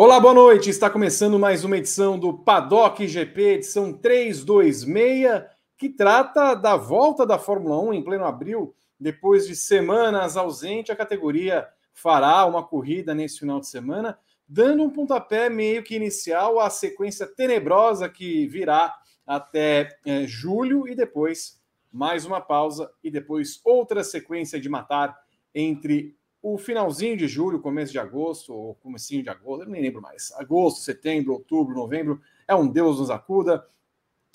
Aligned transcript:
Olá, 0.00 0.20
boa 0.20 0.32
noite. 0.32 0.70
Está 0.70 0.88
começando 0.88 1.40
mais 1.40 1.64
uma 1.64 1.76
edição 1.76 2.16
do 2.16 2.32
Paddock 2.32 3.04
GP, 3.04 3.42
edição 3.54 3.92
326, 3.92 5.44
que 5.76 5.88
trata 5.88 6.54
da 6.54 6.76
volta 6.76 7.26
da 7.26 7.36
Fórmula 7.36 7.80
1 7.80 7.94
em 7.94 8.04
pleno 8.04 8.24
abril. 8.24 8.76
Depois 9.00 9.44
de 9.44 9.56
semanas 9.56 10.36
ausente, 10.36 10.92
a 10.92 10.96
categoria 10.96 11.66
fará 11.92 12.46
uma 12.46 12.62
corrida 12.62 13.12
nesse 13.12 13.40
final 13.40 13.58
de 13.58 13.66
semana, 13.66 14.16
dando 14.48 14.84
um 14.84 14.90
pontapé 14.90 15.50
meio 15.50 15.82
que 15.82 15.96
inicial 15.96 16.60
à 16.60 16.70
sequência 16.70 17.26
tenebrosa 17.26 18.08
que 18.08 18.46
virá 18.46 18.94
até 19.26 19.98
é, 20.06 20.24
julho 20.28 20.86
e 20.86 20.94
depois 20.94 21.60
mais 21.92 22.24
uma 22.24 22.40
pausa 22.40 22.88
e 23.02 23.10
depois 23.10 23.60
outra 23.64 24.04
sequência 24.04 24.60
de 24.60 24.68
matar 24.68 25.18
entre 25.52 26.16
o 26.42 26.56
finalzinho 26.56 27.16
de 27.16 27.26
julho, 27.26 27.60
começo 27.60 27.92
de 27.92 27.98
agosto, 27.98 28.52
ou 28.52 28.74
comecinho 28.76 29.22
de 29.22 29.28
agosto, 29.28 29.64
eu 29.64 29.68
nem 29.68 29.82
lembro 29.82 30.00
mais. 30.00 30.32
Agosto, 30.36 30.80
setembro, 30.80 31.32
outubro, 31.32 31.74
novembro, 31.74 32.20
é 32.46 32.54
um 32.54 32.66
Deus 32.66 33.00
nos 33.00 33.10
acuda. 33.10 33.66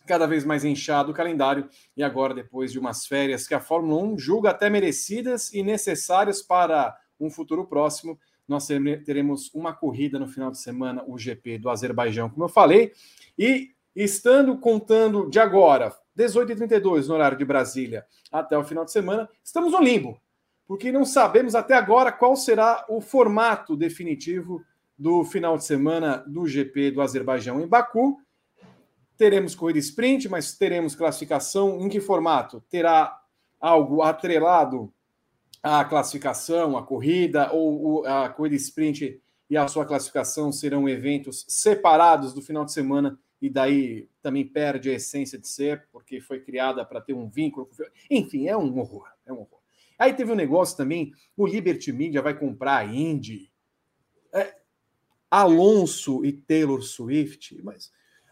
Cada 0.05 0.27
vez 0.27 0.43
mais 0.43 0.65
inchado 0.65 1.11
o 1.11 1.15
calendário, 1.15 1.69
e 1.95 2.03
agora, 2.03 2.33
depois 2.33 2.73
de 2.73 2.79
umas 2.79 3.05
férias 3.05 3.47
que 3.47 3.53
a 3.53 3.59
Fórmula 3.61 4.01
1 4.03 4.19
julga 4.19 4.49
até 4.49 4.69
merecidas 4.69 5.53
e 5.53 5.63
necessárias 5.63 6.41
para 6.41 6.97
um 7.17 7.29
futuro 7.29 7.65
próximo, 7.65 8.19
nós 8.45 8.67
teremos 9.05 9.49
uma 9.53 9.71
corrida 9.73 10.19
no 10.19 10.27
final 10.27 10.51
de 10.51 10.59
semana, 10.59 11.01
o 11.07 11.17
GP 11.17 11.57
do 11.57 11.69
Azerbaijão, 11.69 12.29
como 12.29 12.43
eu 12.43 12.49
falei, 12.49 12.91
e 13.39 13.71
estando 13.95 14.57
contando 14.57 15.29
de 15.29 15.39
agora, 15.39 15.95
18h32 16.17 17.07
no 17.07 17.13
horário 17.13 17.37
de 17.37 17.45
Brasília, 17.45 18.05
até 18.29 18.57
o 18.57 18.63
final 18.65 18.83
de 18.83 18.91
semana, 18.91 19.29
estamos 19.41 19.71
no 19.71 19.79
limbo 19.79 20.19
porque 20.67 20.91
não 20.91 21.05
sabemos 21.05 21.55
até 21.55 21.73
agora 21.73 22.11
qual 22.11 22.35
será 22.35 22.85
o 22.89 23.01
formato 23.01 23.75
definitivo 23.75 24.63
do 24.97 25.23
final 25.23 25.57
de 25.57 25.65
semana 25.65 26.23
do 26.27 26.47
GP 26.47 26.91
do 26.91 27.01
Azerbaijão 27.01 27.61
em 27.61 27.67
Baku. 27.67 28.17
Teremos 29.17 29.55
corrida 29.55 29.79
sprint, 29.79 30.29
mas 30.29 30.57
teremos 30.57 30.95
classificação. 30.95 31.79
Em 31.81 31.89
que 31.89 31.99
formato? 31.99 32.63
Terá 32.69 33.19
algo 33.59 34.01
atrelado 34.01 34.93
à 35.61 35.83
classificação, 35.85 36.77
à 36.77 36.83
corrida, 36.83 37.51
ou 37.51 38.05
a 38.05 38.29
corrida 38.29 38.55
sprint 38.55 39.21
e 39.49 39.57
a 39.57 39.67
sua 39.67 39.85
classificação 39.85 40.51
serão 40.51 40.89
eventos 40.89 41.45
separados 41.47 42.33
do 42.33 42.41
final 42.41 42.65
de 42.65 42.73
semana 42.73 43.19
e 43.41 43.49
daí 43.49 44.09
também 44.21 44.47
perde 44.47 44.89
a 44.89 44.93
essência 44.93 45.37
de 45.37 45.47
ser, 45.47 45.87
porque 45.91 46.21
foi 46.21 46.39
criada 46.39 46.83
para 46.85 47.01
ter 47.01 47.13
um 47.13 47.29
vínculo. 47.29 47.69
Enfim, 48.09 48.47
é 48.47 48.57
um 48.57 48.79
horror, 48.79 49.07
é 49.25 49.33
um 49.33 49.39
horror. 49.39 49.62
Aí 49.97 50.13
teve 50.13 50.31
um 50.31 50.35
negócio 50.35 50.75
também, 50.75 51.11
o 51.37 51.45
Liberty 51.45 51.91
Media 51.91 52.21
vai 52.21 52.37
comprar 52.37 52.77
a 52.77 52.85
Indy. 52.85 53.51
É, 54.33 54.55
Alonso 55.29 56.23
e 56.23 56.31
Taylor 56.31 56.81
Swift, 56.81 57.59
mas 57.63 57.91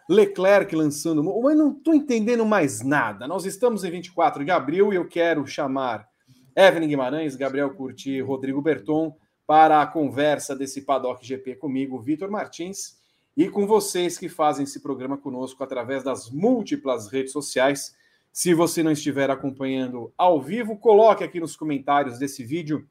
Leclerc 0.09 0.75
lançando, 0.75 1.23
mas 1.23 1.57
não 1.57 1.71
estou 1.71 1.93
entendendo 1.93 2.45
mais 2.45 2.81
nada. 2.81 3.27
Nós 3.27 3.45
estamos 3.45 3.83
em 3.83 3.91
24 3.91 4.43
de 4.43 4.51
abril 4.51 4.91
e 4.91 4.97
eu 4.97 5.07
quero 5.07 5.47
chamar 5.47 6.07
Evelyn 6.55 6.87
Guimarães, 6.87 7.35
Gabriel 7.35 7.73
Curti, 7.73 8.19
Rodrigo 8.21 8.61
Berton 8.61 9.15
para 9.47 9.81
a 9.81 9.87
conversa 9.87 10.55
desse 10.55 10.81
Paddock 10.81 11.25
GP 11.25 11.55
comigo, 11.55 11.99
Vitor 11.99 12.29
Martins, 12.29 12.99
e 13.35 13.49
com 13.49 13.65
vocês 13.65 14.17
que 14.17 14.29
fazem 14.29 14.63
esse 14.63 14.81
programa 14.81 15.17
conosco 15.17 15.63
através 15.63 16.03
das 16.03 16.29
múltiplas 16.29 17.07
redes 17.07 17.31
sociais. 17.31 17.95
Se 18.31 18.53
você 18.53 18.81
não 18.81 18.91
estiver 18.91 19.29
acompanhando 19.29 20.13
ao 20.17 20.41
vivo, 20.41 20.77
coloque 20.77 21.23
aqui 21.23 21.39
nos 21.39 21.55
comentários 21.55 22.17
desse 22.17 22.45
vídeo 22.45 22.87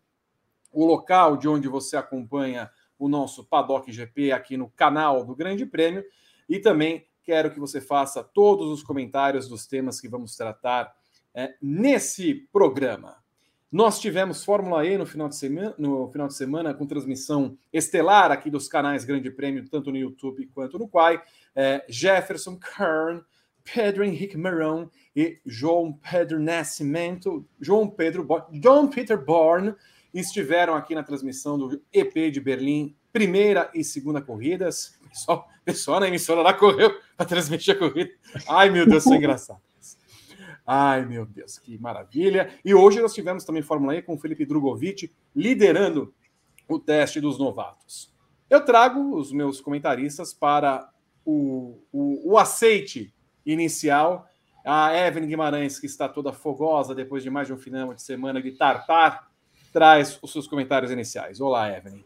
o 0.70 0.84
local 0.84 1.36
de 1.36 1.48
onde 1.48 1.66
você 1.66 1.96
acompanha 1.96 2.70
o 2.98 3.08
nosso 3.08 3.44
Paddock 3.44 3.90
GP 3.90 4.32
aqui 4.32 4.58
no 4.58 4.68
canal 4.68 5.24
do 5.24 5.34
Grande 5.34 5.64
Prêmio 5.64 6.04
e 6.46 6.58
também 6.58 7.06
quero 7.22 7.50
que 7.50 7.58
você 7.58 7.80
faça 7.80 8.22
todos 8.22 8.68
os 8.70 8.82
comentários 8.82 9.48
dos 9.48 9.66
temas 9.66 9.98
que 9.98 10.08
vamos 10.08 10.36
tratar 10.36 10.94
é, 11.34 11.54
nesse 11.62 12.34
programa. 12.52 13.16
Nós 13.72 13.98
tivemos 13.98 14.44
Fórmula 14.44 14.84
E 14.84 14.98
no 14.98 15.06
final, 15.06 15.28
de 15.28 15.36
semana, 15.36 15.74
no 15.78 16.10
final 16.10 16.28
de 16.28 16.34
semana 16.34 16.74
com 16.74 16.86
transmissão 16.86 17.56
estelar 17.72 18.30
aqui 18.30 18.50
dos 18.50 18.68
canais 18.68 19.04
Grande 19.04 19.30
Prêmio, 19.30 19.66
tanto 19.70 19.90
no 19.90 19.96
YouTube 19.96 20.46
quanto 20.48 20.78
no 20.78 20.88
Quai. 20.88 21.22
É, 21.54 21.84
Jefferson 21.88 22.58
Kern 22.58 23.22
Pedro 23.72 24.04
Henrique 24.04 24.36
Marão 24.36 24.90
e 25.14 25.38
João 25.46 25.92
Pedro 25.92 26.40
Nascimento, 26.40 27.46
João 27.60 27.88
Pedro, 27.88 28.26
John 28.52 28.88
Peter 28.88 29.22
Bourne 29.22 29.74
estiveram 30.12 30.74
aqui 30.74 30.94
na 30.94 31.02
transmissão 31.02 31.56
do 31.56 31.80
EP 31.92 32.32
de 32.32 32.40
Berlim, 32.40 32.96
primeira 33.12 33.70
e 33.74 33.84
segunda 33.84 34.20
corridas. 34.20 34.98
Pessoal, 35.08 35.48
pessoal 35.64 36.00
na 36.00 36.08
emissora 36.08 36.42
lá 36.42 36.52
correu 36.52 36.92
para 37.16 37.26
transmitir 37.26 37.74
a 37.74 37.78
corrida. 37.78 38.10
Ai, 38.48 38.70
meu 38.70 38.86
Deus, 38.86 39.04
isso 39.04 39.14
é 39.14 39.16
engraçado. 39.16 39.60
Ai, 40.66 41.04
meu 41.04 41.26
Deus, 41.26 41.58
que 41.58 41.78
maravilha. 41.78 42.52
E 42.64 42.74
hoje 42.74 43.00
nós 43.00 43.14
tivemos 43.14 43.44
também 43.44 43.62
Fórmula 43.62 43.96
E 43.96 44.02
com 44.02 44.14
o 44.14 44.18
Felipe 44.18 44.44
Drogovic 44.44 45.10
liderando 45.34 46.14
o 46.68 46.78
teste 46.78 47.20
dos 47.20 47.38
novatos. 47.38 48.12
Eu 48.48 48.64
trago 48.64 49.16
os 49.16 49.32
meus 49.32 49.60
comentaristas 49.60 50.32
para 50.32 50.88
o, 51.24 51.78
o, 51.92 52.32
o 52.32 52.38
aceite 52.38 53.12
inicial. 53.44 54.26
A 54.64 54.94
Evelyn 54.94 55.28
Guimarães, 55.28 55.78
que 55.78 55.86
está 55.86 56.08
toda 56.08 56.32
fogosa 56.32 56.94
depois 56.94 57.22
de 57.22 57.30
mais 57.30 57.46
de 57.46 57.52
um 57.54 57.58
final 57.58 57.94
de 57.94 58.02
semana 58.02 58.42
de 58.42 58.52
tartar, 58.52 59.30
traz 59.72 60.18
os 60.20 60.32
seus 60.32 60.46
comentários 60.46 60.90
iniciais. 60.90 61.40
Olá, 61.40 61.70
Evelyn. 61.70 62.04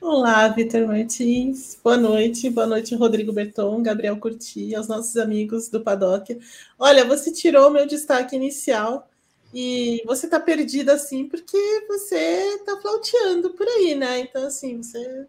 Olá, 0.00 0.48
Vitor 0.48 0.86
Martins. 0.86 1.78
Boa 1.82 1.96
noite. 1.96 2.50
Boa 2.50 2.66
noite, 2.66 2.94
Rodrigo 2.94 3.32
Berton, 3.32 3.82
Gabriel 3.82 4.18
Curti, 4.18 4.74
aos 4.74 4.86
nossos 4.86 5.16
amigos 5.16 5.68
do 5.68 5.80
Paddock. 5.80 6.38
Olha, 6.78 7.04
você 7.04 7.32
tirou 7.32 7.68
o 7.68 7.72
meu 7.72 7.86
destaque 7.86 8.36
inicial 8.36 9.08
e 9.52 10.02
você 10.04 10.26
está 10.26 10.38
perdida 10.38 10.94
assim 10.94 11.28
porque 11.28 11.56
você 11.88 12.16
está 12.56 12.76
flauteando 12.82 13.50
por 13.54 13.66
aí, 13.66 13.94
né? 13.94 14.20
Então, 14.20 14.46
assim, 14.46 14.82
você 14.82 15.26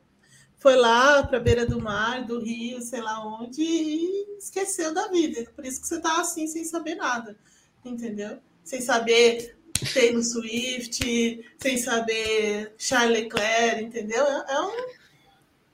foi 0.57 0.75
lá 0.75 1.23
para 1.23 1.37
a 1.37 1.41
beira 1.41 1.65
do 1.65 1.81
mar, 1.81 2.23
do 2.23 2.39
rio, 2.39 2.81
sei 2.81 3.01
lá 3.01 3.25
onde, 3.25 3.61
e 3.61 4.37
esqueceu 4.37 4.93
da 4.93 5.07
vida. 5.07 5.45
Por 5.55 5.65
isso 5.65 5.81
que 5.81 5.87
você 5.87 5.99
tá 5.99 6.21
assim, 6.21 6.47
sem 6.47 6.63
saber 6.63 6.95
nada, 6.95 7.37
entendeu? 7.83 8.39
Sem 8.63 8.81
saber 8.81 9.55
Taylor 9.93 10.23
Swift, 10.23 11.45
sem 11.59 11.77
saber 11.77 12.73
Charles 12.77 13.23
Leclerc, 13.23 13.83
entendeu? 13.83 14.23
É, 14.25 14.45
é 14.53 14.61
um 14.61 14.87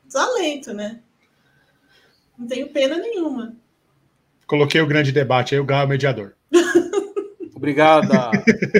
desalento, 0.05 0.73
né? 0.73 0.99
Não 2.37 2.47
tenho 2.47 2.69
pena 2.69 2.97
nenhuma. 2.97 3.55
Coloquei 4.47 4.81
o 4.81 4.87
grande 4.87 5.11
debate 5.11 5.53
aí, 5.55 5.61
o 5.61 5.65
Gal 5.65 5.83
é 5.83 5.87
mediador. 5.87 6.33
Obrigada, 7.61 8.31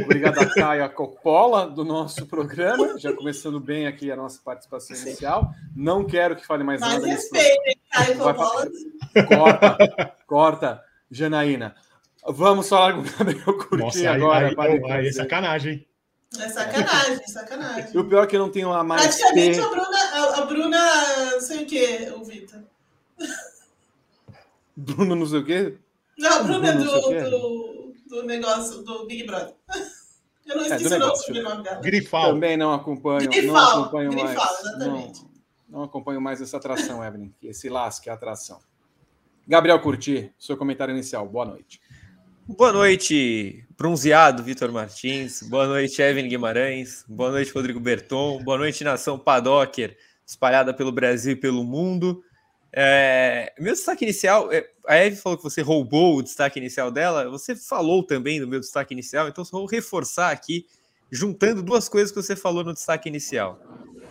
obrigada 0.04 0.44
Caia 0.56 0.90
Coppola 0.90 1.70
do 1.70 1.86
nosso 1.86 2.26
programa, 2.26 2.98
já 2.98 3.14
começando 3.14 3.60
bem 3.60 3.86
aqui 3.86 4.12
a 4.12 4.16
nossa 4.16 4.42
participação 4.44 4.96
Sim. 4.96 5.10
inicial. 5.10 5.54
Não 5.76 6.04
quero 6.04 6.36
que 6.36 6.44
fale 6.44 6.64
mais, 6.64 6.82
mais 6.82 6.94
nada. 6.94 7.06
Mais 7.06 7.20
respeito, 7.20 7.62
hein, 7.68 7.80
Caia 7.92 8.16
Coppola. 8.18 8.72
Corta, 9.28 10.16
corta, 10.26 10.84
Janaína. 11.12 11.76
Vamos 12.26 12.68
falar 12.70 12.94
com 12.94 13.02
o 13.02 13.04
Gabriel 13.04 13.56
Curti 13.56 14.08
agora. 14.08 14.48
Aí, 14.48 14.56
para 14.56 14.96
aí, 14.96 15.08
é 15.10 15.12
sacanagem, 15.12 15.88
É 16.40 16.50
sacanagem, 16.50 17.28
sacanagem. 17.28 17.92
E 17.94 17.98
o 18.00 18.10
pior 18.10 18.24
é 18.24 18.28
que 18.28 18.36
eu 18.36 18.40
não 18.40 18.50
tenho 18.50 18.74
a 18.74 18.84
mais. 18.84 19.16
Praticamente 19.16 19.60
a 19.60 19.70
Bruna, 19.70 20.00
a, 20.12 20.38
a 20.40 20.46
Bruna, 20.46 21.32
não 21.34 21.40
sei 21.40 21.64
o 21.64 21.66
que, 21.68 22.14
o 22.18 22.24
Vitor. 22.24 22.62
Bruna 24.76 25.16
não 25.16 25.28
sei 25.28 25.40
o 25.40 25.46
quê? 25.46 25.78
Não, 26.18 26.34
a 26.34 26.42
Bruna 26.42 26.70
é 26.70 26.74
do, 26.74 26.84
do 26.84 27.81
do 28.12 28.24
negócio 28.24 28.84
do 28.84 29.06
Big 29.06 29.24
Brother. 29.24 29.56
Eu 30.46 30.58
não 30.58 30.64
é, 30.66 30.68
esqueci 30.68 30.94
é, 30.94 30.98
o 30.98 31.16
sobrenome 31.16 31.64
dela. 31.64 31.82
Grifal. 31.82 32.34
Também 32.34 32.58
não 32.58 32.74
acompanho, 32.74 33.30
Grifal. 33.30 33.54
não 33.54 33.84
acompanho 33.84 34.10
Grifal, 34.10 34.36
mais. 34.36 34.60
Exatamente. 34.60 35.22
Não, 35.22 35.32
não 35.70 35.84
acompanho 35.84 36.20
mais 36.20 36.42
essa 36.42 36.58
atração, 36.58 37.04
Evelyn, 37.04 37.32
esse 37.42 37.70
lasque 37.70 38.10
é 38.10 38.12
atração. 38.12 38.60
Gabriel 39.48 39.80
Curti, 39.80 40.34
seu 40.38 40.58
comentário 40.58 40.94
inicial. 40.94 41.28
Boa 41.28 41.46
noite. 41.46 41.80
Boa 42.48 42.74
noite, 42.74 43.64
bronzeado 43.78 44.44
Vitor 44.44 44.72
Martins. 44.72 45.44
Boa 45.44 45.68
noite, 45.68 46.02
Evelyn 46.02 46.28
Guimarães. 46.28 47.06
Boa 47.08 47.32
noite, 47.32 47.54
Rodrigo 47.54 47.80
Berton. 47.80 48.44
Boa 48.44 48.58
noite, 48.58 48.84
nação 48.84 49.18
Padocker, 49.18 49.96
espalhada 50.26 50.74
pelo 50.74 50.92
Brasil 50.92 51.34
e 51.34 51.36
pelo 51.36 51.64
mundo. 51.64 52.24
É, 52.74 53.54
meu 53.60 53.74
destaque 53.74 54.06
inicial, 54.06 54.52
é, 54.52 54.70
a 54.88 54.96
Eve 54.96 55.18
falou 55.18 55.38
que 55.38 55.44
você 55.44 55.62
roubou 55.62 56.18
o 56.18 56.22
destaque 56.22 56.58
inicial 56.58 56.90
dela, 56.90 57.30
você 57.30 57.56
falou 57.56 58.02
também 58.02 58.40
do 58.40 58.48
meu 58.48 58.60
destaque 58.60 58.94
inicial, 58.94 59.28
então 59.28 59.44
vou 59.44 59.66
reforçar 59.66 60.32
aqui, 60.32 60.66
juntando 61.12 61.62
duas 61.62 61.90
coisas 61.90 62.12
que 62.12 62.22
você 62.22 62.36
falou 62.36 62.64
no 62.64 62.74
destaque 62.74 63.10
inicial. 63.10 63.60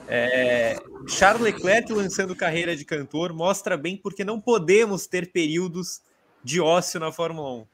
É, 0.07 0.77
Charles 1.09 1.43
Leclerc 1.43 1.93
lançando 1.93 2.35
carreira 2.35 2.77
de 2.77 2.85
cantor 2.85 3.33
mostra 3.33 3.77
bem 3.77 3.97
porque 3.97 4.25
não 4.25 4.41
podemos 4.41 5.07
ter 5.07 5.31
períodos 5.31 6.03
de 6.43 6.61
ócio 6.61 6.99
na 6.99 7.13
Fórmula 7.13 7.63
1. 7.63 7.67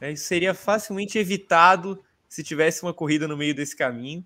É, 0.00 0.12
isso 0.12 0.24
seria 0.24 0.52
facilmente 0.52 1.16
evitado 1.16 2.02
se 2.28 2.42
tivesse 2.42 2.82
uma 2.82 2.92
corrida 2.92 3.26
no 3.26 3.36
meio 3.36 3.54
desse 3.54 3.74
caminho. 3.74 4.24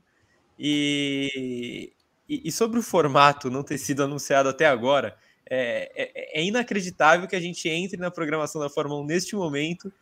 E, 0.58 1.92
e, 2.28 2.50
sobre 2.50 2.78
o 2.78 2.82
formato 2.82 3.50
não 3.50 3.62
ter 3.62 3.78
sido 3.78 4.02
anunciado 4.02 4.48
até 4.48 4.66
agora, 4.66 5.16
é, 5.50 5.90
é, 5.96 6.40
é, 6.40 6.44
inacreditável 6.44 7.26
que 7.26 7.34
a 7.34 7.40
gente 7.40 7.68
entre 7.68 7.98
na 7.98 8.10
programação 8.10 8.60
da 8.60 8.70
Fórmula 8.70 9.02
1 9.02 9.04
neste 9.04 9.34
momento 9.34 9.92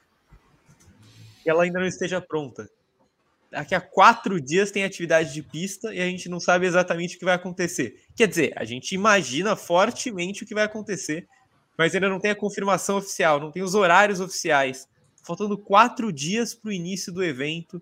e 1.45 1.49
ela 1.49 1.65
ainda 1.65 1.81
não 1.81 1.87
esteja 1.87 2.21
pronta. 2.21 2.71
Daqui 3.50 3.75
a 3.75 3.81
quatro 3.81 4.39
dias 4.39 4.71
tem 4.71 4.85
atividade 4.85 5.33
de 5.33 5.43
pista 5.43 5.95
e 5.95 6.03
a 6.03 6.05
gente 6.05 6.29
não 6.29 6.39
sabe 6.39 6.67
exatamente 6.67 7.17
o 7.17 7.19
que 7.19 7.25
vai 7.25 7.35
acontecer. 7.35 8.05
Quer 8.15 8.29
dizer, 8.29 8.53
a 8.55 8.65
gente 8.67 8.95
imagina 8.95 9.56
fortemente 9.56 10.43
o 10.43 10.47
que 10.47 10.53
vai 10.53 10.65
acontecer, 10.65 11.27
mas 11.79 11.95
ainda 11.95 12.11
não 12.11 12.21
tem 12.21 12.31
a 12.31 12.37
confirmação 12.37 12.99
oficial, 12.99 13.41
não 13.41 13.50
tem 13.50 13.62
os 13.62 13.75
horários 13.75 14.21
oficiais. 14.21 14.87
Faltando 15.25 15.56
quatro 15.56 16.12
dias 16.12 16.53
para 16.53 16.69
o 16.69 16.73
início 16.73 17.11
do 17.11 17.25
evento. 17.25 17.81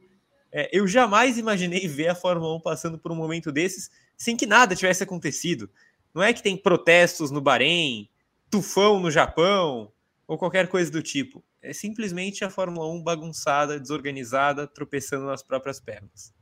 É, 0.52 0.70
eu 0.72 0.86
jamais 0.86 1.36
imaginei 1.36 1.88
ver 1.88 2.08
a 2.08 2.14
Fórmula 2.14 2.56
1 2.56 2.60
passando 2.60 2.96
por 2.96 3.10
um 3.10 3.16
momento 3.16 3.50
desses 3.50 3.90
sem 4.16 4.36
que 4.36 4.46
nada 4.46 4.76
tivesse 4.76 5.02
acontecido. 5.02 5.68
Não 6.16 6.22
é 6.22 6.32
que 6.32 6.42
tem 6.42 6.56
protestos 6.56 7.30
no 7.30 7.42
Bahrein, 7.42 8.08
tufão 8.50 8.98
no 8.98 9.10
Japão 9.10 9.92
ou 10.26 10.38
qualquer 10.38 10.66
coisa 10.66 10.90
do 10.90 11.02
tipo. 11.02 11.44
É 11.60 11.74
simplesmente 11.74 12.42
a 12.42 12.48
Fórmula 12.48 12.90
1 12.90 13.02
bagunçada, 13.02 13.78
desorganizada, 13.78 14.66
tropeçando 14.66 15.26
nas 15.26 15.42
próprias 15.42 15.78
pernas. 15.78 16.32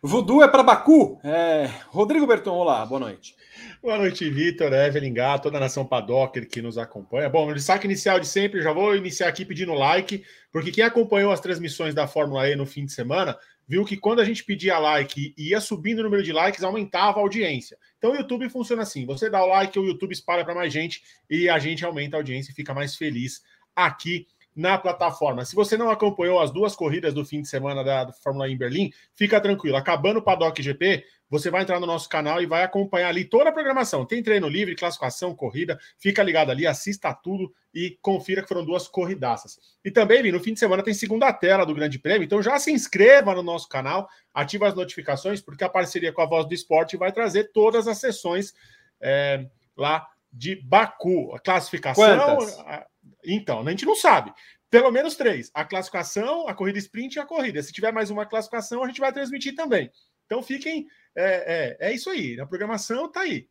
Voodoo 0.00 0.44
é 0.44 0.48
para 0.48 0.62
Baku. 0.62 1.18
É... 1.24 1.68
Rodrigo 1.88 2.24
Berton, 2.24 2.52
olá, 2.52 2.86
boa 2.86 3.00
noite. 3.00 3.34
Boa 3.82 3.98
noite, 3.98 4.30
Vitor, 4.30 4.72
Evelyn 4.72 5.12
Gá, 5.12 5.36
toda 5.36 5.56
a 5.56 5.60
nação 5.60 5.84
Padocker 5.84 6.48
que 6.48 6.62
nos 6.62 6.78
acompanha. 6.78 7.28
Bom, 7.28 7.48
no 7.48 7.54
destaque 7.54 7.84
inicial 7.84 8.20
de 8.20 8.28
sempre, 8.28 8.62
já 8.62 8.72
vou 8.72 8.94
iniciar 8.94 9.26
aqui 9.26 9.44
pedindo 9.44 9.74
like, 9.74 10.22
porque 10.52 10.70
quem 10.70 10.84
acompanhou 10.84 11.32
as 11.32 11.40
transmissões 11.40 11.96
da 11.96 12.06
Fórmula 12.06 12.48
E 12.48 12.54
no 12.54 12.64
fim 12.64 12.84
de 12.84 12.92
semana 12.92 13.36
viu 13.66 13.84
que 13.84 13.96
quando 13.96 14.20
a 14.20 14.24
gente 14.24 14.44
pedia 14.44 14.78
like 14.78 15.34
e 15.36 15.50
ia 15.50 15.60
subindo 15.60 15.98
o 15.98 16.02
número 16.04 16.22
de 16.22 16.32
likes, 16.32 16.62
aumentava 16.62 17.18
a 17.18 17.22
audiência. 17.22 17.76
Então 18.00 18.12
o 18.12 18.16
YouTube 18.16 18.48
funciona 18.48 18.80
assim: 18.80 19.04
você 19.04 19.28
dá 19.28 19.44
o 19.44 19.46
like, 19.46 19.78
o 19.78 19.84
YouTube 19.84 20.12
espalha 20.12 20.42
para 20.42 20.54
mais 20.54 20.72
gente 20.72 21.02
e 21.28 21.50
a 21.50 21.58
gente 21.58 21.84
aumenta 21.84 22.16
a 22.16 22.18
audiência 22.18 22.50
e 22.50 22.54
fica 22.54 22.72
mais 22.72 22.96
feliz 22.96 23.42
aqui 23.76 24.26
na 24.54 24.76
plataforma. 24.76 25.44
Se 25.44 25.54
você 25.54 25.76
não 25.76 25.90
acompanhou 25.90 26.40
as 26.40 26.50
duas 26.50 26.74
corridas 26.74 27.14
do 27.14 27.24
fim 27.24 27.40
de 27.40 27.48
semana 27.48 27.84
da 27.84 28.12
Fórmula 28.12 28.48
E 28.48 28.52
em 28.52 28.56
Berlim, 28.56 28.92
fica 29.14 29.40
tranquilo. 29.40 29.76
Acabando 29.76 30.18
o 30.18 30.22
Paddock 30.22 30.60
GP, 30.62 31.04
você 31.28 31.48
vai 31.50 31.62
entrar 31.62 31.78
no 31.78 31.86
nosso 31.86 32.08
canal 32.08 32.42
e 32.42 32.46
vai 32.46 32.64
acompanhar 32.64 33.08
ali 33.08 33.24
toda 33.24 33.50
a 33.50 33.52
programação. 33.52 34.04
Tem 34.04 34.22
treino 34.22 34.48
livre, 34.48 34.74
classificação, 34.74 35.34
corrida. 35.34 35.78
Fica 35.96 36.22
ligado 36.22 36.50
ali, 36.50 36.66
assista 36.66 37.14
tudo 37.14 37.54
e 37.72 37.96
confira 38.02 38.42
que 38.42 38.48
foram 38.48 38.64
duas 38.64 38.88
corridaças. 38.88 39.58
E 39.84 39.90
também, 39.90 40.30
no 40.32 40.40
fim 40.40 40.52
de 40.52 40.58
semana 40.58 40.82
tem 40.82 40.92
segunda 40.92 41.32
tela 41.32 41.64
do 41.64 41.74
Grande 41.74 42.00
Prêmio, 42.00 42.24
então 42.24 42.42
já 42.42 42.58
se 42.58 42.72
inscreva 42.72 43.32
no 43.32 43.44
nosso 43.44 43.68
canal, 43.68 44.08
ative 44.34 44.64
as 44.64 44.74
notificações, 44.74 45.40
porque 45.40 45.62
a 45.62 45.68
parceria 45.68 46.12
com 46.12 46.20
a 46.20 46.26
Voz 46.26 46.46
do 46.46 46.54
Esporte 46.54 46.96
vai 46.96 47.12
trazer 47.12 47.52
todas 47.52 47.86
as 47.86 47.98
sessões 47.98 48.52
é, 49.00 49.46
lá 49.76 50.04
de 50.32 50.56
Baku. 50.56 51.32
A 51.34 51.38
classificação. 51.38 52.38
A, 52.66 52.86
então, 53.24 53.60
a 53.60 53.70
gente 53.70 53.86
não 53.86 53.96
sabe. 53.96 54.32
Pelo 54.68 54.90
menos 54.90 55.16
três: 55.16 55.50
a 55.52 55.64
classificação, 55.64 56.46
a 56.48 56.54
corrida 56.54 56.78
sprint 56.78 57.16
e 57.16 57.20
a 57.20 57.26
corrida. 57.26 57.62
Se 57.62 57.72
tiver 57.72 57.92
mais 57.92 58.10
uma 58.10 58.26
classificação, 58.26 58.82
a 58.82 58.86
gente 58.86 59.00
vai 59.00 59.12
transmitir 59.12 59.54
também. 59.54 59.90
Então 60.26 60.42
fiquem 60.42 60.86
é, 61.14 61.76
é, 61.80 61.90
é 61.90 61.92
isso 61.92 62.08
aí. 62.08 62.40
A 62.40 62.46
programação 62.46 63.10
tá 63.10 63.20
aí. 63.22 63.48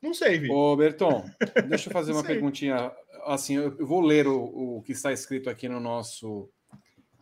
Não 0.00 0.14
sei, 0.14 0.38
Vitor. 0.38 0.56
Ô, 0.56 0.76
Berton, 0.76 1.24
deixa 1.66 1.88
eu 1.88 1.92
fazer 1.94 2.12
uma 2.12 2.22
perguntinha. 2.22 2.92
Assim, 3.24 3.56
eu 3.56 3.86
vou 3.86 4.00
ler 4.00 4.26
o, 4.26 4.76
o 4.76 4.82
que 4.82 4.92
está 4.92 5.12
escrito 5.12 5.50
aqui 5.50 5.68
no 5.68 5.80
nosso 5.80 6.48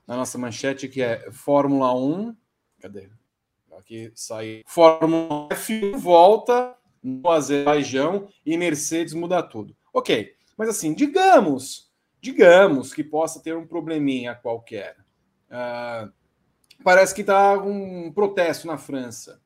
na 0.07 0.17
nossa 0.17 0.39
manchete, 0.39 0.89
que 0.89 1.03
é 1.03 1.31
Fórmula 1.33 1.95
1. 1.95 2.37
Cadê? 2.81 3.09
Aqui 3.79 4.13
sai. 4.15 4.63
Fórmula 4.67 5.49
F 5.53 5.93
volta 5.93 6.77
no 7.03 7.29
Azerbaijão 7.31 8.29
e 8.45 8.57
Mercedes 8.57 9.15
muda 9.15 9.43
tudo. 9.43 9.77
Ok, 9.93 10.36
mas 10.57 10.69
assim, 10.69 10.95
digamos, 10.95 11.93
digamos 12.21 12.95
que 12.95 13.05
possa 13.05 13.43
ter 13.43 13.57
um 13.57 13.67
probleminha 13.67 14.35
qualquer. 14.35 14.97
Uh, 15.49 16.13
parece 16.83 17.15
que 17.15 17.21
está 17.21 17.55
um 17.55 18.13
protesto 18.13 18.67
na 18.67 18.79
França. 18.79 19.41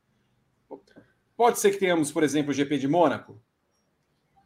Pode 1.36 1.58
ser 1.58 1.70
que 1.70 1.78
tenhamos, 1.78 2.12
por 2.12 2.22
exemplo, 2.22 2.50
o 2.50 2.54
GP 2.54 2.78
de 2.78 2.86
Mônaco? 2.86 3.40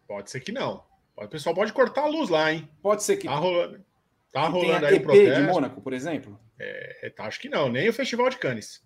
Pode 0.06 0.31
ser 0.31 0.40
que 0.40 0.52
não. 0.52 0.84
O 1.16 1.28
pessoal 1.28 1.55
pode 1.55 1.72
cortar 1.72 2.02
a 2.02 2.08
luz 2.08 2.28
lá, 2.28 2.52
hein? 2.52 2.69
Pode 2.82 3.02
ser 3.02 3.17
que. 3.17 3.26
Tá 3.26 3.34
rolando, 3.34 3.84
tá 4.32 4.46
que 4.46 4.52
rolando 4.52 4.87
aí 4.87 4.96
o 4.96 5.02
protesto. 5.02 5.40
de 5.40 5.46
Mônaco, 5.46 5.81
por 5.81 5.93
exemplo? 5.93 6.38
É, 6.58 7.10
tá, 7.10 7.25
acho 7.25 7.40
que 7.40 7.49
não, 7.49 7.69
nem 7.69 7.88
o 7.88 7.93
Festival 7.93 8.31
de 8.31 8.38
Cannes. 8.38 8.82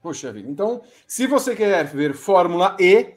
Poxa 0.00 0.32
vida. 0.32 0.48
Então, 0.48 0.82
se 1.06 1.26
você 1.26 1.56
quer 1.56 1.84
ver 1.84 2.14
Fórmula 2.14 2.76
E, 2.78 3.16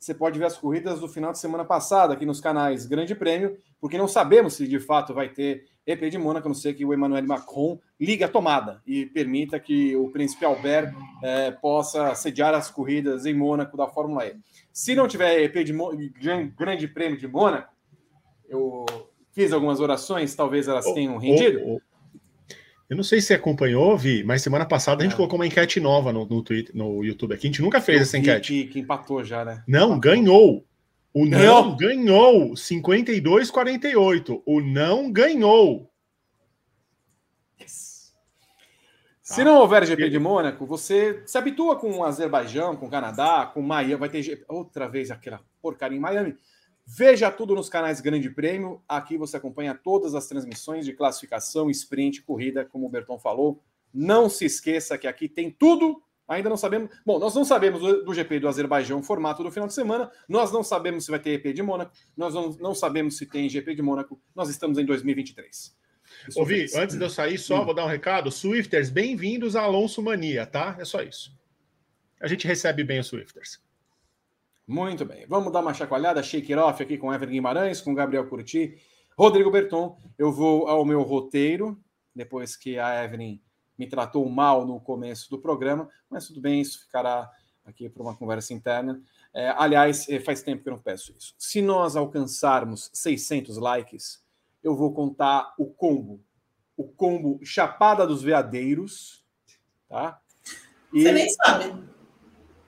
você 0.00 0.14
pode 0.14 0.38
ver 0.38 0.46
as 0.46 0.56
corridas 0.56 0.98
do 0.98 1.06
final 1.06 1.30
de 1.30 1.38
semana 1.38 1.62
passada 1.62 2.14
aqui 2.14 2.24
nos 2.24 2.40
canais 2.40 2.86
Grande 2.86 3.14
Prêmio, 3.14 3.58
porque 3.78 3.98
não 3.98 4.08
sabemos 4.08 4.54
se 4.54 4.66
de 4.66 4.80
fato 4.80 5.12
vai 5.12 5.28
ter 5.28 5.66
EP 5.86 6.10
de 6.10 6.16
Mônaco, 6.16 6.46
a 6.46 6.48
não 6.48 6.54
ser 6.54 6.72
que 6.72 6.86
o 6.86 6.94
Emmanuel 6.94 7.26
Macron 7.26 7.78
ligue 8.00 8.24
a 8.24 8.28
tomada 8.28 8.80
e 8.86 9.04
permita 9.04 9.60
que 9.60 9.94
o 9.94 10.08
príncipe 10.10 10.46
Albert 10.46 10.94
é, 11.22 11.50
possa 11.50 12.14
sediar 12.14 12.54
as 12.54 12.70
corridas 12.70 13.26
em 13.26 13.34
Mônaco 13.34 13.76
da 13.76 13.86
Fórmula 13.88 14.26
E. 14.26 14.36
Se 14.72 14.94
não 14.94 15.06
tiver 15.06 15.42
EP 15.42 15.54
de 15.64 15.74
Grande 16.56 16.88
Prêmio 16.88 17.18
de 17.18 17.28
Mônaco, 17.28 17.70
eu 18.48 18.86
fiz 19.32 19.52
algumas 19.52 19.80
orações, 19.80 20.34
talvez 20.34 20.66
elas 20.66 20.90
tenham 20.94 21.18
rendido. 21.18 21.80
Eu 22.90 22.96
não 22.96 23.04
sei 23.04 23.20
se 23.20 23.32
acompanhou, 23.32 23.96
Vi, 23.96 24.24
mas 24.24 24.42
semana 24.42 24.66
passada 24.66 25.02
a 25.02 25.04
gente 25.04 25.12
é. 25.12 25.16
colocou 25.16 25.38
uma 25.38 25.46
enquete 25.46 25.78
nova 25.78 26.12
no, 26.12 26.26
no, 26.26 26.42
Twitter, 26.42 26.74
no 26.74 27.04
YouTube 27.04 27.32
aqui. 27.32 27.46
A 27.46 27.50
gente 27.50 27.62
nunca 27.62 27.80
fez 27.80 28.02
essa 28.02 28.18
enquete. 28.18 28.52
Que, 28.52 28.64
que 28.64 28.80
empatou 28.80 29.22
já, 29.22 29.44
né? 29.44 29.62
Não, 29.64 29.92
empatou. 29.92 30.00
ganhou. 30.00 30.66
O 31.14 31.24
não 31.24 31.76
ganhou 31.76 32.50
52-48. 32.54 34.42
O 34.44 34.60
não 34.60 35.10
ganhou. 35.12 35.88
Yes. 37.60 38.12
Tá. 39.28 39.34
Se 39.34 39.44
não 39.44 39.58
houver 39.58 39.86
GP 39.86 40.10
de 40.10 40.18
Mônaco, 40.18 40.66
você 40.66 41.22
se 41.26 41.38
habitua 41.38 41.76
com 41.76 41.92
o 41.92 42.04
Azerbaijão, 42.04 42.74
com 42.74 42.86
o 42.86 42.90
Canadá, 42.90 43.48
com 43.54 43.62
Miami. 43.62 43.94
Vai 43.94 44.08
ter 44.08 44.44
outra 44.48 44.88
vez 44.88 45.12
aquela 45.12 45.40
porcaria 45.62 45.96
em 45.96 46.00
Miami. 46.00 46.36
Veja 46.92 47.30
tudo 47.30 47.54
nos 47.54 47.68
canais 47.68 48.00
Grande 48.00 48.28
Prêmio. 48.28 48.82
Aqui 48.88 49.16
você 49.16 49.36
acompanha 49.36 49.74
todas 49.74 50.12
as 50.14 50.26
transmissões 50.26 50.84
de 50.84 50.92
classificação, 50.92 51.70
sprint, 51.70 52.22
corrida, 52.22 52.64
como 52.64 52.86
o 52.86 52.88
Berton 52.88 53.16
falou. 53.16 53.62
Não 53.94 54.28
se 54.28 54.44
esqueça 54.44 54.98
que 54.98 55.06
aqui 55.06 55.28
tem 55.28 55.50
tudo 55.50 56.02
Ainda 56.30 56.48
não 56.48 56.56
sabemos. 56.56 56.90
Bom, 57.04 57.18
nós 57.18 57.34
não 57.34 57.44
sabemos 57.44 57.80
do, 57.80 58.14
GP 58.14 58.38
do 58.38 58.46
Azerbaijão, 58.46 59.02
formato 59.02 59.42
do 59.42 59.50
final 59.50 59.66
de 59.66 59.74
semana. 59.74 60.08
Nós 60.28 60.52
não 60.52 60.62
sabemos 60.62 61.04
se 61.04 61.10
vai 61.10 61.18
ter 61.18 61.30
EP 61.30 61.52
de 61.52 61.60
Mônaco. 61.60 61.92
Nós 62.16 62.32
não, 62.32 62.50
não 62.50 62.72
sabemos 62.72 63.16
se 63.16 63.26
tem 63.26 63.48
GP 63.48 63.74
de 63.74 63.82
Mônaco. 63.82 64.20
Nós 64.32 64.48
estamos 64.48 64.78
em 64.78 64.84
2023. 64.84 65.76
Ouvi, 66.36 66.66
antes 66.76 66.96
de 66.96 67.04
eu 67.04 67.10
sair, 67.10 67.36
só 67.36 67.60
hum. 67.60 67.64
vou 67.64 67.74
dar 67.74 67.84
um 67.84 67.88
recado. 67.88 68.30
Swifters, 68.30 68.90
bem-vindos 68.90 69.56
a 69.56 69.62
Alonso 69.62 70.00
Mania, 70.00 70.46
tá? 70.46 70.76
É 70.78 70.84
só 70.84 71.02
isso. 71.02 71.36
A 72.20 72.28
gente 72.28 72.46
recebe 72.46 72.84
bem 72.84 73.00
os 73.00 73.08
Swifters. 73.08 73.60
Muito 74.70 75.04
bem. 75.04 75.26
Vamos 75.26 75.52
dar 75.52 75.62
uma 75.62 75.74
chacoalhada, 75.74 76.22
shake 76.22 76.52
it 76.52 76.62
off 76.62 76.80
aqui 76.80 76.96
com 76.96 77.12
Evelyn 77.12 77.32
Guimarães, 77.32 77.80
com 77.80 77.92
Gabriel 77.92 78.28
Curti, 78.28 78.80
Rodrigo 79.18 79.50
Berton. 79.50 79.98
Eu 80.16 80.30
vou 80.30 80.68
ao 80.68 80.84
meu 80.84 81.02
roteiro, 81.02 81.76
depois 82.14 82.54
que 82.54 82.78
a 82.78 83.02
Evelyn 83.02 83.40
me 83.76 83.88
tratou 83.88 84.28
mal 84.28 84.64
no 84.64 84.78
começo 84.78 85.28
do 85.28 85.40
programa, 85.40 85.88
mas 86.08 86.28
tudo 86.28 86.40
bem, 86.40 86.60
isso 86.60 86.82
ficará 86.82 87.28
aqui 87.64 87.88
para 87.88 88.00
uma 88.00 88.16
conversa 88.16 88.54
interna. 88.54 89.02
É, 89.34 89.52
aliás, 89.58 90.08
é, 90.08 90.20
faz 90.20 90.40
tempo 90.40 90.62
que 90.62 90.68
eu 90.68 90.74
não 90.74 90.80
peço 90.80 91.12
isso. 91.18 91.34
Se 91.36 91.60
nós 91.60 91.96
alcançarmos 91.96 92.92
600 92.94 93.56
likes, 93.56 94.22
eu 94.62 94.76
vou 94.76 94.94
contar 94.94 95.52
o 95.58 95.66
combo. 95.66 96.22
O 96.76 96.84
combo 96.84 97.40
Chapada 97.42 98.06
dos 98.06 98.22
Veadeiros, 98.22 99.24
tá? 99.88 100.22
E... 100.92 101.02
Você 101.02 101.10
nem 101.10 101.28
sabe. 101.28 101.90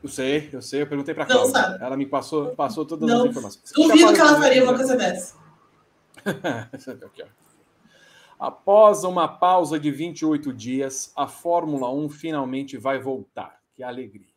Eu 0.02 0.08
sei, 0.08 0.50
eu 0.52 0.60
sei, 0.60 0.82
eu 0.82 0.86
perguntei 0.86 1.14
para 1.14 1.24
a 1.24 1.26
Cláudia. 1.26 1.78
Ela 1.80 1.96
me 1.96 2.06
passou, 2.06 2.54
passou 2.56 2.84
todas 2.84 3.08
não, 3.08 3.22
as 3.22 3.30
informações. 3.30 3.72
Duvido 3.72 4.12
que 4.12 4.20
ela 4.20 4.40
faria 4.40 4.64
uma 4.64 4.74
coisa 4.74 4.96
dessa. 4.96 5.36
aqui. 7.06 7.24
Após 8.38 9.04
uma 9.04 9.28
pausa 9.28 9.78
de 9.78 9.90
28 9.90 10.52
dias, 10.52 11.12
a 11.16 11.28
Fórmula 11.28 11.92
1 11.92 12.08
finalmente 12.08 12.76
vai 12.76 12.98
voltar. 12.98 13.60
Que 13.72 13.84
alegria! 13.84 14.32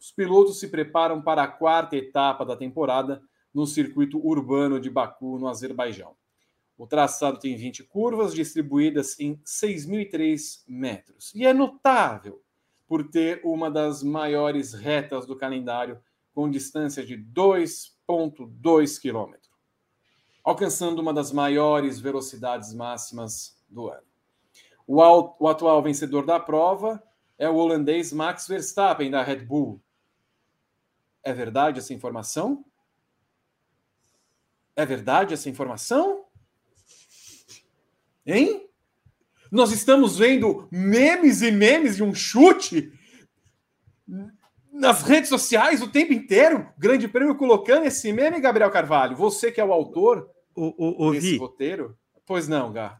Os 0.00 0.10
pilotos 0.10 0.58
se 0.58 0.68
preparam 0.68 1.20
para 1.20 1.42
a 1.42 1.48
quarta 1.48 1.94
etapa 1.94 2.44
da 2.46 2.56
temporada 2.56 3.22
no 3.52 3.66
circuito 3.66 4.18
urbano 4.26 4.80
de 4.80 4.88
Baku, 4.88 5.38
no 5.38 5.46
Azerbaijão. 5.46 6.16
O 6.78 6.86
traçado 6.86 7.38
tem 7.38 7.54
20 7.54 7.84
curvas 7.84 8.34
distribuídas 8.34 9.20
em 9.20 9.36
6.003 9.44 10.62
metros 10.66 11.30
e 11.34 11.46
é 11.46 11.52
notável 11.52 12.42
por 12.92 13.08
ter 13.08 13.40
uma 13.42 13.70
das 13.70 14.02
maiores 14.02 14.74
retas 14.74 15.24
do 15.24 15.34
calendário, 15.34 15.98
com 16.34 16.50
distância 16.50 17.02
de 17.02 17.16
2,2 17.16 19.00
quilômetros 19.00 19.50
alcançando 20.44 21.00
uma 21.00 21.14
das 21.14 21.32
maiores 21.32 21.98
velocidades 21.98 22.74
máximas 22.74 23.58
do 23.66 23.88
ano. 23.88 24.06
O, 24.86 25.00
o 25.38 25.48
atual 25.48 25.82
vencedor 25.82 26.26
da 26.26 26.38
prova 26.38 27.02
é 27.38 27.48
o 27.48 27.54
holandês 27.54 28.12
Max 28.12 28.46
Verstappen 28.46 29.10
da 29.10 29.22
Red 29.22 29.46
Bull. 29.46 29.80
É 31.22 31.32
verdade 31.32 31.78
essa 31.78 31.94
informação? 31.94 32.62
É 34.76 34.84
verdade 34.84 35.32
essa 35.32 35.48
informação? 35.48 36.26
Hein? 38.26 38.68
Nós 39.52 39.70
estamos 39.70 40.16
vendo 40.16 40.66
memes 40.70 41.42
e 41.42 41.50
memes 41.50 41.96
de 41.96 42.02
um 42.02 42.14
chute 42.14 42.90
nas 44.72 45.02
redes 45.02 45.28
sociais 45.28 45.82
o 45.82 45.88
tempo 45.88 46.14
inteiro. 46.14 46.66
Grande 46.78 47.06
prêmio 47.06 47.36
colocando 47.36 47.84
esse 47.84 48.10
meme, 48.14 48.40
Gabriel 48.40 48.70
Carvalho. 48.70 49.14
Você 49.14 49.52
que 49.52 49.60
é 49.60 49.64
o 49.64 49.70
autor 49.70 50.26
o, 50.56 51.06
o, 51.06 51.12
desse 51.12 51.36
roteiro. 51.36 51.94
Pois 52.24 52.48
não, 52.48 52.72
Gá. 52.72 52.96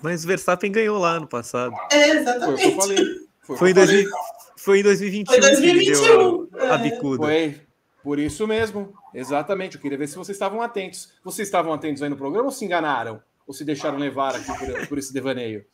Mas 0.00 0.24
Verstappen 0.24 0.70
ganhou 0.70 0.98
lá 0.98 1.18
no 1.18 1.26
passado. 1.26 1.74
É, 1.90 2.10
exatamente. 2.10 2.62
Foi 2.62 2.68
o 2.68 2.74
que 2.74 2.76
eu 2.76 2.80
falei. 2.80 3.04
Foi, 3.40 3.56
foi, 3.56 3.70
em, 3.70 3.74
2000, 3.74 4.10
foi 4.56 4.78
em 4.78 4.82
2021. 4.84 5.32
Foi 5.32 5.40
2021. 5.40 6.48
A, 6.60 6.74
a 6.74 6.78
bicuda. 6.78 7.24
Foi 7.24 7.60
por 8.04 8.20
isso 8.20 8.46
mesmo. 8.46 8.94
Exatamente. 9.12 9.74
Eu 9.74 9.82
queria 9.82 9.98
ver 9.98 10.06
se 10.06 10.14
vocês 10.14 10.36
estavam 10.36 10.62
atentos. 10.62 11.12
Vocês 11.24 11.48
estavam 11.48 11.72
atentos 11.72 12.04
aí 12.04 12.08
no 12.08 12.16
programa 12.16 12.44
ou 12.44 12.52
se 12.52 12.64
enganaram? 12.64 13.20
Ou 13.48 13.54
se 13.54 13.64
deixaram 13.64 13.96
levar 13.96 14.36
aqui 14.36 14.46
por, 14.58 14.88
por 14.88 14.98
esse 14.98 15.10
devaneio? 15.10 15.64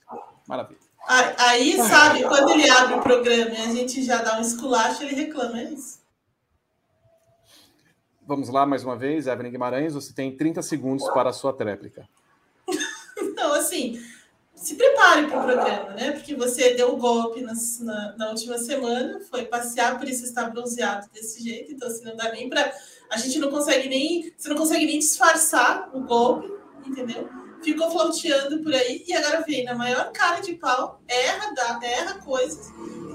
Maravilha. 0.47 0.79
Aí, 1.07 1.77
sabe, 1.77 2.23
quando 2.23 2.51
ele 2.51 2.71
abre 2.71 2.95
o 2.95 3.03
programa 3.03 3.51
e 3.51 3.63
a 3.63 3.75
gente 3.75 4.05
já 4.05 4.23
dá 4.23 4.39
um 4.39 4.41
esculacho, 4.41 5.03
ele 5.03 5.17
reclama, 5.17 5.61
é 5.61 5.65
isso. 5.65 5.99
Vamos 8.27 8.49
lá 8.49 8.65
mais 8.65 8.85
uma 8.85 8.97
vez, 8.97 9.27
Evelyn 9.27 9.51
Guimarães, 9.51 9.93
você 9.93 10.15
tem 10.15 10.35
30 10.35 10.63
segundos 10.63 11.07
para 11.11 11.31
a 11.31 11.33
sua 11.33 11.53
tréplica. 11.53 12.09
Não, 13.37 13.53
assim, 13.53 14.01
se 14.55 14.77
prepare 14.77 15.27
para 15.27 15.41
o 15.41 15.45
programa, 15.45 15.91
né? 15.91 16.13
Porque 16.13 16.35
você 16.37 16.75
deu 16.75 16.95
o 16.95 16.97
golpe 16.97 17.43
na, 17.43 17.53
na, 17.81 18.17
na, 18.17 18.31
última 18.31 18.57
semana, 18.57 19.21
foi 19.29 19.45
passear, 19.47 19.99
por 19.99 20.09
isso 20.09 20.25
está 20.25 20.49
bronzeado 20.49 21.09
desse 21.13 21.43
jeito, 21.43 21.73
então 21.73 21.89
assim, 21.89 22.05
não 22.05 22.17
dá 22.17 22.31
nem 22.31 22.49
para. 22.49 22.73
A 23.11 23.19
gente 23.19 23.39
não 23.41 23.51
consegue 23.51 23.89
nem. 23.89 24.33
Você 24.39 24.49
não 24.49 24.57
consegue 24.57 24.87
nem 24.87 24.99
disfarçar 24.99 25.91
o 25.93 26.01
golpe, 26.01 26.51
entendeu? 26.87 27.29
Ficou 27.65 27.91
flauteando 27.91 28.63
por 28.63 28.73
aí 28.73 29.03
e 29.07 29.13
agora 29.15 29.43
vem 29.43 29.65
na 29.65 29.75
maior 29.75 30.13
cara 30.13 30.41
de 30.41 30.55
pau, 30.55 31.01
erra, 31.09 31.53
dá, 31.55 31.81
erra 31.83 32.21
coisas 32.21 32.71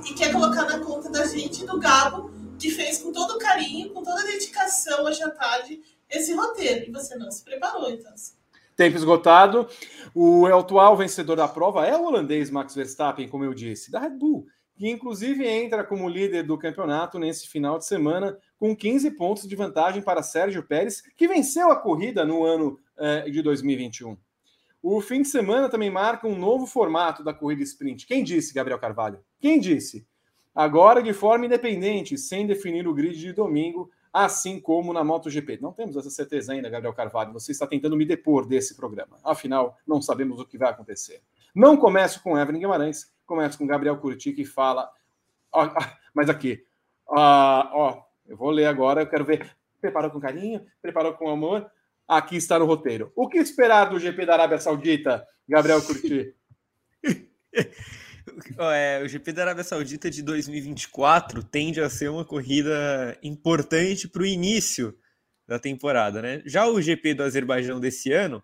e 0.10 0.14
quer 0.14 0.34
colocar 0.34 0.64
na 0.64 0.80
conta 0.80 1.10
da 1.10 1.26
gente 1.26 1.66
do 1.66 1.80
Gabo, 1.80 2.32
que 2.58 2.72
fez 2.72 2.98
com 2.98 3.12
todo 3.12 3.38
carinho, 3.38 3.94
com 3.94 4.04
toda 4.04 4.24
dedicação 4.24 5.06
hoje 5.06 5.24
à 5.24 5.30
tarde 5.30 5.80
esse 6.10 6.34
roteiro. 6.34 6.90
E 6.90 6.92
você 6.92 7.16
não 7.16 7.32
se 7.32 7.44
preparou, 7.44 7.90
então. 7.90 8.12
Tempo 8.76 8.98
esgotado. 8.98 9.68
O 10.16 10.46
atual 10.48 10.98
vencedor 10.98 11.36
da 11.36 11.48
prova 11.48 11.86
é 11.86 11.96
o 11.96 12.06
holandês 12.06 12.50
Max 12.50 12.74
Verstappen, 12.74 13.28
como 13.28 13.44
eu 13.44 13.54
disse, 13.54 13.92
da 13.92 14.00
Red 14.00 14.12
Bull, 14.12 14.48
que 14.76 14.90
inclusive 14.90 15.46
entra 15.46 15.84
como 15.84 16.10
líder 16.10 16.44
do 16.44 16.58
campeonato 16.58 17.20
nesse 17.20 17.48
final 17.48 17.78
de 17.78 17.86
semana, 17.86 18.38
com 18.58 18.76
15 18.76 19.12
pontos 19.12 19.48
de 19.48 19.56
vantagem 19.56 20.02
para 20.02 20.24
Sérgio 20.24 20.64
Pérez, 20.64 21.02
que 21.16 21.28
venceu 21.28 21.70
a 21.72 21.76
corrida 21.76 22.26
no 22.26 22.44
ano 22.44 22.80
eh, 22.98 23.30
de 23.30 23.42
2021. 23.42 24.18
O 24.82 25.02
fim 25.02 25.22
de 25.22 25.28
semana 25.28 25.70
também 25.70 25.90
marca 25.90 26.28
um 26.28 26.38
novo 26.38 26.66
formato 26.66 27.24
da 27.24 27.34
corrida 27.34 27.64
sprint. 27.64 28.08
Quem 28.08 28.24
disse, 28.24 28.54
Gabriel 28.54 28.80
Carvalho? 28.80 29.20
Quem 29.40 29.60
disse? 29.60 30.08
Agora 30.56 31.04
de 31.04 31.14
forma 31.14 31.46
independente, 31.46 32.18
sem 32.18 32.48
definir 32.48 32.88
o 32.88 32.94
grid 32.94 33.20
de 33.20 33.34
domingo, 33.34 33.92
assim 34.12 34.60
como 34.60 34.94
na 34.94 35.04
MotoGP. 35.04 35.60
Não 35.62 35.72
temos 35.72 35.96
essa 35.96 36.10
certeza 36.10 36.54
ainda, 36.54 36.70
Gabriel 36.70 36.94
Carvalho. 36.94 37.34
Você 37.34 37.52
está 37.52 37.68
tentando 37.68 37.96
me 37.96 38.06
depor 38.06 38.46
desse 38.46 38.76
programa. 38.76 39.18
Afinal, 39.24 39.78
não 39.86 40.02
sabemos 40.02 40.40
o 40.40 40.46
que 40.46 40.58
vai 40.58 40.70
acontecer. 40.70 41.22
Não 41.54 41.78
começo 41.78 42.22
com 42.24 42.38
Evelyn 42.38 42.60
Guimarães, 42.60 43.12
começo 43.26 43.58
com 43.58 43.68
Gabriel 43.68 43.98
Curti, 43.98 44.32
que 44.32 44.46
fala. 44.46 44.90
Ó, 45.52 45.70
mas 46.14 46.30
aqui, 46.30 46.66
ó, 47.08 47.70
ó, 47.74 48.04
eu 48.28 48.38
vou 48.38 48.50
ler 48.50 48.66
agora, 48.66 49.02
eu 49.02 49.08
quero 49.08 49.26
ver. 49.26 49.56
Preparou 49.82 50.12
com 50.12 50.20
carinho? 50.20 50.66
Preparou 50.82 51.14
com 51.14 51.30
amor? 51.30 51.70
Aqui 52.10 52.36
está 52.36 52.58
no 52.58 52.66
roteiro. 52.66 53.14
O 53.16 53.30
que 53.30 53.38
esperar 53.38 53.86
do 53.86 54.00
GP 54.00 54.26
da 54.26 54.34
Arábia 54.34 54.60
Saudita, 54.60 55.24
Gabriel 55.48 55.82
Curti? 55.82 56.34
é, 58.58 59.02
o 59.04 59.08
GP 59.08 59.32
da 59.32 59.44
Arábia 59.44 59.64
Saudita 59.64 60.10
de 60.10 60.24
2024 60.24 61.44
tende 61.44 61.80
a 61.80 61.90
ser 61.90 62.10
uma 62.10 62.26
corrida 62.26 63.16
importante 63.22 64.08
para 64.08 64.24
o 64.24 64.26
início 64.26 64.98
da 65.48 65.60
temporada, 65.60 66.22
né? 66.22 66.42
Já 66.46 66.68
o 66.68 66.82
GP 66.82 67.14
do 67.14 67.24
Azerbaijão 67.24 67.80
desse 67.80 68.12
ano 68.12 68.44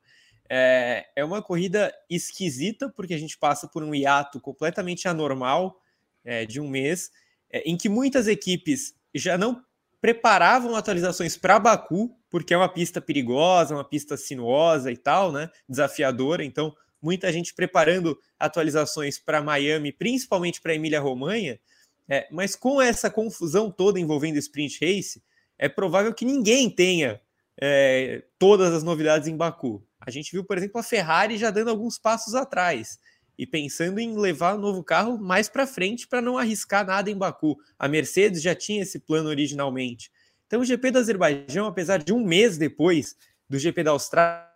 é, 0.50 1.06
é 1.16 1.26
uma 1.26 1.42
corrida 1.42 1.92
esquisita, 2.08 2.92
porque 2.96 3.16
a 3.16 3.18
gente 3.18 3.38
passa 3.38 3.68
por 3.68 3.84
um 3.84 3.96
hiato 3.96 4.40
completamente 4.40 5.08
anormal 5.08 5.82
é, 6.24 6.46
de 6.46 6.60
um 6.60 6.68
mês, 6.68 7.10
é, 7.52 7.60
em 7.62 7.76
que 7.76 7.90
muitas 7.90 8.28
equipes 8.28 8.94
já 9.14 9.38
não 9.38 9.64
preparavam 10.06 10.76
atualizações 10.76 11.36
para 11.36 11.58
Baku, 11.58 12.16
porque 12.30 12.54
é 12.54 12.58
uma 12.58 12.70
pista 12.70 13.02
perigosa, 13.02 13.74
uma 13.74 13.84
pista 13.84 14.16
sinuosa 14.16 14.92
e 14.92 14.96
tal, 14.96 15.32
né? 15.32 15.50
Desafiadora. 15.68 16.44
Então, 16.46 16.76
muita 17.02 17.34
gente 17.34 17.56
preparando 17.56 18.16
atualizações 18.38 19.18
para 19.18 19.42
Miami, 19.42 19.92
principalmente 19.92 20.62
para 20.62 20.76
Emília 20.76 21.00
Romanha. 21.00 21.60
É, 22.08 22.28
mas 22.30 22.56
com 22.56 22.80
essa 22.80 23.10
confusão 23.10 23.72
toda 23.72 24.00
envolvendo 24.00 24.38
sprint 24.38 24.78
race, 24.86 25.24
é 25.58 25.68
provável 25.68 26.14
que 26.14 26.24
ninguém 26.24 26.70
tenha 26.70 27.20
é, 27.60 28.24
todas 28.38 28.76
as 28.76 28.84
novidades 28.84 29.28
em 29.28 29.36
Baku. 29.36 29.84
A 30.00 30.12
gente 30.12 30.32
viu, 30.32 30.46
por 30.46 30.56
exemplo, 30.56 30.80
a 30.80 30.84
Ferrari 30.84 31.36
já 31.36 31.50
dando 31.50 31.72
alguns 31.72 31.98
passos 31.98 32.36
atrás 32.36 33.00
e 33.38 33.46
pensando 33.46 34.00
em 34.00 34.18
levar 34.18 34.56
o 34.56 34.60
novo 34.60 34.84
carro 34.84 35.18
mais 35.18 35.50
para 35.50 35.68
frente 35.68 36.08
para 36.08 36.22
não 36.22 36.38
arriscar 36.38 36.86
nada 36.86 37.10
em 37.10 37.18
Baku. 37.18 37.58
A 37.78 37.88
Mercedes 37.88 38.42
já 38.42 38.56
tinha 38.56 38.84
esse 38.84 39.00
plano 39.00 39.30
originalmente. 39.30 40.12
Então, 40.48 40.62
o 40.62 40.66
GP 40.66 40.92
do 40.92 41.00
Azerbaijão, 41.00 41.66
apesar 41.66 42.04
de 42.04 42.14
um 42.14 42.24
mês 42.24 42.58
depois 42.58 43.16
do 43.50 43.58
GP 43.58 43.84
da 43.84 43.92
Austrália, 43.92 44.48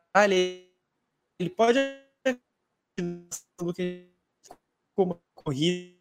ele 1.40 1.50
pode 1.50 1.80
como 4.96 5.22
corrida 5.34 5.98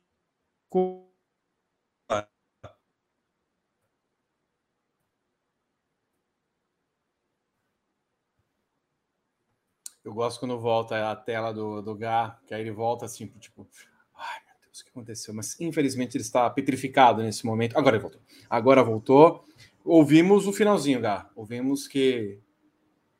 Eu 10.09 10.15
gosto 10.15 10.41
quando 10.41 10.59
volta 10.59 11.11
a 11.11 11.15
tela 11.15 11.53
do, 11.53 11.83
do 11.83 11.95
Gá, 11.95 12.39
que 12.47 12.55
aí 12.55 12.63
ele 12.63 12.71
volta 12.71 13.05
assim, 13.05 13.27
tipo, 13.39 13.69
ai 14.17 14.39
meu 14.47 14.55
Deus, 14.65 14.81
o 14.81 14.85
que 14.85 14.91
aconteceu? 14.91 15.35
Mas 15.35 15.61
infelizmente 15.61 16.17
ele 16.17 16.25
está 16.25 16.49
petrificado 16.49 17.23
nesse 17.23 17.45
momento. 17.45 17.77
Agora 17.77 17.97
ele 17.97 18.03
voltou. 18.03 18.23
Agora 18.49 18.83
voltou. 18.83 19.45
Ouvimos 19.85 20.47
o 20.47 20.53
finalzinho, 20.53 20.99
Gá. 20.99 21.29
Ouvimos 21.37 21.87
que 21.87 22.41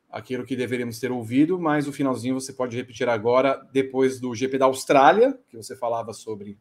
aquilo 0.09 0.43
que 0.43 0.55
deveríamos 0.55 0.99
ter 0.99 1.11
ouvido, 1.11 1.59
mas 1.59 1.87
o 1.87 1.93
finalzinho 1.93 2.33
você 2.33 2.51
pode 2.51 2.75
repetir 2.75 3.07
agora, 3.07 3.61
depois 3.71 4.19
do 4.19 4.33
GP 4.33 4.57
da 4.57 4.65
Austrália, 4.65 5.37
que 5.47 5.55
você 5.55 5.75
falava 5.75 6.11
sobre 6.11 6.57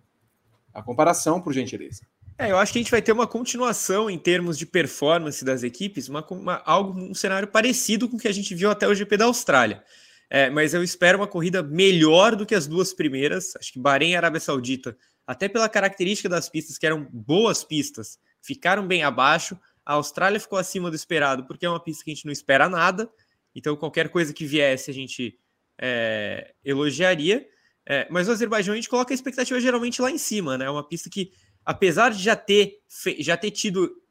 a 0.75 0.83
comparação, 0.83 1.41
por 1.41 1.55
gentileza. 1.55 2.03
É, 2.37 2.51
eu 2.51 2.59
acho 2.59 2.71
que 2.71 2.79
a 2.79 2.83
gente 2.83 2.91
vai 2.91 3.01
ter 3.01 3.13
uma 3.13 3.27
continuação 3.27 4.11
em 4.11 4.19
termos 4.19 4.59
de 4.59 4.67
performance 4.67 5.43
das 5.43 5.63
equipes, 5.63 6.07
uma, 6.07 6.23
uma, 6.29 6.63
algo, 6.67 7.01
um 7.01 7.15
cenário 7.15 7.49
parecido 7.49 8.11
com 8.11 8.19
o 8.19 8.21
que 8.21 8.29
a 8.29 8.33
gente 8.33 8.55
viu 8.55 8.71
até 8.71 8.87
o 8.87 8.95
GP 8.95 9.17
da 9.17 9.25
Austrália. 9.25 9.83
É, 10.31 10.51
mas 10.51 10.75
eu 10.75 10.83
espero 10.83 11.19
uma 11.19 11.27
corrida 11.27 11.63
melhor 11.63 12.37
do 12.37 12.45
que 12.45 12.55
as 12.55 12.67
duas 12.67 12.93
primeiras. 12.93 13.57
Acho 13.57 13.73
que 13.73 13.79
Bahrein 13.79 14.13
e 14.13 14.17
Arábia 14.17 14.41
Saudita, 14.41 14.97
até 15.27 15.49
pela 15.49 15.69
característica 15.69 16.29
das 16.29 16.49
pistas, 16.49 16.77
que 16.77 16.87
eram 16.87 17.09
boas 17.11 17.65
pistas, 17.65 18.19
ficaram 18.43 18.87
bem 18.87 19.03
abaixo. 19.03 19.59
A 19.85 19.95
Austrália 19.95 20.39
ficou 20.39 20.59
acima 20.59 20.91
do 20.91 20.97
esperado, 20.97 21.45
porque 21.47 21.65
é 21.65 21.71
uma 21.71 21.83
pista 21.83 22.05
que 22.05 22.11
a 22.11 22.15
gente 22.15 22.27
não 22.27 22.33
espera 22.33 22.69
nada. 22.69 23.11
Então, 23.55 23.75
qualquer 23.77 24.11
coisa 24.11 24.35
que 24.35 24.45
viesse, 24.45 24.91
a 24.91 24.95
gente 24.95 25.39
é, 25.79 26.53
elogiaria. 26.65 27.49
É, 27.87 28.07
mas 28.11 28.29
o 28.29 28.33
Azerbaijão 28.33 28.75
a 28.75 28.77
gente 28.77 28.89
coloca 28.89 29.15
a 29.15 29.17
expectativa 29.17 29.59
geralmente 29.61 30.03
lá 30.03 30.11
em 30.11 30.19
cima, 30.19 30.59
né? 30.59 30.67
É 30.67 30.71
uma 30.71 30.87
pista 30.87 31.09
que, 31.09 31.33
apesar 31.65 32.11
de 32.11 32.23
já 32.23 32.37
ter, 32.37 32.81
já 33.19 33.35
ter 33.35 33.51
tido 33.51 34.03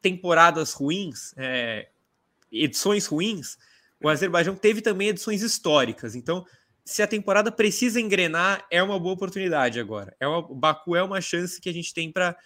temporadas 0.00 0.72
ruins, 0.72 1.34
é, 1.36 1.88
edições 2.52 3.06
ruins, 3.06 3.58
o 4.04 4.08
Azerbaijão 4.10 4.54
teve 4.54 4.82
também 4.82 5.08
edições 5.08 5.40
históricas. 5.40 6.14
Então, 6.14 6.44
se 6.84 7.02
a 7.02 7.06
temporada 7.06 7.50
precisa 7.50 7.98
engrenar, 7.98 8.66
é 8.70 8.82
uma 8.82 9.00
boa 9.00 9.14
oportunidade 9.14 9.80
agora. 9.80 10.14
É 10.20 10.28
uma, 10.28 10.42
Baku 10.42 10.94
é 10.94 11.02
uma 11.02 11.22
chance 11.22 11.58
que 11.58 11.70
a 11.70 11.72
gente 11.72 11.94
tem 11.94 12.12
para 12.12 12.36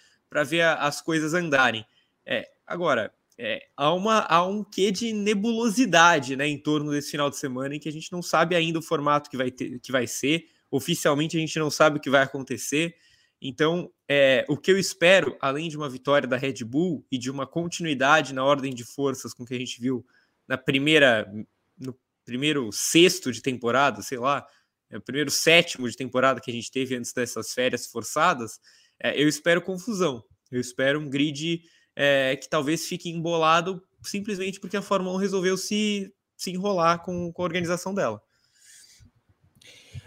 ver 0.44 0.60
a, 0.60 0.74
as 0.74 1.00
coisas 1.00 1.34
andarem. 1.34 1.84
É, 2.24 2.48
agora, 2.64 3.12
é, 3.36 3.66
há, 3.76 3.92
uma, 3.92 4.20
há 4.20 4.46
um 4.46 4.62
quê 4.62 4.92
de 4.92 5.12
nebulosidade 5.12 6.36
né, 6.36 6.46
em 6.46 6.56
torno 6.56 6.92
desse 6.92 7.10
final 7.10 7.28
de 7.28 7.36
semana 7.36 7.74
em 7.74 7.80
que 7.80 7.88
a 7.88 7.92
gente 7.92 8.12
não 8.12 8.22
sabe 8.22 8.54
ainda 8.54 8.78
o 8.78 8.82
formato 8.82 9.28
que 9.28 9.36
vai, 9.36 9.50
ter, 9.50 9.80
que 9.80 9.90
vai 9.90 10.06
ser. 10.06 10.44
Oficialmente, 10.70 11.36
a 11.36 11.40
gente 11.40 11.58
não 11.58 11.72
sabe 11.72 11.98
o 11.98 12.00
que 12.00 12.08
vai 12.08 12.22
acontecer. 12.22 12.94
Então, 13.42 13.90
é, 14.08 14.44
o 14.48 14.56
que 14.56 14.70
eu 14.70 14.78
espero, 14.78 15.36
além 15.40 15.68
de 15.68 15.76
uma 15.76 15.90
vitória 15.90 16.28
da 16.28 16.36
Red 16.36 16.62
Bull 16.64 17.04
e 17.10 17.18
de 17.18 17.32
uma 17.32 17.48
continuidade 17.48 18.32
na 18.32 18.44
ordem 18.44 18.72
de 18.72 18.84
forças 18.84 19.34
com 19.34 19.44
que 19.44 19.54
a 19.54 19.58
gente 19.58 19.80
viu 19.80 20.06
na 20.49 20.57
primeira, 20.57 21.31
no 21.78 21.97
primeiro 22.25 22.71
sexto 22.73 23.31
de 23.31 23.43
temporada, 23.43 24.02
sei 24.02 24.19
lá, 24.19 24.47
é 24.90 24.97
o 24.97 25.02
primeiro 25.02 25.31
sétimo 25.31 25.88
de 25.88 25.97
temporada 25.97 26.40
que 26.40 26.50
a 26.50 26.55
gente 26.55 26.71
teve 26.71 26.97
antes 26.97 27.12
dessas 27.12 27.52
férias 27.52 27.87
forçadas, 27.87 28.59
É, 29.00 29.23
eu 29.23 29.28
espero 29.28 29.62
confusão. 29.62 30.25
Eu 30.50 30.61
espero 30.61 30.99
um 30.99 31.09
grid 31.09 31.62
é, 31.95 32.35
que 32.35 32.49
talvez 32.49 32.87
fique 32.87 33.09
embolado 33.09 33.81
simplesmente 34.02 34.59
porque 34.59 34.76
a 34.76 34.83
Fórmula 34.83 35.14
1 35.17 35.19
resolveu 35.21 35.57
se, 35.57 36.12
se 36.37 36.50
enrolar 36.50 37.05
com, 37.05 37.33
com 37.33 37.43
a 37.43 37.45
organização 37.45 37.95
dela. 37.95 38.21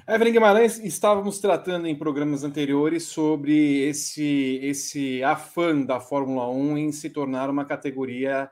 Evelyn 0.08 0.34
Guimarães, 0.34 0.78
estávamos 0.80 1.40
tratando 1.40 1.88
em 1.88 1.96
programas 1.96 2.44
anteriores 2.44 3.04
sobre 3.04 3.88
esse, 3.88 4.60
esse 4.62 5.24
afã 5.24 5.80
da 5.82 6.02
Fórmula 6.02 6.50
1 6.50 6.78
em 6.78 6.92
se 6.92 7.10
tornar 7.10 7.50
uma 7.50 7.64
categoria 7.64 8.52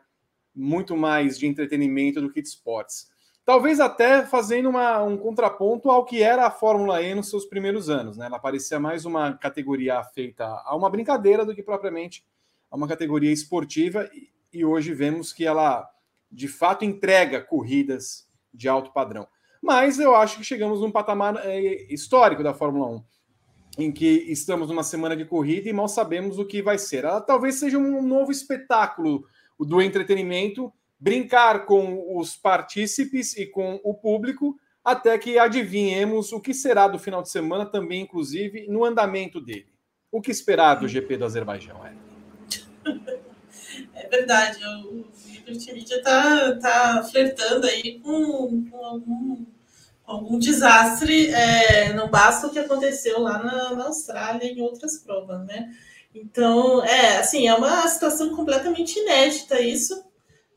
muito 0.55 0.95
mais 0.97 1.37
de 1.37 1.47
entretenimento 1.47 2.21
do 2.21 2.31
que 2.31 2.41
de 2.41 2.47
esportes. 2.47 3.07
Talvez 3.45 3.79
até 3.79 4.25
fazendo 4.25 4.69
uma, 4.69 5.01
um 5.01 5.17
contraponto 5.17 5.89
ao 5.89 6.05
que 6.05 6.21
era 6.21 6.45
a 6.45 6.51
Fórmula 6.51 7.01
E 7.01 7.15
nos 7.15 7.29
seus 7.29 7.45
primeiros 7.45 7.89
anos. 7.89 8.15
Né? 8.15 8.27
Ela 8.27 8.37
parecia 8.37 8.79
mais 8.79 9.05
uma 9.05 9.33
categoria 9.33 10.03
feita 10.03 10.45
a 10.45 10.75
uma 10.75 10.89
brincadeira 10.89 11.43
do 11.43 11.55
que 11.55 11.63
propriamente 11.63 12.23
a 12.69 12.75
uma 12.75 12.87
categoria 12.87 13.31
esportiva, 13.31 14.07
e, 14.53 14.63
hoje 14.63 14.93
vemos 14.93 15.33
que 15.33 15.45
ela 15.45 15.89
de 16.31 16.47
fato 16.47 16.85
entrega 16.85 17.41
corridas 17.41 18.29
de 18.53 18.69
alto 18.69 18.93
padrão. 18.93 19.27
Mas 19.61 19.99
eu 19.99 20.15
acho 20.15 20.37
que 20.37 20.43
chegamos 20.43 20.81
num 20.81 20.91
patamar 20.91 21.35
é, 21.43 21.91
histórico 21.91 22.43
da 22.43 22.53
Fórmula 22.53 22.87
1, 22.87 23.03
em 23.79 23.91
que 23.91 24.05
estamos 24.31 24.69
numa 24.69 24.83
semana 24.83 25.17
de 25.17 25.25
corrida 25.25 25.67
e 25.67 25.73
mal 25.73 25.87
sabemos 25.87 26.37
o 26.37 26.45
que 26.45 26.61
vai 26.61 26.77
ser. 26.77 27.03
Ela 27.03 27.19
talvez 27.19 27.55
seja 27.55 27.77
um 27.77 28.01
novo 28.03 28.31
espetáculo 28.31 29.25
do 29.65 29.81
entretenimento 29.81 30.71
brincar 30.99 31.65
com 31.65 32.17
os 32.17 32.35
partícipes 32.35 33.35
e 33.37 33.45
com 33.45 33.79
o 33.83 33.93
público 33.93 34.59
até 34.83 35.17
que 35.17 35.37
adivinhemos 35.37 36.31
o 36.31 36.39
que 36.39 36.53
será 36.53 36.87
do 36.87 36.99
final 36.99 37.21
de 37.21 37.29
semana 37.29 37.65
também, 37.65 38.01
inclusive, 38.01 38.67
no 38.67 38.83
andamento 38.83 39.39
dele. 39.39 39.67
O 40.11 40.21
que 40.21 40.31
esperar 40.31 40.75
do 40.75 40.87
GP 40.87 41.17
do 41.17 41.25
Azerbaijão, 41.25 41.85
é? 41.85 41.93
É 43.93 44.07
verdade, 44.07 44.59
o 44.65 45.05
Liberty 45.27 45.73
Media 45.73 45.97
está 45.97 46.55
tá 46.55 47.03
flertando 47.09 47.67
aí 47.67 47.99
com, 47.99 48.65
com 48.69 48.85
algum, 48.85 49.45
algum 50.05 50.39
desastre. 50.39 51.27
É, 51.27 51.93
não 51.93 52.09
basta 52.09 52.47
o 52.47 52.49
que 52.49 52.59
aconteceu 52.59 53.19
lá 53.19 53.43
na, 53.43 53.75
na 53.75 53.85
Austrália 53.85 54.45
em 54.45 54.61
outras 54.61 54.97
provas, 54.97 55.45
né? 55.45 55.71
Então, 56.13 56.83
é, 56.83 57.17
assim, 57.17 57.47
é 57.47 57.53
uma 57.53 57.87
situação 57.87 58.35
completamente 58.35 58.97
inédita 58.99 59.61
isso 59.61 60.03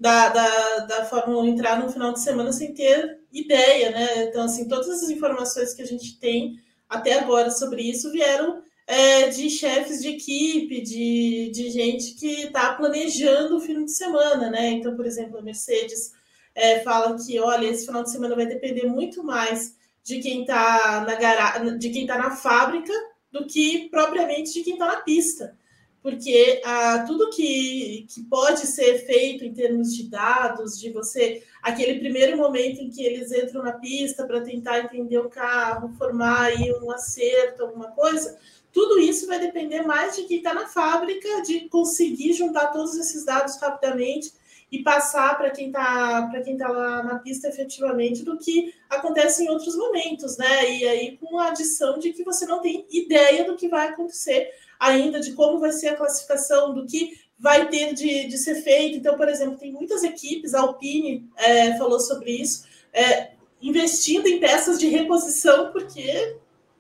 da, 0.01 0.29
da, 0.31 0.79
da 0.81 1.05
Fórmula 1.05 1.43
1 1.43 1.47
entrar 1.47 1.79
no 1.81 1.91
final 1.91 2.13
de 2.13 2.21
semana 2.21 2.53
sem 2.53 2.75
ter 2.75 3.21
ideia, 3.33 3.91
né? 3.91 4.25
Então, 4.25 4.45
assim, 4.45 4.67
todas 4.67 4.89
as 4.89 5.11
informações 5.11 5.75
que 5.75 5.83
a 5.83 5.87
gente 5.87 6.19
tem 6.19 6.59
até 6.89 7.19
agora 7.19 7.51
sobre 7.51 7.83
isso 7.83 8.11
vieram 8.11 8.63
é, 8.87 9.29
de 9.29 9.49
chefes 9.49 10.03
de 10.03 10.09
equipe, 10.09 10.81
de, 10.81 11.51
de 11.55 11.71
gente 11.71 12.15
que 12.15 12.47
está 12.47 12.75
planejando 12.75 13.57
o 13.57 13.61
fim 13.61 13.85
de 13.85 13.93
semana, 13.93 14.51
né? 14.51 14.71
Então, 14.71 14.97
por 14.97 15.07
exemplo, 15.07 15.39
a 15.39 15.43
Mercedes 15.43 16.13
é, 16.55 16.81
fala 16.81 17.17
que, 17.17 17.39
olha, 17.39 17.67
esse 17.67 17.87
final 17.87 18.03
de 18.03 18.11
semana 18.11 18.35
vai 18.35 18.47
depender 18.47 18.87
muito 18.87 19.23
mais 19.23 19.77
de 20.03 20.19
quem 20.19 20.43
está 20.43 21.05
na 21.07 21.15
garagem, 21.15 21.79
de 21.79 21.91
quem 21.91 22.03
está 22.03 22.19
na 22.19 22.33
fábrica 22.33 22.93
do 23.33 23.47
que 23.47 23.89
propriamente 23.89 24.53
de 24.53 24.63
quem 24.63 24.75
está 24.75 24.87
na 24.87 25.01
pista. 25.01 25.57
Porque 26.03 26.61
ah, 26.65 27.05
tudo 27.07 27.31
que, 27.31 28.07
que 28.13 28.25
pode 28.25 28.67
ser 28.67 29.07
feito 29.07 29.45
em 29.45 29.55
termos 29.55 29.95
de 29.97 30.09
dados, 30.09 30.79
de 30.79 30.91
você, 30.91 31.45
aquele 31.63 32.01
primeiro 32.01 32.37
momento 32.37 32.81
em 32.81 32.91
que 32.91 33.05
eles 33.05 33.31
entram 33.33 33.63
na 33.63 33.73
pista 33.73 34.27
para 34.27 34.41
tentar 34.41 34.81
entender 34.81 35.19
o 35.19 35.31
carro, 35.31 35.95
formar 35.97 36.47
aí 36.47 36.73
um 36.83 36.91
acerto, 36.91 37.63
alguma 37.63 37.93
coisa, 37.93 38.37
tudo 38.73 38.99
isso 38.99 39.29
vai 39.29 39.39
depender 39.39 39.83
mais 39.83 40.17
de 40.17 40.25
quem 40.25 40.39
está 40.39 40.53
na 40.53 40.67
fábrica, 40.67 41.43
de 41.43 41.69
conseguir 41.69 42.33
juntar 42.33 42.69
todos 42.69 42.97
esses 42.97 43.25
dados 43.25 43.57
rapidamente 43.61 44.33
e 44.73 44.83
passar 44.83 45.37
para 45.37 45.51
quem 45.51 45.67
está 45.67 46.27
para 46.29 46.41
quem 46.41 46.57
tá 46.57 46.67
lá 46.69 47.03
na 47.03 47.19
pista 47.19 47.47
efetivamente 47.47 48.25
do 48.25 48.39
que 48.39 48.75
acontece 48.89 49.45
em 49.45 49.51
outros 49.51 49.77
momentos, 49.77 50.39
né? 50.39 50.71
E 50.71 50.89
aí 50.89 51.19
com 51.19 51.39
a 51.39 51.49
adição 51.49 51.99
de 51.99 52.13
que 52.13 52.25
você 52.25 52.47
não 52.47 52.61
tem 52.61 52.87
ideia 52.91 53.45
do 53.45 53.55
que 53.55 53.69
vai 53.69 53.89
acontecer 53.89 54.51
ainda 54.81 55.21
de 55.21 55.33
como 55.35 55.61
vai 55.61 55.73
ser 55.73 55.89
a 55.89 55.97
classificação, 55.97 56.75
do 56.75 56.87
que 56.87 57.21
vai 57.39 57.69
ter 57.69 57.93
de, 57.93 58.27
de 58.27 58.39
ser 58.39 58.57
feito. 58.63 58.97
Então, 58.97 59.17
por 59.17 59.29
exemplo, 59.29 59.59
tem 59.59 59.71
muitas 59.71 60.03
equipes, 60.03 60.55
a 60.55 60.61
Alpine 60.61 61.29
é, 61.37 61.77
falou 61.77 62.01
sobre 62.01 62.33
isso, 62.33 62.65
é, 62.93 63.33
investindo 63.61 64.27
em 64.27 64.41
peças 64.41 64.79
de 64.79 64.89
reposição, 64.89 65.71
porque 65.71 66.37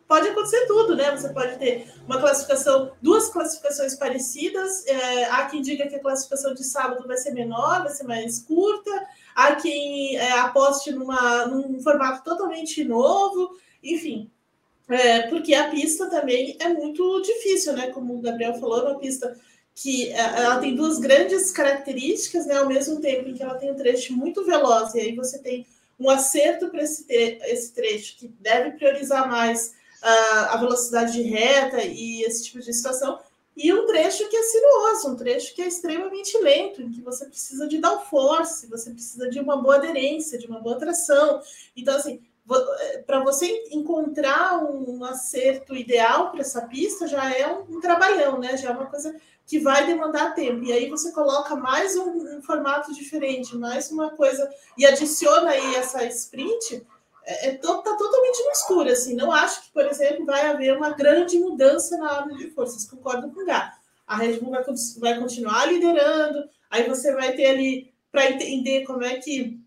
pode 0.06 0.28
acontecer 0.28 0.66
tudo, 0.66 0.94
né? 0.94 1.10
Você 1.10 1.28
pode 1.30 1.58
ter 1.58 1.92
uma 2.06 2.20
classificação, 2.20 2.92
duas 3.00 3.28
classificações 3.28 3.94
parecidas. 3.94 4.86
É, 4.86 5.24
há 5.24 5.46
quem 5.46 5.62
diga 5.62 5.86
que 5.86 5.96
a 5.96 6.00
classificação 6.00 6.54
de 6.54 6.64
sábado 6.64 7.06
vai 7.06 7.16
ser 7.16 7.32
menor, 7.32 7.82
vai 7.82 7.92
ser 7.92 8.04
mais 8.04 8.40
curta. 8.40 8.90
Há 9.34 9.56
quem 9.56 10.16
é, 10.16 10.32
aposte 10.32 10.92
numa, 10.92 11.46
num 11.46 11.80
formato 11.80 12.22
totalmente 12.22 12.84
novo. 12.84 13.56
Enfim, 13.82 14.30
é, 14.88 15.22
porque 15.22 15.54
a 15.54 15.70
pista 15.70 16.08
também 16.10 16.56
é 16.60 16.68
muito 16.68 17.20
difícil, 17.22 17.72
né? 17.72 17.90
Como 17.90 18.14
o 18.14 18.20
Gabriel 18.20 18.54
falou, 18.54 18.80
é 18.80 18.90
uma 18.90 18.98
pista 18.98 19.36
que 19.74 20.10
é, 20.10 20.18
ela 20.18 20.58
tem 20.58 20.74
duas 20.74 20.98
grandes 20.98 21.50
características, 21.50 22.46
né? 22.46 22.56
Ao 22.56 22.68
mesmo 22.68 23.00
tempo 23.00 23.28
em 23.28 23.34
que 23.34 23.42
ela 23.42 23.54
tem 23.54 23.70
um 23.70 23.76
trecho 23.76 24.12
muito 24.14 24.44
veloz, 24.44 24.94
e 24.94 25.00
aí 25.00 25.16
você 25.16 25.38
tem 25.38 25.66
um 25.98 26.10
acerto 26.10 26.68
para 26.68 26.82
esse, 26.82 27.06
esse 27.08 27.72
trecho 27.72 28.16
que 28.18 28.28
deve 28.40 28.72
priorizar 28.72 29.28
mais 29.28 29.74
a 30.02 30.56
velocidade 30.56 31.12
de 31.12 31.22
reta 31.22 31.82
e 31.82 32.22
esse 32.22 32.44
tipo 32.44 32.60
de 32.60 32.72
situação, 32.72 33.18
e 33.56 33.72
um 33.72 33.86
trecho 33.86 34.28
que 34.28 34.36
é 34.36 34.42
sinuoso, 34.42 35.08
um 35.08 35.16
trecho 35.16 35.54
que 35.54 35.60
é 35.60 35.68
extremamente 35.68 36.38
lento, 36.38 36.80
em 36.80 36.90
que 36.90 37.02
você 37.02 37.26
precisa 37.26 37.68
de 37.68 37.78
downforce, 37.78 38.66
você 38.66 38.90
precisa 38.90 39.28
de 39.28 39.38
uma 39.38 39.56
boa 39.58 39.76
aderência, 39.76 40.38
de 40.38 40.46
uma 40.46 40.58
boa 40.58 40.78
tração. 40.78 41.40
Então, 41.76 41.94
assim, 41.94 42.20
é, 42.80 42.98
para 42.98 43.22
você 43.22 43.64
encontrar 43.70 44.58
um 44.64 45.04
acerto 45.04 45.76
ideal 45.76 46.30
para 46.30 46.40
essa 46.40 46.62
pista 46.62 47.06
já 47.06 47.30
é 47.30 47.46
um, 47.46 47.76
um, 47.76 47.80
trabalhão, 47.80 48.38
né? 48.38 48.56
Já 48.56 48.70
é 48.70 48.72
uma 48.72 48.86
coisa 48.86 49.14
que 49.46 49.58
vai 49.58 49.86
demandar 49.86 50.34
tempo. 50.34 50.64
E 50.64 50.72
aí 50.72 50.88
você 50.88 51.12
coloca 51.12 51.54
mais 51.54 51.94
um, 51.96 52.38
um 52.38 52.42
formato 52.42 52.92
diferente, 52.94 53.56
mais 53.56 53.90
uma 53.90 54.10
coisa 54.10 54.50
e 54.76 54.86
adiciona 54.86 55.50
aí 55.50 55.74
essa 55.76 56.04
sprint, 56.06 56.84
é, 57.24 57.48
é 57.48 57.54
tá 57.54 57.66
totalmente 57.66 58.44
no 58.44 58.50
escuro. 58.50 58.90
Assim, 58.90 59.14
não 59.14 59.32
acho 59.32 59.64
que, 59.64 59.72
por 59.72 59.86
exemplo, 59.86 60.26
vai 60.26 60.46
haver 60.46 60.76
uma 60.76 60.90
grande 60.90 61.38
mudança 61.38 61.96
na 61.96 62.18
ordem 62.18 62.36
de 62.36 62.50
forças. 62.50 62.84
Concordo 62.84 63.30
com 63.30 63.42
o 63.42 63.46
Gá. 63.46 63.74
A 64.06 64.16
Red 64.16 64.40
Bull 64.40 64.50
vai, 64.50 64.64
vai 64.98 65.18
continuar 65.18 65.66
liderando. 65.66 66.48
Aí 66.70 66.88
você 66.88 67.12
vai 67.12 67.32
ter 67.32 67.46
ali 67.46 67.92
para 68.10 68.30
entender 68.30 68.84
como 68.84 69.04
é 69.04 69.16
que 69.16 69.58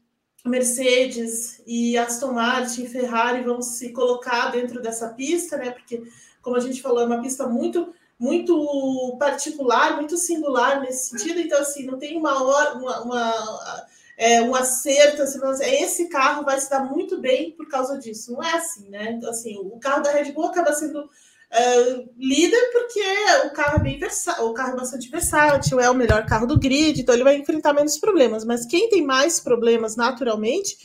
Mercedes 0.46 1.62
e 1.65 1.98
Aston 1.98 2.34
Martin 2.34 2.86
Ferrari 2.86 3.44
vão 3.44 3.62
se 3.62 3.91
colocar 3.91 4.52
dentro 4.52 4.82
dessa 4.82 5.10
pista, 5.10 5.58
né? 5.58 5.72
Porque, 5.72 6.04
como 6.41 6.56
a 6.56 6.60
gente 6.60 6.82
falou, 6.82 7.02
é 7.02 7.06
uma 7.06 7.22
pista 7.22 7.48
muito 7.48 7.94
muito 8.18 9.18
particular, 9.20 9.98
muito 9.98 10.15
singular 10.18 10.80
nesse 10.80 11.10
sentido. 11.10 11.39
Então, 11.39 11.60
assim, 11.60 11.86
não 11.86 12.00
tem 12.00 12.18
uma 12.18 12.44
hora, 12.44 12.76
uma, 12.76 13.02
uma 13.02 13.86
é, 14.17 14.41
um 14.41 14.56
acerto, 14.56 15.21
assim, 15.21 15.39
esse 15.62 16.08
carro 16.10 16.43
vai 16.43 16.60
se 16.60 16.69
dar 16.69 16.84
muito 16.84 17.19
bem 17.19 17.51
por 17.51 17.67
causa 17.67 17.97
disso. 17.97 18.34
Não 18.34 18.43
é 18.43 18.54
assim, 18.54 18.89
né? 18.89 19.12
Então, 19.12 19.30
assim, 19.30 19.58
o 19.58 19.80
carro 19.80 20.04
da 20.04 20.12
Red 20.12 20.32
Bull 20.32 20.45
acaba 20.45 20.73
sendo 20.73 21.10
Uh, 21.56 22.10
líder 22.17 22.71
porque 22.71 22.99
o 23.45 23.51
carro 23.51 23.78
é 23.78 23.84
bem 23.84 23.99
versátil, 23.99 24.45
o 24.45 24.54
carro 24.54 24.73
é 24.73 24.75
bastante 24.75 25.10
versátil, 25.10 25.80
é 25.80 25.89
o 25.89 25.93
melhor 25.93 26.25
carro 26.25 26.45
do 26.47 26.60
grid, 26.60 26.99
então 26.99 27.15
ele 27.15 27.23
vai 27.23 27.38
enfrentar 27.38 27.71
menos 27.71 27.97
problemas. 27.97 28.43
Mas 28.43 28.65
quem 28.65 28.89
tem 28.89 29.06
mais 29.06 29.39
problemas 29.39 29.95
naturalmente 29.95 30.75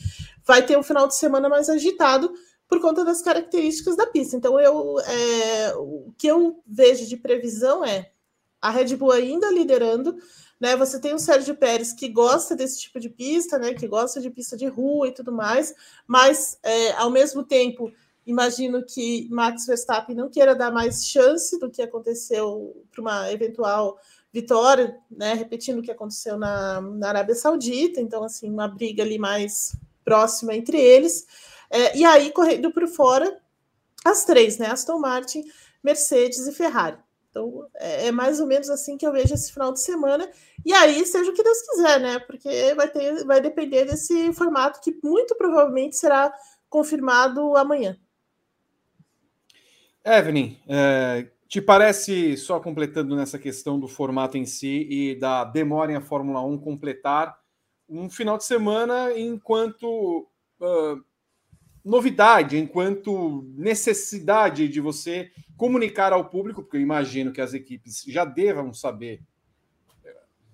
vai 0.45 0.65
ter 0.65 0.77
um 0.77 0.83
final 0.83 1.07
de 1.07 1.15
semana 1.15 1.49
mais 1.49 1.67
agitado 1.67 2.31
por 2.69 2.79
conta 2.79 3.03
das 3.03 3.21
características 3.21 3.97
da 3.97 4.05
pista. 4.05 4.37
Então 4.37 4.57
eu 4.59 4.97
é, 4.99 5.73
o 5.75 6.13
que 6.17 6.27
eu 6.27 6.61
vejo 6.65 7.05
de 7.05 7.17
previsão 7.17 7.83
é 7.83 8.09
a 8.61 8.69
Red 8.69 8.95
Bull 8.95 9.11
ainda 9.11 9.51
liderando, 9.51 10.15
né? 10.61 10.77
Você 10.77 10.97
tem 10.99 11.13
o 11.13 11.19
Sérgio 11.19 11.57
Pérez 11.57 11.91
que 11.91 12.07
gosta 12.07 12.55
desse 12.55 12.79
tipo 12.79 12.99
de 12.99 13.09
pista, 13.09 13.57
né? 13.57 13.73
Que 13.73 13.87
gosta 13.87 14.21
de 14.21 14.29
pista 14.29 14.55
de 14.55 14.67
rua 14.67 15.09
e 15.09 15.11
tudo 15.11 15.31
mais, 15.31 15.75
mas 16.07 16.57
é, 16.63 16.93
ao 16.93 17.09
mesmo 17.09 17.43
tempo 17.43 17.91
Imagino 18.25 18.83
que 18.85 19.27
Max 19.31 19.65
Verstappen 19.65 20.15
não 20.15 20.29
queira 20.29 20.55
dar 20.55 20.71
mais 20.71 21.05
chance 21.07 21.59
do 21.59 21.71
que 21.71 21.81
aconteceu 21.81 22.85
para 22.91 23.01
uma 23.01 23.31
eventual 23.31 23.99
vitória, 24.31 24.97
né? 25.09 25.33
Repetindo 25.33 25.79
o 25.79 25.81
que 25.81 25.91
aconteceu 25.91 26.37
na, 26.37 26.79
na 26.81 27.09
Arábia 27.09 27.35
Saudita, 27.35 27.99
então, 27.99 28.23
assim, 28.23 28.49
uma 28.49 28.67
briga 28.67 29.03
ali 29.03 29.17
mais 29.17 29.75
próxima 30.05 30.55
entre 30.55 30.79
eles. 30.79 31.25
É, 31.69 31.97
e 31.97 32.05
aí, 32.05 32.31
correndo 32.31 32.71
por 32.71 32.87
fora, 32.87 33.41
as 34.05 34.23
três, 34.23 34.57
né? 34.57 34.67
Aston 34.67 34.99
Martin, 34.99 35.43
Mercedes 35.83 36.45
e 36.45 36.51
Ferrari. 36.51 36.97
Então, 37.31 37.65
é, 37.75 38.07
é 38.07 38.11
mais 38.11 38.39
ou 38.41 38.45
menos 38.45 38.69
assim 38.69 38.97
que 38.97 39.07
eu 39.07 39.13
vejo 39.13 39.33
esse 39.33 39.51
final 39.51 39.71
de 39.71 39.79
semana. 39.79 40.29
E 40.65 40.73
aí, 40.73 41.03
seja 41.05 41.31
o 41.31 41.33
que 41.33 41.43
Deus 41.43 41.61
quiser, 41.61 41.99
né? 41.99 42.19
Porque 42.19 42.73
vai, 42.75 42.89
ter, 42.89 43.25
vai 43.25 43.41
depender 43.41 43.85
desse 43.85 44.31
formato 44.33 44.81
que 44.81 44.99
muito 45.01 45.33
provavelmente 45.35 45.95
será 45.95 46.31
confirmado 46.69 47.55
amanhã. 47.55 47.97
Evelyn, 50.05 50.57
é, 50.67 51.29
Te 51.47 51.61
parece, 51.61 52.35
só 52.37 52.59
completando 52.59 53.15
nessa 53.15 53.39
questão 53.39 53.79
do 53.79 53.87
formato 53.87 54.37
em 54.37 54.45
si 54.45 54.87
e 54.89 55.15
da 55.15 55.43
demora 55.43 55.91
em 55.91 55.95
a 55.95 56.01
Fórmula 56.01 56.41
1 56.41 56.57
completar, 56.57 57.37
um 57.89 58.09
final 58.09 58.37
de 58.37 58.45
semana 58.45 59.17
enquanto 59.17 60.27
uh, 60.61 61.03
novidade, 61.83 62.57
enquanto 62.57 63.43
necessidade 63.55 64.67
de 64.67 64.79
você 64.79 65.31
comunicar 65.57 66.13
ao 66.13 66.29
público, 66.29 66.61
porque 66.61 66.77
eu 66.77 66.81
imagino 66.81 67.31
que 67.31 67.41
as 67.41 67.53
equipes 67.53 68.03
já 68.07 68.25
devam 68.25 68.73
saber. 68.73 69.21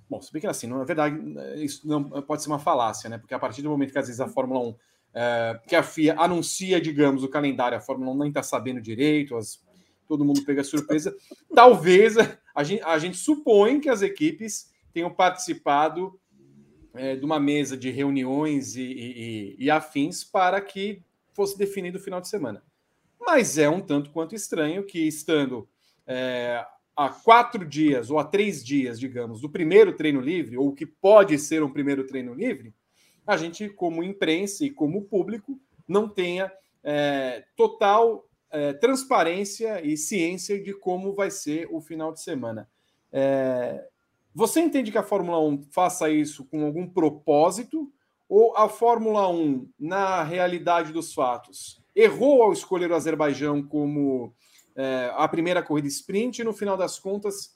Bom, 0.10 0.22
se 0.22 0.32
bem 0.32 0.42
que 0.42 0.48
assim, 0.48 0.68
na 0.68 0.84
verdade, 0.84 1.18
isso 1.58 1.88
não 1.88 2.04
pode 2.22 2.42
ser 2.42 2.50
uma 2.50 2.60
falácia, 2.60 3.10
né? 3.10 3.18
Porque 3.18 3.34
a 3.34 3.40
partir 3.40 3.62
do 3.62 3.70
momento 3.70 3.92
que 3.92 4.00
às 4.00 4.08
vezes 4.08 4.22
a 4.22 4.28
Fórmula 4.28 4.62
1, 4.70 4.76
é, 5.14 5.60
que 5.68 5.76
a 5.76 5.84
FIA 5.84 6.16
anuncia, 6.18 6.80
digamos, 6.80 7.24
o 7.24 7.30
calendário, 7.30 7.78
a 7.78 7.82
Fórmula 7.82 8.12
1 8.12 8.18
nem 8.20 8.28
está 8.30 8.42
sabendo 8.42 8.82
direito, 8.82 9.36
as, 9.36 9.62
todo 10.08 10.24
mundo 10.24 10.44
pega 10.46 10.64
surpresa. 10.64 11.16
Talvez 11.54 12.16
a 12.56 12.64
gente, 12.64 12.84
a 12.84 12.98
gente 12.98 13.18
supõe 13.18 13.80
que 13.80 13.90
as 13.90 14.02
equipes 14.02 14.72
tenham 14.94 15.14
participado 15.14 16.18
é, 16.94 17.16
de 17.16 17.24
uma 17.24 17.40
mesa 17.40 17.78
de 17.78 17.90
reuniões 17.90 18.76
e, 18.76 18.82
e, 18.82 19.56
e 19.60 19.70
afins 19.70 20.24
para 20.24 20.60
que 20.62 21.02
fosse 21.38 21.56
definido 21.56 22.00
o 22.00 22.02
final 22.02 22.20
de 22.20 22.28
semana. 22.28 22.64
Mas 23.20 23.60
é 23.60 23.70
um 23.70 23.80
tanto 23.80 24.10
quanto 24.10 24.34
estranho 24.34 24.84
que, 24.84 25.08
estando 25.08 25.70
é, 26.08 26.66
a 26.96 27.10
quatro 27.10 27.64
dias 27.64 28.10
ou 28.10 28.18
a 28.18 28.24
três 28.24 28.66
dias, 28.66 29.00
digamos, 29.00 29.40
do 29.42 29.50
primeiro 29.50 29.96
treino 29.96 30.20
livre, 30.20 30.58
ou 30.58 30.74
que 30.74 30.86
pode 30.86 31.38
ser 31.38 31.62
um 31.62 31.72
primeiro 31.72 32.08
treino 32.08 32.34
livre, 32.34 32.74
a 33.26 33.38
gente, 33.38 33.70
como 33.70 34.04
imprensa 34.04 34.66
e 34.66 34.72
como 34.72 35.04
público, 35.04 35.60
não 35.88 36.10
tenha 36.10 36.52
é, 36.84 37.46
total 37.56 38.28
é, 38.50 38.74
transparência 38.74 39.86
e 39.86 39.96
ciência 39.96 40.60
de 40.60 40.74
como 40.74 41.14
vai 41.14 41.30
ser 41.30 41.68
o 41.70 41.80
final 41.80 42.12
de 42.12 42.22
semana. 42.22 42.68
É, 43.12 43.88
você 44.34 44.60
entende 44.60 44.92
que 44.92 44.98
a 44.98 45.04
Fórmula 45.04 45.40
1 45.40 45.64
faça 45.72 46.10
isso 46.10 46.46
com 46.46 46.66
algum 46.66 46.88
propósito 46.88 47.92
ou 48.30 48.56
a 48.58 48.68
Fórmula 48.68 49.30
1, 49.30 49.70
na 49.80 50.24
realidade 50.24 50.92
dos 50.92 51.14
fatos, 51.14 51.82
errou 51.96 52.44
ao 52.44 52.54
escolher 52.54 52.92
o 52.92 52.96
Azerbaijão 52.96 53.64
como 53.64 54.34
é, 54.76 55.12
a 55.16 55.28
primeira 55.28 55.64
corrida 55.64 55.88
sprint 55.88 56.40
e, 56.40 56.44
no 56.44 56.54
final 56.54 56.78
das 56.78 57.00
contas, 57.00 57.56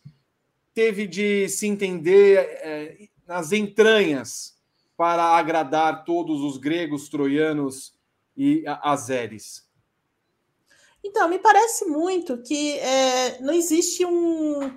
teve 0.74 1.06
de 1.06 1.50
se 1.50 1.68
entender 1.68 2.38
é, 2.62 3.08
nas 3.28 3.52
entranhas 3.52 4.58
para 4.96 5.24
agradar 5.24 6.06
todos 6.06 6.42
os 6.42 6.58
gregos, 6.58 7.10
troianos 7.10 7.94
e 8.38 8.64
azeres? 8.82 9.70
Então, 11.04 11.28
me 11.28 11.40
parece 11.40 11.86
muito 11.86 12.42
que 12.44 12.78
é, 12.78 13.40
não 13.42 13.54
existe 13.54 14.06
um 14.06 14.72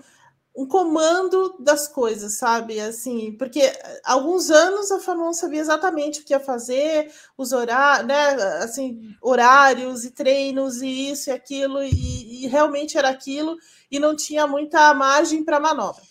um 0.56 0.66
comando 0.66 1.56
das 1.58 1.88
coisas, 1.88 2.38
sabe? 2.38 2.78
Assim, 2.78 3.32
porque 3.36 3.60
há 4.04 4.12
alguns 4.12 4.50
anos 4.50 4.92
a 4.92 5.00
Fórmula 5.00 5.30
1 5.30 5.34
sabia 5.34 5.60
exatamente 5.60 6.20
o 6.20 6.24
que 6.24 6.32
ia 6.32 6.38
fazer, 6.38 7.12
os 7.36 7.52
horários, 7.52 8.06
né? 8.06 8.34
Assim, 8.62 9.16
horários 9.20 10.04
e 10.04 10.12
treinos 10.12 10.80
e 10.80 11.10
isso 11.10 11.28
e 11.28 11.32
aquilo, 11.32 11.82
e, 11.82 12.44
e 12.44 12.46
realmente 12.46 12.96
era 12.96 13.08
aquilo, 13.08 13.56
e 13.90 13.98
não 13.98 14.14
tinha 14.14 14.46
muita 14.46 14.94
margem 14.94 15.44
para 15.44 15.58
manobra. 15.58 16.02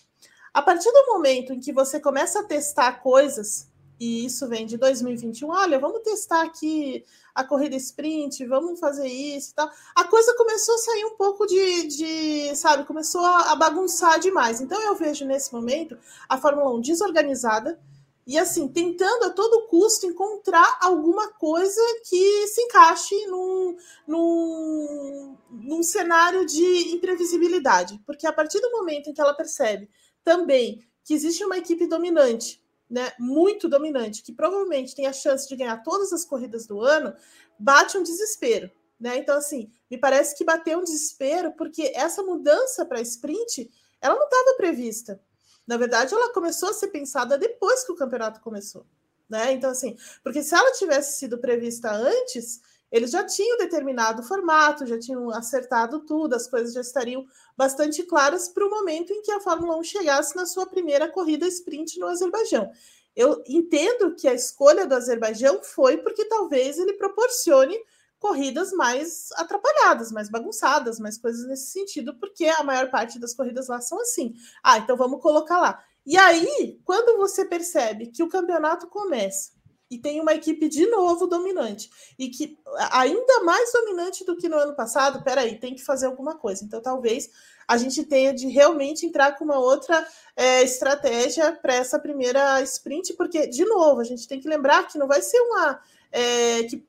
A 0.52 0.60
partir 0.60 0.92
do 0.92 1.06
momento 1.06 1.52
em 1.52 1.60
que 1.60 1.72
você 1.72 1.98
começa 1.98 2.40
a 2.40 2.44
testar 2.44 3.00
coisas, 3.02 3.66
e 3.98 4.24
isso 4.24 4.48
vem 4.48 4.66
de 4.66 4.76
2021, 4.76 5.48
olha, 5.48 5.78
vamos 5.78 6.02
testar 6.02 6.42
aqui 6.42 7.04
a 7.34 7.44
corrida 7.44 7.76
sprint, 7.76 8.44
vamos 8.46 8.78
fazer 8.78 9.06
isso 9.06 9.50
e 9.50 9.54
tal. 9.54 9.70
A 9.94 10.04
coisa 10.04 10.34
começou 10.36 10.74
a 10.74 10.78
sair 10.78 11.04
um 11.04 11.16
pouco 11.16 11.46
de, 11.46 11.86
de 11.88 12.56
sabe, 12.56 12.84
começou 12.84 13.24
a, 13.24 13.54
bagunçar 13.56 14.18
demais. 14.20 14.60
Então 14.60 14.80
eu 14.82 14.94
vejo 14.94 15.24
nesse 15.24 15.52
momento 15.52 15.96
a 16.28 16.38
Fórmula 16.38 16.72
1 16.74 16.80
desorganizada 16.80 17.80
e 18.26 18.38
assim, 18.38 18.68
tentando 18.68 19.24
a 19.24 19.30
todo 19.30 19.66
custo 19.66 20.06
encontrar 20.06 20.78
alguma 20.80 21.28
coisa 21.32 21.80
que 22.08 22.46
se 22.46 22.62
encaixe 22.62 23.26
num, 23.26 23.76
num, 24.06 25.36
num 25.50 25.82
cenário 25.82 26.46
de 26.46 26.94
imprevisibilidade. 26.94 28.00
Porque 28.06 28.26
a 28.26 28.32
partir 28.32 28.60
do 28.60 28.70
momento 28.70 29.10
em 29.10 29.12
que 29.12 29.20
ela 29.20 29.34
percebe 29.34 29.90
também 30.24 30.80
que 31.04 31.12
existe 31.12 31.44
uma 31.44 31.58
equipe 31.58 31.86
dominante 31.86 32.63
né, 32.88 33.12
muito 33.18 33.68
dominante, 33.68 34.22
que 34.22 34.32
provavelmente 34.32 34.94
tem 34.94 35.06
a 35.06 35.12
chance 35.12 35.48
de 35.48 35.56
ganhar 35.56 35.82
todas 35.82 36.12
as 36.12 36.24
corridas 36.24 36.66
do 36.66 36.80
ano, 36.80 37.14
bate 37.58 37.96
um 37.96 38.02
desespero. 38.02 38.70
Né? 38.98 39.18
Então, 39.18 39.36
assim, 39.36 39.70
me 39.90 39.98
parece 39.98 40.36
que 40.36 40.44
bateu 40.44 40.78
um 40.78 40.84
desespero 40.84 41.52
porque 41.52 41.92
essa 41.94 42.22
mudança 42.22 42.84
para 42.84 43.00
sprint 43.00 43.70
ela 44.00 44.16
não 44.16 44.24
estava 44.24 44.56
prevista. 44.56 45.20
Na 45.66 45.76
verdade, 45.76 46.14
ela 46.14 46.32
começou 46.32 46.68
a 46.68 46.74
ser 46.74 46.88
pensada 46.88 47.38
depois 47.38 47.84
que 47.84 47.92
o 47.92 47.96
campeonato 47.96 48.40
começou. 48.40 48.86
Né? 49.28 49.52
Então, 49.52 49.70
assim, 49.70 49.96
porque 50.22 50.42
se 50.42 50.54
ela 50.54 50.72
tivesse 50.72 51.18
sido 51.18 51.38
prevista 51.38 51.90
antes, 51.90 52.60
eles 52.94 53.10
já 53.10 53.24
tinham 53.24 53.58
determinado 53.58 54.22
o 54.22 54.24
formato, 54.24 54.86
já 54.86 54.96
tinham 54.96 55.28
acertado 55.30 55.98
tudo, 56.06 56.36
as 56.36 56.46
coisas 56.46 56.72
já 56.72 56.80
estariam 56.80 57.26
bastante 57.56 58.04
claras 58.04 58.48
para 58.48 58.64
o 58.64 58.70
momento 58.70 59.12
em 59.12 59.20
que 59.20 59.32
a 59.32 59.40
Fórmula 59.40 59.76
1 59.78 59.82
chegasse 59.82 60.36
na 60.36 60.46
sua 60.46 60.64
primeira 60.64 61.10
corrida 61.10 61.44
sprint 61.48 61.98
no 61.98 62.06
Azerbaijão. 62.06 62.70
Eu 63.16 63.42
entendo 63.48 64.14
que 64.14 64.28
a 64.28 64.32
escolha 64.32 64.86
do 64.86 64.94
Azerbaijão 64.94 65.60
foi 65.60 65.96
porque 65.96 66.24
talvez 66.26 66.78
ele 66.78 66.92
proporcione 66.92 67.76
corridas 68.20 68.72
mais 68.72 69.32
atrapalhadas, 69.32 70.12
mais 70.12 70.30
bagunçadas, 70.30 71.00
mais 71.00 71.18
coisas 71.18 71.48
nesse 71.48 71.72
sentido, 71.72 72.14
porque 72.20 72.46
a 72.46 72.62
maior 72.62 72.92
parte 72.92 73.18
das 73.18 73.34
corridas 73.34 73.66
lá 73.66 73.80
são 73.80 74.00
assim. 74.00 74.34
Ah, 74.62 74.78
então 74.78 74.96
vamos 74.96 75.20
colocar 75.20 75.58
lá. 75.58 75.82
E 76.06 76.16
aí, 76.16 76.80
quando 76.84 77.18
você 77.18 77.44
percebe 77.44 78.06
que 78.06 78.22
o 78.22 78.28
campeonato 78.28 78.86
começa 78.86 79.50
e 79.90 79.98
tem 79.98 80.20
uma 80.20 80.34
equipe 80.34 80.68
de 80.68 80.86
novo 80.86 81.26
dominante 81.26 81.90
e 82.18 82.28
que 82.28 82.58
ainda 82.90 83.42
mais 83.44 83.72
dominante 83.72 84.24
do 84.24 84.36
que 84.36 84.48
no 84.48 84.56
ano 84.56 84.74
passado, 84.74 85.22
peraí, 85.22 85.58
tem 85.58 85.74
que 85.74 85.84
fazer 85.84 86.06
alguma 86.06 86.36
coisa. 86.36 86.64
Então, 86.64 86.80
talvez 86.80 87.30
a 87.66 87.76
gente 87.76 88.04
tenha 88.04 88.32
de 88.32 88.46
realmente 88.48 89.06
entrar 89.06 89.36
com 89.36 89.44
uma 89.44 89.58
outra 89.58 90.06
é, 90.36 90.62
estratégia 90.62 91.52
para 91.52 91.74
essa 91.74 91.98
primeira 91.98 92.60
sprint, 92.62 93.14
porque, 93.14 93.46
de 93.46 93.64
novo, 93.64 94.00
a 94.00 94.04
gente 94.04 94.26
tem 94.28 94.40
que 94.40 94.48
lembrar 94.48 94.86
que 94.86 94.98
não 94.98 95.06
vai 95.06 95.22
ser 95.22 95.40
uma. 95.40 95.80
É, 96.10 96.62
que, 96.64 96.86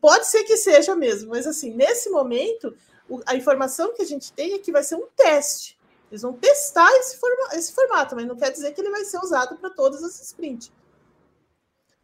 pode 0.00 0.26
ser 0.26 0.42
que 0.44 0.56
seja 0.56 0.96
mesmo, 0.96 1.30
mas 1.30 1.46
assim, 1.46 1.72
nesse 1.72 2.10
momento, 2.10 2.76
a 3.26 3.36
informação 3.36 3.94
que 3.94 4.02
a 4.02 4.06
gente 4.06 4.32
tem 4.32 4.54
é 4.54 4.58
que 4.58 4.72
vai 4.72 4.82
ser 4.82 4.96
um 4.96 5.06
teste. 5.16 5.78
Eles 6.10 6.22
vão 6.22 6.32
testar 6.32 6.90
esse, 6.96 7.16
forma, 7.16 7.54
esse 7.54 7.72
formato, 7.72 8.14
mas 8.14 8.26
não 8.26 8.36
quer 8.36 8.50
dizer 8.50 8.72
que 8.72 8.80
ele 8.80 8.90
vai 8.90 9.04
ser 9.04 9.18
usado 9.18 9.56
para 9.56 9.70
todas 9.70 10.02
as 10.02 10.20
sprints. 10.20 10.70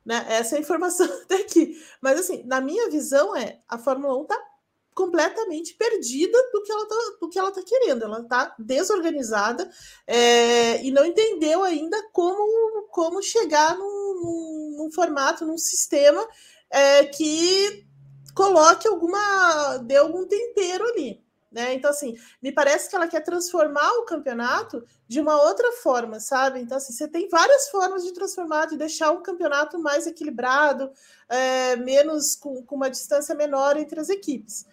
Né? 0.05 0.25
Essa 0.29 0.57
é 0.57 0.59
a 0.59 0.61
informação 0.61 1.07
até 1.23 1.37
aqui. 1.37 1.77
Mas, 2.01 2.21
assim, 2.21 2.43
na 2.45 2.61
minha 2.61 2.89
visão, 2.91 3.37
é 3.37 3.61
a 3.69 3.79
Fórmula 3.79 4.17
1 4.19 4.23
está 4.23 4.51
completamente 4.95 5.75
perdida 5.75 6.37
do 6.53 6.63
que 6.63 6.71
ela 6.71 6.83
está 6.83 6.97
do 7.21 7.29
que 7.29 7.39
ela 7.39 7.53
tá 7.53 7.63
querendo. 7.63 8.05
Ela 8.05 8.21
está 8.21 8.55
desorganizada 8.59 9.71
é, 10.07 10.83
e 10.85 10.91
não 10.91 11.05
entendeu 11.05 11.63
ainda 11.63 11.97
como, 12.13 12.89
como 12.91 13.23
chegar 13.23 13.77
num, 13.77 13.85
num, 13.85 14.75
num 14.79 14.91
formato, 14.93 15.47
num 15.47 15.59
sistema 15.59 16.27
é, 16.69 17.07
que 17.07 17.87
coloque 18.35 18.87
alguma, 18.87 19.79
dê 19.79 19.97
algum 19.97 20.27
tempero 20.27 20.85
ali. 20.89 21.20
Né? 21.51 21.75
Então, 21.75 21.91
assim, 21.91 22.15
me 22.41 22.53
parece 22.53 22.89
que 22.89 22.95
ela 22.95 23.09
quer 23.09 23.25
transformar 23.25 23.91
o 23.95 24.05
campeonato 24.05 24.85
de 25.09 25.21
uma 25.21 25.43
outra 25.43 25.73
forma, 25.83 26.21
sabe? 26.21 26.61
Então, 26.61 26.77
assim, 26.77 26.93
você 26.93 27.09
tem 27.09 27.29
várias 27.29 27.69
formas 27.71 28.05
de 28.05 28.13
transformar, 28.13 28.67
de 28.67 28.77
deixar 28.77 29.11
um 29.11 29.23
campeonato 29.23 29.77
mais 29.77 30.07
equilibrado, 30.07 30.93
é, 31.29 31.75
menos 31.75 32.37
com, 32.37 32.63
com, 32.63 32.77
uma 32.77 32.89
distância 32.89 33.35
menor 33.35 33.77
entre 33.77 33.99
as 33.99 34.09
equipes. 34.09 34.65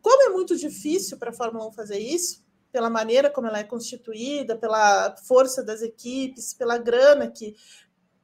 Como 0.00 0.22
é 0.22 0.28
muito 0.28 0.56
difícil 0.56 1.18
para 1.18 1.30
a 1.30 1.34
Fórmula 1.34 1.66
1 1.66 1.72
fazer 1.72 1.98
isso, 1.98 2.44
pela 2.70 2.88
maneira 2.88 3.28
como 3.28 3.48
ela 3.48 3.58
é 3.58 3.64
constituída, 3.64 4.56
pela 4.56 5.16
força 5.26 5.62
das 5.62 5.82
equipes, 5.82 6.54
pela 6.54 6.78
grana 6.78 7.28
que 7.28 7.56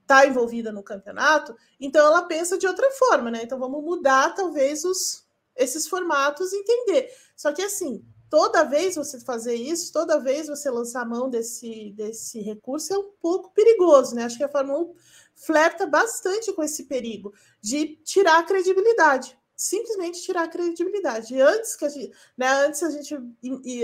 está 0.02 0.24
envolvida 0.26 0.72
no 0.72 0.82
campeonato, 0.82 1.54
então 1.78 2.06
ela 2.06 2.22
pensa 2.22 2.56
de 2.56 2.66
outra 2.66 2.90
forma, 2.92 3.30
né? 3.30 3.40
Então 3.42 3.58
vamos 3.58 3.84
mudar 3.84 4.34
talvez 4.34 4.82
os, 4.84 5.27
esses 5.58 5.86
formatos 5.86 6.52
e 6.52 6.56
entender. 6.56 7.10
Só 7.36 7.52
que 7.52 7.62
assim, 7.62 8.04
toda 8.30 8.64
vez 8.64 8.96
você 8.96 9.20
fazer 9.20 9.54
isso, 9.54 9.92
toda 9.92 10.20
vez 10.20 10.48
você 10.48 10.70
lançar 10.70 11.02
a 11.02 11.04
mão 11.04 11.28
desse, 11.28 11.92
desse 11.96 12.40
recurso 12.40 12.94
é 12.94 12.98
um 12.98 13.10
pouco 13.20 13.52
perigoso, 13.52 14.14
né? 14.14 14.24
Acho 14.24 14.38
que 14.38 14.44
a 14.44 14.48
Fórmula 14.48 14.80
1 14.80 14.94
flerta 15.34 15.86
bastante 15.86 16.52
com 16.52 16.62
esse 16.62 16.84
perigo 16.84 17.32
de 17.60 17.96
tirar 18.04 18.38
a 18.38 18.42
credibilidade. 18.42 19.38
Simplesmente 19.56 20.22
tirar 20.22 20.44
a 20.44 20.48
credibilidade. 20.48 21.34
E 21.34 21.40
antes 21.40 21.74
que 21.74 21.84
a 21.84 21.88
gente, 21.88 22.12
né, 22.36 22.48
antes 22.64 22.82
a 22.82 22.90
gente 22.90 23.16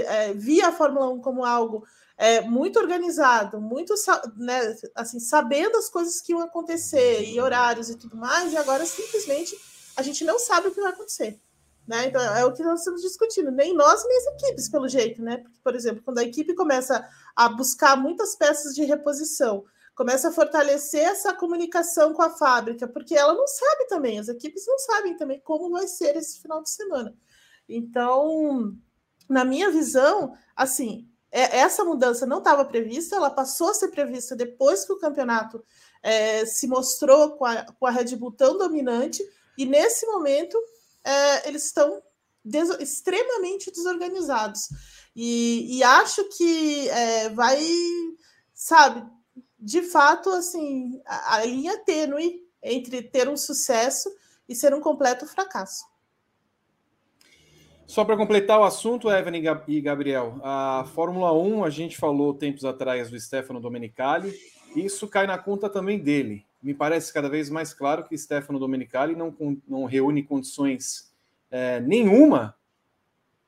é, 0.07 0.33
via 0.33 0.69
a 0.69 0.73
Fórmula 0.73 1.11
1 1.11 1.21
como 1.21 1.45
algo 1.45 1.85
é, 2.17 2.41
muito 2.43 2.79
organizado, 2.79 3.61
muito 3.61 3.93
né, 4.37 4.77
assim, 4.95 5.19
sabendo 5.19 5.77
as 5.77 5.89
coisas 5.89 6.21
que 6.21 6.33
iam 6.33 6.41
acontecer 6.41 7.25
e 7.29 7.41
horários 7.41 7.91
e 7.91 7.97
tudo 7.97 8.17
mais, 8.17 8.53
e 8.53 8.57
agora 8.57 8.87
simplesmente 8.87 9.57
a 9.97 10.03
gente 10.03 10.25
não 10.25 10.39
sabe 10.39 10.69
o 10.69 10.71
que 10.73 10.81
vai 10.81 10.93
acontecer. 10.93 11.41
Né? 11.87 12.07
Então, 12.07 12.23
é 12.23 12.45
o 12.45 12.53
que 12.53 12.63
nós 12.63 12.79
estamos 12.81 13.03
discutindo, 13.03 13.51
nem 13.51 13.75
nós, 13.75 14.07
nem 14.07 14.17
as 14.17 14.27
equipes, 14.43 14.69
pelo 14.71 14.89
jeito, 14.89 15.23
né? 15.23 15.39
Porque, 15.39 15.59
por 15.63 15.75
exemplo, 15.75 16.03
quando 16.03 16.19
a 16.19 16.23
equipe 16.23 16.55
começa 16.55 17.07
a 17.37 17.49
buscar 17.49 17.95
muitas 17.97 18.35
peças 18.35 18.75
de 18.75 18.85
reposição, 18.85 19.65
começa 19.95 20.29
a 20.29 20.33
fortalecer 20.33 21.03
essa 21.03 21.35
comunicação 21.35 22.15
com 22.15 22.23
a 22.23 22.31
fábrica, 22.31 22.89
porque 22.89 23.15
ela 23.15 23.35
não 23.35 23.47
sabe 23.47 23.87
também, 23.87 24.19
as 24.19 24.29
equipes 24.29 24.67
não 24.67 24.79
sabem 24.79 25.17
também 25.17 25.41
como 25.41 25.71
vai 25.71 25.87
ser 25.87 26.17
esse 26.17 26.41
final 26.41 26.63
de 26.63 26.71
semana. 26.71 27.15
Então, 27.69 28.75
na 29.29 29.45
minha 29.45 29.71
visão, 29.71 30.35
assim, 30.57 31.09
é, 31.31 31.59
essa 31.59 31.85
mudança 31.85 32.25
não 32.25 32.39
estava 32.39 32.65
prevista, 32.65 33.17
ela 33.17 33.31
passou 33.31 33.69
a 33.69 33.75
ser 33.75 33.89
prevista 33.89 34.35
depois 34.35 34.85
que 34.85 34.93
o 34.93 34.99
campeonato 34.99 35.63
é, 36.03 36.47
se 36.47 36.67
mostrou 36.67 37.33
com 37.33 37.45
a, 37.45 37.65
com 37.65 37.87
a 37.87 37.91
Red 37.91 38.17
Bull 38.17 38.33
tão 38.33 38.57
dominante, 38.57 39.23
e 39.57 39.65
nesse 39.65 40.07
momento 40.07 40.59
é, 41.05 41.49
eles 41.49 41.67
estão 41.67 42.03
des 42.45 42.69
extremamente 42.81 43.71
desorganizados. 43.71 44.69
E, 45.15 45.79
e 45.79 45.83
acho 45.83 46.29
que 46.37 46.89
é, 46.89 47.29
vai, 47.31 47.61
sabe, 48.53 49.07
de 49.59 49.83
fato, 49.83 50.31
assim, 50.31 51.01
a, 51.07 51.37
a 51.37 51.45
linha 51.45 51.79
tênue 51.85 52.43
entre 52.63 53.03
ter 53.03 53.29
um 53.29 53.37
sucesso 53.37 54.11
e 54.49 54.55
ser 54.55 54.75
um 54.75 54.81
completo 54.81 55.27
fracasso. 55.27 55.85
Só 57.87 58.05
para 58.05 58.17
completar 58.17 58.59
o 58.59 58.65
assunto, 58.65 59.11
Evelyn 59.11 59.43
e 59.69 59.81
Gabriel, 59.81 60.41
a 60.43 60.87
Fórmula 60.95 61.33
1, 61.33 61.65
a 61.65 61.71
gente 61.71 61.99
falou 61.99 62.33
tempos 62.33 62.65
atrás 62.65 63.11
do 63.11 63.21
Stefano 63.21 63.61
Domenicali, 63.61 64.35
isso 64.75 65.07
cai 65.07 65.27
na 65.27 65.39
conta 65.39 65.69
também 65.69 65.99
dele 65.99 66.47
me 66.65 66.73
parece 66.73 67.13
cada 67.13 67.29
vez 67.29 67.51
mais 67.51 67.75
claro 67.75 68.05
que 68.05 68.17
Stefano 68.17 68.59
Domenicali 68.59 69.15
não, 69.15 69.37
não 69.69 69.85
reúne 69.85 70.23
condições 70.23 71.13
é, 71.51 71.79
nenhuma, 71.79 72.57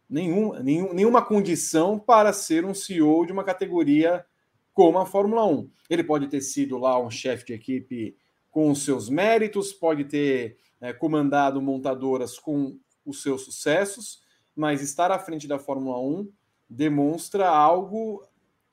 nenhum, 0.09 0.53
nenhum, 0.63 0.93
nenhuma 0.93 1.25
condição 1.25 1.99
para 1.99 2.31
ser 2.35 2.67
um 2.67 2.75
CEO 2.75 3.25
de 3.25 3.33
uma 3.33 3.43
categoria 3.43 4.27
como 4.75 4.99
a 4.99 5.07
Fórmula 5.07 5.47
1. 5.47 5.71
Ele 5.89 6.05
pode 6.05 6.29
ter 6.29 6.43
sido 6.43 6.77
lá 6.77 7.01
um 7.01 7.11
chefe 7.11 7.47
de 7.47 7.55
equipe 7.55 8.15
com 8.51 8.71
os 8.71 8.85
seus 8.85 9.09
méritos, 9.09 9.73
pode 9.73 10.05
ter 10.05 10.59
é, 10.79 10.93
comandado 10.93 11.63
montadoras 11.63 12.39
com 12.39 12.79
os 13.03 13.23
seus 13.23 13.47
sucessos, 13.47 14.23
mas 14.55 14.83
estar 14.83 15.11
à 15.11 15.19
frente 15.19 15.49
da 15.49 15.59
Fórmula 15.59 15.99
1 15.99 16.31
demonstra 16.69 17.49
algo 17.49 18.23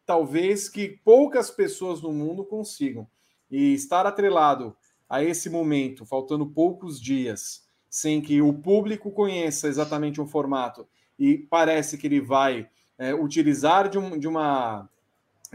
talvez 0.06 0.68
que 0.68 1.00
poucas 1.06 1.50
pessoas 1.50 2.02
no 2.02 2.12
mundo 2.12 2.44
consigam 2.44 3.08
e 3.54 3.72
estar 3.76 4.08
atrelado 4.08 4.76
a 5.08 5.24
esse 5.24 5.48
momento, 5.48 6.08
faltando 6.08 6.44
poucos 6.44 7.00
dias, 7.00 7.64
sem 7.88 8.20
que 8.20 8.42
o 8.42 8.52
público 8.52 9.12
conheça 9.12 9.68
exatamente 9.68 10.20
um 10.20 10.26
formato 10.26 10.88
e 11.20 11.38
parece 11.38 11.96
que 11.96 12.08
ele 12.08 12.20
vai 12.20 12.68
é, 12.98 13.14
utilizar 13.14 13.88
de, 13.88 14.00
um, 14.00 14.18
de, 14.18 14.28
uma, 14.28 14.90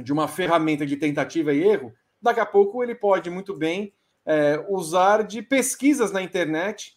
de 0.00 0.12
uma 0.12 0.28
ferramenta 0.28 0.86
de 0.86 0.96
tentativa 0.96 1.52
e 1.52 1.60
erro, 1.60 1.92
daqui 2.22 2.38
a 2.38 2.46
pouco 2.46 2.84
ele 2.84 2.94
pode 2.94 3.28
muito 3.30 3.52
bem 3.52 3.92
é, 4.24 4.64
usar 4.68 5.24
de 5.24 5.42
pesquisas 5.42 6.12
na 6.12 6.22
internet, 6.22 6.96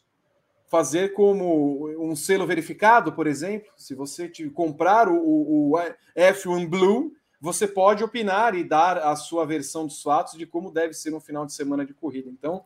fazer 0.67 1.13
como 1.13 1.89
um 1.99 2.15
selo 2.15 2.45
verificado, 2.45 3.11
por 3.11 3.25
exemplo, 3.25 3.71
se 3.75 3.95
você 3.95 4.29
te 4.29 4.47
comprar 4.51 5.09
o, 5.09 5.15
o, 5.15 5.71
o 5.71 5.79
F1 6.15 6.69
Blue, 6.69 7.11
você 7.41 7.67
pode 7.67 8.04
opinar 8.04 8.56
e 8.56 8.63
dar 8.63 8.99
a 8.99 9.15
sua 9.15 9.45
versão 9.47 9.88
dos 9.88 10.01
fatos 10.04 10.38
de 10.38 10.45
como 10.45 10.69
deve 10.69 10.93
ser 10.93 11.12
um 11.12 11.19
final 11.19 11.43
de 11.43 11.54
semana 11.54 11.84
de 11.84 11.91
corrida. 11.91 12.30
Então, 12.30 12.63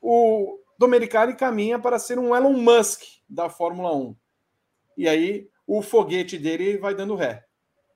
o 0.00 0.60
Domenicali 0.78 1.34
caminha 1.34 1.76
para 1.76 1.98
ser 1.98 2.20
um 2.20 2.34
Elon 2.34 2.56
Musk 2.56 3.02
da 3.28 3.50
Fórmula 3.50 3.94
1. 3.94 4.14
E 4.96 5.08
aí 5.08 5.48
o 5.66 5.82
foguete 5.82 6.38
dele 6.38 6.78
vai 6.78 6.94
dando 6.94 7.16
ré 7.16 7.44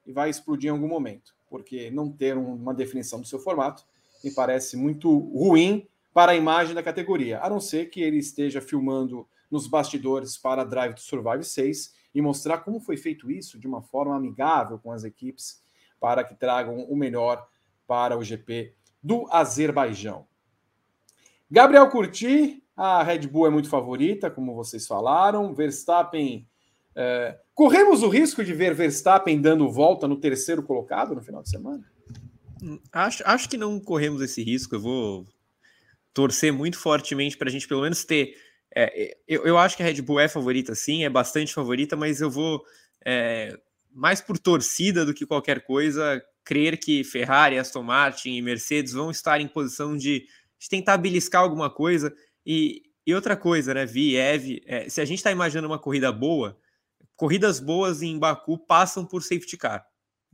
e 0.04 0.12
vai 0.12 0.28
explodir 0.28 0.68
em 0.68 0.72
algum 0.72 0.88
momento, 0.88 1.32
porque 1.48 1.90
não 1.92 2.10
ter 2.10 2.36
uma 2.36 2.74
definição 2.74 3.20
do 3.20 3.26
seu 3.26 3.38
formato 3.38 3.84
me 4.24 4.34
parece 4.34 4.76
muito 4.76 5.16
ruim 5.18 5.86
para 6.12 6.32
a 6.32 6.36
imagem 6.36 6.74
da 6.74 6.82
categoria, 6.82 7.40
a 7.40 7.48
não 7.48 7.60
ser 7.60 7.90
que 7.90 8.00
ele 8.00 8.16
esteja 8.16 8.60
filmando 8.60 9.28
nos 9.48 9.68
bastidores 9.68 10.36
para 10.36 10.64
Drive 10.64 10.94
to 10.94 11.02
Survive 11.02 11.44
6 11.44 11.94
e 12.14 12.20
mostrar 12.20 12.58
como 12.58 12.80
foi 12.80 12.96
feito 12.96 13.30
isso 13.30 13.60
de 13.60 13.66
uma 13.66 13.82
forma 13.82 14.16
amigável 14.16 14.78
com 14.78 14.90
as 14.90 15.04
equipes 15.04 15.60
para 16.00 16.24
que 16.24 16.34
tragam 16.34 16.80
o 16.84 16.96
melhor 16.96 17.46
para 17.86 18.16
o 18.16 18.22
GP 18.22 18.74
do 19.02 19.26
Azerbaijão. 19.30 20.26
Gabriel 21.50 21.88
Curti, 21.90 22.62
a 22.76 23.02
Red 23.02 23.26
Bull 23.28 23.46
é 23.46 23.50
muito 23.50 23.68
favorita, 23.68 24.30
como 24.30 24.54
vocês 24.54 24.86
falaram. 24.86 25.54
Verstappen. 25.54 26.46
É... 26.94 27.38
corremos 27.54 28.02
o 28.02 28.08
risco 28.08 28.42
de 28.42 28.54
ver 28.54 28.74
Verstappen 28.74 29.40
dando 29.40 29.70
volta 29.70 30.08
no 30.08 30.16
terceiro 30.16 30.62
colocado 30.62 31.14
no 31.14 31.22
final 31.22 31.42
de 31.42 31.50
semana? 31.50 31.84
Acho, 32.90 33.22
acho 33.26 33.48
que 33.48 33.56
não 33.56 33.78
corremos 33.78 34.20
esse 34.22 34.42
risco. 34.42 34.74
Eu 34.74 34.80
vou 34.80 35.26
torcer 36.12 36.52
muito 36.52 36.78
fortemente 36.78 37.36
para 37.36 37.48
a 37.48 37.52
gente 37.52 37.68
pelo 37.68 37.82
menos 37.82 38.04
ter. 38.04 38.34
É, 38.74 39.16
eu, 39.28 39.44
eu 39.46 39.58
acho 39.58 39.76
que 39.76 39.82
a 39.82 39.86
Red 39.86 40.02
Bull 40.02 40.20
é 40.20 40.28
favorita, 40.28 40.74
sim, 40.74 41.04
é 41.04 41.08
bastante 41.08 41.54
favorita, 41.54 41.96
mas 41.96 42.20
eu 42.20 42.30
vou 42.30 42.62
é, 43.04 43.56
mais 43.96 44.20
por 44.20 44.38
torcida 44.38 45.06
do 45.06 45.14
que 45.14 45.24
qualquer 45.24 45.64
coisa, 45.64 46.22
crer 46.44 46.78
que 46.78 47.02
Ferrari, 47.02 47.58
Aston 47.58 47.82
Martin 47.82 48.34
e 48.34 48.42
Mercedes 48.42 48.92
vão 48.92 49.10
estar 49.10 49.40
em 49.40 49.48
posição 49.48 49.96
de, 49.96 50.26
de 50.58 50.68
tentar 50.68 50.98
beliscar 50.98 51.40
alguma 51.40 51.70
coisa. 51.70 52.14
E, 52.44 52.82
e 53.06 53.14
outra 53.14 53.34
coisa, 53.34 53.72
né, 53.72 53.86
Vi, 53.86 54.14
Eve, 54.14 54.62
é, 54.66 54.86
se 54.88 55.00
a 55.00 55.04
gente 55.06 55.18
está 55.18 55.32
imaginando 55.32 55.66
uma 55.66 55.78
corrida 55.78 56.12
boa, 56.12 56.58
corridas 57.16 57.58
boas 57.58 58.02
em 58.02 58.18
Baku 58.18 58.58
passam 58.58 59.06
por 59.06 59.22
safety 59.22 59.56
car. 59.56 59.86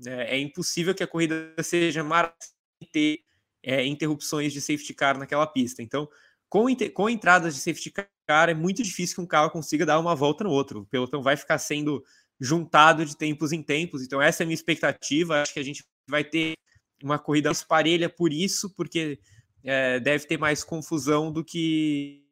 É, 0.04 0.36
é 0.36 0.38
impossível 0.40 0.92
que 0.92 1.04
a 1.04 1.06
corrida 1.06 1.54
seja 1.62 2.02
maravilhosa 2.02 2.50
ter 2.92 3.20
é, 3.62 3.86
interrupções 3.86 4.52
de 4.52 4.60
safety 4.60 4.92
car 4.92 5.16
naquela 5.16 5.46
pista. 5.46 5.82
Então, 5.82 6.08
com, 6.48 6.66
com 6.92 7.08
entradas 7.08 7.54
de 7.54 7.60
safety 7.60 7.92
car, 8.26 8.48
é 8.48 8.54
muito 8.54 8.82
difícil 8.82 9.14
que 9.14 9.22
um 9.22 9.26
carro 9.26 9.50
consiga 9.50 9.86
dar 9.86 10.00
uma 10.00 10.16
volta 10.16 10.42
no 10.42 10.50
outro. 10.50 10.80
O 10.80 10.86
pelotão 10.86 11.22
vai 11.22 11.36
ficar 11.36 11.58
sendo 11.58 12.02
juntado 12.42 13.06
de 13.06 13.16
tempos 13.16 13.52
em 13.52 13.62
tempos. 13.62 14.02
Então, 14.02 14.20
essa 14.20 14.42
é 14.42 14.44
a 14.44 14.46
minha 14.46 14.54
expectativa. 14.54 15.40
Acho 15.40 15.54
que 15.54 15.60
a 15.60 15.64
gente 15.64 15.84
vai 16.08 16.24
ter 16.24 16.54
uma 17.02 17.18
corrida 17.18 17.48
mais 17.48 17.62
parelha 17.62 18.10
por 18.10 18.32
isso, 18.32 18.74
porque 18.74 19.20
é, 19.62 20.00
deve 20.00 20.26
ter 20.26 20.38
mais 20.38 20.64
confusão 20.64 21.32
do 21.32 21.44
que. 21.44 22.26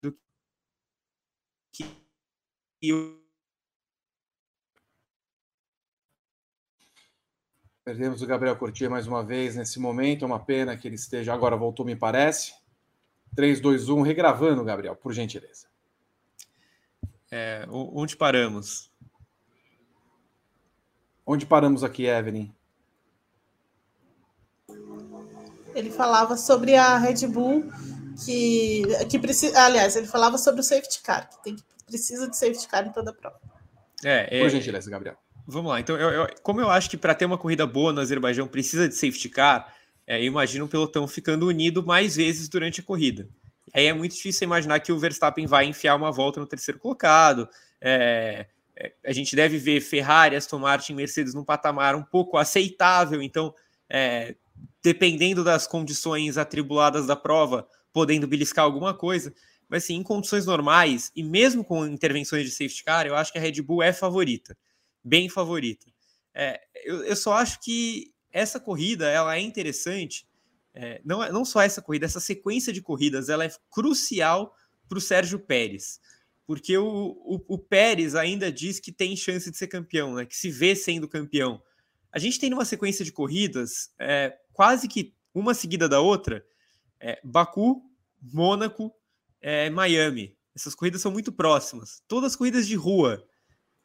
do 0.00 0.16
que. 1.72 1.84
Perdemos 7.84 8.22
o 8.22 8.26
Gabriel 8.26 8.56
Curtia 8.56 8.88
mais 8.88 9.06
uma 9.08 9.24
vez 9.24 9.56
nesse 9.56 9.80
momento. 9.80 10.24
É 10.24 10.26
uma 10.26 10.44
pena 10.44 10.76
que 10.76 10.86
ele 10.86 10.94
esteja. 10.94 11.34
Agora 11.34 11.56
voltou, 11.56 11.84
me 11.84 11.96
parece. 11.96 12.54
3, 13.34 13.60
2, 13.60 13.88
1, 13.88 14.02
regravando, 14.02 14.64
Gabriel, 14.64 14.94
por 14.94 15.12
gentileza. 15.12 15.75
É, 17.30 17.66
onde 17.68 18.16
paramos? 18.16 18.90
Onde 21.26 21.44
paramos 21.44 21.82
aqui, 21.82 22.06
Evelyn? 22.06 22.52
Ele 25.74 25.90
falava 25.90 26.36
sobre 26.36 26.74
a 26.76 26.96
Red 26.98 27.26
Bull 27.26 27.70
que, 28.24 28.82
que 29.10 29.18
precisa. 29.18 29.60
Aliás, 29.60 29.96
ele 29.96 30.06
falava 30.06 30.38
sobre 30.38 30.60
o 30.60 30.64
safety 30.64 31.02
car, 31.02 31.28
que, 31.28 31.42
tem, 31.42 31.56
que 31.56 31.64
precisa 31.84 32.28
de 32.30 32.36
safety 32.36 32.68
car 32.68 32.86
em 32.86 32.92
toda 32.92 33.10
a 33.10 33.14
prova. 33.14 33.38
É, 34.04 34.38
é, 34.38 34.42
Por 34.42 34.50
gentileza, 34.50 34.90
Gabriel. 34.90 35.16
Vamos 35.46 35.70
lá. 35.70 35.80
Então, 35.80 35.96
eu, 35.96 36.10
eu, 36.10 36.26
como 36.42 36.60
eu 36.60 36.70
acho 36.70 36.88
que 36.88 36.96
para 36.96 37.14
ter 37.14 37.24
uma 37.24 37.38
corrida 37.38 37.66
boa 37.66 37.92
no 37.92 38.00
Azerbaijão 38.00 38.48
precisa 38.48 38.88
de 38.88 38.94
safety 38.94 39.28
car, 39.28 39.72
é, 40.06 40.20
eu 40.20 40.24
imagino 40.24 40.64
o 40.64 40.68
pelotão 40.68 41.06
ficando 41.06 41.46
unido 41.46 41.84
mais 41.84 42.16
vezes 42.16 42.48
durante 42.48 42.80
a 42.80 42.84
corrida. 42.84 43.28
Aí 43.74 43.86
é 43.86 43.92
muito 43.92 44.14
difícil 44.14 44.44
imaginar 44.44 44.80
que 44.80 44.92
o 44.92 44.98
Verstappen 44.98 45.46
vai 45.46 45.66
enfiar 45.66 45.96
uma 45.96 46.12
volta 46.12 46.40
no 46.40 46.46
terceiro 46.46 46.78
colocado. 46.78 47.48
É, 47.80 48.46
é, 48.76 48.92
a 49.04 49.12
gente 49.12 49.34
deve 49.34 49.58
ver 49.58 49.80
Ferrari, 49.80 50.36
Aston 50.36 50.58
Martin, 50.58 50.94
Mercedes 50.94 51.34
num 51.34 51.44
patamar 51.44 51.94
um 51.94 52.02
pouco 52.02 52.36
aceitável. 52.36 53.22
Então, 53.22 53.54
é, 53.88 54.34
dependendo 54.82 55.42
das 55.42 55.66
condições 55.66 56.38
atribuladas 56.38 57.06
da 57.06 57.16
prova, 57.16 57.66
podendo 57.92 58.26
beliscar 58.26 58.64
alguma 58.64 58.94
coisa. 58.94 59.34
Mas 59.68 59.84
assim, 59.84 59.94
em 59.94 60.02
condições 60.02 60.46
normais, 60.46 61.10
e 61.14 61.24
mesmo 61.24 61.64
com 61.64 61.86
intervenções 61.86 62.44
de 62.44 62.50
safety 62.50 62.84
car, 62.84 63.06
eu 63.06 63.16
acho 63.16 63.32
que 63.32 63.38
a 63.38 63.40
Red 63.40 63.60
Bull 63.62 63.82
é 63.82 63.92
favorita, 63.92 64.56
bem 65.02 65.28
favorita. 65.28 65.86
É, 66.32 66.60
eu, 66.84 67.02
eu 67.02 67.16
só 67.16 67.32
acho 67.32 67.60
que 67.60 68.12
essa 68.30 68.60
corrida 68.60 69.08
ela 69.08 69.34
é 69.34 69.40
interessante 69.40 70.26
é, 70.76 71.00
não, 71.04 71.24
é, 71.24 71.32
não 71.32 71.44
só 71.44 71.62
essa 71.62 71.80
corrida, 71.80 72.04
essa 72.04 72.20
sequência 72.20 72.72
de 72.72 72.82
corridas, 72.82 73.30
ela 73.30 73.44
é 73.44 73.50
crucial 73.70 74.54
para 74.86 74.98
o 74.98 75.00
Sérgio 75.00 75.38
Pérez, 75.38 75.98
porque 76.46 76.76
o, 76.76 76.86
o, 76.86 77.42
o, 77.48 77.58
Pérez 77.58 78.14
ainda 78.14 78.52
diz 78.52 78.78
que 78.78 78.92
tem 78.92 79.16
chance 79.16 79.50
de 79.50 79.56
ser 79.56 79.66
campeão, 79.68 80.14
né, 80.14 80.26
que 80.26 80.36
se 80.36 80.50
vê 80.50 80.76
sendo 80.76 81.08
campeão. 81.08 81.62
A 82.12 82.18
gente 82.18 82.38
tem 82.38 82.52
uma 82.52 82.64
sequência 82.64 83.04
de 83.04 83.10
corridas, 83.10 83.90
é, 83.98 84.36
quase 84.52 84.86
que 84.86 85.14
uma 85.34 85.54
seguida 85.54 85.88
da 85.88 86.00
outra, 86.00 86.44
é, 87.00 87.18
Baku, 87.24 87.82
Mônaco, 88.20 88.92
é, 89.40 89.70
Miami. 89.70 90.36
Essas 90.54 90.74
corridas 90.74 91.00
são 91.00 91.10
muito 91.10 91.32
próximas. 91.32 92.02
Todas 92.06 92.32
as 92.32 92.36
corridas 92.36 92.66
de 92.66 92.74
rua. 92.74 93.26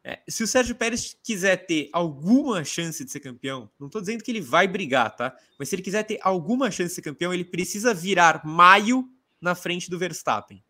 É, 0.04 0.20
se 0.28 0.44
o 0.44 0.48
Sérgio 0.48 0.76
Pérez 0.76 1.16
quiser 1.24 1.58
ter 1.66 1.90
alguma 1.94 2.64
chance 2.64 3.06
de 3.06 3.12
ser 3.12 3.20
campeão, 3.20 3.70
não 3.80 3.88
estou 3.88 4.02
dizendo 4.02 4.24
que 4.24 4.32
ele 4.32 4.42
vai 4.42 4.68
brigar, 4.68 5.16
tá? 5.16 5.36
Mas 5.60 5.70
se 5.70 5.76
ele 5.76 5.84
quiser 5.84 6.04
ter 6.04 6.20
alguma 6.24 6.72
chance 6.72 6.90
de 6.90 6.96
ser 6.96 7.02
campeão, 7.04 7.34
ele 7.34 7.46
precisa 7.46 7.94
virar 7.94 8.44
maio 8.44 9.08
na 9.40 9.54
frente 9.54 9.90
do 9.90 10.00
Verstappen. 10.00 10.64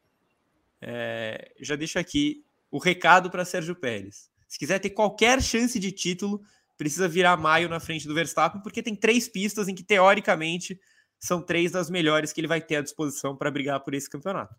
É, 0.82 1.54
já 1.62 1.76
deixo 1.76 1.98
aqui 1.98 2.44
o 2.70 2.78
recado 2.78 3.30
para 3.30 3.46
Sérgio 3.46 3.76
Pérez. 3.76 4.30
Se 4.48 4.60
quiser 4.60 4.80
ter 4.80 4.90
qualquer 4.90 5.42
chance 5.42 5.80
de 5.80 5.92
título, 5.92 6.42
precisa 6.78 7.08
virar 7.08 7.38
maio 7.38 7.70
na 7.70 7.80
frente 7.80 8.08
do 8.08 8.14
Verstappen, 8.14 8.62
porque 8.62 8.84
tem 8.84 8.96
três 8.96 9.30
pistas 9.30 9.68
em 9.68 9.76
que, 9.76 9.84
teoricamente, 9.84 10.80
são 11.20 11.42
três 11.42 11.72
das 11.72 11.90
melhores 11.90 12.34
que 12.34 12.42
ele 12.42 12.48
vai 12.48 12.60
ter 12.60 12.78
à 12.78 12.82
disposição 12.82 13.38
para 13.38 13.52
brigar 13.52 13.80
por 13.82 13.94
esse 13.94 14.10
campeonato. 14.10 14.56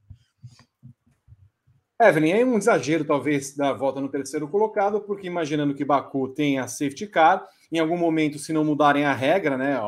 Evelyn, 2.09 2.33
é 2.33 2.45
um 2.45 2.59
exagero, 2.59 3.05
talvez, 3.05 3.55
da 3.57 3.73
volta 3.73 4.01
no 4.01 4.09
terceiro 4.09 4.49
colocado, 4.49 5.01
porque 5.01 5.27
imaginando 5.27 5.75
que 5.75 5.85
Baku 5.85 6.29
tem 6.29 6.59
a 6.59 6.67
safety 6.67 7.07
car, 7.07 7.47
em 7.71 7.79
algum 7.79 7.97
momento, 7.97 8.39
se 8.39 8.53
não 8.53 8.65
mudarem 8.65 9.05
a 9.05 9.13
regra, 9.13 9.57
né, 9.57 9.81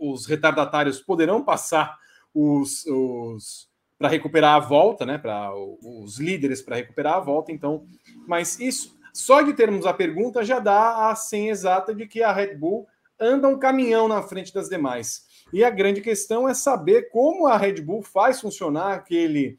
os 0.00 0.26
retardatários 0.26 1.00
poderão 1.00 1.42
passar 1.42 1.96
os, 2.34 2.84
os 2.86 3.68
para 3.98 4.08
recuperar 4.08 4.54
a 4.54 4.60
volta, 4.60 5.06
né, 5.06 5.18
para 5.18 5.52
os 5.54 6.18
líderes 6.18 6.60
para 6.60 6.76
recuperar 6.76 7.14
a 7.14 7.20
volta. 7.20 7.50
Então, 7.50 7.86
mas 8.26 8.60
isso, 8.60 8.96
só 9.12 9.40
de 9.40 9.54
termos 9.54 9.86
a 9.86 9.94
pergunta 9.94 10.44
já 10.44 10.58
dá 10.58 11.10
a 11.10 11.16
senha 11.16 11.50
exata 11.50 11.94
de 11.94 12.06
que 12.06 12.22
a 12.22 12.32
Red 12.32 12.56
Bull 12.56 12.86
anda 13.18 13.48
um 13.48 13.58
caminhão 13.58 14.06
na 14.06 14.22
frente 14.22 14.52
das 14.52 14.68
demais. 14.68 15.24
E 15.52 15.64
a 15.64 15.70
grande 15.70 16.00
questão 16.00 16.48
é 16.48 16.52
saber 16.52 17.08
como 17.10 17.46
a 17.46 17.56
Red 17.56 17.80
Bull 17.80 18.02
faz 18.02 18.40
funcionar 18.40 18.94
aquele 18.94 19.58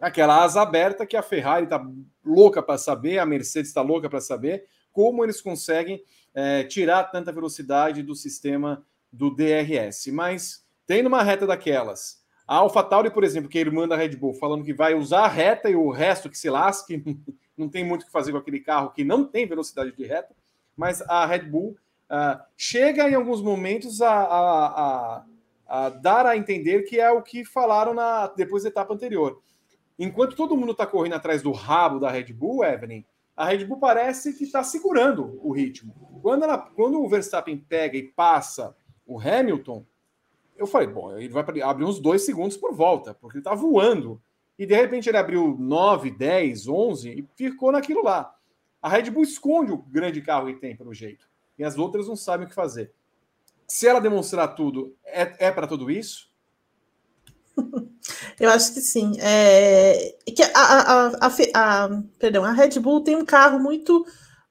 aquela 0.00 0.42
asa 0.42 0.62
aberta 0.62 1.06
que 1.06 1.16
a 1.16 1.22
Ferrari 1.22 1.64
está 1.64 1.84
louca 2.24 2.62
para 2.62 2.78
saber, 2.78 3.18
a 3.18 3.26
Mercedes 3.26 3.68
está 3.68 3.82
louca 3.82 4.08
para 4.08 4.20
saber 4.20 4.66
como 4.92 5.22
eles 5.22 5.40
conseguem 5.40 6.02
é, 6.34 6.64
tirar 6.64 7.04
tanta 7.04 7.32
velocidade 7.32 8.02
do 8.02 8.14
sistema 8.14 8.84
do 9.12 9.30
DRS. 9.30 10.08
Mas 10.12 10.64
tem 10.86 11.02
numa 11.02 11.22
reta 11.22 11.46
daquelas. 11.46 12.22
A 12.46 12.56
AlphaTauri, 12.56 13.10
por 13.10 13.22
exemplo, 13.24 13.48
que 13.48 13.58
é 13.58 13.60
irmã 13.60 13.86
da 13.86 13.94
Red 13.94 14.16
Bull, 14.16 14.34
falando 14.34 14.64
que 14.64 14.72
vai 14.72 14.94
usar 14.94 15.24
a 15.24 15.28
reta 15.28 15.68
e 15.68 15.76
o 15.76 15.90
resto 15.90 16.30
que 16.30 16.38
se 16.38 16.48
lasque, 16.48 17.02
não 17.56 17.68
tem 17.68 17.84
muito 17.84 18.02
o 18.02 18.06
que 18.06 18.10
fazer 18.10 18.32
com 18.32 18.38
aquele 18.38 18.60
carro 18.60 18.90
que 18.90 19.04
não 19.04 19.24
tem 19.24 19.46
velocidade 19.46 19.94
de 19.94 20.04
reta, 20.04 20.34
mas 20.76 21.02
a 21.02 21.26
Red 21.26 21.42
Bull 21.42 21.76
uh, 22.10 22.42
chega 22.56 23.08
em 23.08 23.14
alguns 23.14 23.42
momentos 23.42 24.00
a, 24.00 24.10
a, 24.10 24.66
a, 24.66 25.24
a, 25.66 25.88
dar 25.90 26.24
a 26.24 26.36
entender 26.36 26.82
que 26.82 26.98
é 26.98 27.10
o 27.10 27.22
que 27.22 27.44
falaram 27.44 27.92
na, 27.92 28.28
depois 28.28 28.62
da 28.62 28.70
etapa 28.70 28.94
anterior 28.94 29.42
enquanto 29.98 30.36
todo 30.36 30.56
mundo 30.56 30.72
está 30.72 30.86
correndo 30.86 31.14
atrás 31.14 31.42
do 31.42 31.52
rabo 31.52 31.98
da 31.98 32.10
Red 32.10 32.32
Bull, 32.32 32.64
Evelyn, 32.64 33.04
a 33.36 33.46
Red 33.46 33.64
Bull 33.64 33.78
parece 33.78 34.32
que 34.32 34.44
está 34.44 34.62
segurando 34.64 35.38
o 35.42 35.52
ritmo. 35.52 35.94
Quando, 36.22 36.44
ela, 36.44 36.58
quando 36.58 37.00
o 37.00 37.08
Verstappen 37.08 37.56
pega 37.56 37.96
e 37.96 38.02
passa 38.02 38.76
o 39.06 39.18
Hamilton, 39.18 39.84
eu 40.56 40.66
falei, 40.66 40.88
bom, 40.88 41.16
ele 41.16 41.28
vai 41.28 41.44
abrir 41.62 41.84
uns 41.84 42.00
dois 42.00 42.22
segundos 42.22 42.56
por 42.56 42.74
volta, 42.74 43.14
porque 43.14 43.36
ele 43.36 43.40
está 43.40 43.54
voando. 43.54 44.20
E 44.58 44.66
de 44.66 44.74
repente 44.74 45.08
ele 45.08 45.16
abriu 45.16 45.56
9, 45.56 46.10
10, 46.10 46.66
11 46.66 47.10
e 47.10 47.28
ficou 47.36 47.70
naquilo 47.70 48.02
lá. 48.02 48.34
A 48.82 48.88
Red 48.88 49.10
Bull 49.10 49.22
esconde 49.22 49.70
o 49.72 49.78
grande 49.78 50.20
carro 50.20 50.48
que 50.48 50.60
tem, 50.60 50.76
pelo 50.76 50.92
jeito. 50.92 51.28
E 51.56 51.62
as 51.62 51.78
outras 51.78 52.08
não 52.08 52.16
sabem 52.16 52.46
o 52.46 52.48
que 52.48 52.54
fazer. 52.54 52.92
Se 53.68 53.86
ela 53.86 54.00
demonstrar 54.00 54.54
tudo, 54.54 54.96
é, 55.04 55.46
é 55.46 55.52
para 55.52 55.66
tudo 55.66 55.90
isso? 55.90 56.27
Eu 58.38 58.50
acho 58.50 58.74
que 58.74 58.80
sim. 58.80 59.12
É, 59.20 60.16
que 60.34 60.42
a, 60.42 60.48
a, 60.54 61.06
a, 61.06 61.84
a, 61.84 62.02
perdão, 62.18 62.44
a 62.44 62.52
Red 62.52 62.78
Bull 62.80 63.02
tem 63.02 63.16
um 63.16 63.24
carro 63.24 63.58
muito 63.58 64.04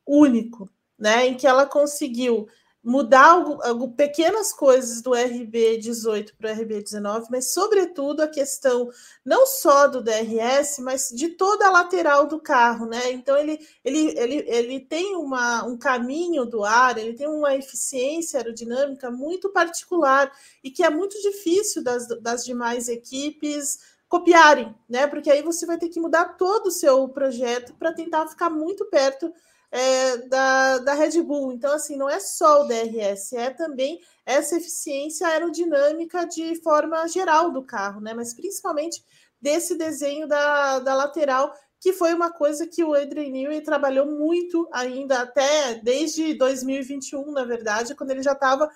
único, 0.06 0.70
né? 0.98 1.28
Em 1.28 1.36
que 1.36 1.48
ela 1.48 1.65
conseguiu 1.65 2.48
mudar 2.88 3.32
algo, 3.32 3.62
algo, 3.62 3.91
pequenas 3.91 4.54
coisas 4.54 5.02
do 5.02 5.12
RB18 5.12 6.32
para 6.38 6.54
o 6.54 6.56
RB19, 6.56 7.26
mas 7.30 7.52
sobretudo 7.52 8.21
a 8.21 8.30
questão 8.30 8.89
não 9.26 9.45
só 9.45 9.89
do 9.89 10.02
DRS, 10.02 10.80
mas 10.80 11.10
de 11.10 11.32
toda 11.32 11.67
a 11.67 11.69
lateral 11.69 12.28
do 12.28 12.39
carro, 12.39 12.86
né? 12.86 13.12
Então 13.12 13.38
ele, 13.38 13.60
ele, 13.84 14.17
ele, 14.17 14.45
ele 14.47 14.80
tem 14.80 15.17
uma, 15.17 15.65
um 15.65 15.78
caminho 15.78 16.45
do 16.45 16.63
ar, 16.63 16.97
ele 16.97 17.12
tem 17.12 17.28
uma 17.28 17.54
eficiência 17.54 18.39
aerodinâmica 18.39 19.12
muito 19.12 19.50
particular 19.50 20.32
e 20.63 20.71
que 20.71 20.82
é 20.82 20.89
muito 20.89 21.21
difícil 21.21 21.84
das, 21.84 22.08
das 22.21 22.45
demais 22.45 22.88
equipes 22.88 23.80
copiarem, 24.08 24.73
né? 24.88 25.08
Porque 25.08 25.30
aí 25.30 25.41
você 25.41 25.65
vai 25.65 25.78
ter 25.78 25.89
que 25.89 26.00
mudar 26.00 26.38
todo 26.38 26.67
o 26.67 26.71
seu 26.71 27.10
projeto 27.10 27.73
para 27.73 27.91
tentar 27.91 28.30
ficar 28.30 28.50
muito 28.50 28.86
perto 28.86 29.30
é, 29.71 30.17
da, 30.27 30.77
da 30.80 30.93
Red 30.93 31.21
Bull. 31.21 31.51
Então, 31.51 31.73
assim, 31.73 31.97
não 31.97 32.10
é 32.10 32.19
só 32.19 32.62
o 32.62 32.67
DRS, 32.67 33.34
é 33.34 33.49
também 33.49 33.99
essa 34.25 34.58
eficiência 34.58 35.27
aerodinâmica 35.27 36.25
de 36.25 36.56
forma 36.62 37.08
geral 37.08 37.51
do 37.51 37.63
carro, 37.63 38.01
né? 38.01 38.13
Mas 38.13 38.34
principalmente 38.34 39.03
desse 39.41 39.75
desenho 39.75 40.27
da, 40.27 40.80
da 40.80 40.95
lateral, 40.95 41.53
que 41.80 41.93
foi 41.93 42.13
uma 42.13 42.32
coisa 42.32 42.65
que 42.65 42.84
o 42.84 42.93
Adrian 42.93 43.30
Newey 43.30 43.62
trabalhou 43.62 44.06
muito 44.06 44.67
ainda, 44.71 45.21
até 45.21 45.75
desde 45.75 46.34
2021, 46.34 47.32
na 47.32 47.43
verdade, 47.43 47.95
quando 47.95 48.12
ele 48.12 48.23
já 48.23 48.34
estava 48.34 48.69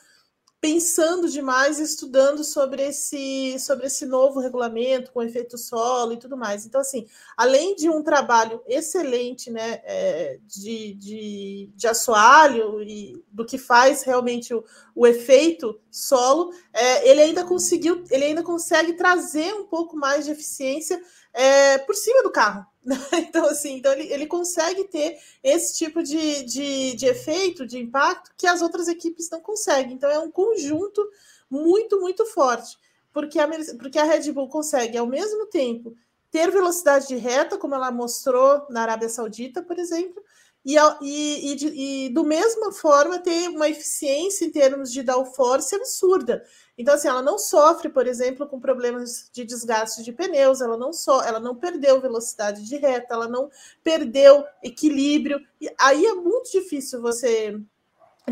pensando 0.61 1.27
demais, 1.27 1.79
estudando 1.79 2.43
sobre 2.43 2.83
esse, 2.83 3.57
sobre 3.59 3.87
esse 3.87 4.05
novo 4.05 4.39
regulamento 4.39 5.11
com 5.11 5.23
efeito 5.23 5.57
solo 5.57 6.13
e 6.13 6.17
tudo 6.17 6.37
mais. 6.37 6.67
Então, 6.67 6.79
assim, 6.79 7.07
além 7.35 7.75
de 7.75 7.89
um 7.89 8.03
trabalho 8.03 8.61
excelente 8.67 9.49
né, 9.49 9.81
é, 9.83 10.39
de, 10.45 10.93
de, 10.93 11.69
de 11.75 11.87
assoalho 11.87 12.79
e 12.83 13.25
do 13.31 13.43
que 13.43 13.57
faz 13.57 14.03
realmente 14.03 14.53
o, 14.53 14.63
o 14.95 15.07
efeito 15.07 15.79
solo, 15.89 16.53
é, 16.73 17.09
ele 17.09 17.21
ainda 17.21 17.43
conseguiu, 17.43 18.03
ele 18.09 18.25
ainda 18.25 18.43
consegue 18.43 18.93
trazer 18.93 19.53
um 19.53 19.65
pouco 19.65 19.95
mais 19.95 20.25
de 20.25 20.31
eficiência 20.31 21.01
é, 21.33 21.77
por 21.79 21.95
cima 21.95 22.23
do 22.23 22.31
carro. 22.31 22.65
Então, 23.13 23.45
assim, 23.45 23.77
então 23.77 23.91
ele, 23.93 24.11
ele 24.11 24.25
consegue 24.25 24.85
ter 24.85 25.17
esse 25.43 25.77
tipo 25.77 26.01
de, 26.03 26.43
de, 26.43 26.95
de 26.95 27.05
efeito, 27.05 27.65
de 27.65 27.77
impacto, 27.77 28.31
que 28.35 28.47
as 28.47 28.61
outras 28.61 28.87
equipes 28.87 29.29
não 29.29 29.39
conseguem. 29.39 29.93
Então, 29.93 30.09
é 30.09 30.19
um 30.19 30.31
conjunto 30.31 31.07
muito, 31.49 31.99
muito 31.99 32.25
forte. 32.25 32.77
Porque 33.13 33.39
a, 33.39 33.47
porque 33.77 33.99
a 33.99 34.03
Red 34.03 34.31
Bull 34.31 34.49
consegue, 34.49 34.97
ao 34.97 35.05
mesmo 35.05 35.45
tempo, 35.45 35.95
ter 36.31 36.49
velocidade 36.49 37.07
de 37.07 37.17
reta, 37.17 37.57
como 37.57 37.75
ela 37.75 37.91
mostrou 37.91 38.65
na 38.69 38.81
Arábia 38.81 39.09
Saudita, 39.09 39.61
por 39.61 39.77
exemplo, 39.77 40.23
e, 40.63 40.75
e, 40.75 41.55
e, 41.55 42.05
e 42.05 42.09
do 42.09 42.23
mesma 42.23 42.71
forma 42.71 43.17
ter 43.19 43.49
uma 43.49 43.67
eficiência 43.67 44.45
em 44.45 44.51
termos 44.51 44.91
de 44.91 45.01
downforce 45.01 45.75
absurda. 45.75 46.43
Então, 46.77 46.93
assim, 46.93 47.07
ela 47.07 47.21
não 47.21 47.37
sofre, 47.37 47.89
por 47.89 48.07
exemplo, 48.07 48.47
com 48.47 48.59
problemas 48.59 49.29
de 49.33 49.43
desgaste 49.43 50.03
de 50.03 50.11
pneus, 50.11 50.61
ela 50.61 50.77
não 50.77 50.93
só, 50.93 51.23
ela 51.23 51.39
não 51.39 51.55
perdeu 51.55 52.01
velocidade 52.01 52.67
de 52.67 52.77
reta, 52.77 53.13
ela 53.13 53.27
não 53.27 53.49
perdeu 53.83 54.43
equilíbrio. 54.63 55.39
E 55.59 55.71
aí 55.79 56.05
é 56.05 56.13
muito 56.13 56.51
difícil 56.51 57.01
você, 57.01 57.59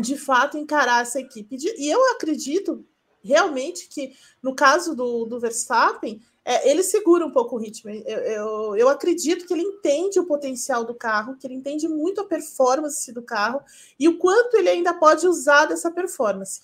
de 0.00 0.16
fato, 0.16 0.56
encarar 0.56 1.02
essa 1.02 1.20
equipe. 1.20 1.56
E 1.78 1.88
eu 1.88 2.12
acredito 2.12 2.84
realmente 3.22 3.88
que, 3.88 4.16
no 4.42 4.54
caso 4.54 4.94
do, 4.94 5.26
do 5.26 5.38
Verstappen, 5.38 6.20
é, 6.44 6.70
ele 6.70 6.82
segura 6.82 7.24
um 7.24 7.30
pouco 7.30 7.56
o 7.56 7.58
ritmo. 7.58 7.90
Eu, 7.90 8.18
eu, 8.18 8.76
eu, 8.76 8.88
acredito 8.88 9.46
que 9.46 9.52
ele 9.52 9.62
entende 9.62 10.18
o 10.18 10.26
potencial 10.26 10.84
do 10.84 10.94
carro, 10.94 11.36
que 11.36 11.46
ele 11.46 11.54
entende 11.54 11.86
muito 11.88 12.20
a 12.20 12.26
performance 12.26 13.12
do 13.12 13.22
carro 13.22 13.60
e 13.98 14.08
o 14.08 14.18
quanto 14.18 14.56
ele 14.56 14.68
ainda 14.68 14.94
pode 14.94 15.26
usar 15.26 15.66
dessa 15.66 15.90
performance. 15.90 16.62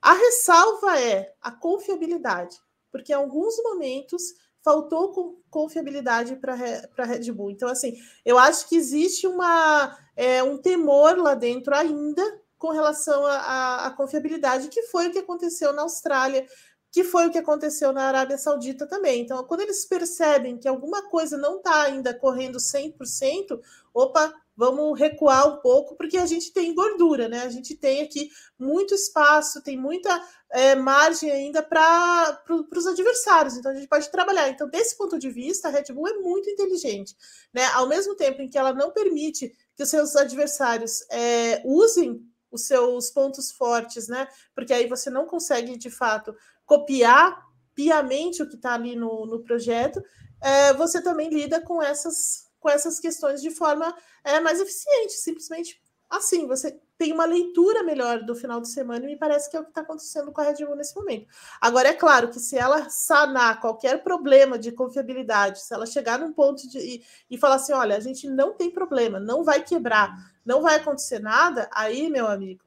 A 0.00 0.12
ressalva 0.12 1.00
é 1.00 1.32
a 1.42 1.50
confiabilidade, 1.50 2.56
porque 2.92 3.12
em 3.12 3.16
alguns 3.16 3.60
momentos 3.62 4.34
faltou 4.62 5.40
confiabilidade 5.50 6.36
para 6.36 6.52
a 6.52 7.04
Red 7.04 7.32
Bull. 7.32 7.50
Então, 7.50 7.68
assim, 7.68 7.96
eu 8.24 8.38
acho 8.38 8.68
que 8.68 8.76
existe 8.76 9.26
uma, 9.26 9.96
é, 10.14 10.42
um 10.42 10.58
temor 10.58 11.16
lá 11.16 11.34
dentro 11.34 11.74
ainda 11.74 12.22
com 12.58 12.70
relação 12.70 13.24
à 13.24 13.92
confiabilidade, 13.96 14.68
que 14.68 14.82
foi 14.82 15.08
o 15.08 15.12
que 15.12 15.20
aconteceu 15.20 15.72
na 15.72 15.82
Austrália, 15.82 16.44
que 16.90 17.04
foi 17.04 17.26
o 17.26 17.30
que 17.30 17.38
aconteceu 17.38 17.92
na 17.92 18.04
Arábia 18.04 18.38
Saudita 18.38 18.86
também. 18.86 19.20
Então, 19.20 19.42
quando 19.44 19.60
eles 19.60 19.84
percebem 19.84 20.56
que 20.56 20.66
alguma 20.66 21.08
coisa 21.08 21.36
não 21.36 21.58
está 21.58 21.82
ainda 21.82 22.14
correndo 22.14 22.58
100%, 22.58 23.60
opa, 23.92 24.34
vamos 24.56 24.98
recuar 24.98 25.46
um 25.46 25.56
pouco, 25.58 25.94
porque 25.94 26.18
a 26.18 26.26
gente 26.26 26.52
tem 26.52 26.74
gordura, 26.74 27.28
né? 27.28 27.42
A 27.42 27.48
gente 27.48 27.76
tem 27.76 28.02
aqui 28.02 28.28
muito 28.58 28.92
espaço, 28.92 29.62
tem 29.62 29.76
muita 29.76 30.10
é, 30.50 30.74
margem 30.74 31.30
ainda 31.30 31.62
para 31.62 32.32
pro, 32.44 32.66
os 32.74 32.86
adversários, 32.86 33.56
então 33.56 33.70
a 33.70 33.74
gente 33.74 33.86
pode 33.86 34.10
trabalhar. 34.10 34.48
Então, 34.48 34.68
desse 34.68 34.96
ponto 34.96 35.18
de 35.18 35.30
vista, 35.30 35.68
a 35.68 35.70
Red 35.70 35.92
Bull 35.92 36.08
é 36.08 36.14
muito 36.14 36.50
inteligente, 36.50 37.14
né? 37.52 37.66
Ao 37.66 37.86
mesmo 37.86 38.16
tempo 38.16 38.42
em 38.42 38.48
que 38.48 38.58
ela 38.58 38.72
não 38.72 38.90
permite 38.90 39.54
que 39.76 39.82
os 39.82 39.90
seus 39.90 40.16
adversários 40.16 41.04
é, 41.10 41.62
usem 41.64 42.20
os 42.50 42.66
seus 42.66 43.10
pontos 43.10 43.52
fortes, 43.52 44.08
né? 44.08 44.26
Porque 44.54 44.72
aí 44.72 44.88
você 44.88 45.10
não 45.10 45.26
consegue 45.26 45.76
de 45.76 45.90
fato 45.90 46.34
copiar 46.68 47.48
piamente 47.74 48.42
o 48.42 48.48
que 48.48 48.54
está 48.54 48.74
ali 48.74 48.94
no, 48.94 49.26
no 49.26 49.42
projeto 49.42 50.00
é, 50.40 50.72
você 50.74 51.02
também 51.02 51.30
lida 51.30 51.60
com 51.60 51.82
essas, 51.82 52.48
com 52.60 52.68
essas 52.68 53.00
questões 53.00 53.42
de 53.42 53.50
forma 53.50 53.92
é, 54.22 54.38
mais 54.38 54.60
eficiente, 54.60 55.14
simplesmente 55.14 55.80
assim, 56.10 56.46
você 56.46 56.80
tem 56.96 57.12
uma 57.12 57.26
leitura 57.26 57.82
melhor 57.82 58.22
do 58.24 58.34
final 58.34 58.60
de 58.60 58.68
semana 58.68 59.04
e 59.04 59.08
me 59.08 59.16
parece 59.16 59.50
que 59.50 59.56
é 59.56 59.60
o 59.60 59.64
que 59.64 59.70
está 59.70 59.82
acontecendo 59.82 60.32
com 60.32 60.40
a 60.40 60.44
Red 60.44 60.64
Bull 60.64 60.74
nesse 60.74 60.96
momento. 60.96 61.28
Agora, 61.60 61.88
é 61.88 61.94
claro 61.94 62.30
que 62.30 62.40
se 62.40 62.56
ela 62.56 62.88
sanar 62.88 63.60
qualquer 63.60 64.02
problema 64.02 64.58
de 64.58 64.72
confiabilidade, 64.72 65.60
se 65.60 65.72
ela 65.72 65.86
chegar 65.86 66.18
num 66.18 66.32
ponto 66.32 66.66
de, 66.66 66.78
e, 66.78 67.04
e 67.30 67.38
falar 67.38 67.56
assim: 67.56 67.72
olha, 67.72 67.96
a 67.96 68.00
gente 68.00 68.28
não 68.28 68.54
tem 68.54 68.70
problema, 68.70 69.20
não 69.20 69.44
vai 69.44 69.62
quebrar, 69.62 70.12
não 70.44 70.62
vai 70.62 70.76
acontecer 70.76 71.18
nada, 71.20 71.68
aí, 71.72 72.08
meu 72.10 72.26
amigo, 72.26 72.64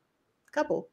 acabou. 0.47 0.89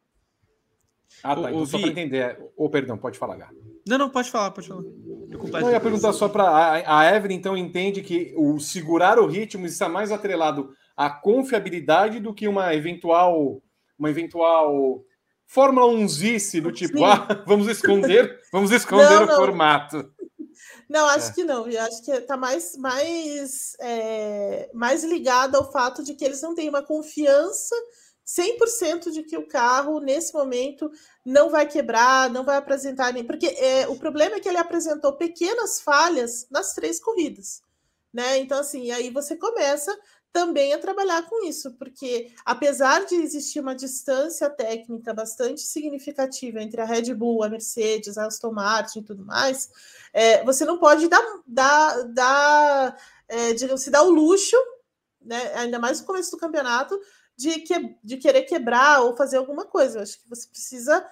Ah, 1.23 1.35
tá. 1.35 1.51
Então, 1.51 1.67
só 1.67 1.79
para 1.79 1.89
entender. 1.89 2.39
Ou, 2.57 2.67
oh, 2.67 2.71
perdão, 2.71 2.97
pode 2.97 3.19
falar, 3.19 3.37
Gá. 3.37 3.51
Não, 3.87 3.99
não, 3.99 4.11
pode 4.11 4.31
falar, 4.31 4.51
pode 4.51 4.69
falar. 4.69 4.83
Eu, 4.83 5.61
não, 5.61 5.71
ia 5.71 5.81
perguntar 5.81 6.13
só 6.13 6.29
para. 6.29 6.45
A, 6.45 7.01
a 7.01 7.17
Evelyn, 7.17 7.37
então, 7.37 7.57
entende 7.57 8.03
que 8.03 8.35
o 8.37 8.59
segurar 8.59 9.19
o 9.19 9.27
ritmo 9.27 9.67
está 9.67 9.89
mais 9.89 10.13
atrelado 10.13 10.73
à 10.97 11.09
confiabilidade 11.09 12.21
do 12.21 12.35
que 12.35 12.47
uma 12.47 12.75
eventual. 12.75 13.63
Uma 13.99 14.11
eventual. 14.11 15.03
Fórmula 15.47 15.87
1 15.87 16.09
zice 16.09 16.61
do 16.61 16.71
tipo, 16.71 16.99
Sim. 16.99 17.05
ah, 17.05 17.43
vamos 17.47 17.69
esconder, 17.69 18.39
vamos 18.53 18.71
esconder 18.71 19.15
não, 19.15 19.23
o 19.23 19.27
não. 19.27 19.37
formato. 19.37 20.13
Não, 20.89 21.07
acho 21.07 21.31
é. 21.31 21.35
que 21.35 21.45
não. 21.45 21.67
Eu 21.69 21.81
acho 21.83 22.05
que 22.05 22.11
está 22.11 22.37
mais, 22.37 22.77
mais, 22.77 23.77
é, 23.81 24.71
mais 24.75 25.05
ligado 25.05 25.57
ao 25.57 25.71
fato 25.71 26.03
de 26.03 26.15
que 26.15 26.25
eles 26.25 26.43
não 26.43 26.55
têm 26.55 26.69
uma 26.69 26.83
confiança 26.83 27.75
100% 28.29 29.11
de 29.11 29.23
que 29.23 29.39
o 29.39 29.49
carro, 29.49 30.01
nesse 30.01 30.35
momento, 30.35 30.91
não 31.25 31.49
vai 31.49 31.67
quebrar, 31.67 32.29
não 32.29 32.45
vai 32.45 32.59
apresentar 32.59 33.11
nem. 33.11 33.25
Porque 33.25 33.47
é, 33.47 33.89
o 33.89 33.97
problema 33.99 34.37
é 34.37 34.41
que 34.41 34.49
ele 34.49 34.59
apresentou 34.59 35.15
pequenas 35.15 35.81
falhas 35.81 36.47
nas 36.51 36.75
três 36.75 37.01
corridas. 37.01 37.63
Né? 38.13 38.39
Então, 38.39 38.61
assim, 38.61 38.91
aí 38.91 39.11
você 39.11 39.35
começa 39.35 39.97
também 40.31 40.75
a 40.75 40.79
trabalhar 40.79 41.23
com 41.23 41.43
isso, 41.47 41.73
porque 41.79 42.31
apesar 42.45 43.07
de 43.07 43.15
existir 43.15 43.61
uma 43.61 43.75
distância 43.75 44.49
técnica 44.51 45.15
bastante 45.15 45.63
significativa 45.63 46.63
entre 46.63 46.83
a 46.83 46.85
Red 46.85 47.15
Bull, 47.15 47.43
a 47.43 47.49
Mercedes, 47.49 48.19
a 48.19 48.27
Aston 48.27 48.53
Martin 48.53 49.01
e 49.01 49.05
tudo 49.05 49.25
mais, 49.25 49.71
é, 50.13 50.45
você 50.45 50.67
não 50.67 50.79
pode 50.79 51.09
dar, 51.09 51.25
dar, 51.47 52.03
dar 52.05 52.97
é, 53.27 53.55
digamos, 53.55 53.83
se 53.83 53.91
dar 53.91 54.03
o 54.03 54.11
luxo, 54.11 54.57
né, 55.21 55.55
ainda 55.55 55.79
mais 55.79 56.01
no 56.01 56.07
começo 56.07 56.31
do 56.31 56.39
campeonato, 56.39 56.99
de, 57.39 57.61
que, 57.61 57.97
de 58.03 58.17
querer 58.17 58.43
quebrar 58.43 59.03
ou 59.03 59.17
fazer 59.17 59.37
alguma 59.37 59.65
coisa. 59.65 59.99
Eu 59.99 60.03
acho 60.03 60.21
que 60.21 60.29
você 60.29 60.49
precisa 60.49 61.07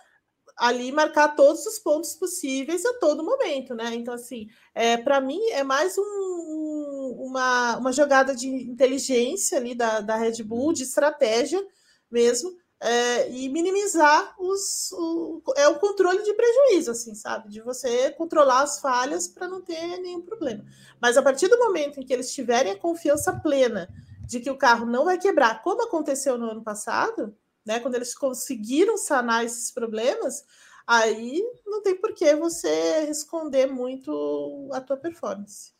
ali 0.56 0.90
marcar 0.90 1.36
todos 1.36 1.64
os 1.66 1.78
pontos 1.78 2.14
possíveis 2.14 2.84
a 2.84 2.94
todo 2.94 3.22
momento, 3.22 3.74
né? 3.74 3.94
Então, 3.94 4.12
assim, 4.12 4.48
é, 4.74 4.96
para 4.96 5.20
mim 5.20 5.40
é 5.50 5.62
mais 5.62 5.96
um, 5.96 6.02
um, 6.02 7.26
uma, 7.26 7.76
uma 7.76 7.92
jogada 7.92 8.34
de 8.34 8.48
inteligência 8.48 9.58
ali 9.58 9.74
da, 9.74 10.00
da 10.00 10.16
Red 10.16 10.42
Bull, 10.42 10.72
de 10.72 10.82
estratégia 10.82 11.64
mesmo, 12.10 12.56
é, 12.80 13.30
e 13.30 13.48
minimizar 13.48 14.34
os, 14.38 14.90
o, 14.92 15.42
é 15.56 15.68
o 15.68 15.78
controle 15.78 16.22
de 16.22 16.34
prejuízo, 16.34 16.90
assim, 16.90 17.14
sabe? 17.14 17.50
De 17.50 17.60
você 17.60 18.10
controlar 18.12 18.62
as 18.62 18.80
falhas 18.80 19.28
para 19.28 19.46
não 19.46 19.60
ter 19.60 19.98
nenhum 19.98 20.22
problema. 20.22 20.64
Mas 21.00 21.16
a 21.16 21.22
partir 21.22 21.48
do 21.48 21.58
momento 21.58 22.00
em 22.00 22.04
que 22.04 22.12
eles 22.12 22.32
tiverem 22.32 22.72
a 22.72 22.78
confiança 22.78 23.32
plena 23.32 23.88
de 24.26 24.40
que 24.40 24.50
o 24.50 24.58
carro 24.58 24.84
não 24.84 25.04
vai 25.04 25.18
quebrar, 25.18 25.62
como 25.62 25.84
aconteceu 25.84 26.36
no 26.36 26.50
ano 26.50 26.62
passado, 26.62 27.34
né? 27.64 27.78
Quando 27.80 27.94
eles 27.94 28.14
conseguiram 28.14 28.96
sanar 28.96 29.44
esses 29.44 29.70
problemas, 29.70 30.44
aí 30.86 31.42
não 31.64 31.82
tem 31.82 31.94
por 31.94 32.12
que 32.12 32.34
você 32.34 33.08
esconder 33.08 33.66
muito 33.66 34.68
a 34.72 34.80
tua 34.80 34.96
performance. 34.96 35.72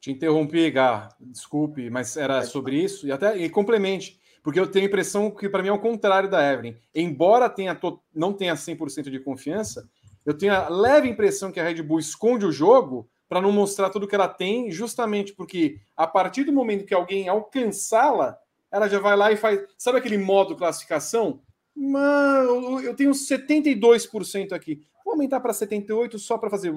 Te 0.00 0.12
interrompi, 0.12 0.70
Gá, 0.70 1.08
desculpe, 1.20 1.90
mas 1.90 2.16
era 2.16 2.42
sobre 2.44 2.76
isso 2.76 3.06
e 3.06 3.12
até 3.12 3.36
e 3.36 3.50
complemente, 3.50 4.20
porque 4.42 4.60
eu 4.60 4.70
tenho 4.70 4.84
a 4.84 4.88
impressão 4.88 5.30
que 5.30 5.48
para 5.48 5.62
mim 5.62 5.70
é 5.70 5.72
o 5.72 5.80
contrário 5.80 6.30
da 6.30 6.52
Evelyn. 6.52 6.76
Embora 6.94 7.50
tenha 7.50 7.74
to, 7.74 8.00
não 8.14 8.32
tenha 8.32 8.54
100% 8.54 9.10
de 9.10 9.18
confiança, 9.18 9.88
eu 10.24 10.36
tenho 10.36 10.52
a 10.52 10.68
leve 10.68 11.08
impressão 11.08 11.50
que 11.50 11.58
a 11.58 11.64
Red 11.64 11.82
Bull 11.82 11.98
esconde 11.98 12.44
o 12.44 12.52
jogo 12.52 13.10
para 13.28 13.42
não 13.42 13.52
mostrar 13.52 13.90
tudo 13.90 14.08
que 14.08 14.14
ela 14.14 14.28
tem, 14.28 14.70
justamente 14.70 15.34
porque 15.34 15.78
a 15.96 16.06
partir 16.06 16.44
do 16.44 16.52
momento 16.52 16.86
que 16.86 16.94
alguém 16.94 17.28
alcançá-la, 17.28 18.38
ela 18.70 18.88
já 18.88 18.98
vai 18.98 19.16
lá 19.16 19.30
e 19.30 19.36
faz. 19.36 19.60
Sabe 19.76 19.98
aquele 19.98 20.18
modo 20.18 20.56
classificação? 20.56 21.40
Mano, 21.76 22.80
eu 22.80 22.94
tenho 22.94 23.10
72% 23.12 24.52
aqui. 24.52 24.80
Vou 25.04 25.12
aumentar 25.12 25.40
para 25.40 25.52
78% 25.52 26.18
só 26.18 26.36
para 26.38 26.50
fazer. 26.50 26.72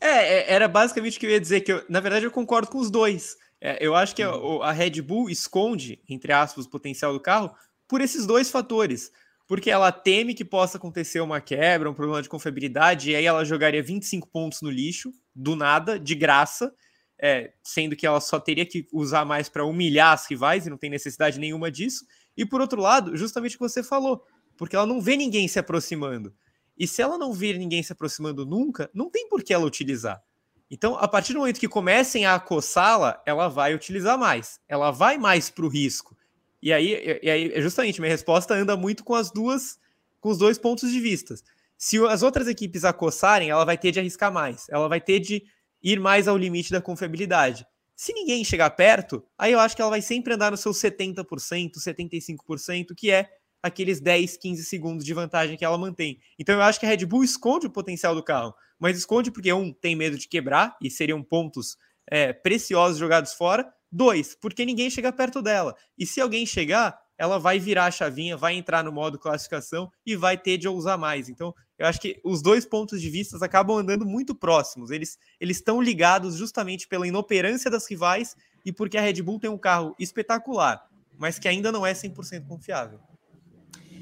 É, 0.00 0.08
é, 0.08 0.52
era 0.52 0.68
basicamente 0.68 1.16
o 1.16 1.20
que 1.20 1.26
eu 1.26 1.30
ia 1.30 1.40
dizer, 1.40 1.60
que 1.62 1.72
eu, 1.72 1.82
na 1.88 2.00
verdade 2.00 2.26
eu 2.26 2.30
concordo 2.30 2.70
com 2.70 2.78
os 2.78 2.90
dois. 2.90 3.36
É, 3.60 3.78
eu 3.84 3.94
acho 3.94 4.14
que 4.14 4.22
a, 4.22 4.34
uhum. 4.34 4.62
a 4.62 4.72
Red 4.72 5.00
Bull 5.02 5.30
esconde, 5.30 6.00
entre 6.08 6.32
aspas, 6.32 6.66
o 6.66 6.70
potencial 6.70 7.12
do 7.12 7.20
carro 7.20 7.54
por 7.88 8.00
esses 8.00 8.26
dois 8.26 8.50
fatores 8.50 9.10
porque 9.50 9.68
ela 9.68 9.90
teme 9.90 10.32
que 10.32 10.44
possa 10.44 10.78
acontecer 10.78 11.20
uma 11.20 11.40
quebra, 11.40 11.90
um 11.90 11.92
problema 11.92 12.22
de 12.22 12.28
confiabilidade, 12.28 13.10
e 13.10 13.16
aí 13.16 13.24
ela 13.24 13.44
jogaria 13.44 13.82
25 13.82 14.28
pontos 14.28 14.62
no 14.62 14.70
lixo, 14.70 15.12
do 15.34 15.56
nada, 15.56 15.98
de 15.98 16.14
graça, 16.14 16.72
é, 17.20 17.52
sendo 17.60 17.96
que 17.96 18.06
ela 18.06 18.20
só 18.20 18.38
teria 18.38 18.64
que 18.64 18.86
usar 18.92 19.24
mais 19.24 19.48
para 19.48 19.64
humilhar 19.64 20.12
as 20.12 20.24
rivais 20.30 20.68
e 20.68 20.70
não 20.70 20.78
tem 20.78 20.88
necessidade 20.88 21.40
nenhuma 21.40 21.68
disso. 21.68 22.06
E 22.36 22.46
por 22.46 22.60
outro 22.60 22.80
lado, 22.80 23.16
justamente 23.16 23.56
o 23.56 23.58
que 23.58 23.68
você 23.68 23.82
falou, 23.82 24.24
porque 24.56 24.76
ela 24.76 24.86
não 24.86 25.00
vê 25.00 25.16
ninguém 25.16 25.48
se 25.48 25.58
aproximando. 25.58 26.32
E 26.78 26.86
se 26.86 27.02
ela 27.02 27.18
não 27.18 27.32
vir 27.32 27.58
ninguém 27.58 27.82
se 27.82 27.92
aproximando 27.92 28.46
nunca, 28.46 28.88
não 28.94 29.10
tem 29.10 29.28
por 29.28 29.42
que 29.42 29.52
ela 29.52 29.66
utilizar. 29.66 30.22
Então, 30.70 30.94
a 30.94 31.08
partir 31.08 31.32
do 31.32 31.40
momento 31.40 31.58
que 31.58 31.66
comecem 31.66 32.24
a 32.24 32.36
acossá-la, 32.36 33.20
ela 33.26 33.48
vai 33.48 33.74
utilizar 33.74 34.16
mais. 34.16 34.60
Ela 34.68 34.92
vai 34.92 35.18
mais 35.18 35.50
para 35.50 35.64
o 35.64 35.68
risco. 35.68 36.16
E 36.62 36.72
aí, 36.72 37.20
e 37.22 37.30
aí, 37.30 37.62
justamente, 37.62 38.00
minha 38.00 38.12
resposta 38.12 38.54
anda 38.54 38.76
muito 38.76 39.02
com 39.02 39.14
as 39.14 39.30
duas, 39.30 39.78
com 40.20 40.28
os 40.28 40.38
dois 40.38 40.58
pontos 40.58 40.90
de 40.90 41.00
vista. 41.00 41.34
Se 41.76 41.98
as 42.06 42.22
outras 42.22 42.46
equipes 42.46 42.84
acossarem, 42.84 43.50
ela 43.50 43.64
vai 43.64 43.78
ter 43.78 43.90
de 43.90 43.98
arriscar 43.98 44.32
mais, 44.32 44.66
ela 44.68 44.88
vai 44.88 45.00
ter 45.00 45.20
de 45.20 45.42
ir 45.82 45.98
mais 45.98 46.28
ao 46.28 46.36
limite 46.36 46.70
da 46.70 46.80
confiabilidade. 46.80 47.66
Se 47.96 48.12
ninguém 48.12 48.44
chegar 48.44 48.70
perto, 48.70 49.24
aí 49.38 49.52
eu 49.52 49.60
acho 49.60 49.74
que 49.74 49.82
ela 49.82 49.90
vai 49.90 50.02
sempre 50.02 50.34
andar 50.34 50.50
no 50.50 50.56
seu 50.56 50.72
70%, 50.72 51.24
75%, 51.78 52.94
que 52.96 53.10
é 53.10 53.28
aqueles 53.62 54.00
10, 54.00 54.36
15 54.36 54.64
segundos 54.64 55.04
de 55.04 55.12
vantagem 55.12 55.56
que 55.56 55.64
ela 55.64 55.76
mantém. 55.76 56.18
Então 56.38 56.54
eu 56.54 56.62
acho 56.62 56.80
que 56.80 56.86
a 56.86 56.88
Red 56.88 57.04
Bull 57.04 57.24
esconde 57.24 57.66
o 57.66 57.70
potencial 57.70 58.14
do 58.14 58.22
carro, 58.22 58.54
mas 58.78 58.96
esconde 58.96 59.30
porque 59.30 59.52
um 59.52 59.72
tem 59.72 59.94
medo 59.94 60.16
de 60.18 60.28
quebrar 60.28 60.76
e 60.80 60.90
seriam 60.90 61.22
pontos 61.22 61.76
é, 62.10 62.32
preciosos 62.32 62.98
jogados 62.98 63.34
fora, 63.34 63.70
Dois, 63.92 64.36
porque 64.40 64.64
ninguém 64.64 64.88
chega 64.88 65.12
perto 65.12 65.42
dela. 65.42 65.74
E 65.98 66.06
se 66.06 66.20
alguém 66.20 66.46
chegar, 66.46 66.98
ela 67.18 67.38
vai 67.38 67.58
virar 67.58 67.86
a 67.86 67.90
chavinha, 67.90 68.36
vai 68.36 68.54
entrar 68.54 68.84
no 68.84 68.92
modo 68.92 69.18
classificação 69.18 69.90
e 70.06 70.16
vai 70.16 70.38
ter 70.38 70.56
de 70.56 70.68
usar 70.68 70.96
mais. 70.96 71.28
Então, 71.28 71.54
eu 71.78 71.86
acho 71.86 72.00
que 72.00 72.20
os 72.24 72.40
dois 72.40 72.64
pontos 72.64 73.00
de 73.00 73.10
vista 73.10 73.36
acabam 73.44 73.76
andando 73.76 74.06
muito 74.06 74.34
próximos. 74.34 74.90
Eles 74.90 75.18
eles 75.40 75.56
estão 75.56 75.82
ligados 75.82 76.36
justamente 76.36 76.86
pela 76.86 77.06
inoperância 77.06 77.70
das 77.70 77.88
rivais 77.88 78.36
e 78.64 78.72
porque 78.72 78.96
a 78.96 79.00
Red 79.00 79.22
Bull 79.22 79.40
tem 79.40 79.50
um 79.50 79.58
carro 79.58 79.94
espetacular, 79.98 80.86
mas 81.18 81.38
que 81.38 81.48
ainda 81.48 81.72
não 81.72 81.84
é 81.84 81.92
100% 81.92 82.46
confiável. 82.46 83.00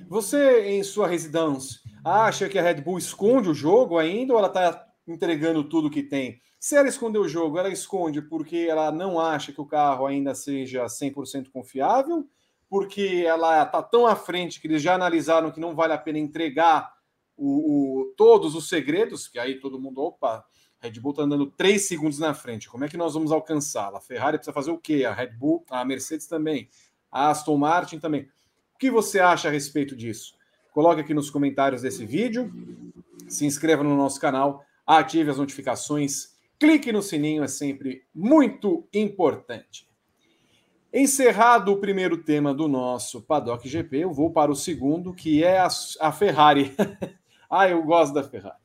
Você, 0.08 0.66
em 0.66 0.82
sua 0.82 1.06
residência, 1.06 1.80
acha 2.04 2.48
que 2.48 2.58
a 2.58 2.62
Red 2.62 2.82
Bull 2.82 2.98
esconde 2.98 3.48
o 3.48 3.54
jogo 3.54 3.98
ainda 3.98 4.32
ou 4.32 4.38
ela 4.38 4.48
está 4.48 4.86
entregando 5.06 5.64
tudo 5.64 5.90
que 5.90 6.02
tem? 6.02 6.40
Se 6.58 6.76
ela 6.76 6.88
esconder 6.88 7.18
o 7.18 7.28
jogo, 7.28 7.58
ela 7.58 7.68
esconde 7.68 8.20
porque 8.20 8.66
ela 8.68 8.90
não 8.90 9.20
acha 9.20 9.52
que 9.52 9.60
o 9.60 9.66
carro 9.66 10.06
ainda 10.06 10.34
seja 10.34 10.84
100% 10.86 11.50
confiável, 11.52 12.28
porque 12.68 13.24
ela 13.24 13.62
está 13.62 13.80
tão 13.82 14.06
à 14.06 14.16
frente 14.16 14.60
que 14.60 14.66
eles 14.66 14.82
já 14.82 14.94
analisaram 14.94 15.52
que 15.52 15.60
não 15.60 15.74
vale 15.74 15.92
a 15.92 15.98
pena 15.98 16.18
entregar 16.18 16.92
o, 17.36 18.00
o 18.00 18.14
todos 18.16 18.56
os 18.56 18.68
segredos, 18.68 19.28
que 19.28 19.38
aí 19.38 19.60
todo 19.60 19.80
mundo, 19.80 20.02
opa, 20.02 20.44
Red 20.80 21.00
Bull 21.00 21.12
está 21.12 21.22
andando 21.22 21.46
3 21.46 21.86
segundos 21.86 22.18
na 22.18 22.34
frente, 22.34 22.68
como 22.68 22.84
é 22.84 22.88
que 22.88 22.96
nós 22.96 23.14
vamos 23.14 23.30
alcançá-la? 23.30 23.98
A 23.98 24.00
Ferrari 24.00 24.38
precisa 24.38 24.52
fazer 24.52 24.72
o 24.72 24.78
quê? 24.78 25.04
A 25.04 25.12
Red 25.12 25.32
Bull, 25.32 25.64
a 25.70 25.84
Mercedes 25.84 26.26
também, 26.26 26.68
a 27.10 27.30
Aston 27.30 27.56
Martin 27.56 28.00
também. 28.00 28.28
O 28.74 28.78
que 28.78 28.90
você 28.90 29.20
acha 29.20 29.48
a 29.48 29.50
respeito 29.50 29.96
disso? 29.96 30.36
Coloque 30.72 31.00
aqui 31.00 31.14
nos 31.14 31.30
comentários 31.30 31.82
desse 31.82 32.04
vídeo, 32.04 32.52
se 33.28 33.46
inscreva 33.46 33.82
no 33.82 33.96
nosso 33.96 34.20
canal, 34.20 34.64
ative 34.86 35.30
as 35.30 35.38
notificações 35.38 36.37
clique 36.58 36.90
no 36.92 37.02
sininho, 37.02 37.44
é 37.44 37.48
sempre 37.48 38.04
muito 38.14 38.88
importante. 38.92 39.88
Encerrado 40.92 41.72
o 41.72 41.78
primeiro 41.78 42.16
tema 42.16 42.54
do 42.54 42.66
nosso 42.66 43.22
Paddock 43.22 43.68
GP, 43.68 43.98
eu 43.98 44.12
vou 44.12 44.32
para 44.32 44.50
o 44.50 44.56
segundo, 44.56 45.12
que 45.12 45.44
é 45.44 45.58
a, 45.58 45.68
a 46.00 46.10
Ferrari. 46.10 46.74
ah, 47.48 47.68
eu 47.68 47.82
gosto 47.82 48.14
da 48.14 48.24
Ferrari. 48.24 48.56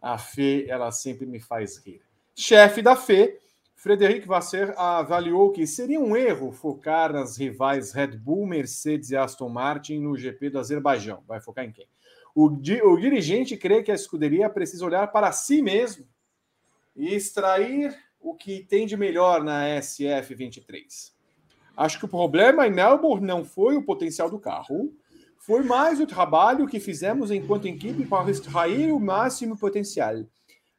A 0.00 0.18
Fê, 0.18 0.66
ela 0.68 0.90
sempre 0.90 1.26
me 1.26 1.38
faz 1.38 1.76
rir. 1.76 2.00
Chefe 2.34 2.80
da 2.80 2.96
Fê, 2.96 3.38
Frederic 3.76 4.26
Vasser 4.26 4.72
avaliou 4.78 5.52
que 5.52 5.66
seria 5.66 6.00
um 6.00 6.16
erro 6.16 6.52
focar 6.52 7.12
nas 7.12 7.36
rivais 7.36 7.92
Red 7.92 8.16
Bull, 8.16 8.46
Mercedes 8.46 9.10
e 9.10 9.16
Aston 9.16 9.48
Martin 9.48 9.98
no 10.00 10.16
GP 10.16 10.50
do 10.50 10.58
Azerbaijão. 10.58 11.22
Vai 11.28 11.40
focar 11.40 11.64
em 11.64 11.72
quem? 11.72 11.86
O, 12.34 12.46
o 12.46 12.96
dirigente 12.96 13.56
crê 13.56 13.82
que 13.82 13.92
a 13.92 13.94
escuderia 13.94 14.48
precisa 14.48 14.86
olhar 14.86 15.06
para 15.08 15.30
si 15.32 15.60
mesmo 15.60 16.06
e 16.94 17.14
extrair 17.14 17.96
o 18.20 18.34
que 18.34 18.64
tem 18.64 18.86
de 18.86 18.96
melhor 18.96 19.42
na 19.42 19.64
SF23. 19.64 21.12
Acho 21.76 21.98
que 21.98 22.04
o 22.04 22.08
problema 22.08 22.66
em 22.66 22.70
Melbourne 22.70 23.26
não 23.26 23.44
foi 23.44 23.76
o 23.76 23.82
potencial 23.82 24.30
do 24.30 24.38
carro, 24.38 24.94
foi 25.38 25.64
mais 25.64 26.00
o 26.00 26.06
trabalho 26.06 26.68
que 26.68 26.78
fizemos 26.78 27.30
enquanto 27.30 27.66
equipe 27.66 28.06
para 28.06 28.30
extrair 28.30 28.92
o 28.92 29.00
máximo 29.00 29.58
potencial. 29.58 30.14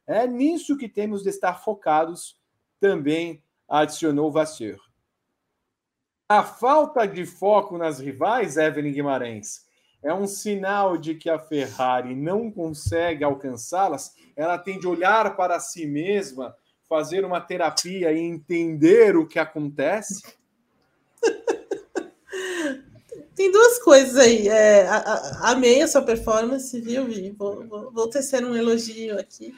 É 0.06 0.26
nisso 0.26 0.76
que 0.76 0.88
temos 0.88 1.22
de 1.22 1.28
estar 1.28 1.62
focados, 1.62 2.38
também 2.80 3.42
adicionou 3.68 4.30
Vasseur. 4.30 4.78
A 6.28 6.42
falta 6.42 7.06
de 7.06 7.26
foco 7.26 7.76
nas 7.76 7.98
rivais, 7.98 8.56
Evelyn 8.56 8.92
Guimarães, 8.92 9.63
é 10.04 10.12
um 10.12 10.26
sinal 10.26 10.98
de 10.98 11.14
que 11.14 11.30
a 11.30 11.38
Ferrari 11.38 12.14
não 12.14 12.50
consegue 12.50 13.24
alcançá-las. 13.24 14.14
Ela 14.36 14.58
tem 14.58 14.78
de 14.78 14.86
olhar 14.86 15.34
para 15.34 15.58
si 15.58 15.86
mesma, 15.86 16.54
fazer 16.86 17.24
uma 17.24 17.40
terapia 17.40 18.12
e 18.12 18.18
entender 18.18 19.16
o 19.16 19.26
que 19.26 19.38
acontece. 19.38 20.22
Tem 23.34 23.50
duas 23.50 23.78
coisas 23.78 24.16
aí. 24.16 24.46
É, 24.46 24.86
a, 24.86 24.96
a, 24.96 25.50
amei 25.52 25.82
a 25.82 25.88
sua 25.88 26.02
performance, 26.02 26.78
viu, 26.80 27.06
Vi? 27.06 27.30
Vou, 27.30 27.66
vou, 27.66 27.90
vou 27.90 28.08
tecer 28.08 28.44
um 28.44 28.54
elogio 28.54 29.18
aqui. 29.18 29.54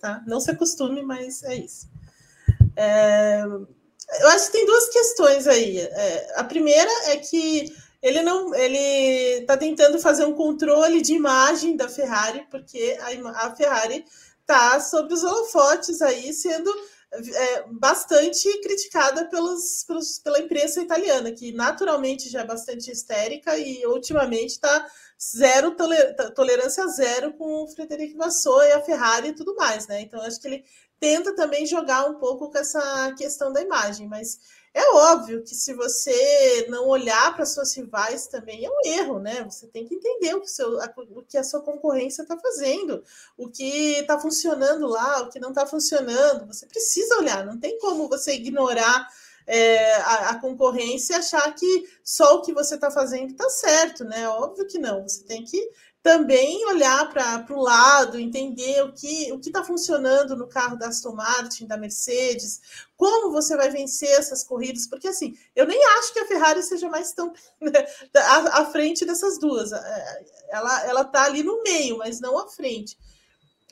Tá? 0.00 0.24
Não 0.26 0.40
se 0.40 0.50
acostume, 0.50 1.02
mas 1.02 1.42
é 1.44 1.54
isso. 1.54 1.88
É, 2.74 3.42
eu 3.44 4.28
acho 4.30 4.46
que 4.46 4.52
tem 4.52 4.66
duas 4.66 4.88
questões 4.88 5.46
aí. 5.46 5.78
É, 5.78 6.40
a 6.40 6.44
primeira 6.44 6.90
é 7.10 7.16
que 7.16 7.72
ele 8.06 8.22
não 8.22 8.54
ele 8.54 9.40
está 9.40 9.56
tentando 9.56 9.98
fazer 9.98 10.24
um 10.24 10.32
controle 10.32 11.02
de 11.02 11.14
imagem 11.14 11.76
da 11.76 11.88
Ferrari, 11.88 12.46
porque 12.50 12.96
a, 13.00 13.46
a 13.46 13.56
Ferrari 13.56 14.04
está 14.40 14.78
sob 14.80 15.12
os 15.12 15.24
holofotes 15.24 16.00
aí, 16.00 16.32
sendo 16.32 16.72
é, 17.12 17.64
bastante 17.72 18.60
criticada 18.60 19.28
pelos, 19.28 19.84
pelos, 19.86 20.18
pela 20.20 20.38
imprensa 20.38 20.80
italiana, 20.80 21.32
que 21.32 21.52
naturalmente 21.52 22.28
já 22.28 22.40
é 22.42 22.46
bastante 22.46 22.90
histérica 22.90 23.58
e 23.58 23.84
ultimamente 23.86 24.52
está 24.52 24.86
zero 25.20 25.74
toler, 25.74 26.14
tolerância 26.34 26.86
zero 26.88 27.32
com 27.32 27.64
o 27.64 27.68
Frederico 27.68 28.18
Vassou 28.18 28.62
e 28.62 28.72
a 28.72 28.82
Ferrari 28.82 29.28
e 29.28 29.34
tudo 29.34 29.54
mais, 29.56 29.86
né? 29.88 30.00
Então 30.02 30.20
acho 30.22 30.40
que 30.40 30.46
ele 30.46 30.64
tenta 31.00 31.34
também 31.34 31.66
jogar 31.66 32.04
um 32.06 32.18
pouco 32.18 32.50
com 32.50 32.58
essa 32.58 33.12
questão 33.18 33.52
da 33.52 33.62
imagem, 33.62 34.08
mas 34.08 34.38
é 34.76 34.90
óbvio 34.90 35.42
que 35.42 35.54
se 35.54 35.72
você 35.72 36.66
não 36.68 36.86
olhar 36.86 37.34
para 37.34 37.46
suas 37.46 37.74
rivais 37.74 38.26
também 38.26 38.62
é 38.62 38.68
um 38.68 38.80
erro, 38.84 39.18
né? 39.18 39.42
Você 39.44 39.66
tem 39.68 39.86
que 39.86 39.94
entender 39.94 40.34
o 40.34 40.42
que, 40.42 40.50
seu, 40.50 40.78
a, 40.82 40.92
o 41.12 41.22
que 41.22 41.38
a 41.38 41.42
sua 41.42 41.62
concorrência 41.62 42.20
está 42.20 42.38
fazendo, 42.38 43.02
o 43.38 43.48
que 43.48 44.00
está 44.00 44.18
funcionando 44.18 44.86
lá, 44.86 45.22
o 45.22 45.30
que 45.30 45.40
não 45.40 45.48
está 45.48 45.66
funcionando. 45.66 46.46
Você 46.46 46.66
precisa 46.66 47.16
olhar, 47.16 47.46
não 47.46 47.58
tem 47.58 47.78
como 47.78 48.06
você 48.06 48.34
ignorar 48.34 49.08
é, 49.46 49.94
a, 49.94 50.30
a, 50.30 50.40
concorrência 50.40 51.14
e 51.14 51.16
achar 51.16 51.54
que 51.54 51.88
só 52.04 52.36
o 52.36 52.42
que 52.42 52.52
você 52.52 52.74
está 52.74 52.90
fazendo 52.90 53.30
está 53.30 53.48
certo, 53.48 54.04
né? 54.04 54.28
Óbvio 54.28 54.66
que 54.66 54.78
não. 54.78 55.08
Você 55.08 55.24
tem 55.24 55.42
que 55.42 55.70
também 56.06 56.64
olhar 56.66 57.10
para 57.10 57.44
o 57.50 57.60
lado, 57.60 58.16
entender 58.16 58.80
o 58.82 58.92
que 58.92 59.32
o 59.32 59.40
está 59.40 59.64
funcionando 59.64 60.36
no 60.36 60.46
carro 60.46 60.78
da 60.78 60.86
Aston 60.86 61.10
Martin, 61.10 61.66
da 61.66 61.76
Mercedes, 61.76 62.60
como 62.96 63.32
você 63.32 63.56
vai 63.56 63.70
vencer 63.70 64.10
essas 64.10 64.44
corridas, 64.44 64.86
porque 64.86 65.08
assim, 65.08 65.36
eu 65.56 65.66
nem 65.66 65.84
acho 65.98 66.12
que 66.12 66.20
a 66.20 66.26
Ferrari 66.28 66.62
seja 66.62 66.88
mais 66.88 67.12
tão 67.12 67.32
né, 67.60 67.72
à, 68.52 68.64
frente 68.66 69.04
dessas 69.04 69.36
duas. 69.36 69.72
É, 69.72 70.24
ela 70.50 70.86
ela 70.86 71.00
está 71.00 71.24
ali 71.24 71.42
no 71.42 71.60
meio, 71.64 71.98
mas 71.98 72.20
não 72.20 72.38
à 72.38 72.46
frente. 72.46 72.96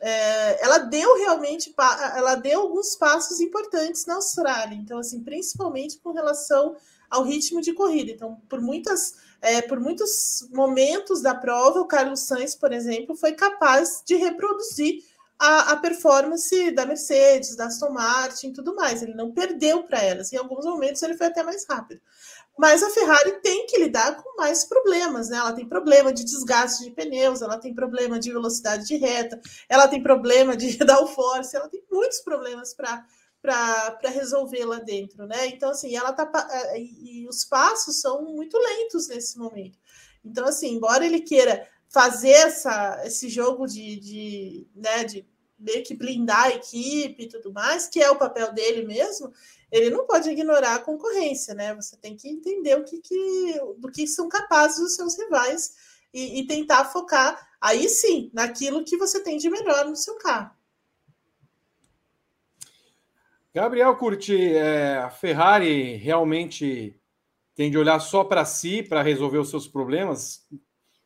É, 0.01 0.65
ela 0.65 0.79
deu 0.79 1.17
realmente, 1.17 1.73
ela 2.17 2.35
deu 2.35 2.63
alguns 2.63 2.97
passos 2.97 3.39
importantes 3.39 4.07
na 4.07 4.17
Austrália, 4.17 4.75
então 4.75 4.99
assim, 4.99 5.23
principalmente 5.23 6.01
com 6.01 6.11
relação 6.11 6.75
ao 7.09 7.23
ritmo 7.23 7.61
de 7.61 7.73
corrida. 7.73 8.11
Então, 8.11 8.43
por 8.49 8.61
muitas 8.61 9.15
é, 9.45 9.61
por 9.61 9.79
muitos 9.79 10.49
momentos 10.51 11.21
da 11.21 11.35
prova, 11.35 11.81
o 11.81 11.87
Carlos 11.87 12.21
Sainz, 12.21 12.55
por 12.55 12.73
exemplo, 12.73 13.15
foi 13.15 13.33
capaz 13.33 14.03
de 14.05 14.17
reproduzir 14.17 15.03
a, 15.39 15.73
a 15.73 15.77
performance 15.77 16.71
da 16.71 16.87
Mercedes, 16.87 17.55
da 17.55 17.67
Aston 17.67 17.91
Martin 17.91 18.49
e 18.49 18.53
tudo 18.55 18.75
mais. 18.75 19.03
Ele 19.03 19.15
não 19.15 19.33
perdeu 19.33 19.83
para 19.85 20.03
elas. 20.03 20.33
Em 20.33 20.39
alguns 20.39 20.65
momentos 20.65 21.03
ele 21.03 21.17
foi 21.17 21.27
até 21.27 21.43
mais 21.43 21.67
rápido. 21.69 22.01
Mas 22.57 22.83
a 22.83 22.91
Ferrari 22.91 23.33
tem 23.43 23.67
que 23.67 23.79
lidar 23.79 24.17
com 24.17 24.37
mais 24.37 24.65
problemas, 24.65 25.29
né? 25.29 25.37
Ela 25.37 25.53
tem 25.53 25.69
problema 25.69 26.13
de 26.13 26.25
desgaste 26.25 26.85
de 26.85 26.91
pneus, 26.93 27.43
ela 27.43 27.59
tem 27.59 27.75
problema 27.75 28.19
de 28.19 28.33
velocidade 28.33 28.87
de 28.87 28.97
reta, 28.97 29.41
ela 29.69 29.89
tem 29.89 30.03
problema 30.03 30.57
de 30.57 30.79
downforce, 30.87 31.55
ela 31.55 31.69
tem 31.69 31.83
muitos 31.91 32.21
problemas 32.21 32.73
para 32.73 33.05
para 33.45 34.09
resolver 34.09 34.65
lá 34.65 34.79
dentro, 34.79 35.27
né? 35.27 35.49
Então, 35.49 35.71
assim, 35.71 35.95
ela 35.95 36.15
tá. 36.15 36.49
É, 36.51 36.81
e 36.81 37.27
os 37.29 37.45
passos 37.45 38.01
são 38.01 38.23
muito 38.23 38.57
lentos 38.57 39.07
nesse 39.09 39.39
momento. 39.39 39.79
Então, 40.25 40.47
assim, 40.47 40.75
embora 40.75 41.05
ele 41.05 41.21
queira 41.21 41.69
fazer 41.87 42.31
essa, 42.31 43.03
esse 43.05 43.29
jogo 43.29 43.67
de, 43.67 43.97
de, 43.97 44.67
né, 44.75 45.05
de 45.05 45.29
meio 45.59 45.85
que 45.85 45.95
blindar 45.95 46.45
a 46.45 46.55
equipe 46.55 47.25
e 47.25 47.29
tudo 47.29 47.53
mais, 47.53 47.87
que 47.87 48.03
é 48.03 48.11
o 48.11 48.17
papel 48.17 48.51
dele 48.55 48.87
mesmo, 48.87 49.31
ele 49.71 49.91
não 49.91 50.07
pode 50.07 50.31
ignorar 50.31 50.77
a 50.77 50.83
concorrência, 50.83 51.53
né? 51.53 51.75
Você 51.75 51.99
tem 51.99 52.17
que 52.17 52.27
entender 52.27 52.79
o 52.79 52.85
que, 52.85 52.99
que 52.99 53.61
do 53.77 53.93
que 53.93 54.07
são 54.07 54.27
capazes 54.27 54.79
os 54.79 54.95
seus 54.95 55.19
rivais 55.19 55.75
e, 56.15 56.41
e 56.41 56.47
tentar 56.47 56.87
focar 56.87 57.47
aí 57.61 57.91
sim 57.91 58.31
naquilo 58.33 58.85
que 58.85 58.97
você 58.97 59.21
tem 59.21 59.37
de 59.37 59.51
melhor 59.51 59.85
no 59.85 59.97
seu 59.97 60.15
carro. 60.15 60.51
Gabriel 63.55 63.95
Curti, 63.95 64.53
é, 64.53 64.97
a 64.97 65.11
Ferrari 65.11 65.95
realmente 65.95 67.01
tem 67.55 67.71
de 67.71 67.79
olhar 67.79 68.01
só 68.01 68.25
para 68.25 68.45
si 68.45 68.83
para 68.83 69.01
resolver 69.01 69.39
os 69.39 69.49
seus 69.49 69.69
problemas. 69.69 70.45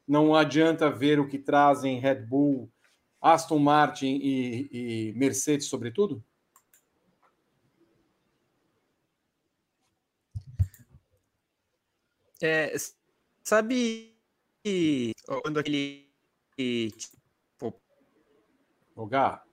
Não 0.07 0.35
adianta 0.35 0.91
ver 0.91 1.21
o 1.21 1.29
que 1.29 1.39
trazem 1.39 2.01
Red 2.01 2.23
Bull, 2.23 2.73
Aston 3.21 3.59
Martin 3.59 4.19
e, 4.23 5.11
e 5.11 5.13
Mercedes, 5.13 5.67
sobretudo? 5.67 6.25
É, 12.41 12.75
sabe 13.45 14.17
quando 15.43 15.59
aquele. 15.59 16.09
O 18.97 19.07
Gá, 19.07 19.45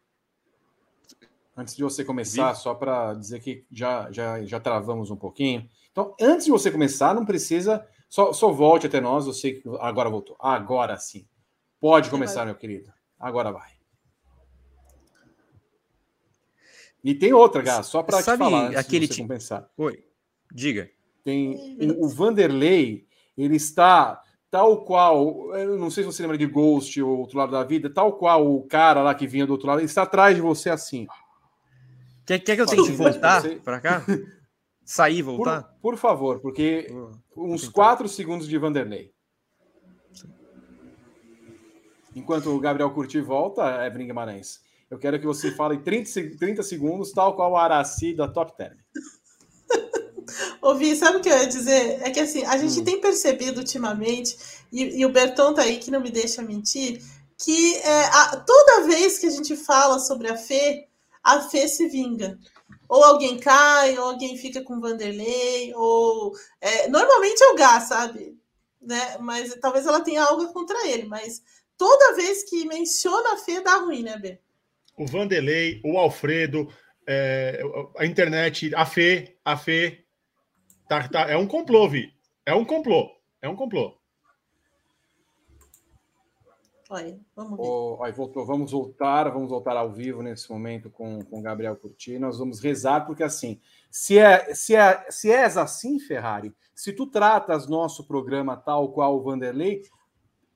Antes 1.58 1.76
de 1.76 1.84
você 1.84 2.04
começar, 2.04 2.52
Vi? 2.54 2.60
só 2.60 2.74
para 2.74 3.14
dizer 3.14 3.40
que 3.40 3.66
já, 3.72 4.12
já, 4.12 4.44
já 4.44 4.60
travamos 4.60 5.10
um 5.10 5.16
pouquinho. 5.16 5.68
Então, 5.92 6.14
antes 6.20 6.46
de 6.46 6.52
você 6.52 6.70
começar, 6.70 7.16
não 7.16 7.26
precisa. 7.26 7.86
Só, 8.10 8.34
só 8.34 8.52
volte 8.52 8.88
até 8.88 9.00
nós. 9.00 9.26
Eu 9.26 9.34
sei 9.34 9.62
que 9.62 9.70
agora 9.80 10.10
voltou. 10.10 10.36
Agora 10.40 10.98
sim. 10.98 11.26
Pode 11.80 12.10
começar, 12.10 12.46
meu 12.46 12.56
querido. 12.56 12.92
Agora 13.20 13.52
vai. 13.52 13.76
E 17.04 17.14
tem 17.14 17.32
outra, 17.32 17.62
Gá, 17.62 17.84
só 17.84 18.02
para 18.02 18.18
te 18.18 18.36
falar. 18.36 18.76
aquele 18.76 19.08
time. 19.08 19.28
Compensar. 19.28 19.70
Oi, 19.78 20.04
diga. 20.52 20.90
Tem 21.24 21.78
o, 21.80 22.06
o 22.06 22.10
Vanderlei, 22.10 23.06
ele 23.38 23.56
está 23.56 24.22
tal 24.50 24.84
qual, 24.84 25.56
eu 25.56 25.78
não 25.78 25.92
sei 25.92 26.04
se 26.04 26.12
você 26.12 26.24
lembra 26.24 26.38
de 26.38 26.46
Ghost 26.48 27.00
ou 27.02 27.20
Outro 27.20 27.38
Lado 27.38 27.52
da 27.52 27.64
Vida, 27.64 27.94
tal 27.94 28.14
qual 28.14 28.52
o 28.52 28.64
cara 28.64 29.04
lá 29.04 29.14
que 29.14 29.28
vinha 29.28 29.46
do 29.46 29.52
outro 29.52 29.68
lado, 29.68 29.80
ele 29.80 29.86
está 29.86 30.04
atrás 30.04 30.36
de 30.36 30.42
você 30.42 30.70
assim. 30.70 31.06
Quer, 32.26 32.40
quer 32.40 32.56
que 32.56 32.62
eu 32.62 32.66
tente 32.66 32.92
voltar 32.92 33.42
você... 33.42 33.56
para 33.58 33.80
cá? 33.80 34.06
Sair 34.84 35.18
e 35.18 35.22
voltar? 35.22 35.64
Por, 35.64 35.92
por 35.94 35.98
favor, 35.98 36.40
porque 36.40 36.88
uns 37.36 37.68
quatro 37.70 38.08
segundos 38.08 38.48
de 38.48 38.58
Vanderlei. 38.58 39.14
Enquanto 42.16 42.50
o 42.50 42.60
Gabriel 42.60 42.92
Curti 42.92 43.20
volta, 43.20 43.86
Evelyn 43.86 44.08
Guimarães, 44.08 44.62
eu 44.90 44.98
quero 44.98 45.20
que 45.20 45.26
você 45.26 45.52
fale 45.52 45.80
30, 45.80 46.38
30 46.38 46.64
segundos, 46.64 47.12
tal 47.12 47.36
qual 47.36 47.52
o 47.52 47.58
Araci 47.58 48.14
da 48.14 48.28
Top 48.28 48.56
Term. 48.56 48.78
Ouvi, 50.62 50.96
sabe 50.96 51.18
o 51.18 51.22
que 51.22 51.30
eu 51.30 51.38
ia 51.38 51.48
dizer? 51.48 52.02
É 52.02 52.10
que 52.10 52.20
assim, 52.20 52.44
a 52.46 52.58
gente 52.58 52.80
hum. 52.80 52.84
tem 52.84 53.02
percebido 53.02 53.60
ultimamente, 53.60 54.38
e, 54.72 55.02
e, 55.02 55.06
o 55.06 55.12
Berton 55.12 55.54
tá 55.54 55.64
aí 55.64 55.78
que 55.78 55.92
não 55.92 56.00
me 56.00 56.10
deixa 56.10 56.42
mentir, 56.42 57.02
que 57.38 57.76
é, 57.78 58.06
a, 58.06 58.38
toda 58.38 58.88
vez 58.88 59.20
que 59.20 59.28
a 59.28 59.32
gente 59.32 59.56
fala 59.56 60.00
sobre 60.00 60.30
a 60.30 60.38
Fê, 60.38 60.88
a 61.26 61.42
Fê 61.42 61.68
se 61.68 61.88
vinga. 61.90 62.38
Ou 62.88 63.04
alguém 63.04 63.40
cai, 63.40 63.98
ou 63.98 64.06
alguém 64.12 64.38
fica 64.38 64.62
com 64.62 64.80
Vanderlei, 64.80 65.74
ou. 65.74 66.32
É, 66.62 66.88
normalmente 66.88 67.44
é 67.44 67.48
o 67.48 67.56
Gá, 67.56 67.82
sabe? 67.82 68.38
Né? 68.80 69.18
Mas 69.20 69.56
talvez 69.56 69.88
ela 69.88 70.02
tenha 70.02 70.24
algo 70.24 70.54
contra 70.54 70.88
ele, 70.88 71.06
mas 71.06 71.42
toda 71.76 72.16
vez 72.16 72.48
que 72.48 72.66
menciona 72.68 73.34
a 73.34 73.38
Fê 73.38 73.60
dá 73.62 73.78
ruim, 73.78 74.04
né, 74.04 74.18
B? 74.18 74.40
O 74.96 75.08
Vanderlei, 75.08 75.82
o 75.84 75.98
Alfredo, 75.98 76.72
é, 77.08 77.60
a 77.98 78.06
internet, 78.06 78.74
a 78.76 78.86
Fê, 78.86 79.36
a 79.44 79.58
Fê. 79.58 80.06
Tá, 80.88 81.08
tá, 81.10 81.22
é 81.30 81.36
um 81.36 81.48
complô, 81.48 81.90
Vi. 81.90 82.14
É 82.46 82.54
um 82.54 82.64
complô. 82.64 83.10
É 83.42 83.50
um 83.50 83.56
complô. 83.56 83.98
Olha, 86.90 87.20
vamos 87.36 87.58
ver. 87.58 87.66
Oh, 87.66 88.04
aí 88.04 88.12
voltou, 88.12 88.46
vamos 88.46 88.72
voltar, 88.72 89.30
vamos 89.30 89.50
voltar 89.50 89.76
ao 89.76 89.92
vivo 89.92 90.22
nesse 90.22 90.50
momento 90.52 90.90
com 90.90 91.20
o 91.32 91.42
Gabriel 91.42 91.76
Curti. 91.76 92.20
Nós 92.20 92.38
vamos 92.38 92.60
rezar, 92.60 93.06
porque 93.06 93.24
assim, 93.24 93.60
se, 93.90 94.20
é, 94.20 94.54
se, 94.54 94.76
é, 94.76 95.06
se 95.10 95.32
és 95.32 95.58
assim, 95.58 96.00
Ferrari, 96.00 96.54
se 96.76 96.94
tu 96.94 97.08
tratas 97.08 97.68
nosso 97.68 98.06
programa 98.06 98.56
tal 98.56 98.92
qual 98.92 99.16
o 99.16 99.24
Vanderlei, 99.24 99.82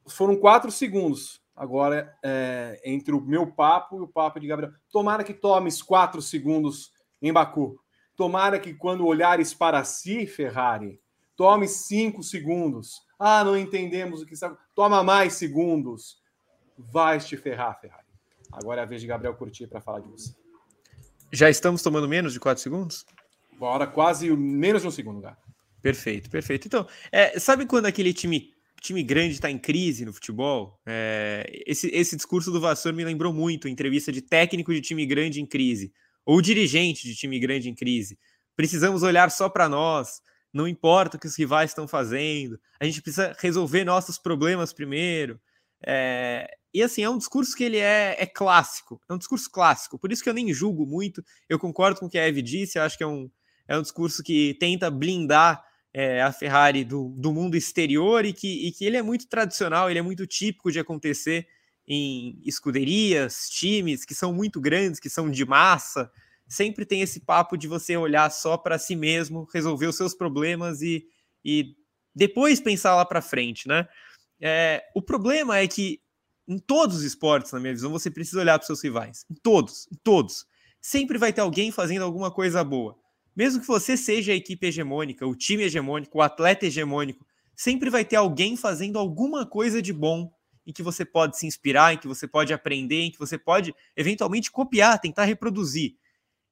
foram 0.08 0.36
quatro 0.36 0.72
segundos 0.72 1.42
agora 1.56 2.16
é, 2.24 2.82
entre 2.86 3.14
o 3.14 3.20
meu 3.20 3.46
papo 3.52 3.98
e 3.98 4.02
o 4.02 4.08
papo 4.08 4.40
de 4.40 4.48
Gabriel. 4.48 4.72
Tomara 4.92 5.26
que 5.26 5.34
tomes 5.34 5.82
quatro 5.82 6.22
segundos 6.22 6.94
em 7.22 7.34
Baku. 7.34 7.78
Tomara 8.16 8.60
que 8.60 8.74
quando 8.74 9.06
olhares 9.06 9.54
para 9.54 9.84
si, 9.84 10.26
Ferrari, 10.26 11.02
tome 11.36 11.68
cinco 11.68 12.24
segundos. 12.24 13.02
Ah, 13.20 13.44
não 13.44 13.58
entendemos 13.58 14.22
o 14.22 14.26
que 14.26 14.34
está. 14.34 14.58
Toma 14.74 15.04
mais 15.04 15.34
segundos. 15.34 16.19
Vai 16.92 17.20
te 17.20 17.36
ferrar, 17.36 17.80
Ferrari. 17.80 18.06
Agora 18.52 18.82
é 18.82 18.84
a 18.84 18.88
vez 18.88 19.02
de 19.02 19.08
Gabriel 19.08 19.36
Curti 19.36 19.68
para 19.68 19.82
falar 19.82 20.00
de 20.00 20.08
você. 20.08 20.34
Já 21.32 21.50
estamos 21.50 21.82
tomando 21.82 22.08
menos 22.08 22.34
de 22.34 22.40
quatro 22.40 22.64
segundos? 22.64 23.06
Bora, 23.58 23.86
quase 23.86 24.32
menos 24.32 24.82
de 24.82 24.88
um 24.88 24.92
segundo, 24.92 25.22
cara. 25.22 25.38
Perfeito, 25.82 26.30
perfeito. 26.30 26.68
Então, 26.68 26.88
é, 27.12 27.38
sabe 27.38 27.66
quando 27.66 27.86
aquele 27.86 28.14
time, 28.14 28.54
time 28.82 29.04
grande 29.04 29.34
está 29.34 29.52
em 29.52 29.58
crise 29.58 30.06
no 30.06 30.14
futebol? 30.14 30.80
É, 30.86 31.46
esse, 31.68 31.88
esse 31.88 32.16
discurso 32.16 32.52
do 32.52 32.62
Vassour 32.62 32.94
me 32.94 33.04
lembrou 33.04 33.34
muito 33.34 33.68
entrevista 33.68 34.12
de 34.12 34.22
técnico 34.22 34.74
de 34.74 34.82
time 34.82 35.06
grande 35.06 35.42
em 35.42 35.46
crise, 35.46 35.94
ou 36.26 36.42
dirigente 36.42 37.04
de 37.04 37.16
time 37.16 37.40
grande 37.40 37.70
em 37.70 37.76
crise. 37.76 38.18
Precisamos 38.56 39.04
olhar 39.04 39.30
só 39.30 39.50
para 39.50 39.70
nós, 39.70 40.22
não 40.52 40.68
importa 40.68 41.18
o 41.18 41.20
que 41.20 41.28
os 41.28 41.38
rivais 41.38 41.72
estão 41.72 41.88
fazendo, 41.88 42.60
a 42.80 42.86
gente 42.86 43.02
precisa 43.02 43.36
resolver 43.40 43.84
nossos 43.84 44.18
problemas 44.18 44.74
primeiro. 44.74 45.40
É, 45.86 46.58
e 46.74 46.84
assim, 46.84 47.02
é 47.02 47.10
um 47.10 47.18
discurso 47.18 47.56
que 47.56 47.64
ele 47.64 47.78
é, 47.78 48.16
é, 48.20 48.26
clássico, 48.26 49.02
é 49.10 49.14
um 49.14 49.18
discurso 49.18 49.50
clássico, 49.50 49.98
por 49.98 50.12
isso 50.12 50.24
que 50.24 50.30
eu 50.30 50.34
nem 50.34 50.54
julgo 50.54 50.86
muito. 50.86 51.24
Eu 51.48 51.58
concordo 51.58 52.00
com 52.00 52.06
o 52.06 52.10
que 52.10 52.18
a 52.18 52.28
Eve 52.28 52.42
disse, 52.42 52.78
eu 52.78 52.84
acho 52.84 52.98
que 52.98 53.04
é 53.04 53.08
um, 53.08 53.30
é 53.68 53.78
um 53.78 53.82
discurso 53.82 54.22
que 54.22 54.56
tenta 54.60 54.90
blindar 54.92 55.64
é, 55.94 56.22
a 56.22 56.32
Ferrari 56.32 56.84
do, 56.84 57.10
do 57.18 57.34
mundo 57.34 57.56
exterior 57.56 58.24
e 58.24 58.34
que, 58.34 58.68
e 58.68 58.72
que 58.72 58.86
ele 58.86 58.98
é 58.98 59.02
muito 59.02 59.28
tradicional, 59.28 59.90
ele 59.90 60.00
é 60.00 60.04
muito 60.04 60.28
típico 60.28 60.72
de 60.72 60.80
acontecer 60.80 61.48
em 61.88 62.40
escuderias, 62.46 63.50
times 63.50 64.06
que 64.06 64.14
são 64.14 64.32
muito 64.32 64.62
grandes, 64.62 65.00
que 65.00 65.10
são 65.10 65.30
de 65.30 65.44
massa. 65.44 66.12
Sempre 66.48 66.86
tem 66.86 67.02
esse 67.02 67.22
papo 67.22 67.58
de 67.58 67.68
você 67.68 67.98
olhar 67.98 68.30
só 68.32 68.58
para 68.58 68.78
si 68.78 68.96
mesmo, 68.96 69.48
resolver 69.52 69.88
os 69.88 69.98
seus 69.98 70.14
problemas 70.14 70.84
e, 70.84 71.08
e 71.44 71.76
depois 72.14 72.60
pensar 72.60 72.96
lá 72.96 73.06
para 73.06 73.22
frente, 73.22 73.68
né? 73.68 73.88
É, 74.40 74.84
o 74.96 75.02
problema 75.02 75.58
é 75.58 75.68
que 75.68 76.00
em 76.50 76.58
todos 76.58 76.98
os 76.98 77.04
esportes, 77.04 77.52
na 77.52 77.60
minha 77.60 77.74
visão, 77.74 77.92
você 77.92 78.10
precisa 78.10 78.40
olhar 78.40 78.58
para 78.58 78.66
seus 78.66 78.84
rivais. 78.84 79.24
Em 79.30 79.36
todos, 79.36 79.88
em 79.92 79.96
todos. 80.04 80.48
Sempre 80.82 81.20
vai 81.20 81.32
ter 81.32 81.42
alguém 81.42 81.72
fazendo 81.72 82.02
alguma 82.02 82.32
coisa 82.32 82.64
boa. 82.64 82.98
Mesmo 83.36 83.62
que 83.62 83.68
você 83.68 83.96
seja 83.96 84.32
a 84.32 84.36
equipe 84.36 84.66
hegemônica, 84.66 85.28
o 85.28 85.36
time 85.36 85.64
hegemônico, 85.64 86.18
o 86.18 86.22
atleta 86.24 86.66
hegemônico, 86.66 87.24
sempre 87.56 87.92
vai 87.92 88.04
ter 88.04 88.16
alguém 88.16 88.58
fazendo 88.58 88.98
alguma 88.98 89.46
coisa 89.46 89.80
de 89.80 89.94
bom 89.94 90.34
em 90.66 90.74
que 90.74 90.82
você 90.82 91.06
pode 91.06 91.38
se 91.38 91.46
inspirar, 91.46 91.94
em 91.94 91.98
que 91.98 92.08
você 92.08 92.28
pode 92.28 92.52
aprender, 92.52 93.02
em 93.02 93.12
que 93.12 93.20
você 93.20 93.38
pode 93.38 93.74
eventualmente 93.96 94.52
copiar, 94.52 95.00
tentar 95.00 95.26
reproduzir. 95.26 95.98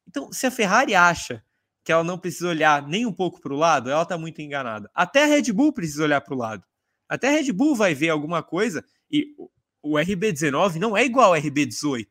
Então, 0.08 0.32
se 0.32 0.46
a 0.46 0.52
Ferrari 0.52 0.94
acha 0.94 1.44
que 1.84 1.92
ela 1.92 2.04
não 2.04 2.20
precisa 2.20 2.50
olhar 2.50 2.88
nem 2.88 3.06
um 3.06 3.14
pouco 3.14 3.42
para 3.42 3.54
o 3.54 3.58
lado, 3.58 3.90
ela 3.90 4.04
está 4.04 4.18
muito 4.18 4.42
enganada. 4.42 4.92
Até 4.94 5.24
a 5.24 5.26
Red 5.26 5.52
Bull 5.52 5.74
precisa 5.74 6.04
olhar 6.04 6.22
para 6.22 6.36
o 6.36 6.38
lado. 6.38 6.64
Até 7.10 7.30
a 7.30 7.32
Red 7.32 7.52
Bull 7.52 7.76
vai 7.76 7.96
ver 7.96 8.10
alguma 8.10 8.44
coisa 8.44 8.86
e 9.10 9.34
o 9.88 9.94
RB19 9.94 10.76
não 10.76 10.96
é 10.96 11.06
igual 11.06 11.34
ao 11.34 11.42
RB18. 11.42 12.08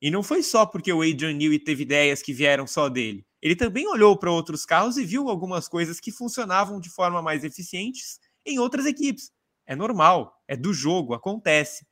E 0.00 0.10
não 0.10 0.22
foi 0.22 0.42
só 0.42 0.64
porque 0.64 0.92
o 0.92 1.02
Adrian 1.02 1.32
Newey 1.32 1.58
teve 1.58 1.82
ideias 1.82 2.22
que 2.22 2.32
vieram 2.32 2.66
só 2.66 2.88
dele. 2.88 3.26
Ele 3.42 3.56
também 3.56 3.86
olhou 3.88 4.16
para 4.16 4.30
outros 4.30 4.64
carros 4.64 4.96
e 4.96 5.04
viu 5.04 5.28
algumas 5.28 5.68
coisas 5.68 5.98
que 5.98 6.12
funcionavam 6.12 6.80
de 6.80 6.88
forma 6.88 7.20
mais 7.20 7.44
eficientes 7.44 8.18
em 8.46 8.58
outras 8.58 8.86
equipes. 8.86 9.32
É 9.66 9.74
normal, 9.74 10.32
é 10.46 10.56
do 10.56 10.72
jogo, 10.72 11.14
acontece. 11.14 11.84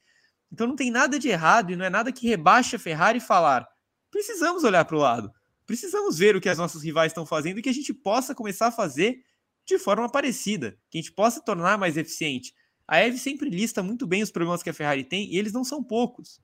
Então 0.51 0.67
não 0.67 0.77
tem 0.77 0.91
nada 0.91 1.19
de 1.19 1.29
errado 1.29 1.73
e 1.73 1.77
não 1.77 1.85
é 1.85 1.91
nada 1.91 2.13
que 2.13 2.29
rebaixe 2.29 2.77
a 2.77 2.79
Ferrari 2.79 3.21
falar: 3.21 3.67
precisamos 4.11 4.65
olhar 4.65 4.85
para 4.85 4.97
o 4.97 5.01
lado, 5.01 5.31
precisamos 5.67 6.19
ver 6.19 6.37
o 6.37 6.41
que 6.41 6.49
as 6.49 6.59
nossas 6.59 6.83
rivais 6.83 7.11
estão 7.11 7.27
fazendo 7.27 7.59
e 7.59 7.63
que 7.63 7.69
a 7.69 7.75
gente 7.75 7.93
possa 7.93 8.35
começar 8.35 8.69
a 8.69 8.73
fazer 8.73 9.21
de 9.67 9.79
forma 9.79 10.09
parecida, 10.09 10.79
que 10.91 10.99
a 10.99 11.01
gente 11.01 11.13
possa 11.13 11.43
tornar 11.43 11.77
mais 11.77 11.97
eficiente. 11.97 12.55
A 12.87 12.99
Eve 12.99 13.19
sempre 13.19 13.51
lista 13.51 13.83
muito 13.83 14.07
bem 14.07 14.23
os 14.23 14.31
problemas 14.31 14.63
que 14.63 14.71
a 14.71 14.75
Ferrari 14.75 15.05
tem 15.05 15.33
e 15.33 15.39
eles 15.39 15.53
não 15.53 15.65
são 15.65 15.83
poucos. 15.83 16.41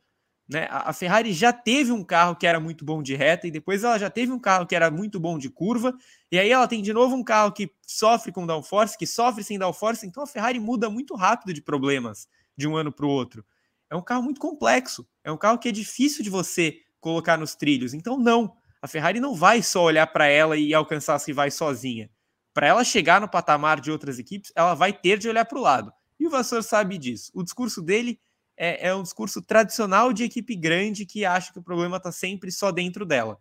Né? 0.49 0.67
A 0.71 0.93
Ferrari 0.93 1.33
já 1.33 1.53
teve 1.53 1.93
um 1.93 2.05
carro 2.05 2.37
que 2.37 2.47
era 2.47 2.59
muito 2.59 2.85
bom 2.85 3.03
de 3.03 3.15
reta 3.15 3.47
e 3.47 3.51
depois 3.51 3.85
ela 3.85 3.99
já 3.99 4.11
teve 4.11 4.33
um 4.33 4.39
carro 4.39 4.67
que 4.67 4.75
era 4.75 4.91
muito 4.91 5.21
bom 5.21 5.39
de 5.39 5.49
curva, 5.49 5.97
e 6.31 6.39
aí 6.39 6.51
ela 6.51 6.67
tem 6.67 6.83
de 6.83 6.93
novo 6.93 7.15
um 7.15 7.23
carro 7.23 7.53
que 7.53 7.71
sofre 7.87 8.33
com 8.33 8.47
downforce, 8.47 8.99
que 8.99 9.07
sofre 9.07 9.45
sem 9.45 9.59
downforce, 9.59 10.07
então 10.07 10.23
a 10.23 10.27
Ferrari 10.27 10.59
muda 10.59 10.91
muito 10.91 11.15
rápido 11.15 11.55
de 11.55 11.63
problemas 11.63 12.29
de 12.57 12.67
um 12.67 12.77
ano 12.77 12.93
para 12.93 13.07
o 13.07 13.09
outro. 13.09 13.45
É 13.89 13.97
um 13.97 14.03
carro 14.03 14.23
muito 14.23 14.41
complexo, 14.41 15.07
é 15.23 15.31
um 15.31 15.37
carro 15.37 15.59
que 15.59 15.69
é 15.69 15.73
difícil 15.73 16.25
de 16.25 16.31
você 16.31 16.81
colocar 17.01 17.39
nos 17.39 17.55
trilhos. 17.55 17.95
Então, 17.95 18.19
não, 18.19 18.55
a 18.81 18.89
Ferrari 18.89 19.21
não 19.21 19.35
vai 19.35 19.63
só 19.63 19.85
olhar 19.85 20.07
para 20.07 20.27
ela 20.27 20.57
e 20.57 20.75
alcançar 20.75 21.15
as 21.15 21.27
rivais 21.27 21.55
sozinha. 21.55 22.11
Para 22.53 22.67
ela 22.67 22.85
chegar 22.85 23.21
no 23.21 23.29
patamar 23.29 23.81
de 23.81 23.91
outras 23.91 24.19
equipes, 24.19 24.53
ela 24.55 24.75
vai 24.75 24.93
ter 24.93 25.19
de 25.19 25.29
olhar 25.29 25.45
para 25.45 25.59
o 25.59 25.63
lado. 25.63 25.93
E 26.23 26.27
o 26.29 26.31
Vassour 26.31 26.63
sabe 26.63 26.99
disso. 26.99 27.33
O 27.35 27.43
discurso 27.43 27.83
dele 27.83 28.21
é, 28.57 28.91
é 28.91 28.95
um 28.95 29.03
discurso 29.03 29.43
tradicional 29.43 30.13
de 30.13 30.23
equipe 30.23 30.55
grande 30.55 31.05
que 31.05 31.25
acha 31.25 31.53
que 31.53 31.59
o 31.59 31.63
problema 31.65 31.97
está 31.97 32.13
sempre 32.13 32.53
só 32.53 32.71
dentro 32.71 33.05
dela. 33.05 33.41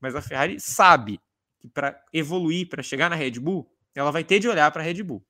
Mas 0.00 0.14
a 0.14 0.22
Ferrari 0.22 0.60
sabe 0.60 1.18
que 1.58 1.66
para 1.66 2.00
evoluir, 2.12 2.68
para 2.68 2.80
chegar 2.80 3.10
na 3.10 3.16
Red 3.16 3.40
Bull, 3.40 3.68
ela 3.92 4.12
vai 4.12 4.22
ter 4.22 4.38
de 4.38 4.46
olhar 4.48 4.70
para 4.70 4.82
a 4.82 4.84
Red 4.84 5.02
Bull. 5.02 5.26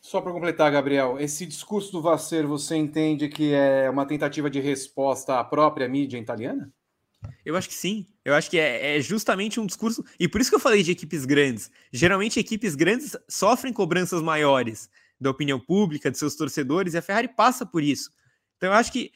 Só 0.00 0.20
para 0.20 0.32
completar, 0.32 0.72
Gabriel, 0.72 1.20
esse 1.20 1.46
discurso 1.46 1.92
do 1.92 2.02
Vasser, 2.02 2.44
você 2.44 2.74
entende 2.74 3.28
que 3.28 3.54
é 3.54 3.88
uma 3.88 4.06
tentativa 4.06 4.50
de 4.50 4.58
resposta 4.58 5.38
à 5.38 5.44
própria 5.44 5.88
mídia 5.88 6.18
italiana? 6.18 6.74
Eu 7.44 7.56
acho 7.56 7.68
que 7.68 7.74
sim. 7.74 8.06
Eu 8.24 8.34
acho 8.34 8.50
que 8.50 8.58
é, 8.58 8.96
é, 8.96 9.00
justamente 9.00 9.58
um 9.58 9.66
discurso. 9.66 10.04
E 10.18 10.28
por 10.28 10.40
isso 10.40 10.50
que 10.50 10.56
eu 10.56 10.60
falei 10.60 10.82
de 10.82 10.92
equipes 10.92 11.24
grandes. 11.24 11.70
Geralmente, 11.92 12.38
equipes 12.38 12.74
grandes 12.74 13.16
sofrem 13.28 13.72
cobranças 13.72 14.22
maiores 14.22 14.88
da 15.20 15.30
opinião 15.30 15.58
pública, 15.58 16.10
de 16.10 16.18
seus 16.18 16.34
torcedores, 16.36 16.94
e 16.94 16.98
a 16.98 17.02
Ferrari 17.02 17.28
passa 17.28 17.66
por 17.66 17.82
isso. 17.82 18.10
Então, 18.56 18.70
eu 18.70 18.74
acho 18.74 18.92
que 18.92 19.12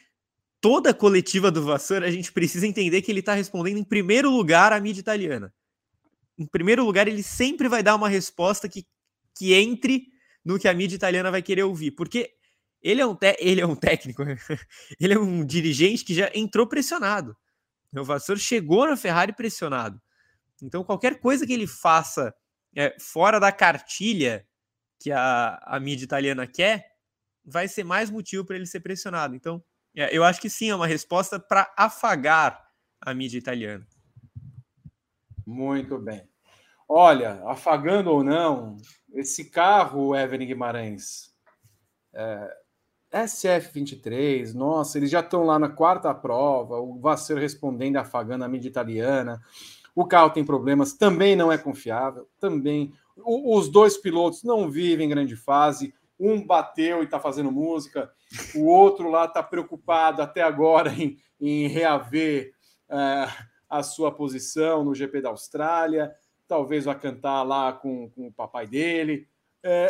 toda 0.61 0.91
a 0.91 0.95
coletiva 0.95 1.51
do 1.51 1.65
Vassoura, 1.65 2.07
a 2.07 2.11
gente 2.11 2.33
precisa 2.33 2.67
entender 2.67 3.03
que 3.03 3.11
ele 3.11 3.21
está 3.21 3.35
respondendo 3.35 3.79
em 3.79 3.85
primeiro 3.85 4.31
lugar 4.31 4.73
à 4.73 4.81
mídia 4.81 5.01
italiana. 5.01 5.53
Em 6.39 6.47
primeiro 6.47 6.85
lugar, 6.85 7.09
ele 7.09 7.23
sempre 7.23 7.69
vai 7.69 7.83
dar 7.83 7.95
uma 7.95 8.09
resposta 8.09 8.69
que, 8.69 8.87
que 9.37 9.53
entre 9.53 10.07
no 10.45 10.59
que 10.59 10.69
a 10.69 10.75
mídia 10.75 10.97
italiana 10.97 11.31
vai 11.31 11.43
querer 11.43 11.65
ouvir, 11.65 11.91
porque 11.93 12.31
ele 12.83 13.01
é 13.01 13.07
um, 13.07 13.17
ele 13.39 13.61
é 13.61 13.67
um 13.67 13.77
técnico, 13.77 14.23
ele 15.01 15.15
é 15.15 15.19
um 15.19 15.45
dirigente 15.45 16.05
que 16.05 16.15
já 16.15 16.31
entrou 16.35 16.67
pressionado. 16.67 17.37
O 17.97 18.05
Vassour 18.05 18.39
chegou 18.39 18.87
na 18.87 18.97
Ferrari 18.97 19.33
pressionado. 19.33 20.01
Então, 20.63 20.85
qualquer 20.85 21.21
coisa 21.21 21.47
que 21.47 21.53
ele 21.53 21.67
faça 21.67 22.35
é, 22.75 22.97
fora 22.99 23.39
da 23.39 23.53
cartilha 23.53 24.47
que 24.99 25.11
a, 25.11 25.61
a 25.63 25.81
mídia 25.81 26.05
italiana 26.05 26.47
quer, 26.47 26.93
vai 27.45 27.67
ser 27.67 27.85
mais 27.85 28.09
motivo 28.09 28.45
para 28.45 28.57
ele 28.57 28.67
ser 28.67 28.81
pressionado. 28.81 29.35
Então, 29.35 29.63
é, 29.95 30.17
eu 30.17 30.25
acho 30.25 30.41
que 30.41 30.49
sim, 30.49 30.71
é 30.71 30.75
uma 30.75 30.87
resposta 30.87 31.39
para 31.39 31.73
afagar 31.77 32.65
a 33.01 33.13
mídia 33.13 33.39
italiana. 33.39 33.87
Muito 35.45 35.99
bem. 35.99 36.29
Olha, 36.89 37.43
afagando 37.47 38.11
ou 38.11 38.23
não, 38.23 38.77
esse 39.13 39.51
carro, 39.51 40.15
Evelyn 40.15 40.47
Guimarães, 40.47 41.35
é, 42.15 42.57
SF23, 43.13 44.55
nossa, 44.55 44.99
eles 44.99 45.11
já 45.11 45.21
estão 45.21 45.45
lá 45.45 45.59
na 45.59 45.69
quarta 45.69 46.13
prova, 46.15 46.81
o 46.81 46.99
Vasser 46.99 47.37
respondendo 47.37 47.97
afagando 47.97 48.45
a 48.45 48.49
mídia 48.49 48.69
italiana, 48.69 49.41
o 49.95 50.07
carro 50.07 50.31
tem 50.31 50.45
problemas, 50.45 50.95
também 50.95 51.37
não 51.37 51.53
é 51.53 51.59
confiável, 51.59 52.27
também 52.41 52.93
os 53.17 53.69
dois 53.69 53.97
pilotos 53.97 54.43
não 54.43 54.71
vivem 54.71 55.09
grande 55.09 55.37
fase. 55.37 55.95
Um 56.19 56.45
bateu 56.47 57.01
e 57.01 57.05
está 57.05 57.19
fazendo 57.19 57.51
música, 57.51 58.11
o 58.55 58.67
outro 58.67 59.11
lá 59.11 59.25
está 59.25 59.43
preocupado 59.43 60.23
até 60.23 60.41
agora 60.41 60.93
em, 60.93 61.19
em 61.41 61.67
reaver 61.67 62.53
uh, 62.89 63.31
a 63.69 63.83
sua 63.83 64.13
posição 64.13 64.85
no 64.85 64.95
GP 64.95 65.21
da 65.21 65.31
Austrália. 65.31 66.15
Talvez 66.47 66.85
vá 66.85 66.95
cantar 66.95 67.43
lá 67.43 67.73
com, 67.73 68.09
com 68.11 68.29
o 68.29 68.33
papai 68.33 68.67
dele. 68.67 69.27
É, 69.63 69.89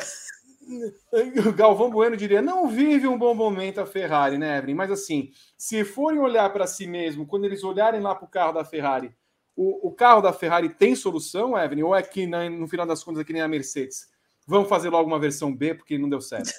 Galvão 1.57 1.91
Bueno 1.91 2.17
diria: 2.17 2.43
não 2.43 2.69
vive 2.69 3.07
um 3.07 3.19
bom 3.19 3.35
momento 3.35 3.81
a 3.81 3.87
Ferrari, 3.87 4.39
né, 4.39 4.59
Evelyn? 4.59 4.75
Mas 4.75 4.91
assim, 4.91 5.31
se 5.57 5.85
forem 5.85 6.21
olhar 6.21 6.53
para 6.53 6.67
si 6.67 6.87
mesmo, 6.87 7.27
quando 7.27 7.45
eles 7.45 7.65
olharem 7.65 8.01
lá 8.01 8.15
para 8.15 8.27
o 8.27 8.31
carro 8.31 8.53
da 8.53 8.65
Ferrari 8.65 9.15
o, 9.57 9.89
o 9.89 9.93
carro 9.93 10.23
da 10.23 10.33
Ferrari 10.33 10.69
tem 10.69 10.95
solução, 10.95 11.59
Evelyn? 11.59 11.83
Ou 11.83 11.95
é 11.95 12.03
que 12.03 12.27
no 12.27 12.67
final 12.67 12.87
das 12.87 13.03
contas 13.05 13.21
é 13.21 13.25
que 13.25 13.33
nem 13.33 13.43
a 13.43 13.49
Mercedes? 13.49 14.07
Vamos 14.47 14.69
fazer 14.69 14.89
logo 14.89 15.09
uma 15.09 15.21
versão 15.21 15.55
B 15.55 15.75
porque 15.75 15.99
não 15.99 16.09
deu 16.09 16.21
certo. 16.21 16.53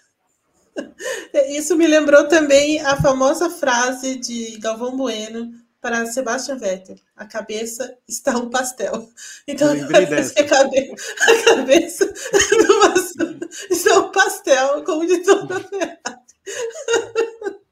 Isso 1.49 1.75
me 1.75 1.87
lembrou 1.87 2.27
também 2.27 2.79
a 2.81 2.95
famosa 3.01 3.49
frase 3.49 4.15
de 4.15 4.57
Galvão 4.59 4.95
Bueno 4.95 5.51
para 5.83 6.05
Sebastian 6.05 6.57
Vettel: 6.57 6.95
a 7.13 7.25
cabeça 7.25 7.95
está 8.07 8.37
um 8.37 8.49
pastel. 8.49 9.11
Então, 9.45 9.67
parece 9.91 10.33
que 10.33 10.41
a 10.41 10.47
cabeça, 10.47 10.95
a 11.19 11.43
cabeça 11.55 12.05
do 12.05 13.47
está 13.69 13.99
um 13.99 14.11
pastel, 14.11 14.83
como 14.85 15.05
de 15.05 15.19
toda 15.19 15.57
a 15.57 15.59
Ferrari. 15.59 15.99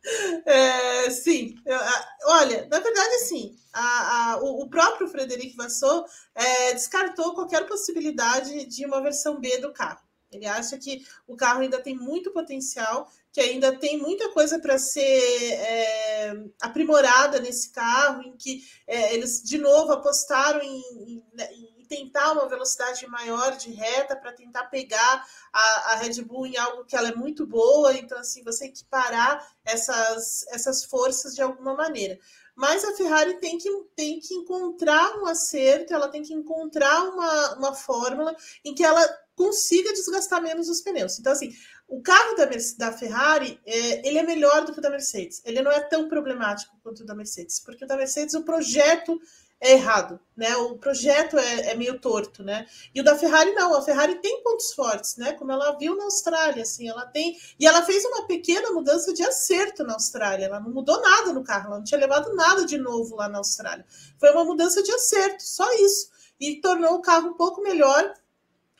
É, 0.45 1.09
sim, 1.09 1.55
eu, 1.65 1.77
olha, 2.25 2.67
na 2.69 2.79
verdade, 2.79 3.19
sim, 3.19 3.55
a, 3.71 4.33
a, 4.33 4.37
o, 4.43 4.63
o, 4.63 4.69
próprio 4.69 5.07
Frederic 5.07 5.55
Vassou 5.55 6.05
é, 6.35 6.73
descartou 6.73 7.33
qualquer 7.33 7.65
possibilidade 7.65 8.65
de 8.65 8.85
uma 8.85 9.01
versão 9.01 9.39
B 9.39 9.59
do 9.59 9.71
carro. 9.71 10.01
Ele 10.29 10.45
acha 10.47 10.77
que 10.77 11.05
o 11.27 11.35
carro 11.35 11.61
ainda 11.61 11.79
tem 11.79 11.95
muito 11.95 12.31
potencial, 12.31 13.09
que 13.31 13.39
ainda 13.39 13.77
tem 13.77 13.97
muita 13.97 14.29
coisa 14.29 14.59
para 14.59 14.77
ser 14.77 15.53
é, 15.53 16.33
aprimorada 16.61 17.39
nesse 17.39 17.71
carro, 17.71 18.21
em 18.23 18.35
que 18.35 18.63
é, 18.85 19.13
eles 19.13 19.41
de 19.41 19.57
novo 19.57 19.93
apostaram 19.93 20.61
em, 20.61 20.81
em, 21.07 21.23
em, 21.51 21.81
tentar 21.87 22.31
uma 22.31 22.47
velocidade 22.47 23.05
maior 23.07 23.57
de 23.57 23.69
reta 23.71 24.15
para 24.15 24.31
tentar 24.31 24.65
pegar 24.65 25.25
a, 25.51 25.91
a, 25.91 25.95
Red 25.95 26.21
Bull 26.21 26.45
em 26.45 26.57
algo 26.57 26.85
que 26.85 26.95
ela 26.95 27.09
é 27.09 27.15
muito 27.15 27.45
boa, 27.45 27.93
então 27.93 28.17
assim 28.17 28.43
você 28.43 28.65
equiparar 28.65 29.45
essas, 29.65 30.45
essas 30.49 30.85
forças 30.85 31.35
de 31.35 31.41
alguma 31.41 31.73
maneira. 31.73 32.17
Mas 32.55 32.83
a 32.83 32.95
Ferrari 32.95 33.39
tem 33.39 33.57
que, 33.57 33.69
tem 33.95 34.19
que 34.19 34.33
encontrar 34.33 35.17
um 35.17 35.25
acerto, 35.25 35.93
ela 35.93 36.09
tem 36.09 36.21
que 36.21 36.33
encontrar 36.33 37.03
uma, 37.05 37.55
uma 37.55 37.73
fórmula 37.73 38.35
em 38.63 38.73
que 38.73 38.83
ela 38.83 39.05
consiga 39.35 39.91
desgastar 39.93 40.41
menos 40.41 40.69
os 40.69 40.81
pneus. 40.81 41.17
Então, 41.17 41.31
assim, 41.31 41.51
o 41.91 42.01
carro 42.01 42.35
da, 42.35 42.47
da 42.77 42.97
Ferrari, 42.97 43.59
é, 43.65 44.07
ele 44.07 44.17
é 44.17 44.23
melhor 44.23 44.63
do 44.63 44.71
que 44.71 44.79
o 44.79 44.81
da 44.81 44.89
Mercedes. 44.89 45.41
Ele 45.43 45.61
não 45.61 45.69
é 45.69 45.81
tão 45.81 46.07
problemático 46.07 46.73
quanto 46.81 47.03
o 47.03 47.05
da 47.05 47.13
Mercedes, 47.13 47.59
porque 47.59 47.83
o 47.83 47.87
da 47.87 47.97
Mercedes, 47.97 48.33
o 48.33 48.43
projeto 48.43 49.19
é 49.59 49.73
errado, 49.73 50.17
né? 50.35 50.55
O 50.55 50.77
projeto 50.77 51.37
é, 51.37 51.71
é, 51.71 51.75
meio 51.75 51.99
torto, 51.99 52.43
né? 52.43 52.65
E 52.95 53.01
o 53.01 53.03
da 53.03 53.17
Ferrari 53.17 53.51
não, 53.51 53.75
a 53.75 53.81
Ferrari 53.81 54.15
tem 54.15 54.41
pontos 54.41 54.71
fortes, 54.71 55.17
né? 55.17 55.33
Como 55.33 55.51
ela 55.51 55.77
viu 55.77 55.97
na 55.97 56.05
Austrália, 56.05 56.63
assim, 56.63 56.87
ela 56.87 57.05
tem 57.05 57.37
e 57.59 57.67
ela 57.67 57.83
fez 57.83 58.05
uma 58.05 58.25
pequena 58.25 58.71
mudança 58.71 59.13
de 59.13 59.21
acerto 59.21 59.83
na 59.83 59.93
Austrália. 59.93 60.45
Ela 60.45 60.61
não 60.61 60.71
mudou 60.71 60.99
nada 61.01 61.33
no 61.33 61.43
carro, 61.43 61.67
ela 61.67 61.77
não 61.77 61.83
tinha 61.83 61.99
levado 61.99 62.33
nada 62.33 62.65
de 62.65 62.77
novo 62.77 63.17
lá 63.17 63.27
na 63.27 63.39
Austrália. 63.39 63.85
Foi 64.17 64.31
uma 64.31 64.45
mudança 64.45 64.81
de 64.81 64.93
acerto, 64.93 65.43
só 65.43 65.69
isso, 65.73 66.09
e 66.39 66.61
tornou 66.61 66.95
o 66.95 67.01
carro 67.01 67.31
um 67.31 67.33
pouco 67.33 67.61
melhor 67.61 68.13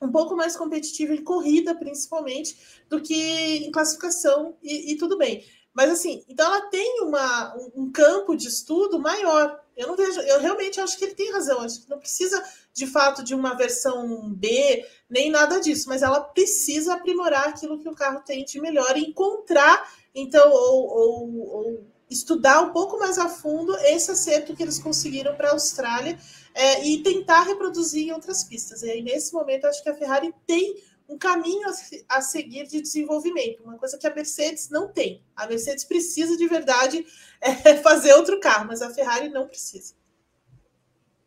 um 0.01 0.11
pouco 0.11 0.35
mais 0.35 0.55
competitivo 0.57 1.13
em 1.13 1.23
corrida, 1.23 1.75
principalmente, 1.75 2.57
do 2.89 2.99
que 2.99 3.13
em 3.57 3.71
classificação, 3.71 4.57
e, 4.63 4.91
e 4.91 4.97
tudo 4.97 5.17
bem. 5.17 5.45
Mas 5.73 5.89
assim, 5.89 6.23
então 6.27 6.45
ela 6.45 6.69
tem 6.69 7.01
uma, 7.01 7.55
um, 7.55 7.83
um, 7.83 7.91
campo 7.91 8.35
de 8.35 8.47
estudo 8.47 8.99
maior. 8.99 9.57
Eu 9.77 9.87
não 9.87 9.95
vejo, 9.95 10.19
eu 10.19 10.39
realmente 10.41 10.81
acho 10.81 10.97
que 10.97 11.05
ele 11.05 11.15
tem 11.15 11.31
razão. 11.31 11.61
Acho 11.61 11.83
que 11.83 11.89
não 11.89 11.99
precisa 11.99 12.43
de 12.73 12.85
fato 12.85 13.23
de 13.23 13.33
uma 13.33 13.53
versão 13.53 14.33
B, 14.33 14.85
nem 15.09 15.29
nada 15.29 15.59
disso, 15.59 15.87
mas 15.87 16.01
ela 16.01 16.19
precisa 16.19 16.93
aprimorar 16.93 17.49
aquilo 17.49 17.79
que 17.79 17.87
o 17.87 17.95
carro 17.95 18.21
tem 18.25 18.43
de 18.43 18.59
melhor 18.59 18.97
e 18.97 19.05
encontrar, 19.05 19.89
então, 20.13 20.51
ou, 20.51 20.87
ou, 20.87 21.39
ou 21.39 21.90
estudar 22.11 22.61
um 22.61 22.71
pouco 22.71 22.99
mais 22.99 23.17
a 23.17 23.29
fundo 23.29 23.75
esse 23.77 24.11
acerto 24.11 24.55
que 24.55 24.61
eles 24.61 24.77
conseguiram 24.77 25.33
para 25.35 25.49
a 25.49 25.53
Austrália 25.53 26.19
é, 26.53 26.85
e 26.85 27.01
tentar 27.01 27.43
reproduzir 27.43 28.07
em 28.07 28.11
outras 28.11 28.43
pistas. 28.43 28.83
E 28.83 28.91
aí, 28.91 29.01
nesse 29.01 29.33
momento, 29.33 29.65
acho 29.65 29.81
que 29.81 29.89
a 29.89 29.95
Ferrari 29.95 30.33
tem 30.45 30.83
um 31.07 31.17
caminho 31.17 31.67
a, 31.67 32.17
a, 32.17 32.21
seguir 32.21 32.67
de 32.67 32.81
desenvolvimento, 32.81 33.63
uma 33.63 33.77
coisa 33.77 33.97
que 33.97 34.07
a 34.07 34.13
Mercedes 34.13 34.69
não 34.69 34.87
tem. 34.87 35.23
A 35.35 35.47
Mercedes 35.47 35.83
precisa 35.83 36.37
de 36.37 36.47
verdade 36.47 37.05
é, 37.41 37.77
fazer 37.77 38.13
outro 38.13 38.39
carro, 38.39 38.67
mas 38.67 38.81
a 38.81 38.93
Ferrari 38.93 39.29
não 39.29 39.47
precisa. 39.47 39.93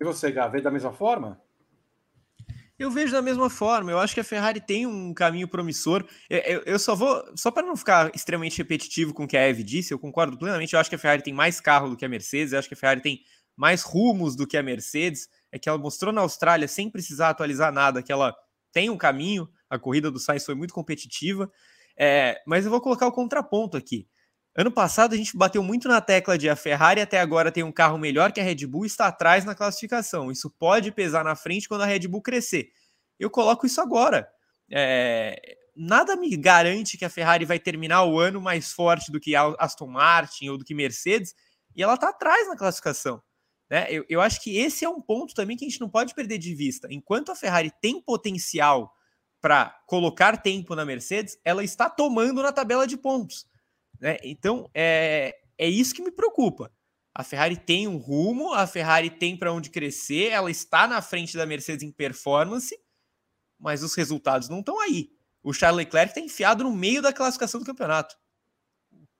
E 0.01 0.05
você, 0.05 0.30
Gá, 0.30 0.49
vê 0.49 0.61
da 0.61 0.70
mesma 0.70 0.93
forma? 0.93 1.41
Eu 2.78 2.90
vejo 2.90 3.12
da 3.12 3.22
mesma 3.22 3.48
forma. 3.48 3.90
Eu 3.90 3.98
acho 3.98 4.14
que 4.14 4.20
a 4.20 4.24
Ferrari 4.24 4.60
tem 4.60 4.86
um 4.86 5.14
caminho 5.14 5.46
promissor. 5.46 6.04
Eu, 6.28 6.38
eu, 6.38 6.62
eu 6.66 6.78
só 6.78 6.94
vou, 6.94 7.24
só 7.36 7.50
para 7.50 7.66
não 7.66 7.76
ficar 7.76 8.10
extremamente 8.14 8.58
repetitivo 8.58 9.14
com 9.14 9.24
o 9.24 9.28
que 9.28 9.36
a 9.36 9.48
Eve 9.48 9.62
disse, 9.62 9.94
eu 9.94 9.98
concordo 9.98 10.36
plenamente. 10.36 10.74
Eu 10.74 10.80
acho 10.80 10.90
que 10.90 10.96
a 10.96 10.98
Ferrari 10.98 11.22
tem 11.22 11.32
mais 11.32 11.60
carro 11.60 11.90
do 11.90 11.96
que 11.96 12.04
a 12.04 12.08
Mercedes. 12.08 12.52
Eu 12.52 12.58
acho 12.58 12.68
que 12.68 12.74
a 12.74 12.76
Ferrari 12.76 13.00
tem 13.00 13.20
mais 13.56 13.82
rumos 13.82 14.36
do 14.36 14.46
que 14.46 14.56
a 14.56 14.62
Mercedes, 14.62 15.28
é 15.52 15.58
que 15.58 15.68
ela 15.68 15.78
mostrou 15.78 16.12
na 16.12 16.20
Austrália, 16.20 16.66
sem 16.66 16.90
precisar 16.90 17.30
atualizar 17.30 17.72
nada, 17.72 18.02
que 18.02 18.12
ela 18.12 18.34
tem 18.72 18.90
um 18.90 18.96
caminho, 18.96 19.48
a 19.70 19.78
corrida 19.78 20.10
do 20.10 20.18
Sainz 20.18 20.44
foi 20.44 20.54
muito 20.54 20.74
competitiva, 20.74 21.50
é, 21.96 22.40
mas 22.46 22.64
eu 22.64 22.70
vou 22.70 22.80
colocar 22.80 23.06
o 23.06 23.12
contraponto 23.12 23.76
aqui. 23.76 24.08
Ano 24.57 24.70
passado 24.70 25.14
a 25.14 25.16
gente 25.16 25.36
bateu 25.36 25.62
muito 25.64 25.88
na 25.88 26.00
tecla 26.00 26.38
de 26.38 26.48
a 26.48 26.55
Ferrari 26.55 27.00
até 27.00 27.18
agora 27.18 27.50
tem 27.50 27.64
um 27.64 27.72
carro 27.72 27.98
melhor 27.98 28.30
que 28.30 28.40
a 28.40 28.44
Red 28.44 28.66
Bull 28.66 28.84
e 28.84 28.86
está 28.86 29.09
atrás 29.09 29.44
na 29.44 29.55
classificação. 29.55 30.30
Isso 30.30 30.48
pode 30.48 30.92
pesar 30.92 31.24
na 31.24 31.34
frente 31.34 31.68
quando 31.68 31.82
a 31.82 31.86
Red 31.86 32.07
Bull 32.07 32.22
crescer. 32.22 32.70
Eu 33.18 33.28
coloco 33.28 33.66
isso 33.66 33.80
agora. 33.80 34.28
É, 34.70 35.57
nada 35.74 36.14
me 36.14 36.36
garante 36.36 36.96
que 36.96 37.05
a 37.05 37.11
Ferrari 37.11 37.44
vai 37.44 37.59
terminar 37.59 38.05
o 38.05 38.18
ano 38.18 38.40
mais 38.40 38.72
forte 38.72 39.11
do 39.11 39.18
que 39.18 39.34
Aston 39.34 39.88
Martin 39.88 40.48
ou 40.48 40.59
do 40.59 40.64
que 40.64 40.74
Mercedes, 40.74 41.34
e 41.74 41.82
ela 41.82 41.94
está 41.94 42.11
atrás 42.11 42.46
na 42.46 42.57
classificação. 42.57 43.20
Né? 43.68 43.86
Eu, 43.90 44.05
eu 44.09 44.20
acho 44.20 44.40
que 44.40 44.57
esse 44.57 44.84
é 44.84 44.88
um 44.88 45.00
ponto 45.00 45.34
também 45.34 45.57
que 45.57 45.64
a 45.64 45.68
gente 45.68 45.80
não 45.80 45.88
pode 45.88 46.14
perder 46.14 46.38
de 46.38 46.55
vista. 46.55 46.86
Enquanto 46.90 47.32
a 47.32 47.34
Ferrari 47.34 47.72
tem 47.80 48.00
potencial 48.00 48.92
para 49.40 49.76
colocar 49.86 50.36
tempo 50.36 50.76
na 50.76 50.84
Mercedes, 50.84 51.38
ela 51.44 51.64
está 51.64 51.90
tomando 51.90 52.40
na 52.40 52.52
tabela 52.52 52.86
de 52.86 52.96
pontos. 52.96 53.46
Né? 54.01 54.16
Então, 54.22 54.70
é, 54.74 55.36
é 55.59 55.68
isso 55.68 55.95
que 55.95 56.03
me 56.03 56.11
preocupa. 56.11 56.70
A 57.14 57.22
Ferrari 57.22 57.57
tem 57.57 57.86
um 57.86 57.97
rumo, 57.97 58.53
a 58.53 58.66
Ferrari 58.66 59.09
tem 59.09 59.36
para 59.36 59.53
onde 59.53 59.70
crescer, 59.70 60.30
ela 60.30 60.51
está 60.51 60.88
na 60.88 61.01
frente 61.01 61.36
da 61.36 61.47
Mercedes 61.47 61.84
em 61.84 61.92
performance, 61.92 62.76
mas 63.59 63.82
os 63.84 63.95
resultados 63.95 64.49
não 64.49 64.61
estão 64.61 64.80
aí. 64.80 65.12
O 65.42 65.53
Charles 65.53 65.84
Leclerc 65.84 66.11
está 66.11 66.20
enfiado 66.20 66.64
no 66.64 66.72
meio 66.72 67.01
da 67.01 67.12
classificação 67.12 67.61
do 67.61 67.66
campeonato. 67.66 68.16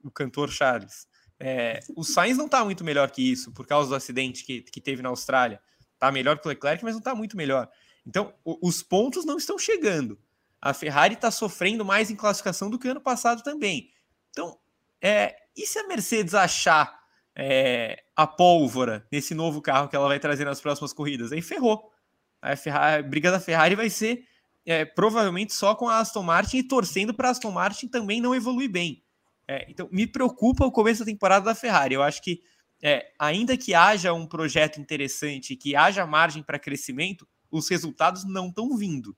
O 0.03 0.11
cantor 0.11 0.51
Charles. 0.51 1.07
É, 1.39 1.81
o 1.95 2.03
Sainz 2.03 2.37
não 2.37 2.47
está 2.47 2.65
muito 2.65 2.83
melhor 2.83 3.11
que 3.11 3.23
isso, 3.23 3.53
por 3.53 3.67
causa 3.67 3.89
do 3.89 3.95
acidente 3.95 4.45
que, 4.45 4.63
que 4.63 4.81
teve 4.81 5.03
na 5.03 5.11
Austrália. 5.11 5.61
Está 5.93 6.11
melhor 6.11 6.39
que 6.39 6.47
o 6.47 6.49
Leclerc, 6.49 6.83
mas 6.83 6.95
não 6.95 6.99
está 6.99 7.15
muito 7.15 7.37
melhor. 7.37 7.71
Então, 8.07 8.35
o, 8.45 8.67
os 8.67 8.83
pontos 8.83 9.25
não 9.25 9.37
estão 9.37 9.59
chegando. 9.59 10.19
A 10.61 10.73
Ferrari 10.73 11.15
está 11.15 11.31
sofrendo 11.31 11.85
mais 11.85 12.11
em 12.11 12.17
classificação 12.17 12.71
do 12.71 12.79
que 12.79 12.89
ano 12.89 13.01
passado 13.01 13.43
também. 13.43 13.91
Então, 14.31 14.59
é, 15.05 15.37
e 15.55 15.67
se 15.67 15.79
a 15.79 15.87
Mercedes 15.87 16.35
achar 16.35 16.99
é, 17.37 18.03
a 18.17 18.27
pólvora 18.27 19.07
nesse 19.13 19.35
novo 19.35 19.61
carro 19.61 19.87
que 19.87 19.95
ela 19.95 20.09
vai 20.09 20.19
trazer 20.19 20.47
nas 20.47 20.63
próximas 20.63 20.95
corridas? 20.95 21.31
Aí 21.31 21.43
ferrou. 21.43 21.93
A, 22.41 22.57
Ferrari, 22.57 23.05
a 23.05 23.07
briga 23.07 23.31
da 23.31 23.39
Ferrari 23.39 23.75
vai 23.75 23.91
ser 23.91 24.27
é, 24.65 24.83
provavelmente 24.87 25.53
só 25.53 25.75
com 25.75 25.91
a 25.91 25.99
Aston 25.99 26.23
Martin 26.23 26.57
e 26.57 26.63
torcendo 26.63 27.13
para 27.13 27.29
a 27.29 27.31
Aston 27.33 27.51
Martin 27.51 27.87
também 27.87 28.19
não 28.19 28.35
evoluir 28.35 28.71
bem. 28.71 29.05
É, 29.47 29.71
então, 29.71 29.91
me 29.93 30.07
preocupa 30.07 30.65
o 30.65 30.73
começo 30.73 31.01
da 31.01 31.13
temporada 31.13 31.45
da 31.45 31.55
Ferrari. 31.55 31.95
Eu 31.95 32.03
acho 32.03 32.23
que, 32.23 32.41
é, 32.83 33.13
ainda 33.19 33.59
que 33.59 33.75
haja 33.75 34.11
um 34.15 34.27
projeto 34.27 34.81
interessante, 34.81 35.55
que 35.55 35.77
haja 35.77 36.07
margem 36.07 36.43
para 36.43 36.59
crescimento, 36.59 37.29
os 37.51 37.69
resultados 37.69 38.25
não 38.25 38.49
estão 38.49 38.75
vindo. 38.75 39.15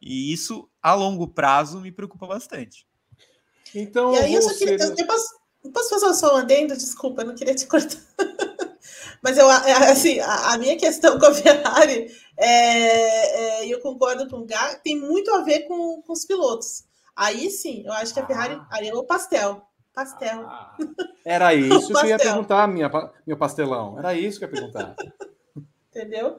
E 0.00 0.32
isso, 0.32 0.68
a 0.82 0.92
longo 0.92 1.28
prazo, 1.28 1.80
me 1.80 1.92
preocupa 1.92 2.26
bastante. 2.26 2.89
Então, 3.74 4.14
e 4.14 4.18
aí, 4.18 4.34
eu, 4.34 4.56
queria, 4.56 4.76
eu, 4.76 4.94
eu, 4.96 5.06
posso, 5.06 5.34
eu 5.64 5.70
posso 5.70 5.90
fazer 5.90 6.14
só 6.14 6.34
um 6.34 6.38
adendo? 6.38 6.74
Desculpa, 6.74 7.22
eu 7.22 7.26
não 7.26 7.34
queria 7.34 7.54
te 7.54 7.66
cortar. 7.68 7.98
Mas 9.22 9.36
eu, 9.36 9.50
é, 9.50 9.90
assim, 9.90 10.18
a, 10.20 10.54
a, 10.54 10.58
minha 10.58 10.76
questão 10.76 11.18
com 11.20 11.26
a 11.26 11.34
Ferrari, 11.34 12.10
é, 12.36 13.62
é, 13.62 13.66
eu 13.66 13.80
concordo 13.80 14.28
com 14.28 14.38
o 14.38 14.46
Gá, 14.46 14.74
tem 14.76 14.98
muito 14.98 15.32
a 15.32 15.42
ver 15.42 15.60
com, 15.60 16.02
com 16.02 16.12
os 16.12 16.24
pilotos. 16.24 16.84
Aí 17.14 17.50
sim, 17.50 17.82
eu 17.84 17.92
acho 17.92 18.14
que 18.14 18.20
a 18.20 18.26
Ferrari. 18.26 18.54
Ah. 18.54 18.66
Aí 18.70 18.88
é 18.88 18.94
o 18.94 19.04
pastel. 19.04 19.62
Pastel. 19.92 20.40
Ah, 20.46 20.76
era 21.24 21.52
isso 21.52 21.88
que 21.88 21.96
eu 21.96 22.06
ia 22.06 22.18
perguntar, 22.18 22.66
minha, 22.66 22.90
meu 23.26 23.36
pastelão. 23.36 23.98
Era 23.98 24.14
isso 24.14 24.38
que 24.38 24.44
eu 24.44 24.48
ia 24.48 24.54
perguntar. 24.54 24.96
Entendeu? 25.90 26.38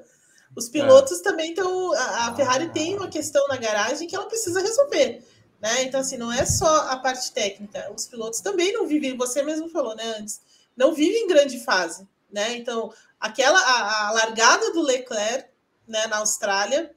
Os 0.55 0.69
pilotos 0.69 1.19
é. 1.19 1.23
também 1.23 1.49
estão. 1.51 1.93
A, 1.93 2.27
a 2.27 2.35
Ferrari 2.35 2.65
ah. 2.65 2.69
tem 2.69 2.95
uma 2.95 3.07
questão 3.07 3.47
na 3.47 3.57
garagem 3.57 4.07
que 4.07 4.15
ela 4.15 4.25
precisa 4.25 4.59
resolver. 4.59 5.23
Né? 5.61 5.83
Então, 5.83 5.99
assim, 5.99 6.17
não 6.17 6.31
é 6.31 6.45
só 6.45 6.89
a 6.89 6.97
parte 6.97 7.31
técnica. 7.31 7.91
Os 7.95 8.07
pilotos 8.07 8.41
também 8.41 8.73
não 8.73 8.87
vivem, 8.87 9.15
você 9.15 9.43
mesmo 9.43 9.69
falou, 9.69 9.95
né, 9.95 10.15
antes, 10.19 10.41
não 10.75 10.93
vivem 10.93 11.25
em 11.25 11.27
grande 11.27 11.63
fase. 11.63 12.07
Né? 12.31 12.57
Então, 12.57 12.91
aquela 13.19 13.59
a, 13.59 14.07
a 14.07 14.11
largada 14.11 14.73
do 14.73 14.81
Leclerc 14.81 15.49
né, 15.87 16.07
na 16.07 16.17
Austrália 16.17 16.91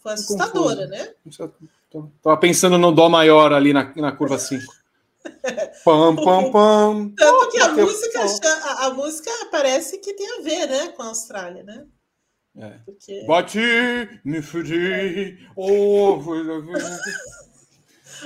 foi 0.00 0.14
assustadora, 0.14 0.86
né? 0.86 1.12
Tava 2.22 2.36
pensando 2.38 2.78
no 2.78 2.92
Dó 2.92 3.10
maior 3.10 3.52
ali 3.52 3.74
na, 3.74 3.92
na 3.96 4.12
curva 4.12 4.38
5. 4.38 4.62
pam, 5.84 6.16
pam, 6.24 6.50
pam. 6.50 7.12
Tanto 7.14 7.50
que 7.50 7.58
a 7.58 7.68
música, 7.72 8.48
a, 8.48 8.86
a, 8.86 8.94
música 8.94 9.30
parece 9.50 9.98
que 9.98 10.14
tem 10.14 10.38
a 10.38 10.42
ver, 10.42 10.66
né, 10.66 10.88
com 10.88 11.02
a 11.02 11.08
Austrália, 11.08 11.62
né? 11.62 11.84
É. 12.56 12.78
Porque... 12.86 13.24
Bati, 13.26 14.20
me 14.24 14.40
fudi, 14.40 15.38
oh, 15.56 16.18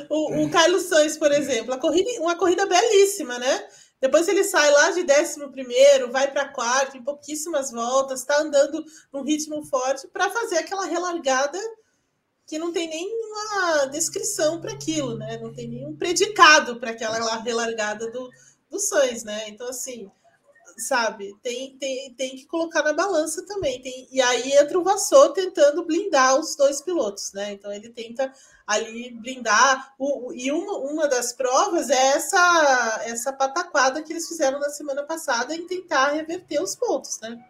O, 0.09 0.45
o 0.45 0.51
Carlos 0.51 0.85
Sainz, 0.85 1.17
por 1.17 1.33
exemplo, 1.33 1.73
a 1.73 1.79
corrida, 1.79 2.11
uma 2.21 2.37
corrida 2.37 2.67
belíssima, 2.67 3.39
né? 3.39 3.69
Depois 4.01 4.29
ele 4.29 4.45
sai 4.45 4.71
lá 4.71 4.91
de 4.91 5.01
11 5.01 5.49
primeiro, 5.51 6.13
vai 6.13 6.31
para 6.31 6.49
quarto, 6.49 6.97
em 6.97 7.03
pouquíssimas 7.03 7.71
voltas, 7.71 8.21
está 8.21 8.41
andando 8.41 8.85
num 9.13 9.23
ritmo 9.23 9.65
forte 9.65 10.07
para 10.09 10.31
fazer 10.31 10.59
aquela 10.59 10.85
relargada 10.85 11.59
que 12.47 12.59
não 12.59 12.73
tem 12.73 12.89
nenhuma 12.89 13.87
descrição 13.87 14.61
para 14.61 14.73
aquilo, 14.73 15.17
né? 15.17 15.39
Não 15.39 15.53
tem 15.53 15.69
nenhum 15.69 15.97
predicado 15.97 16.79
para 16.79 16.91
aquela 16.91 17.39
relargada 17.39 18.11
do, 18.11 18.31
do 18.71 18.79
Sainz, 18.79 19.25
né? 19.25 19.49
Então, 19.49 19.69
assim, 19.69 20.11
sabe, 20.79 21.35
tem, 21.43 21.77
tem, 21.79 22.15
tem 22.15 22.37
que 22.37 22.47
colocar 22.47 22.83
na 22.83 22.93
balança 22.93 23.45
também. 23.47 23.81
Tem, 23.81 24.09
e 24.11 24.21
aí 24.21 24.53
entra 24.53 24.79
o 24.79 24.85
Vassou 24.85 25.33
tentando 25.33 25.85
blindar 25.85 26.39
os 26.39 26.57
dois 26.57 26.81
pilotos, 26.81 27.33
né? 27.33 27.53
Então 27.53 27.73
ele 27.73 27.89
tenta 27.89 28.33
ali 28.67 29.11
blindar. 29.11 29.95
O, 29.99 30.33
e 30.33 30.51
uma, 30.51 30.79
uma 30.79 31.09
das 31.09 31.33
provas 31.33 31.91
é 31.91 32.07
essa, 32.09 33.03
essa 33.05 33.33
pataquada 33.33 34.03
que 34.03 34.13
eles 34.13 34.29
fizeram 34.29 34.59
na 34.59 34.71
semana 34.71 35.03
passada 35.03 35.55
em 35.55 35.67
tentar 35.67 36.13
reverter 36.13 36.63
os 36.63 36.75
pontos, 36.75 37.21
né? 37.21 37.45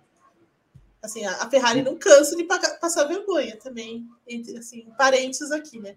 Assim, 1.02 1.24
a 1.24 1.48
Ferrari 1.48 1.82
não 1.82 1.96
cansa 1.96 2.34
de 2.34 2.42
passar 2.44 3.04
vergonha 3.04 3.56
também, 3.58 4.08
entre 4.26 4.58
assim, 4.58 4.88
parentes 4.98 5.52
aqui, 5.52 5.78
né? 5.78 5.94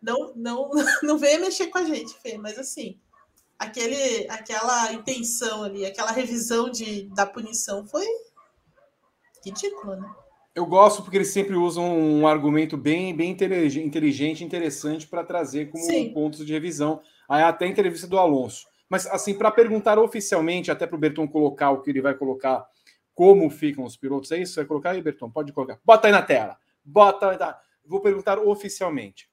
Não, 0.00 0.32
não, 0.36 0.70
não 1.02 1.18
venha 1.18 1.40
mexer 1.40 1.66
com 1.66 1.78
a 1.78 1.84
gente, 1.84 2.14
Fê, 2.20 2.38
mas 2.38 2.58
assim, 2.58 2.98
aquele, 3.62 4.26
aquela 4.28 4.92
intenção 4.92 5.62
ali, 5.62 5.86
aquela 5.86 6.10
revisão 6.10 6.70
de, 6.70 7.04
da 7.14 7.24
punição 7.24 7.86
foi 7.86 8.06
ridícula, 9.44 9.96
né? 9.96 10.14
Eu 10.54 10.66
gosto 10.66 11.02
porque 11.02 11.16
eles 11.16 11.32
sempre 11.32 11.56
usam 11.56 11.98
um 11.98 12.26
argumento 12.26 12.76
bem, 12.76 13.16
bem 13.16 13.30
inteligente, 13.30 14.44
interessante 14.44 15.06
para 15.06 15.24
trazer 15.24 15.70
como 15.70 15.82
Sim. 15.82 16.12
pontos 16.12 16.44
de 16.44 16.52
revisão. 16.52 17.00
Aí 17.26 17.42
até 17.42 17.64
a 17.64 17.68
entrevista 17.68 18.06
do 18.06 18.18
Alonso. 18.18 18.66
Mas 18.86 19.06
assim, 19.06 19.32
para 19.32 19.50
perguntar 19.50 19.98
oficialmente, 19.98 20.70
até 20.70 20.86
para 20.86 20.96
o 20.96 20.98
Berton 20.98 21.26
colocar 21.26 21.70
o 21.70 21.80
que 21.80 21.88
ele 21.88 22.02
vai 22.02 22.14
colocar, 22.14 22.66
como 23.14 23.48
ficam 23.48 23.84
os 23.84 23.96
pilotos, 23.96 24.30
é 24.30 24.38
isso? 24.38 24.56
Vai 24.56 24.66
colocar 24.66 24.90
aí, 24.90 25.00
Berton? 25.00 25.30
Pode 25.30 25.52
colocar. 25.54 25.80
Bota 25.82 26.08
aí 26.08 26.12
na 26.12 26.20
tela. 26.20 26.58
Bota. 26.84 27.34
Tá. 27.38 27.58
Vou 27.86 28.00
perguntar 28.00 28.38
oficialmente, 28.38 29.30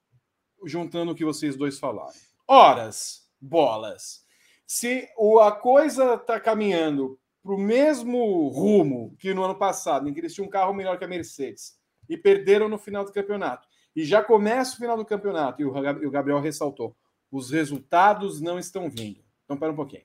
juntando 0.64 1.12
o 1.12 1.14
que 1.14 1.24
vocês 1.24 1.54
dois 1.54 1.78
falaram. 1.78 2.14
Horas, 2.48 3.29
bolas. 3.40 4.24
Se 4.66 5.08
a 5.40 5.52
coisa 5.52 6.14
está 6.14 6.38
caminhando 6.38 7.18
para 7.42 7.54
o 7.54 7.58
mesmo 7.58 8.48
rumo 8.48 9.16
que 9.18 9.32
no 9.32 9.42
ano 9.42 9.56
passado, 9.56 10.08
em 10.08 10.12
que 10.12 10.20
eles 10.20 10.34
tinham 10.34 10.46
um 10.46 10.50
carro 10.50 10.74
melhor 10.74 10.98
que 10.98 11.04
a 11.04 11.08
Mercedes 11.08 11.78
e 12.08 12.16
perderam 12.16 12.68
no 12.68 12.78
final 12.78 13.04
do 13.04 13.12
campeonato, 13.12 13.66
e 13.96 14.04
já 14.04 14.22
começa 14.22 14.74
o 14.74 14.76
final 14.76 14.96
do 14.96 15.04
campeonato, 15.04 15.62
e 15.62 15.64
o 15.64 16.10
Gabriel 16.10 16.40
ressaltou: 16.40 16.96
os 17.30 17.50
resultados 17.50 18.40
não 18.40 18.58
estão 18.58 18.88
vindo. 18.88 19.24
Então, 19.44 19.56
pera 19.56 19.72
um 19.72 19.76
pouquinho. 19.76 20.04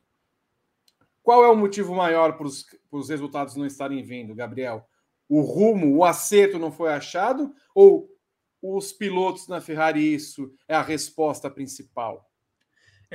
Qual 1.22 1.44
é 1.44 1.50
o 1.50 1.56
motivo 1.56 1.94
maior 1.94 2.38
para 2.38 2.48
os 2.48 3.10
resultados 3.10 3.56
não 3.56 3.66
estarem 3.66 4.04
vindo, 4.04 4.36
Gabriel? 4.36 4.88
O 5.28 5.42
rumo, 5.42 5.96
o 5.96 6.04
acerto 6.04 6.60
não 6.60 6.72
foi 6.72 6.92
achado? 6.94 7.54
Ou 7.74 8.08
os 8.62 8.92
pilotos 8.92 9.48
na 9.48 9.60
Ferrari, 9.60 10.14
isso 10.14 10.54
é 10.68 10.76
a 10.76 10.82
resposta 10.82 11.50
principal? 11.50 12.28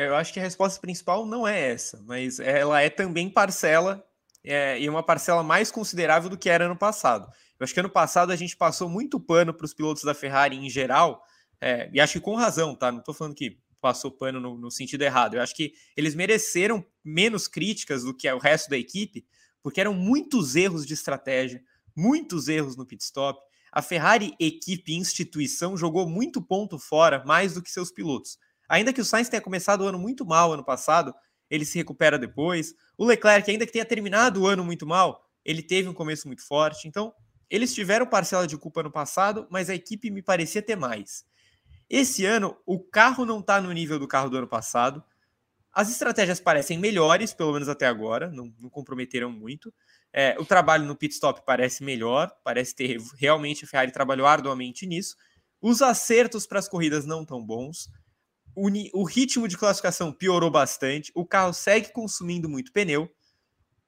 Eu 0.07 0.17
acho 0.17 0.33
que 0.33 0.41
a 0.41 0.43
resposta 0.43 0.81
principal 0.81 1.27
não 1.27 1.47
é 1.47 1.73
essa, 1.73 2.03
mas 2.07 2.41
ela 2.41 2.81
é 2.81 2.89
também 2.89 3.29
parcela 3.29 4.03
é, 4.43 4.81
e 4.81 4.89
uma 4.89 5.03
parcela 5.03 5.43
mais 5.43 5.71
considerável 5.71 6.31
do 6.31 6.39
que 6.39 6.49
era 6.49 6.65
ano 6.65 6.77
passado. 6.77 7.31
Eu 7.59 7.65
acho 7.65 7.75
que 7.75 7.81
ano 7.81 7.91
passado 7.91 8.33
a 8.33 8.37
gente 8.37 8.57
passou 8.57 8.89
muito 8.89 9.21
pano 9.21 9.53
para 9.53 9.67
os 9.67 9.75
pilotos 9.75 10.03
da 10.03 10.15
Ferrari 10.15 10.57
em 10.57 10.71
geral, 10.71 11.23
é, 11.61 11.91
e 11.93 12.01
acho 12.01 12.15
que 12.15 12.21
com 12.21 12.35
razão, 12.35 12.75
tá? 12.75 12.91
Não 12.91 13.01
estou 13.01 13.13
falando 13.13 13.35
que 13.35 13.59
passou 13.79 14.11
pano 14.11 14.41
no, 14.41 14.57
no, 14.57 14.71
sentido 14.71 15.03
errado. 15.03 15.35
Eu 15.35 15.43
acho 15.43 15.55
que 15.55 15.75
eles 15.95 16.15
mereceram 16.15 16.83
menos 17.05 17.47
críticas 17.47 18.03
do 18.03 18.17
que 18.17 18.31
o 18.33 18.39
resto 18.39 18.71
da 18.71 18.79
equipe, 18.79 19.27
porque 19.63 19.83
eram 19.83 19.93
muitos 19.93 20.57
erros 20.57 20.87
de 20.87 20.95
estratégia, 20.95 21.63
muitos 21.95 22.49
erros 22.49 22.75
no 22.75 22.87
pit 22.87 23.05
stop. 23.05 23.39
A 23.71 23.83
Ferrari, 23.83 24.35
equipe 24.41 24.95
instituição, 24.95 25.77
jogou 25.77 26.09
muito 26.09 26.41
ponto 26.41 26.79
fora, 26.79 27.23
mais 27.27 27.53
do 27.53 27.63
que 27.63 27.71
seus 27.71 27.93
pilotos. 27.93 28.39
Ainda 28.71 28.93
que 28.93 29.01
o 29.01 29.05
Sainz 29.05 29.29
tenha 29.29 29.43
começado 29.43 29.81
o 29.81 29.89
ano 29.89 29.99
muito 29.99 30.25
mal 30.25 30.53
ano 30.53 30.65
passado, 30.65 31.13
ele 31.51 31.65
se 31.65 31.77
recupera 31.77 32.17
depois. 32.17 32.73
O 32.97 33.05
Leclerc, 33.05 33.51
ainda 33.51 33.67
que 33.67 33.73
tenha 33.73 33.85
terminado 33.85 34.43
o 34.43 34.47
ano 34.47 34.65
muito 34.65 34.87
mal, 34.87 35.29
ele 35.45 35.61
teve 35.61 35.89
um 35.89 35.93
começo 35.93 36.29
muito 36.29 36.47
forte. 36.47 36.87
Então, 36.87 37.13
eles 37.51 37.75
tiveram 37.75 38.07
parcela 38.07 38.47
de 38.47 38.57
culpa 38.57 38.81
no 38.81 38.91
passado, 38.91 39.45
mas 39.51 39.69
a 39.69 39.75
equipe 39.75 40.09
me 40.09 40.23
parecia 40.23 40.63
ter 40.63 40.77
mais. 40.77 41.25
Esse 41.89 42.25
ano, 42.25 42.57
o 42.65 42.79
carro 42.79 43.27
não 43.27 43.41
está 43.41 43.61
no 43.61 43.73
nível 43.73 43.99
do 43.99 44.07
carro 44.07 44.31
do 44.31 44.37
ano 44.37 44.47
passado. 44.47 45.03
As 45.73 45.91
estratégias 45.91 46.39
parecem 46.39 46.79
melhores, 46.79 47.35
pelo 47.35 47.53
menos 47.53 47.69
até 47.69 47.89
agora, 47.89 48.31
não, 48.31 48.55
não 48.61 48.71
comprometeram 48.71 49.33
muito. 49.33 49.75
É, 50.13 50.37
o 50.39 50.45
trabalho 50.45 50.85
no 50.85 50.95
pit 50.95 51.13
stop 51.13 51.43
parece 51.45 51.83
melhor, 51.83 52.31
parece 52.45 52.73
ter 52.73 53.01
realmente 53.19 53.65
a 53.65 53.69
Ferrari 53.69 53.91
trabalhou 53.91 54.29
arduamente 54.29 54.87
nisso. 54.87 55.17
Os 55.61 55.83
acertos 55.83 56.47
para 56.47 56.61
as 56.61 56.69
corridas 56.69 57.05
não 57.05 57.25
tão 57.25 57.45
bons 57.45 57.89
o, 58.55 58.69
o 58.95 59.05
ritmo 59.05 59.47
de 59.47 59.57
classificação 59.57 60.13
piorou 60.13 60.51
bastante, 60.51 61.13
o 61.15 61.25
carro 61.25 61.53
segue 61.53 61.93
consumindo 61.93 62.49
muito 62.49 62.73
pneu, 62.73 63.11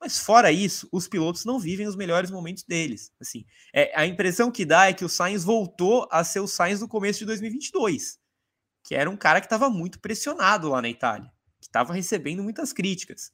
mas 0.01 0.19
fora 0.19 0.51
isso, 0.51 0.89
os 0.91 1.07
pilotos 1.07 1.45
não 1.45 1.61
vivem 1.61 1.87
os 1.87 1.95
melhores 1.95 2.29
momentos 2.29 2.65
deles. 2.65 3.13
Assim, 3.21 3.45
é, 3.73 3.93
a 3.95 4.05
impressão 4.05 4.51
que 4.51 4.65
dá 4.65 4.89
é 4.89 4.93
que 4.93 5.05
o 5.05 5.09
Sainz 5.09 5.45
voltou 5.45 6.09
a 6.11 6.25
ser 6.25 6.41
o 6.41 6.49
Sainz 6.49 6.81
do 6.81 6.89
começo 6.89 7.21
de 7.21 7.27
2022, 7.27 8.19
que 8.83 8.97
era 8.97 9.09
um 9.09 9.17
cara 9.17 9.41
que 9.41 9.47
estava 9.47 9.71
muito 9.71 10.01
pressionado 10.01 10.71
lá 10.71 10.83
na 10.83 10.89
Itália, 10.89 11.31
que 11.61 11.69
estava 11.69 11.93
recebendo 11.93 12.43
muitas 12.43 12.73
críticas. 12.73 13.31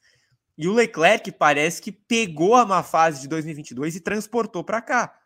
E 0.58 0.68
o 0.68 0.74
Leclerc 0.74 1.32
parece 1.32 1.80
que 1.80 1.90
pegou 1.90 2.54
a 2.54 2.66
má 2.66 2.82
fase 2.82 3.22
de 3.22 3.28
2022 3.28 3.96
e 3.96 4.00
transportou 4.00 4.62
para 4.62 4.82
cá. 4.82 5.18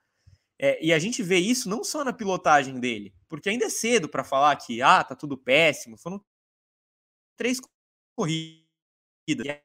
É, 0.57 0.79
e 0.85 0.93
a 0.93 0.99
gente 1.01 1.25
vê 1.25 1.39
isso 1.39 1.69
não 1.69 1.83
só 1.83 2.05
na 2.05 2.13
pilotagem 2.13 2.79
dele, 2.79 3.13
porque 3.33 3.49
ainda 3.49 3.65
é 3.65 3.71
cedo 3.71 4.11
para 4.11 4.23
falar 4.23 4.55
que 4.57 4.83
ah, 4.83 5.03
tá 5.03 5.17
tudo 5.17 5.39
péssimo. 5.39 5.97
Foram 5.97 6.23
três 7.35 7.59
corridas. 8.15 9.59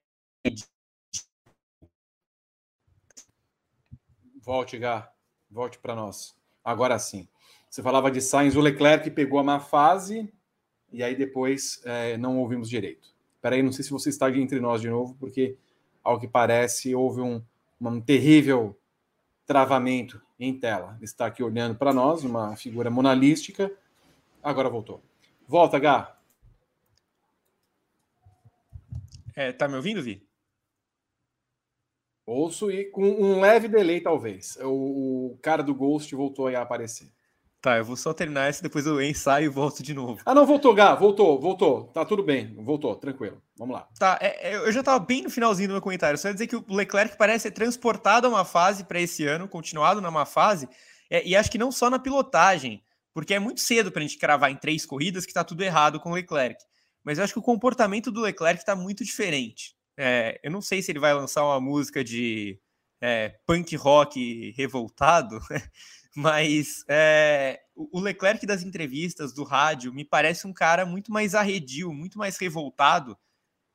Volte, 4.42 4.78
Gá. 4.78 5.12
Volte 5.52 5.78
para 5.80 5.94
nós. 5.94 6.34
Agora 6.64 6.98
sim. 6.98 7.28
Você 7.70 7.84
falava 7.84 8.10
de 8.10 8.22
Sainz, 8.22 8.56
o 8.56 8.62
Leclerc 8.62 9.12
pegou 9.12 9.38
a 9.38 9.44
má 9.44 9.60
fase 9.60 10.32
e 10.90 11.04
aí 11.04 11.14
depois 11.14 11.82
é, 11.84 12.16
não 12.16 12.40
ouvimos 12.40 12.70
direito. 12.70 13.14
Peraí, 13.42 13.62
não 13.62 13.74
sei 13.74 13.84
se 13.84 13.92
você 13.92 14.08
está 14.08 14.32
entre 14.32 14.62
nós 14.62 14.80
de 14.80 14.90
novo, 14.90 15.14
porque 15.20 15.58
ao 16.02 16.18
que 16.18 16.28
parece 16.30 16.96
houve 16.96 17.20
um, 17.20 17.44
um 17.82 18.00
terrível 18.00 18.80
travamento 19.48 20.22
em 20.38 20.54
tela. 20.60 21.00
Está 21.02 21.26
aqui 21.26 21.42
olhando 21.42 21.76
para 21.76 21.94
nós, 21.94 22.24
uma 22.24 22.56
figura 22.58 22.92
monalística. 22.92 23.72
Agora 24.44 24.70
voltou. 24.70 25.02
Volta, 25.48 25.80
Gá. 25.80 26.16
É, 29.34 29.52
tá 29.54 29.68
me 29.68 29.76
ouvindo, 29.76 30.04
Vi? 30.04 30.28
Ouço 32.26 32.70
e 32.70 32.84
com 32.86 33.04
um 33.04 33.40
leve 33.40 33.70
delay, 33.70 34.02
talvez. 34.02 34.58
O, 34.62 35.32
o 35.32 35.40
cara 35.42 35.64
do 35.64 35.74
Ghost 35.74 36.14
voltou 36.14 36.48
a 36.48 36.62
aparecer. 36.62 37.10
Tá, 37.60 37.78
eu 37.78 37.86
vou 37.86 37.96
só 37.96 38.14
terminar 38.14 38.48
essa, 38.48 38.62
depois 38.62 38.86
eu 38.86 39.02
ensaio 39.02 39.46
e 39.46 39.50
volto 39.50 39.82
de 39.82 39.94
novo. 39.94 40.22
Ah, 40.26 40.36
não, 40.36 40.46
voltou, 40.46 40.74
Gá, 40.76 40.94
voltou, 40.94 41.40
voltou. 41.40 41.86
Tá 41.86 42.06
tudo 42.06 42.22
bem, 42.22 42.54
voltou, 42.56 42.96
tranquilo. 42.96 43.42
Vamos 43.58 43.76
lá. 43.76 43.88
Tá, 43.98 44.18
é, 44.22 44.52
é 44.52 44.56
eu 44.58 44.72
já 44.72 44.84
tava 44.84 45.04
bem 45.04 45.24
no 45.24 45.30
finalzinho 45.30 45.70
do 45.70 45.72
meu 45.74 45.82
comentário. 45.82 46.18
Só 46.20 46.28
ia 46.28 46.34
dizer 46.34 46.48
que 46.48 46.56
o 46.56 46.64
Leclerc 46.70 47.18
parece 47.18 47.44
ser 47.44 47.52
transportado 47.52 48.28
a 48.28 48.30
uma 48.30 48.46
fase 48.46 48.84
para 48.84 49.02
esse 49.02 49.26
ano, 49.26 49.48
continuado 49.48 50.00
numa 50.00 50.26
fase, 50.26 50.70
é, 51.10 51.28
e 51.28 51.36
acho 51.36 51.50
que 51.50 51.58
não 51.58 51.72
só 51.72 51.90
na 51.90 51.98
pilotagem, 51.98 52.84
porque 53.14 53.34
é 53.34 53.40
muito 53.40 53.62
cedo 53.62 53.92
para 53.92 54.02
a 54.02 54.04
gente 54.04 54.20
cravar 54.20 54.52
em 54.52 54.56
três 54.56 54.86
corridas 54.86 55.26
que 55.26 55.34
tá 55.34 55.44
tudo 55.44 55.64
errado 55.64 56.00
com 56.00 56.12
o 56.12 56.14
Leclerc. 56.14 56.64
Mas 57.04 57.18
eu 57.18 57.24
acho 57.24 57.34
que 57.34 57.40
o 57.40 57.44
comportamento 57.44 58.12
do 58.12 58.22
Leclerc 58.22 58.64
tá 58.64 58.76
muito 58.76 59.04
diferente. 59.04 59.76
É, 59.98 60.40
eu 60.44 60.52
não 60.52 60.62
sei 60.62 60.82
se 60.84 60.92
ele 60.92 61.00
vai 61.00 61.14
lançar 61.14 61.44
uma 61.44 61.60
música 61.60 62.04
de 62.04 62.60
é, 63.02 63.30
punk 63.48 63.76
rock 63.76 64.54
revoltado, 64.56 65.40
Mas 66.20 66.84
é, 66.90 67.62
o 67.76 68.00
Leclerc 68.00 68.44
das 68.44 68.64
entrevistas, 68.64 69.36
do 69.36 69.44
rádio, 69.44 69.94
me 69.94 70.04
parece 70.04 70.48
um 70.48 70.52
cara 70.52 70.84
muito 70.84 71.12
mais 71.12 71.36
arredio, 71.36 71.94
muito 71.94 72.18
mais 72.18 72.38
revoltado 72.38 73.16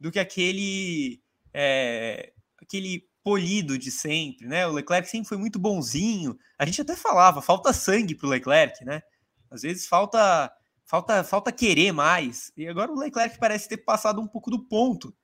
do 0.01 0.11
que 0.11 0.19
aquele, 0.19 1.23
é, 1.55 2.33
aquele 2.61 3.09
polido 3.23 3.79
de 3.79 3.93
sempre, 3.93 4.49
né? 4.49 4.67
O 4.67 4.73
Leclerc 4.73 5.09
sempre 5.09 5.29
foi 5.29 5.39
muito 5.39 5.57
bonzinho. 5.57 6.37
A 6.59 6.67
gente 6.67 6.81
até 6.81 6.97
falava, 6.97 7.41
falta 7.41 7.73
sangue 7.73 8.17
para 8.17 8.27
o 8.27 8.31
Leclerc, 8.31 8.85
né? 8.85 9.03
Às 9.49 9.63
vezes 9.63 9.87
falta, 9.87 10.53
falta, 10.85 11.23
falta 11.23 11.53
querer 11.53 11.93
mais. 11.93 12.51
E 12.57 12.67
agora 12.67 12.91
o 12.91 12.99
Leclerc 12.99 13.39
parece 13.39 13.69
ter 13.69 13.77
passado 13.77 14.21
um 14.21 14.27
pouco 14.27 14.51
do 14.51 14.67
ponto. 14.67 15.15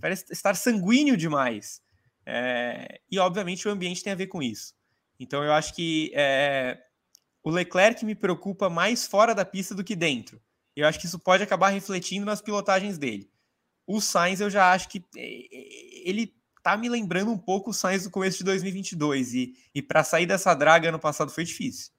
Parece 0.00 0.24
estar 0.32 0.56
sanguíneo 0.56 1.16
demais. 1.16 1.80
É, 2.26 3.00
e 3.08 3.16
obviamente 3.20 3.68
o 3.68 3.70
ambiente 3.70 4.02
tem 4.02 4.12
a 4.12 4.16
ver 4.16 4.26
com 4.26 4.42
isso. 4.42 4.76
Então 5.18 5.42
eu 5.42 5.52
acho 5.52 5.74
que 5.74 6.12
é, 6.14 6.78
o 7.42 7.50
Leclerc 7.50 8.04
me 8.04 8.14
preocupa 8.14 8.68
mais 8.68 9.06
fora 9.06 9.34
da 9.34 9.44
pista 9.44 9.74
do 9.74 9.84
que 9.84 9.96
dentro. 9.96 10.40
Eu 10.76 10.86
acho 10.86 10.98
que 10.98 11.06
isso 11.06 11.18
pode 11.18 11.42
acabar 11.42 11.70
refletindo 11.70 12.24
nas 12.24 12.40
pilotagens 12.40 12.98
dele. 12.98 13.30
O 13.86 14.00
Sainz, 14.00 14.40
eu 14.40 14.50
já 14.50 14.72
acho 14.72 14.88
que 14.88 15.04
é, 15.16 15.20
é, 15.20 16.08
ele 16.08 16.34
tá 16.62 16.76
me 16.76 16.88
lembrando 16.88 17.30
um 17.30 17.38
pouco 17.38 17.70
o 17.70 17.74
Sainz 17.74 18.04
do 18.04 18.10
começo 18.10 18.38
de 18.38 18.44
2022. 18.44 19.34
E, 19.34 19.54
e 19.74 19.82
para 19.82 20.04
sair 20.04 20.26
dessa 20.26 20.54
draga 20.54 20.88
ano 20.88 20.98
passado 20.98 21.30
foi 21.30 21.44
difícil. 21.44 21.90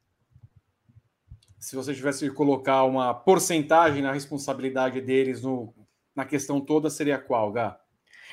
Se 1.57 1.76
você 1.76 1.93
tivesse 1.93 2.30
que 2.30 2.34
colocar 2.34 2.84
uma 2.84 3.13
porcentagem 3.13 4.01
na 4.01 4.13
responsabilidade 4.13 5.01
deles 5.01 5.41
no, 5.41 5.74
na 6.15 6.24
questão 6.24 6.61
toda, 6.61 6.89
seria 6.89 7.17
qual, 7.17 7.51
Gá? 7.51 7.80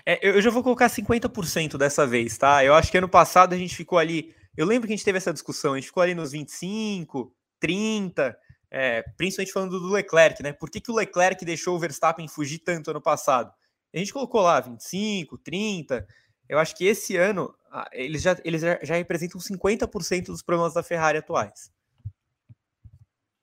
É, 0.05 0.28
eu 0.28 0.41
já 0.41 0.51
vou 0.51 0.62
colocar 0.62 0.89
50% 0.89 1.76
dessa 1.76 2.07
vez, 2.07 2.37
tá? 2.37 2.64
Eu 2.64 2.74
acho 2.74 2.91
que 2.91 2.99
ano 2.99 3.09
passado 3.09 3.55
a 3.55 3.59
gente 3.59 3.74
ficou 3.74 3.99
ali. 3.99 4.34
Eu 4.57 4.67
lembro 4.67 4.87
que 4.87 4.93
a 4.93 4.97
gente 4.97 5.05
teve 5.05 5.19
essa 5.19 5.33
discussão, 5.33 5.75
a 5.75 5.77
gente 5.77 5.89
ficou 5.89 6.03
ali 6.03 6.15
nos 6.15 6.33
25, 6.33 7.35
30, 7.61 8.39
é, 8.71 9.03
principalmente 9.17 9.53
falando 9.53 9.79
do 9.79 9.93
Leclerc, 9.93 10.43
né? 10.43 10.53
Por 10.53 10.71
que, 10.71 10.81
que 10.81 10.91
o 10.91 10.95
Leclerc 10.95 11.45
deixou 11.45 11.77
o 11.77 11.79
Verstappen 11.79 12.27
fugir 12.27 12.59
tanto 12.61 12.91
ano 12.91 13.01
passado? 13.01 13.53
A 13.95 13.99
gente 13.99 14.13
colocou 14.13 14.43
lá 14.43 14.61
25, 14.61 15.39
30. 15.39 16.07
Eu 16.49 16.59
acho 16.59 16.77
que 16.77 16.87
esse 16.87 17.17
ano 17.17 17.55
eles 17.93 18.23
já, 18.23 18.37
eles 18.45 18.63
já 18.83 18.95
representam 18.95 19.41
50% 19.41 20.27
dos 20.27 20.43
problemas 20.43 20.75
da 20.75 20.83
Ferrari 20.83 21.19
atuais. 21.19 21.71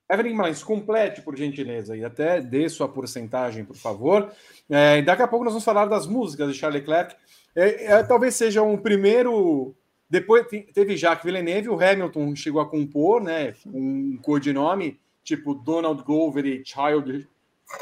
Evelyn 0.09 0.35
Marins, 0.35 0.63
complete, 0.63 1.21
por 1.21 1.35
gentileza, 1.35 1.95
e 1.95 2.03
até 2.03 2.39
dê 2.39 2.67
sua 2.69 2.87
porcentagem, 2.87 3.65
por 3.65 3.75
favor. 3.75 4.31
É, 4.69 5.01
daqui 5.01 5.21
a 5.21 5.27
pouco 5.27 5.43
nós 5.43 5.53
vamos 5.53 5.63
falar 5.63 5.85
das 5.85 6.05
músicas 6.05 6.51
de 6.51 6.59
Charles 6.59 6.81
Leclerc. 6.81 7.15
É, 7.55 7.85
é, 7.85 8.03
talvez 8.03 8.35
seja 8.35 8.61
um 8.61 8.77
primeiro. 8.77 9.75
Depois 10.13 10.45
teve 10.75 10.95
Jacques 10.95 11.25
Villeneuve, 11.25 11.69
o 11.69 11.83
Hamilton 11.83 12.35
chegou 12.35 12.61
a 12.61 12.69
compor, 12.69 13.19
né? 13.19 13.55
Um 13.65 14.15
codinome 14.17 14.99
tipo 15.23 15.55
Donald 15.55 16.03
Glover 16.03 16.45
e 16.45 16.63
Child, 16.63 17.27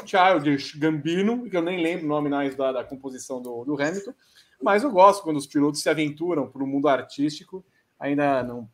Childish 0.06 0.74
Gambino, 0.76 1.50
que 1.50 1.54
eu 1.54 1.60
nem 1.60 1.82
lembro 1.82 2.06
o 2.06 2.08
nome 2.08 2.30
mais 2.30 2.56
da, 2.56 2.72
da 2.72 2.84
composição 2.84 3.42
do, 3.42 3.66
do 3.66 3.74
Hamilton, 3.74 4.14
mas 4.62 4.82
eu 4.82 4.90
gosto 4.90 5.22
quando 5.22 5.36
os 5.36 5.46
pilotos 5.46 5.82
se 5.82 5.90
aventuram 5.90 6.48
para 6.48 6.64
o 6.64 6.66
mundo 6.66 6.88
artístico. 6.88 7.62
Ainda 8.00 8.42
não, 8.42 8.66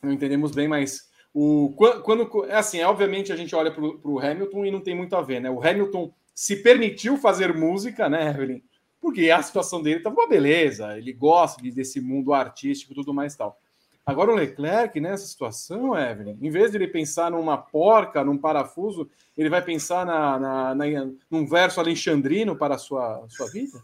não 0.00 0.12
entendemos 0.12 0.52
bem, 0.52 0.68
mas 0.68 1.10
o, 1.34 1.74
quando, 2.04 2.44
é 2.44 2.54
assim, 2.54 2.82
obviamente 2.82 3.32
a 3.32 3.36
gente 3.36 3.52
olha 3.52 3.72
para 3.72 3.82
o 3.82 4.20
Hamilton 4.20 4.64
e 4.64 4.70
não 4.70 4.80
tem 4.80 4.94
muito 4.94 5.16
a 5.16 5.22
ver, 5.22 5.40
né? 5.40 5.50
O 5.50 5.60
Hamilton 5.60 6.14
se 6.32 6.62
permitiu 6.62 7.16
fazer 7.16 7.52
música, 7.52 8.08
né, 8.08 8.30
Evelyn? 8.30 8.62
Porque 9.02 9.32
a 9.32 9.42
situação 9.42 9.82
dele 9.82 9.96
estava 9.96 10.14
uma 10.14 10.28
beleza, 10.28 10.96
ele 10.96 11.12
gosta 11.12 11.60
desse 11.60 12.00
mundo 12.00 12.32
artístico 12.32 12.92
e 12.92 12.94
tudo 12.94 13.12
mais 13.12 13.34
tal. 13.34 13.58
Agora 14.06 14.30
o 14.30 14.34
Leclerc, 14.36 14.98
nessa 15.00 15.26
situação, 15.26 15.98
Evelyn, 15.98 16.38
em 16.40 16.50
vez 16.50 16.70
de 16.70 16.76
ele 16.76 16.86
pensar 16.86 17.30
numa 17.30 17.58
porca, 17.58 18.22
num 18.24 18.38
parafuso, 18.38 19.10
ele 19.36 19.50
vai 19.50 19.60
pensar 19.60 20.06
na, 20.06 20.38
na, 20.38 20.74
na 20.74 20.84
num 21.28 21.46
verso 21.46 21.80
alexandrino 21.80 22.56
para 22.56 22.76
a 22.76 22.78
sua, 22.78 23.24
sua 23.28 23.48
vida? 23.48 23.80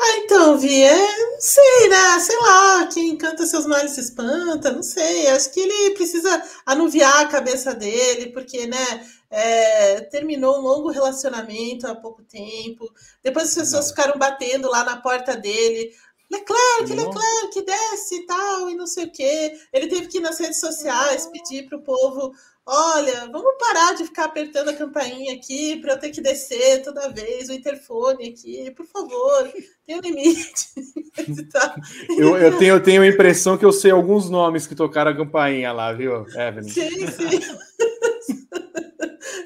Ah, 0.00 0.18
então, 0.18 0.56
Vi, 0.56 0.82
é, 0.82 1.18
não 1.18 1.40
sei, 1.40 1.88
né? 1.88 2.20
Sei 2.20 2.36
lá, 2.36 2.86
quem 2.86 3.16
canta 3.16 3.44
seus 3.44 3.66
males 3.66 3.92
se 3.92 4.00
espanta, 4.00 4.70
não 4.70 4.82
sei. 4.82 5.26
Acho 5.28 5.52
que 5.52 5.60
ele 5.60 5.94
precisa 5.94 6.42
anuviar 6.64 7.22
a 7.22 7.28
cabeça 7.28 7.74
dele, 7.74 8.30
porque, 8.32 8.66
né? 8.66 9.04
É, 9.30 10.00
terminou 10.02 10.58
um 10.58 10.62
longo 10.62 10.90
relacionamento 10.90 11.86
há 11.86 11.94
pouco 11.94 12.22
tempo. 12.22 12.90
Depois 13.22 13.48
as 13.48 13.54
pessoas 13.54 13.86
não. 13.86 13.90
ficaram 13.90 14.18
batendo 14.18 14.70
lá 14.70 14.84
na 14.84 14.96
porta 14.96 15.36
dele. 15.36 15.92
Leclerc, 16.30 16.92
Leclerc, 16.92 17.62
desce 17.64 18.16
e 18.16 18.26
tal, 18.26 18.68
e 18.68 18.74
não 18.74 18.86
sei 18.86 19.04
o 19.06 19.12
quê. 19.12 19.58
Ele 19.72 19.88
teve 19.88 20.08
que 20.08 20.18
ir 20.18 20.20
nas 20.20 20.38
redes 20.38 20.60
sociais 20.60 21.26
pedir 21.26 21.66
para 21.66 21.78
o 21.78 21.82
povo 21.82 22.34
Olha, 22.70 23.26
vamos 23.32 23.54
parar 23.58 23.94
de 23.94 24.04
ficar 24.04 24.26
apertando 24.26 24.68
a 24.68 24.74
campainha 24.74 25.32
aqui 25.32 25.76
para 25.76 25.94
eu 25.94 25.98
ter 25.98 26.10
que 26.10 26.20
descer 26.20 26.82
toda 26.82 27.08
vez 27.08 27.48
o 27.48 27.54
interfone 27.54 28.28
aqui, 28.28 28.70
por 28.72 28.84
favor, 28.84 29.50
tem 29.86 29.96
um 29.96 30.00
limite. 30.00 30.68
eu, 32.18 32.36
eu, 32.36 32.58
tenho, 32.58 32.74
eu 32.74 32.82
tenho 32.82 33.00
a 33.00 33.06
impressão 33.06 33.56
que 33.56 33.64
eu 33.64 33.72
sei 33.72 33.90
alguns 33.90 34.28
nomes 34.28 34.66
que 34.66 34.74
tocaram 34.74 35.12
a 35.12 35.16
campainha 35.16 35.72
lá, 35.72 35.94
viu, 35.94 36.26
Evelyn? 36.28 36.68
Sim, 36.68 37.06
sim. 37.06 37.40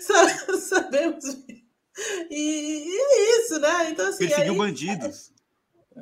Sabemos. 0.59 1.25
E, 2.29 2.89
e, 2.89 2.99
é 2.99 3.39
isso, 3.39 3.61
né? 3.61 3.91
Então, 3.91 4.09
assim, 4.09 4.27
Perseguiu 4.27 4.53
aí, 4.55 4.59
bandidos. 4.59 5.31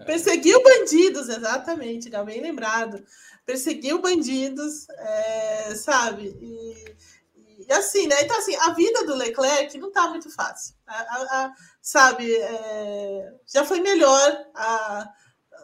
Perseguiu 0.04 0.62
bandidos, 0.62 1.28
exatamente, 1.28 2.10
bem 2.24 2.40
lembrado 2.40 3.04
perseguiu 3.50 4.00
bandidos, 4.00 4.88
é, 4.90 5.74
sabe? 5.74 6.36
E, 6.40 7.64
e, 7.66 7.72
assim, 7.72 8.06
né? 8.06 8.16
Então, 8.22 8.38
assim, 8.38 8.54
a 8.56 8.70
vida 8.70 9.04
do 9.04 9.14
Leclerc 9.14 9.76
não 9.78 9.90
tá 9.90 10.08
muito 10.08 10.30
fácil. 10.30 10.74
A, 10.86 10.94
a, 10.94 11.22
a, 11.22 11.52
sabe, 11.82 12.32
é, 12.32 13.32
já 13.52 13.64
foi 13.64 13.80
melhor 13.80 14.46
a, 14.54 15.08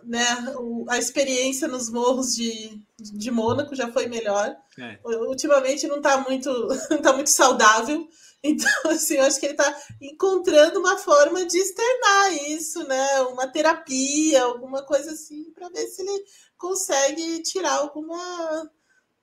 né, 0.03 0.27
a 0.89 0.99
experiência 0.99 1.69
nos 1.69 1.89
morros 1.89 2.35
de, 2.35 2.83
de 2.99 3.31
Mônaco 3.31 3.75
já 3.77 3.91
foi 3.93 4.07
melhor. 4.07 4.57
É. 4.79 4.99
Ultimamente 5.05 5.87
não 5.87 5.99
está 5.99 6.19
muito, 6.19 6.51
não 6.91 6.99
tá 6.99 7.13
muito 7.13 7.31
saudável. 7.31 8.09
Então, 8.47 8.69
assim, 8.91 9.15
eu 9.15 9.25
acho 9.25 9.39
que 9.41 9.47
ele 9.47 9.55
está 9.55 9.83
encontrando 10.01 10.79
uma 10.79 10.99
forma 10.99 11.45
de 11.45 11.59
externar 11.59 12.33
isso, 12.49 12.87
né? 12.87 13.21
Uma 13.23 13.47
terapia, 13.49 14.45
alguma 14.45 14.83
coisa 14.85 15.13
assim, 15.13 15.51
para 15.53 15.69
ver 15.69 15.87
se 15.87 16.03
ele 16.03 16.25
consegue 16.57 17.43
tirar 17.43 17.75
alguma, 17.75 18.71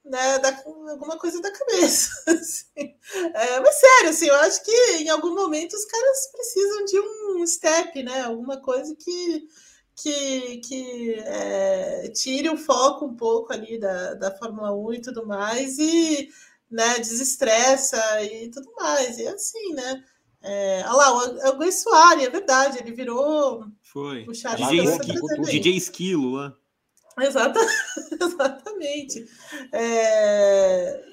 né, 0.06 0.40
da, 0.40 0.50
alguma 0.92 1.18
coisa 1.18 1.42
da 1.42 1.52
cabeça. 1.52 2.12
Assim. 2.28 2.96
É, 3.34 3.60
mas 3.60 3.76
sério, 3.76 4.10
assim, 4.10 4.28
eu 4.28 4.36
acho 4.36 4.64
que 4.64 4.72
em 4.98 5.10
algum 5.10 5.36
momento 5.36 5.74
os 5.74 5.86
caras 5.86 6.32
precisam 6.32 6.86
de 6.86 7.00
um 7.00 7.48
step, 7.48 8.04
né? 8.04 8.22
Alguma 8.22 8.62
coisa 8.62 8.96
que 8.96 9.48
que, 9.96 10.58
que 10.58 11.14
é, 11.20 12.10
tire 12.10 12.50
o 12.50 12.58
foco 12.58 13.06
um 13.06 13.16
pouco 13.16 13.54
ali 13.54 13.78
da, 13.80 14.16
da 14.16 14.32
Fórmula 14.32 14.74
1 14.74 14.94
e 14.94 15.02
tudo 15.02 15.26
mais, 15.26 15.78
e 15.78 16.30
né, 16.74 16.98
desestressa 16.98 18.22
e 18.24 18.50
tudo 18.50 18.72
mais. 18.76 19.18
E 19.18 19.28
assim, 19.28 19.74
né? 19.74 20.04
É, 20.42 20.84
olha 20.88 20.94
lá, 20.94 21.14
o, 21.14 21.50
o 21.50 21.58
Gui 21.60 21.72
Soares, 21.72 22.26
é 22.26 22.30
verdade, 22.30 22.80
ele 22.80 22.92
virou. 22.92 23.66
Foi. 23.82 24.26
DJ, 24.26 24.84
Esqui, 24.84 25.14
DJ 25.46 25.78
Esquilo 25.78 26.32
lá. 26.32 26.54
Exata, 27.20 27.60
exatamente. 28.20 29.26
É, 29.72 31.04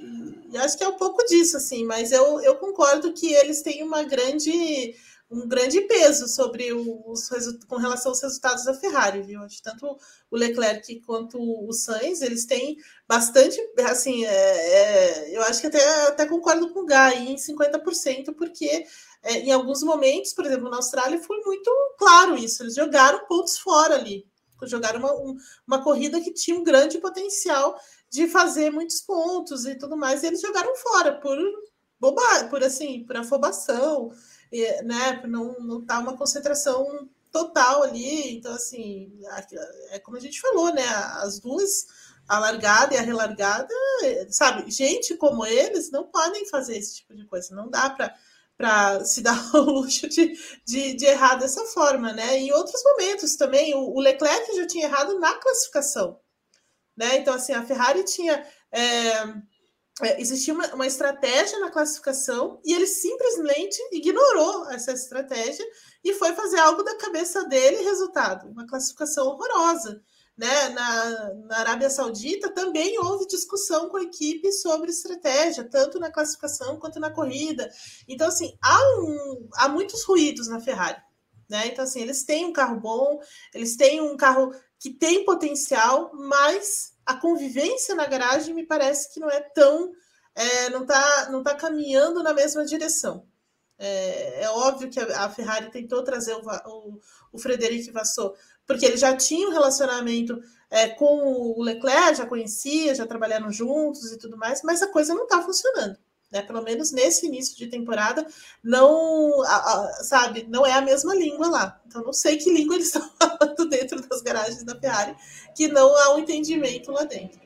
e 0.50 0.56
acho 0.56 0.78
que 0.78 0.82
é 0.82 0.88
um 0.88 0.96
pouco 0.96 1.24
disso, 1.26 1.58
assim, 1.58 1.84
mas 1.84 2.10
eu, 2.10 2.40
eu 2.40 2.56
concordo 2.56 3.12
que 3.12 3.32
eles 3.34 3.62
têm 3.62 3.82
uma 3.82 4.02
grande 4.02 4.96
um 5.30 5.46
grande 5.46 5.80
peso 5.82 6.26
sobre 6.26 6.72
os 6.72 7.30
com 7.68 7.76
relação 7.76 8.10
aos 8.10 8.20
resultados 8.20 8.64
da 8.64 8.74
Ferrari, 8.74 9.22
viu? 9.22 9.40
Tanto 9.62 9.96
o 10.28 10.36
Leclerc 10.36 11.00
quanto 11.02 11.38
o 11.38 11.72
Sainz, 11.72 12.20
eles 12.20 12.44
têm 12.46 12.76
bastante, 13.06 13.56
assim, 13.88 14.24
é, 14.24 14.30
é, 14.30 15.36
eu 15.36 15.42
acho 15.42 15.60
que 15.60 15.68
até, 15.68 16.06
até 16.08 16.26
concordo 16.26 16.72
com 16.72 16.80
o 16.80 16.86
Guy 16.86 17.30
em 17.30 17.36
50%, 17.36 18.34
porque 18.36 18.84
é, 19.22 19.34
em 19.34 19.52
alguns 19.52 19.82
momentos, 19.84 20.32
por 20.32 20.44
exemplo, 20.44 20.68
na 20.68 20.78
Austrália, 20.78 21.22
foi 21.22 21.38
muito 21.42 21.70
claro 21.96 22.36
isso, 22.36 22.64
eles 22.64 22.74
jogaram 22.74 23.24
pontos 23.26 23.56
fora 23.56 23.94
ali, 23.94 24.26
jogaram 24.64 24.98
uma, 24.98 25.14
um, 25.14 25.36
uma 25.66 25.82
corrida 25.82 26.20
que 26.20 26.34
tinha 26.34 26.58
um 26.58 26.64
grande 26.64 26.98
potencial 26.98 27.78
de 28.10 28.26
fazer 28.28 28.70
muitos 28.70 29.00
pontos 29.00 29.64
e 29.64 29.76
tudo 29.76 29.96
mais, 29.96 30.22
e 30.22 30.26
eles 30.26 30.40
jogaram 30.40 30.74
fora 30.74 31.20
por 31.20 31.38
bobagem, 32.00 32.48
por 32.48 32.64
assim, 32.64 33.04
por 33.04 33.16
afobação, 33.16 34.10
né? 34.82 35.22
Não, 35.26 35.58
não 35.60 35.84
tá 35.84 35.98
uma 35.98 36.16
concentração 36.16 37.08
total 37.30 37.82
ali. 37.82 38.36
Então, 38.36 38.52
assim, 38.52 39.12
é 39.90 39.98
como 39.98 40.16
a 40.16 40.20
gente 40.20 40.40
falou, 40.40 40.72
né? 40.72 40.86
As 41.22 41.38
duas, 41.38 41.86
a 42.28 42.38
largada 42.38 42.94
e 42.94 42.98
a 42.98 43.02
relargada, 43.02 43.74
sabe? 44.28 44.70
Gente 44.70 45.16
como 45.16 45.44
eles 45.46 45.90
não 45.90 46.04
podem 46.04 46.46
fazer 46.46 46.76
esse 46.78 46.96
tipo 46.96 47.14
de 47.14 47.24
coisa. 47.26 47.54
Não 47.54 47.68
dá 47.68 47.90
para 47.90 48.14
para 48.60 49.02
se 49.06 49.22
dar 49.24 49.54
o 49.54 49.62
luxo 49.62 50.06
de, 50.06 50.38
de, 50.66 50.92
de, 50.92 51.06
errar 51.06 51.36
dessa 51.36 51.64
forma, 51.64 52.12
né? 52.12 52.36
Em 52.36 52.52
outros 52.52 52.82
momentos 52.84 53.34
também, 53.34 53.74
o, 53.74 53.94
o, 53.94 54.00
Leclerc 54.00 54.54
já 54.54 54.66
tinha 54.66 54.84
errado 54.84 55.18
na 55.18 55.32
classificação, 55.36 56.20
né? 56.94 57.16
Então, 57.16 57.32
assim, 57.32 57.54
a 57.54 57.64
Ferrari 57.64 58.04
tinha 58.04 58.46
é, 58.70 59.12
é, 60.02 60.20
existia 60.20 60.54
uma, 60.54 60.66
uma, 60.74 60.86
estratégia 60.86 61.58
na 61.58 61.70
classificação 61.70 62.60
e 62.64 62.72
ele 62.72 62.86
simplesmente 62.86 63.78
ignorou 63.92 64.70
essa 64.70 64.92
estratégia 64.92 65.64
e 66.02 66.14
foi 66.14 66.32
fazer 66.32 66.58
algo 66.58 66.82
da 66.82 66.96
cabeça 66.96 67.44
dele, 67.44 67.82
resultado, 67.82 68.48
uma 68.50 68.66
classificação 68.66 69.26
horrorosa. 69.26 70.02
Né? 70.36 70.68
Na, 70.70 71.34
na 71.34 71.58
Arábia 71.58 71.90
Saudita 71.90 72.50
também 72.54 72.98
houve 72.98 73.26
discussão 73.26 73.90
com 73.90 73.98
a 73.98 74.02
equipe 74.02 74.50
sobre 74.52 74.90
estratégia, 74.90 75.64
tanto 75.64 75.98
na 75.98 76.10
classificação 76.10 76.78
quanto 76.78 76.98
na 76.98 77.10
corrida. 77.10 77.70
Então, 78.08 78.28
assim, 78.28 78.56
há, 78.62 78.78
um, 79.00 79.48
há 79.54 79.68
muitos 79.68 80.02
ruídos 80.04 80.48
na 80.48 80.58
Ferrari. 80.58 80.96
Né? 81.46 81.66
Então, 81.66 81.84
assim, 81.84 82.00
eles 82.00 82.24
têm 82.24 82.46
um 82.46 82.52
carro 82.52 82.80
bom, 82.80 83.20
eles 83.52 83.76
têm 83.76 84.00
um 84.00 84.16
carro 84.16 84.54
que 84.78 84.88
tem 84.88 85.26
potencial, 85.26 86.10
mas 86.14 86.92
a 87.10 87.16
convivência 87.16 87.94
na 87.94 88.06
garagem 88.06 88.54
me 88.54 88.66
parece 88.66 89.12
que 89.12 89.20
não 89.20 89.28
é 89.28 89.40
tão 89.40 89.92
é, 90.34 90.70
não 90.70 90.82
está 90.82 91.28
não 91.30 91.42
tá 91.42 91.54
caminhando 91.54 92.22
na 92.22 92.32
mesma 92.32 92.64
direção. 92.64 93.26
É, 93.78 94.44
é 94.44 94.50
óbvio 94.50 94.90
que 94.90 95.00
a, 95.00 95.24
a, 95.24 95.30
Ferrari 95.30 95.70
tentou 95.70 96.04
trazer 96.04 96.34
o, 96.34 96.42
o, 96.66 97.00
o 97.32 97.38
Frederic 97.38 97.90
Vassou, 97.90 98.34
porque 98.66 98.84
ele 98.84 98.96
já 98.96 99.16
tinha 99.16 99.48
um 99.48 99.52
relacionamento 99.52 100.38
é, 100.70 100.88
com 100.88 101.54
o 101.56 101.62
Leclerc, 101.62 102.18
já 102.18 102.26
conhecia, 102.26 102.94
já 102.94 103.06
trabalharam 103.06 103.50
juntos 103.50 104.12
e 104.12 104.18
tudo 104.18 104.36
mais, 104.36 104.62
mas 104.62 104.82
a 104.82 104.86
coisa 104.86 105.14
não 105.14 105.24
está 105.24 105.42
funcionando. 105.42 105.98
Né? 106.30 106.42
Pelo 106.42 106.62
menos 106.62 106.92
nesse 106.92 107.26
início 107.26 107.56
de 107.56 107.66
temporada, 107.66 108.26
não, 108.62 109.42
a, 109.42 109.56
a, 109.56 110.04
sabe, 110.04 110.46
não 110.48 110.64
é 110.64 110.72
a 110.72 110.80
mesma 110.80 111.14
língua 111.14 111.48
lá. 111.48 111.80
Então, 111.86 112.02
não 112.02 112.12
sei 112.12 112.36
que 112.36 112.50
língua 112.52 112.76
eles 112.76 112.86
estão 112.86 113.10
falando 113.18 113.68
dentro 113.68 114.00
das 114.08 114.22
garagens 114.22 114.62
da 114.62 114.78
Ferrari, 114.78 115.16
que 115.56 115.68
não 115.68 115.96
há 115.96 116.14
um 116.14 116.20
entendimento 116.20 116.92
lá 116.92 117.04
dentro. 117.04 117.40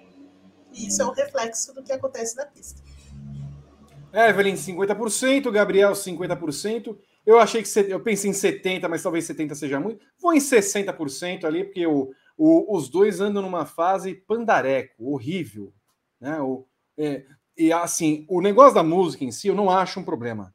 E 0.72 0.88
isso 0.88 1.00
é 1.00 1.06
um 1.06 1.12
reflexo 1.12 1.72
do 1.72 1.82
que 1.82 1.92
acontece 1.92 2.36
na 2.36 2.44
pista. 2.46 2.82
Evelyn, 4.12 4.54
50%, 4.54 5.50
Gabriel, 5.50 5.92
50%. 5.92 6.96
Eu 7.26 7.38
achei 7.38 7.62
que 7.62 7.80
eu 7.90 8.00
pensei 8.00 8.30
em 8.30 8.34
70%, 8.34 8.88
mas 8.88 9.02
talvez 9.02 9.26
70% 9.26 9.54
seja 9.54 9.80
muito. 9.80 10.04
Vou 10.20 10.32
em 10.34 10.38
60% 10.38 11.44
ali, 11.44 11.64
porque 11.64 11.86
o, 11.86 12.12
o, 12.36 12.76
os 12.76 12.88
dois 12.88 13.20
andam 13.20 13.42
numa 13.42 13.64
fase 13.64 14.14
pandareco, 14.14 15.10
horrível. 15.10 15.72
Né? 16.20 16.40
O, 16.40 16.66
é, 16.98 17.24
e 17.56 17.72
assim, 17.72 18.26
o 18.28 18.40
negócio 18.40 18.74
da 18.74 18.82
música 18.82 19.24
em 19.24 19.30
si, 19.30 19.48
eu 19.48 19.54
não 19.54 19.70
acho 19.70 20.00
um 20.00 20.04
problema. 20.04 20.52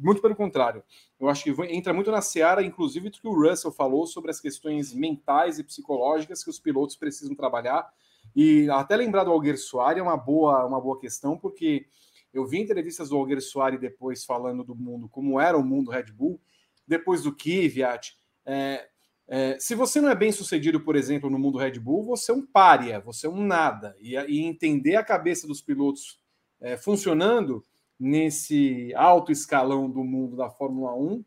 Muito 0.00 0.20
pelo 0.20 0.36
contrário. 0.36 0.82
Eu 1.18 1.28
acho 1.28 1.44
que 1.44 1.50
entra 1.74 1.94
muito 1.94 2.10
na 2.10 2.20
seara, 2.20 2.62
inclusive, 2.62 3.08
do 3.08 3.18
que 3.18 3.26
o 3.26 3.34
Russell 3.34 3.72
falou 3.72 4.06
sobre 4.06 4.30
as 4.30 4.40
questões 4.40 4.92
mentais 4.92 5.58
e 5.58 5.64
psicológicas 5.64 6.44
que 6.44 6.50
os 6.50 6.60
pilotos 6.60 6.96
precisam 6.96 7.34
trabalhar. 7.34 7.88
E 8.36 8.68
até 8.70 8.96
lembrar 8.96 9.24
do 9.24 9.30
Alguer 9.30 9.56
Soares 9.56 10.00
é 10.00 10.02
uma 10.02 10.16
boa, 10.16 10.66
uma 10.66 10.80
boa 10.80 10.98
questão, 10.98 11.38
porque 11.38 11.86
eu 12.32 12.46
vi 12.46 12.60
entrevistas 12.60 13.08
do 13.08 13.16
Alguer 13.16 13.40
Soares 13.40 13.80
depois 13.80 14.24
falando 14.24 14.62
do 14.64 14.74
mundo, 14.74 15.08
como 15.08 15.40
era 15.40 15.56
o 15.56 15.64
mundo 15.64 15.90
Red 15.90 16.12
Bull, 16.12 16.40
depois 16.86 17.22
do 17.22 17.34
Kvyat. 17.34 18.16
É, 18.44 18.88
é, 19.28 19.58
se 19.58 19.74
você 19.74 20.00
não 20.00 20.10
é 20.10 20.14
bem 20.14 20.32
sucedido, 20.32 20.80
por 20.80 20.96
exemplo, 20.96 21.30
no 21.30 21.38
mundo 21.38 21.58
Red 21.58 21.78
Bull, 21.78 22.04
você 22.04 22.32
é 22.32 22.34
um 22.34 22.44
pária, 22.44 23.00
você 23.00 23.26
é 23.26 23.30
um 23.30 23.42
nada. 23.42 23.96
E, 24.00 24.14
e 24.14 24.40
entender 24.40 24.96
a 24.96 25.04
cabeça 25.04 25.46
dos 25.46 25.62
pilotos 25.62 26.21
é, 26.62 26.76
funcionando 26.76 27.64
nesse 28.00 28.92
alto 28.94 29.30
escalão 29.30 29.90
do 29.90 30.02
mundo 30.02 30.36
da 30.36 30.48
Fórmula 30.48 30.94
1, 30.94 31.24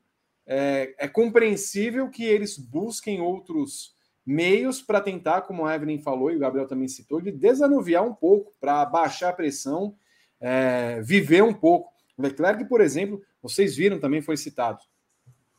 é, 0.47 0.95
é 0.97 1.07
compreensível 1.07 2.09
que 2.09 2.23
eles 2.23 2.57
busquem 2.57 3.21
outros 3.21 3.95
meios 4.25 4.81
para 4.81 4.99
tentar, 4.99 5.41
como 5.41 5.65
a 5.65 5.75
Evelyn 5.75 5.99
falou 5.99 6.31
e 6.31 6.36
o 6.36 6.39
Gabriel 6.39 6.67
também 6.67 6.88
citou, 6.88 7.21
de 7.21 7.31
desanuviar 7.31 8.03
um 8.03 8.13
pouco, 8.13 8.51
para 8.59 8.83
baixar 8.86 9.29
a 9.29 9.33
pressão 9.33 9.95
é, 10.39 11.01
viver 11.01 11.43
um 11.43 11.53
pouco. 11.53 11.93
O 12.17 12.21
Leclerc, 12.21 12.65
por 12.65 12.81
exemplo, 12.81 13.21
vocês 13.41 13.75
viram 13.75 13.99
também, 13.99 14.21
foi 14.21 14.38
citado. 14.38 14.79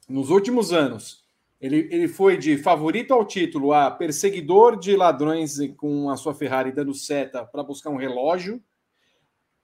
Nos 0.08 0.30
últimos 0.30 0.72
anos, 0.72 1.24
ele, 1.60 1.88
ele 1.90 2.08
foi 2.08 2.36
de 2.36 2.58
favorito 2.58 3.12
ao 3.12 3.24
título 3.24 3.72
a 3.72 3.90
perseguidor 3.90 4.78
de 4.78 4.96
ladrões 4.96 5.58
com 5.76 6.10
a 6.10 6.16
sua 6.16 6.34
Ferrari 6.34 6.72
dando 6.72 6.94
seta 6.94 7.44
para 7.44 7.62
buscar 7.62 7.90
um 7.90 7.96
relógio. 7.96 8.62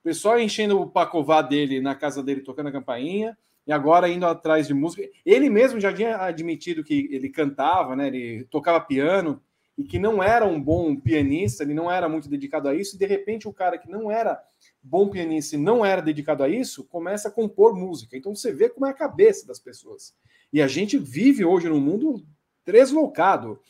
O 0.02 0.04
pessoal 0.04 0.38
enchendo 0.40 0.80
o 0.80 0.90
pacová 0.90 1.40
dele 1.40 1.80
na 1.80 1.94
casa 1.94 2.22
dele, 2.24 2.40
tocando 2.40 2.68
a 2.68 2.72
campainha, 2.72 3.38
e 3.64 3.72
agora 3.72 4.08
indo 4.08 4.26
atrás 4.26 4.66
de 4.66 4.74
música. 4.74 5.08
Ele 5.24 5.48
mesmo 5.48 5.78
já 5.78 5.92
tinha 5.92 6.16
admitido 6.16 6.82
que 6.82 7.08
ele 7.12 7.28
cantava, 7.28 7.94
né? 7.94 8.08
Ele 8.08 8.44
tocava 8.50 8.80
piano 8.80 9.40
e 9.78 9.84
que 9.84 10.00
não 10.00 10.20
era 10.20 10.44
um 10.44 10.60
bom 10.60 10.96
pianista, 10.96 11.62
ele 11.62 11.72
não 11.72 11.90
era 11.90 12.08
muito 12.08 12.28
dedicado 12.28 12.68
a 12.68 12.74
isso, 12.74 12.96
e 12.96 12.98
de 12.98 13.06
repente 13.06 13.48
o 13.48 13.52
cara 13.52 13.78
que 13.78 13.88
não 13.88 14.10
era 14.10 14.42
bom 14.82 15.08
pianista 15.08 15.54
e 15.54 15.58
não 15.58 15.84
era 15.84 16.02
dedicado 16.02 16.42
a 16.42 16.48
isso, 16.48 16.84
começa 16.84 17.28
a 17.28 17.30
compor 17.30 17.74
música. 17.74 18.16
Então 18.16 18.34
você 18.34 18.52
vê 18.52 18.68
como 18.68 18.86
é 18.86 18.90
a 18.90 18.94
cabeça 18.94 19.46
das 19.46 19.60
pessoas. 19.60 20.14
E 20.52 20.60
a 20.60 20.66
gente 20.66 20.98
vive 20.98 21.44
hoje 21.44 21.68
num 21.68 21.80
mundo 21.80 22.26
deslocado. 22.66 23.60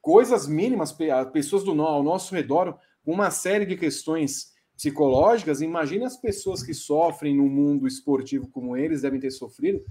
Coisas 0.00 0.46
mínimas, 0.46 0.94
pessoas 1.32 1.64
do 1.64 1.82
ao 1.82 2.02
nosso 2.02 2.34
redor, 2.34 2.78
uma 3.04 3.30
série 3.30 3.66
de 3.66 3.76
questões 3.76 4.52
psicológicas. 4.78 5.60
Imagine 5.60 6.04
as 6.04 6.16
pessoas 6.16 6.62
que 6.62 6.72
sofrem 6.72 7.36
no 7.36 7.48
mundo 7.48 7.88
esportivo 7.88 8.46
como 8.46 8.76
eles 8.76 9.02
devem 9.02 9.18
ter 9.18 9.32
sofrido, 9.32 9.84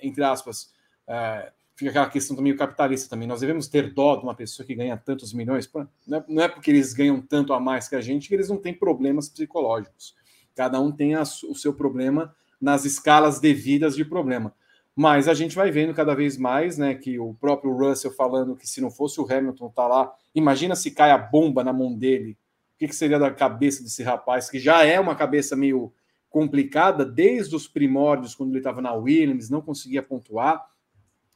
entre 0.00 0.22
aspas. 0.22 0.72
É, 1.08 1.52
fica 1.74 1.90
aquela 1.90 2.08
questão 2.08 2.36
também 2.36 2.56
capitalista 2.56 3.10
também. 3.10 3.26
Nós 3.26 3.40
devemos 3.40 3.66
ter 3.66 3.92
dó 3.92 4.14
de 4.14 4.22
uma 4.22 4.34
pessoa 4.34 4.64
que 4.64 4.76
ganha 4.76 4.96
tantos 4.96 5.32
milhões. 5.32 5.68
Não 6.06 6.40
é, 6.40 6.48
porque 6.48 6.70
eles 6.70 6.94
ganham 6.94 7.20
tanto 7.20 7.52
a 7.52 7.58
mais 7.58 7.88
que 7.88 7.96
a 7.96 8.00
gente 8.00 8.28
que 8.28 8.34
eles 8.34 8.48
não 8.48 8.58
têm 8.58 8.72
problemas 8.72 9.28
psicológicos. 9.28 10.14
Cada 10.54 10.80
um 10.80 10.92
tem 10.92 11.16
a, 11.16 11.22
o 11.22 11.54
seu 11.56 11.74
problema 11.74 12.32
nas 12.60 12.84
escalas 12.84 13.40
devidas 13.40 13.96
de 13.96 14.04
problema. 14.04 14.54
Mas 14.94 15.26
a 15.26 15.34
gente 15.34 15.56
vai 15.56 15.72
vendo 15.72 15.92
cada 15.92 16.14
vez 16.14 16.38
mais, 16.38 16.78
né, 16.78 16.94
que 16.94 17.18
o 17.18 17.34
próprio 17.34 17.76
Russell 17.76 18.12
falando 18.12 18.54
que 18.54 18.68
se 18.68 18.80
não 18.80 18.92
fosse 18.92 19.20
o 19.20 19.26
Hamilton 19.28 19.68
tá 19.70 19.88
lá, 19.88 20.14
imagina 20.32 20.76
se 20.76 20.92
cai 20.92 21.10
a 21.10 21.18
bomba 21.18 21.64
na 21.64 21.72
mão 21.72 21.92
dele. 21.92 22.38
Que, 22.84 22.88
que 22.88 22.96
seria 22.96 23.18
da 23.18 23.30
cabeça 23.30 23.82
desse 23.82 24.02
rapaz 24.02 24.50
que 24.50 24.58
já 24.58 24.84
é 24.84 25.00
uma 25.00 25.14
cabeça 25.14 25.56
meio 25.56 25.92
complicada 26.28 27.04
desde 27.04 27.54
os 27.54 27.68
primórdios 27.68 28.34
quando 28.34 28.50
ele 28.50 28.58
estava 28.58 28.82
na 28.82 28.92
Williams, 28.92 29.48
não 29.48 29.62
conseguia 29.62 30.02
pontuar 30.02 30.64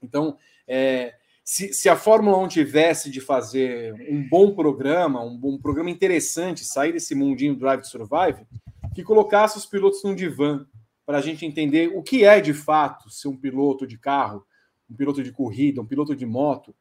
então, 0.02 0.36
é, 0.66 1.14
se, 1.44 1.72
se, 1.72 1.88
a 1.88 1.96
Fórmula 1.96 2.38
1 2.38 2.48
tivesse 2.48 3.10
de 3.10 3.20
fazer 3.20 3.94
um 4.08 4.26
bom 4.28 4.54
programa, 4.54 5.22
um 5.22 5.36
bom 5.36 5.58
programa 5.58 5.90
interessante, 5.90 6.64
sair 6.64 6.92
desse 6.92 7.14
mundinho 7.14 7.56
Drive 7.56 7.82
to 7.82 7.88
Survive, 7.88 8.46
que 8.94 9.02
colocasse 9.02 9.56
os 9.56 9.66
pilotos 9.66 10.02
num 10.04 10.14
divã 10.14 10.66
para 11.06 11.18
a 11.18 11.22
gente 11.22 11.46
entender 11.46 11.88
o 11.94 12.02
que 12.02 12.24
é 12.24 12.40
de 12.40 12.52
fato 12.52 13.10
ser 13.10 13.28
um 13.28 13.36
piloto 13.36 13.86
de 13.86 13.98
carro, 13.98 14.44
um 14.90 14.94
piloto 14.94 15.22
de 15.22 15.32
corrida, 15.32 15.80
um 15.80 15.86
piloto 15.86 16.14
de 16.14 16.26
moto. 16.26 16.74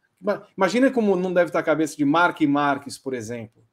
Imagina 0.55 0.91
como 0.91 1.15
não 1.15 1.33
deve 1.33 1.49
estar 1.49 1.59
a 1.59 1.63
cabeça 1.63 1.95
de 1.95 2.03
Mark 2.03 2.41
Marques, 2.41 2.97
por 2.97 3.13
exemplo. 3.13 3.63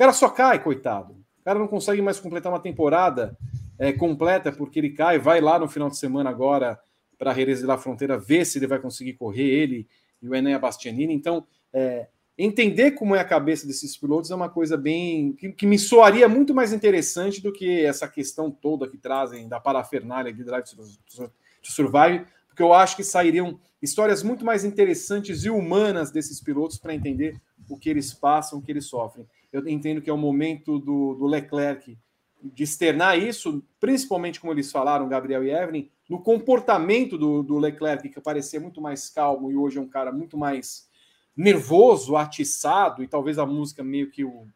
Cara 0.00 0.14
só 0.14 0.30
cai, 0.30 0.62
coitado. 0.62 1.12
O 1.12 1.44
cara 1.44 1.58
não 1.58 1.68
consegue 1.68 2.00
mais 2.00 2.18
completar 2.18 2.50
uma 2.50 2.58
temporada 2.58 3.36
é, 3.78 3.92
completa 3.92 4.50
porque 4.50 4.78
ele 4.78 4.94
cai, 4.94 5.18
vai 5.18 5.42
lá 5.42 5.58
no 5.58 5.68
final 5.68 5.90
de 5.90 5.98
semana 5.98 6.30
agora 6.30 6.80
para 7.18 7.34
Jerez 7.34 7.58
de 7.58 7.66
la 7.66 7.76
Fronteira 7.76 8.16
ver 8.16 8.46
se 8.46 8.58
ele 8.58 8.66
vai 8.66 8.78
conseguir 8.78 9.12
correr 9.12 9.44
ele 9.44 9.86
e 10.22 10.26
o 10.26 10.34
Enéa 10.34 10.58
Bastianini. 10.58 11.12
Então, 11.12 11.46
é, 11.70 12.08
entender 12.38 12.92
como 12.92 13.14
é 13.14 13.20
a 13.20 13.24
cabeça 13.26 13.66
desses 13.66 13.94
pilotos 13.94 14.30
é 14.30 14.34
uma 14.34 14.48
coisa 14.48 14.74
bem 14.74 15.34
que, 15.34 15.52
que, 15.52 15.66
me 15.66 15.78
soaria 15.78 16.26
muito 16.26 16.54
mais 16.54 16.72
interessante 16.72 17.42
do 17.42 17.52
que 17.52 17.84
essa 17.84 18.08
questão 18.08 18.50
toda 18.50 18.88
que 18.88 18.96
trazem 18.96 19.50
da 19.50 19.60
parafernália 19.60 20.32
de 20.32 20.42
Drive 20.42 20.64
to 20.64 21.30
Survive, 21.60 22.24
porque 22.46 22.62
eu 22.62 22.72
acho 22.72 22.96
que 22.96 23.04
sairiam 23.04 23.60
histórias 23.82 24.22
muito 24.22 24.46
mais 24.46 24.64
interessantes 24.64 25.44
e 25.44 25.50
humanas 25.50 26.10
desses 26.10 26.40
pilotos 26.40 26.78
para 26.78 26.94
entender 26.94 27.38
o 27.68 27.76
que 27.76 27.90
eles 27.90 28.14
passam, 28.14 28.58
o 28.58 28.62
que 28.62 28.72
eles 28.72 28.86
sofrem. 28.86 29.26
Eu 29.52 29.66
entendo 29.68 30.00
que 30.00 30.10
é 30.10 30.12
o 30.12 30.18
momento 30.18 30.78
do, 30.78 31.14
do 31.14 31.26
Leclerc 31.26 31.98
de 32.42 32.62
externar 32.62 33.18
isso, 33.18 33.62
principalmente 33.78 34.40
como 34.40 34.52
eles 34.52 34.72
falaram, 34.72 35.08
Gabriel 35.08 35.44
e 35.44 35.50
Evelyn, 35.50 35.90
no 36.08 36.20
comportamento 36.20 37.18
do, 37.18 37.42
do, 37.42 37.58
Leclerc, 37.58 38.08
que 38.08 38.20
parecia 38.20 38.58
muito 38.58 38.80
mais 38.80 39.08
calmo 39.08 39.50
e 39.50 39.56
hoje 39.56 39.78
é 39.78 39.80
um 39.80 39.88
cara 39.88 40.10
muito 40.10 40.36
mais 40.36 40.88
nervoso, 41.36 42.16
atiçado, 42.16 43.02
e 43.02 43.08
talvez 43.08 43.38
a 43.38 43.46
música 43.46 43.84
meio 43.84 44.10
que 44.10 44.24
o 44.24 44.46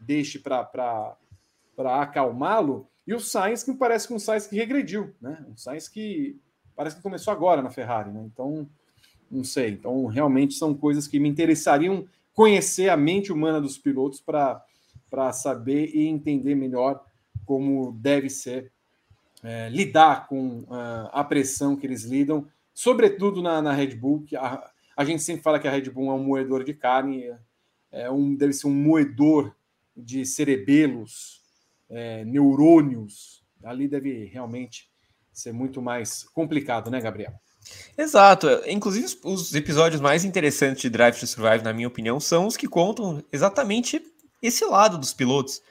deixe 0.00 0.38
para 0.38 1.16
acalmá-lo. 2.00 2.88
E 3.06 3.14
o 3.14 3.20
Sainz, 3.20 3.62
que 3.62 3.72
parece 3.74 4.08
que 4.08 4.14
um 4.14 4.18
Sainz 4.18 4.46
que 4.46 4.56
regrediu, 4.56 5.14
né? 5.20 5.44
Um 5.48 5.56
Sainz 5.56 5.88
que 5.88 6.40
parece 6.74 6.96
que 6.96 7.02
começou 7.02 7.32
agora 7.32 7.62
na 7.62 7.70
Ferrari, 7.70 8.10
né? 8.10 8.22
Então, 8.24 8.68
não 9.30 9.44
sei. 9.44 9.70
Então, 9.70 10.06
realmente 10.06 10.54
são 10.54 10.74
coisas 10.74 11.06
que 11.06 11.20
me 11.20 11.28
interessariam 11.28 12.06
conhecer 12.34 12.88
a 12.88 12.96
mente 12.96 13.32
humana 13.32 13.60
dos 13.60 13.78
pilotos 13.78 14.20
para 14.20 15.32
saber 15.32 15.94
e 15.94 16.06
entender 16.06 16.54
melhor 16.54 17.02
como 17.46 17.92
deve 17.92 18.28
ser 18.28 18.72
é, 19.42 19.68
lidar 19.68 20.26
com 20.26 20.60
uh, 20.60 21.10
a 21.12 21.22
pressão 21.22 21.76
que 21.76 21.86
eles 21.86 22.04
lidam, 22.04 22.48
sobretudo 22.72 23.42
na, 23.42 23.60
na 23.60 23.72
Red 23.72 23.94
Bull, 23.94 24.22
que 24.22 24.34
a, 24.36 24.70
a, 24.96 25.04
gente 25.04 25.22
sempre 25.22 25.42
fala 25.42 25.60
que 25.60 25.68
a 25.68 25.70
Red 25.70 25.90
Bull 25.90 26.10
é 26.10 26.14
um 26.14 26.24
moedor 26.24 26.64
de 26.64 26.72
carne, 26.72 27.30
é 27.92 28.10
um, 28.10 28.34
deve 28.34 28.54
ser 28.54 28.66
um 28.66 28.74
moedor 28.74 29.54
de 29.94 30.24
cerebelos, 30.24 31.42
é, 31.90 32.24
neurônios. 32.24 33.44
Ali 33.62 33.86
deve 33.86 34.24
realmente 34.24 34.90
ser 35.32 35.52
muito 35.52 35.80
mais 35.80 36.24
complicado, 36.24 36.90
né, 36.90 37.00
Gabriel? 37.00 37.34
Exato. 37.96 38.48
Inclusive, 38.66 39.18
os 39.22 39.54
episódios 39.54 40.00
mais 40.00 40.24
interessantes 40.24 40.82
de 40.82 40.90
Drive 40.90 41.18
to 41.18 41.26
Survive, 41.26 41.64
na 41.64 41.72
minha 41.72 41.88
opinião, 41.88 42.18
são 42.20 42.46
os 42.46 42.56
que 42.56 42.68
contam 42.68 43.22
exatamente 43.32 44.02
esse 44.42 44.64
lado 44.64 44.98
dos 44.98 45.12
pilotos. 45.12 45.62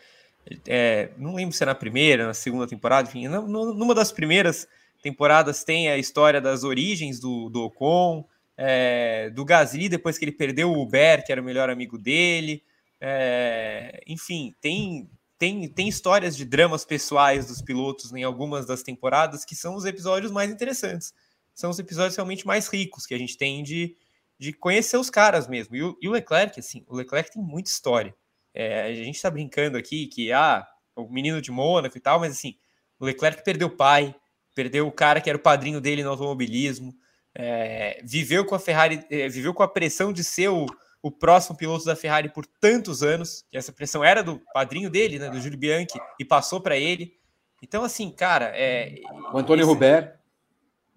É, 0.67 1.09
não 1.17 1.35
lembro 1.35 1.55
se 1.55 1.63
é 1.63 1.65
na 1.65 1.75
primeira, 1.75 2.27
na 2.27 2.33
segunda 2.33 2.67
temporada, 2.67 3.07
enfim, 3.07 3.27
numa 3.27 3.95
das 3.95 4.11
primeiras 4.11 4.67
temporadas 5.01 5.63
tem 5.63 5.89
a 5.89 5.97
história 5.97 6.41
das 6.41 6.63
origens 6.63 7.19
do, 7.19 7.49
do 7.49 7.63
Ocon, 7.63 8.25
é, 8.57 9.29
do 9.29 9.45
Gasly, 9.45 9.89
depois 9.89 10.17
que 10.17 10.25
ele 10.25 10.31
perdeu 10.31 10.71
o 10.71 10.81
Uber, 10.81 11.23
que 11.25 11.31
era 11.31 11.41
o 11.41 11.43
melhor 11.43 11.69
amigo 11.69 11.97
dele. 11.97 12.63
É, 12.99 14.01
enfim, 14.07 14.55
tem, 14.61 15.09
tem, 15.37 15.67
tem 15.67 15.87
histórias 15.87 16.35
de 16.35 16.45
dramas 16.45 16.85
pessoais 16.85 17.45
dos 17.45 17.61
pilotos 17.61 18.13
em 18.13 18.23
algumas 18.23 18.65
das 18.65 18.81
temporadas 18.81 19.43
que 19.43 19.55
são 19.55 19.75
os 19.75 19.85
episódios 19.85 20.31
mais 20.31 20.49
interessantes. 20.49 21.13
São 21.53 21.69
os 21.69 21.79
episódios 21.79 22.15
realmente 22.15 22.45
mais 22.45 22.67
ricos 22.67 23.05
que 23.05 23.13
a 23.13 23.17
gente 23.17 23.37
tem 23.37 23.63
de, 23.63 23.95
de 24.37 24.53
conhecer 24.53 24.97
os 24.97 25.09
caras 25.09 25.47
mesmo. 25.47 25.75
E 25.75 25.83
o, 25.83 25.97
e 26.01 26.07
o 26.07 26.11
Leclerc, 26.11 26.59
assim, 26.59 26.83
o 26.87 26.95
Leclerc 26.95 27.31
tem 27.31 27.41
muita 27.41 27.69
história. 27.69 28.15
É, 28.53 28.83
a 28.83 28.93
gente 28.93 29.15
está 29.15 29.29
brincando 29.29 29.77
aqui 29.77 30.07
que, 30.07 30.31
ah, 30.31 30.67
o 30.95 31.07
menino 31.09 31.41
de 31.41 31.51
Mônaco 31.51 31.97
e 31.97 32.01
tal, 32.01 32.19
mas 32.19 32.33
assim, 32.33 32.55
o 32.99 33.05
Leclerc 33.05 33.43
perdeu 33.43 33.67
o 33.67 33.75
pai, 33.75 34.15
perdeu 34.53 34.87
o 34.87 34.91
cara 34.91 35.19
que 35.19 35.29
era 35.29 35.37
o 35.37 35.41
padrinho 35.41 35.81
dele 35.81 36.03
no 36.03 36.09
automobilismo, 36.09 36.93
é, 37.35 37.99
viveu 38.03 38.45
com 38.45 38.53
a 38.53 38.59
Ferrari, 38.59 39.03
é, 39.09 39.27
viveu 39.27 39.53
com 39.53 39.63
a 39.63 39.67
pressão 39.67 40.13
de 40.13 40.23
ser 40.23 40.49
o, 40.49 40.67
o 41.01 41.11
próximo 41.11 41.57
piloto 41.57 41.83
da 41.83 41.95
Ferrari 41.95 42.29
por 42.29 42.45
tantos 42.45 43.01
anos, 43.01 43.43
que 43.51 43.57
essa 43.57 43.73
pressão 43.73 44.03
era 44.03 44.23
do 44.23 44.39
padrinho 44.53 44.89
dele, 44.89 45.17
né, 45.19 45.29
do 45.29 45.41
Júlio 45.41 45.57
Bianchi, 45.57 45.99
e 46.19 46.23
passou 46.23 46.61
para 46.61 46.77
ele. 46.77 47.17
Então, 47.61 47.83
assim, 47.83 48.11
cara. 48.11 48.51
É, 48.55 48.95
o 49.33 49.37
Antônio 49.37 49.63
esse... 49.63 50.13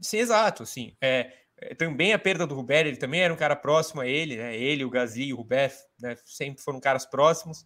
Sim, 0.01 0.19
exato. 0.19 0.63
Assim, 0.63 0.97
é, 1.01 1.33
é, 1.59 1.75
também 1.75 2.13
a 2.13 2.19
perda 2.19 2.47
do 2.47 2.55
Rubert, 2.55 2.87
ele 2.87 2.97
também 2.97 3.21
era 3.21 3.33
um 3.33 3.37
cara 3.37 3.57
próximo 3.57 4.01
a 4.01 4.07
ele, 4.07 4.37
né? 4.37 4.57
Ele, 4.57 4.85
o 4.85 4.91
Gasly, 4.91 5.33
o 5.33 5.37
Rubert, 5.37 5.73
né? 6.01 6.17
sempre 6.25 6.63
foram 6.63 6.81
caras 6.81 7.07
próximos. 7.07 7.65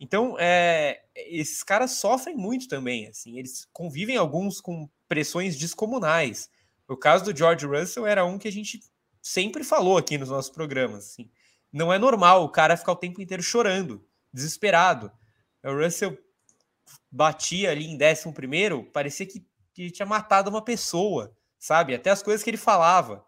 Então, 0.00 0.36
é, 0.38 1.00
esses 1.14 1.62
caras 1.62 1.92
sofrem 1.92 2.36
muito 2.36 2.68
também, 2.68 3.08
assim, 3.08 3.36
eles 3.36 3.66
convivem 3.72 4.16
alguns 4.16 4.60
com 4.60 4.88
pressões 5.08 5.56
descomunais. 5.56 6.48
O 6.86 6.96
caso 6.96 7.24
do 7.24 7.36
George 7.36 7.66
Russell 7.66 8.06
era 8.06 8.24
um 8.24 8.38
que 8.38 8.46
a 8.46 8.52
gente 8.52 8.80
sempre 9.20 9.64
falou 9.64 9.98
aqui 9.98 10.16
nos 10.16 10.30
nossos 10.30 10.50
programas, 10.50 11.06
assim. 11.06 11.30
Não 11.72 11.92
é 11.92 11.98
normal 11.98 12.44
o 12.44 12.48
cara 12.48 12.76
ficar 12.76 12.92
o 12.92 12.96
tempo 12.96 13.20
inteiro 13.20 13.42
chorando, 13.42 14.06
desesperado. 14.32 15.10
O 15.64 15.72
Russell 15.72 16.16
batia 17.10 17.70
ali 17.70 17.86
em 17.86 17.96
décimo 17.96 18.32
primeiro, 18.32 18.84
parecia 18.84 19.26
que, 19.26 19.44
que 19.74 19.90
tinha 19.90 20.06
matado 20.06 20.48
uma 20.48 20.64
pessoa, 20.64 21.36
sabe? 21.58 21.94
Até 21.94 22.10
as 22.10 22.22
coisas 22.22 22.42
que 22.42 22.50
ele 22.50 22.56
falava. 22.56 23.24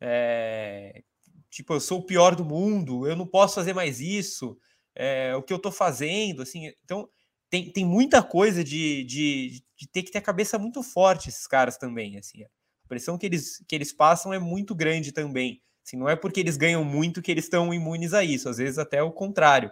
É, 0.00 1.02
tipo, 1.50 1.74
eu 1.74 1.80
sou 1.80 2.00
o 2.00 2.06
pior 2.06 2.34
do 2.34 2.44
mundo, 2.44 3.06
eu 3.06 3.14
não 3.14 3.26
posso 3.26 3.54
fazer 3.54 3.72
mais 3.72 4.00
isso 4.00 4.58
é, 4.94 5.34
o 5.34 5.42
que 5.42 5.52
eu 5.52 5.56
estou 5.56 5.72
fazendo, 5.72 6.42
assim. 6.42 6.72
Então, 6.84 7.08
tem, 7.48 7.70
tem 7.70 7.84
muita 7.84 8.22
coisa 8.22 8.64
de, 8.64 9.04
de, 9.04 9.62
de, 9.76 9.88
ter 9.88 10.02
que 10.02 10.10
ter 10.10 10.18
a 10.18 10.22
cabeça 10.22 10.58
muito 10.58 10.82
forte, 10.82 11.28
esses 11.28 11.46
caras 11.46 11.76
também, 11.76 12.18
assim. 12.18 12.42
A 12.44 12.88
pressão 12.88 13.18
que 13.18 13.26
eles, 13.26 13.62
que 13.66 13.74
eles 13.74 13.92
passam 13.92 14.32
é 14.32 14.38
muito 14.38 14.74
grande 14.74 15.12
também. 15.12 15.62
Assim, 15.84 15.96
não 15.96 16.08
é 16.08 16.16
porque 16.16 16.40
eles 16.40 16.56
ganham 16.56 16.84
muito 16.84 17.20
que 17.20 17.30
eles 17.30 17.44
estão 17.44 17.74
imunes 17.74 18.14
a 18.14 18.22
isso, 18.22 18.48
às 18.48 18.58
vezes 18.58 18.78
até 18.78 19.02
o 19.02 19.12
contrário. 19.12 19.70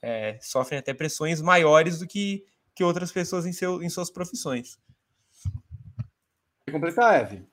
É, 0.00 0.36
sofrem 0.40 0.78
até 0.78 0.92
pressões 0.92 1.40
maiores 1.40 2.00
do 2.00 2.06
que, 2.06 2.44
que 2.74 2.82
outras 2.82 3.12
pessoas 3.12 3.46
em, 3.46 3.52
seu, 3.52 3.82
em 3.82 3.88
suas 3.88 4.10
profissões. 4.10 4.78
Completar, 6.72 7.20
Eve. 7.20 7.52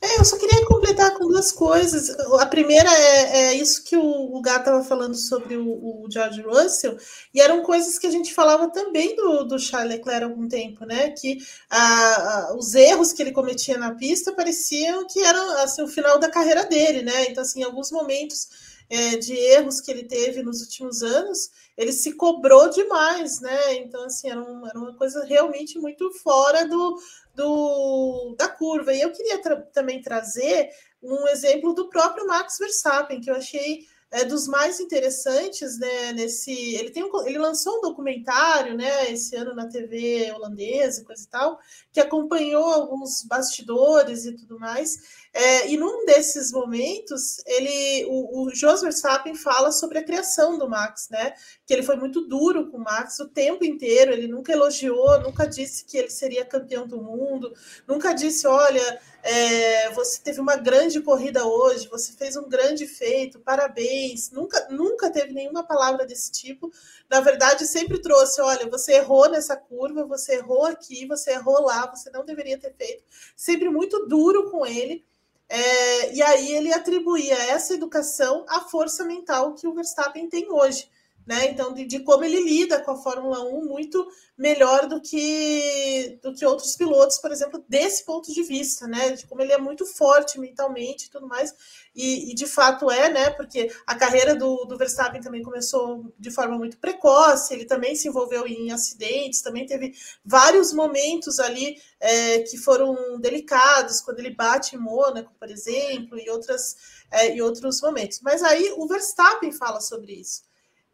É, 0.00 0.20
eu 0.20 0.24
só 0.24 0.38
queria 0.38 0.64
completar 0.64 1.12
com 1.14 1.26
duas 1.26 1.50
coisas. 1.50 2.08
A 2.40 2.46
primeira 2.46 2.88
é, 2.88 3.48
é 3.48 3.54
isso 3.54 3.82
que 3.82 3.96
o, 3.96 4.32
o 4.32 4.40
estava 4.40 4.82
falando 4.84 5.16
sobre 5.16 5.56
o, 5.56 5.66
o, 5.66 6.06
George 6.08 6.40
Russell, 6.40 6.96
e 7.34 7.40
eram 7.40 7.62
coisas 7.62 7.98
que 7.98 8.06
a 8.06 8.10
gente 8.10 8.32
falava 8.32 8.70
também 8.70 9.16
do, 9.16 9.44
do 9.44 9.58
Charles 9.58 9.96
Leclerc 9.96 10.22
há 10.22 10.26
algum 10.26 10.46
tempo, 10.46 10.84
né? 10.86 11.10
Que 11.10 11.38
a, 11.68 11.80
a, 11.80 12.56
os 12.56 12.74
erros 12.74 13.12
que 13.12 13.22
ele 13.22 13.32
cometia 13.32 13.76
na 13.76 13.92
pista 13.94 14.32
pareciam 14.32 15.04
que 15.06 15.20
eram 15.20 15.58
assim, 15.58 15.82
o 15.82 15.88
final 15.88 16.18
da 16.18 16.30
carreira 16.30 16.64
dele, 16.64 17.02
né? 17.02 17.26
Então, 17.28 17.42
assim, 17.42 17.60
em 17.60 17.64
alguns 17.64 17.90
momentos 17.90 18.48
é, 18.90 19.16
de 19.16 19.34
erros 19.34 19.80
que 19.80 19.90
ele 19.90 20.04
teve 20.04 20.42
nos 20.42 20.60
últimos 20.62 21.02
anos, 21.02 21.50
ele 21.76 21.92
se 21.92 22.12
cobrou 22.14 22.70
demais, 22.70 23.40
né? 23.40 23.74
Então, 23.76 24.04
assim, 24.04 24.30
era, 24.30 24.40
um, 24.40 24.66
era 24.66 24.78
uma 24.78 24.94
coisa 24.94 25.24
realmente 25.24 25.78
muito 25.78 26.10
fora 26.22 26.66
do, 26.66 26.98
do, 27.34 28.34
da 28.36 28.48
curva. 28.48 28.92
E 28.92 29.00
eu 29.00 29.12
queria 29.12 29.40
tra 29.40 29.56
também 29.56 30.00
trazer 30.00 30.70
um 31.02 31.28
exemplo 31.28 31.74
do 31.74 31.88
próprio 31.88 32.26
Max 32.26 32.58
Verstappen, 32.58 33.20
que 33.20 33.30
eu 33.30 33.36
achei 33.36 33.86
é, 34.10 34.24
dos 34.24 34.48
mais 34.48 34.80
interessantes, 34.80 35.78
né? 35.78 36.12
Nesse, 36.12 36.50
ele 36.76 36.90
tem 36.90 37.04
um, 37.04 37.26
ele 37.26 37.38
lançou 37.38 37.78
um 37.78 37.80
documentário, 37.82 38.74
né? 38.74 39.12
Esse 39.12 39.36
ano 39.36 39.54
na 39.54 39.68
TV 39.68 40.32
holandesa, 40.32 41.04
coisa 41.04 41.22
e 41.22 41.28
tal, 41.28 41.60
que 41.92 42.00
acompanhou 42.00 42.64
alguns 42.64 43.22
bastidores 43.24 44.24
e 44.24 44.32
tudo 44.32 44.58
mais. 44.58 45.27
É, 45.32 45.68
e 45.68 45.76
num 45.76 46.04
desses 46.04 46.50
momentos, 46.50 47.42
ele, 47.46 48.06
o, 48.06 48.42
o 48.42 48.54
Jos 48.54 48.80
Verstappen 48.80 49.34
fala 49.34 49.70
sobre 49.70 49.98
a 49.98 50.04
criação 50.04 50.58
do 50.58 50.68
Max, 50.68 51.08
né? 51.10 51.34
Que 51.66 51.74
ele 51.74 51.82
foi 51.82 51.96
muito 51.96 52.26
duro 52.26 52.70
com 52.70 52.78
o 52.78 52.84
Max 52.84 53.18
o 53.20 53.28
tempo 53.28 53.64
inteiro. 53.64 54.12
Ele 54.12 54.26
nunca 54.26 54.52
elogiou, 54.52 55.20
nunca 55.20 55.46
disse 55.46 55.84
que 55.84 55.96
ele 55.96 56.10
seria 56.10 56.44
campeão 56.44 56.86
do 56.86 57.00
mundo, 57.00 57.52
nunca 57.86 58.12
disse, 58.12 58.46
olha, 58.46 59.00
é, 59.22 59.90
você 59.90 60.20
teve 60.22 60.40
uma 60.40 60.56
grande 60.56 61.00
corrida 61.00 61.44
hoje, 61.44 61.88
você 61.88 62.12
fez 62.12 62.36
um 62.36 62.48
grande 62.48 62.86
feito, 62.86 63.40
parabéns. 63.40 64.30
Nunca, 64.30 64.66
nunca 64.70 65.10
teve 65.10 65.32
nenhuma 65.32 65.62
palavra 65.62 66.06
desse 66.06 66.30
tipo. 66.32 66.70
Na 67.10 67.20
verdade, 67.20 67.66
sempre 67.66 68.00
trouxe: 68.00 68.40
olha, 68.40 68.68
você 68.68 68.94
errou 68.94 69.28
nessa 69.28 69.56
curva, 69.56 70.04
você 70.04 70.36
errou 70.36 70.64
aqui, 70.64 71.06
você 71.06 71.32
errou 71.32 71.62
lá, 71.62 71.86
você 71.86 72.10
não 72.10 72.24
deveria 72.24 72.58
ter 72.58 72.74
feito. 72.74 73.04
Sempre 73.36 73.68
muito 73.68 74.06
duro 74.06 74.50
com 74.50 74.64
ele. 74.64 75.04
É, 75.48 76.14
e 76.14 76.22
aí 76.22 76.54
ele 76.54 76.72
atribuía 76.72 77.34
essa 77.34 77.74
educação 77.74 78.44
à 78.48 78.60
força 78.60 79.04
mental 79.04 79.54
que 79.54 79.66
o 79.66 79.72
Verstappen 79.72 80.28
tem 80.28 80.50
hoje 80.50 80.90
né? 81.28 81.50
Então, 81.50 81.74
de, 81.74 81.84
de, 81.84 82.00
como 82.00 82.24
ele 82.24 82.42
lida 82.42 82.80
com 82.80 82.92
a 82.92 82.96
Fórmula 82.96 83.44
1 83.44 83.66
muito 83.66 84.08
melhor 84.36 84.88
do 84.88 84.98
que, 84.98 86.18
do 86.22 86.32
que 86.32 86.46
outros 86.46 86.74
pilotos, 86.74 87.18
por 87.18 87.30
exemplo, 87.30 87.62
desse 87.68 88.02
ponto 88.02 88.32
de 88.32 88.42
vista, 88.42 88.86
né? 88.86 89.10
De 89.10 89.26
como 89.26 89.42
ele 89.42 89.52
é 89.52 89.58
muito 89.58 89.84
forte 89.84 90.40
mentalmente 90.40 91.04
e 91.04 91.10
tudo 91.10 91.28
mais. 91.28 91.54
E, 91.94 92.30
e 92.30 92.34
de 92.34 92.46
fato 92.46 92.90
é, 92.90 93.10
né? 93.10 93.28
Porque 93.28 93.70
a 93.86 93.94
carreira 93.94 94.34
do, 94.34 94.64
do 94.64 94.78
Verstappen 94.78 95.20
também 95.20 95.42
começou 95.42 96.10
de 96.18 96.30
forma 96.30 96.56
muito 96.56 96.78
precoce, 96.78 97.52
ele 97.52 97.66
também 97.66 97.94
se 97.94 98.08
envolveu 98.08 98.46
em 98.46 98.72
acidentes, 98.72 99.42
também 99.42 99.66
teve 99.66 99.92
vários 100.24 100.72
momentos 100.72 101.38
ali 101.38 101.76
é, 102.00 102.38
que 102.38 102.56
foram 102.56 103.20
delicados, 103.20 104.00
quando 104.00 104.20
ele 104.20 104.30
bate 104.30 104.76
em 104.76 104.78
Mônaco, 104.78 105.34
por 105.38 105.50
exemplo, 105.50 106.18
e, 106.18 106.30
outras, 106.30 106.74
é, 107.10 107.36
e 107.36 107.42
outros 107.42 107.82
momentos. 107.82 108.20
Mas 108.22 108.42
aí 108.42 108.72
o 108.78 108.86
Verstappen 108.86 109.52
fala 109.52 109.82
sobre 109.82 110.14
isso. 110.14 110.47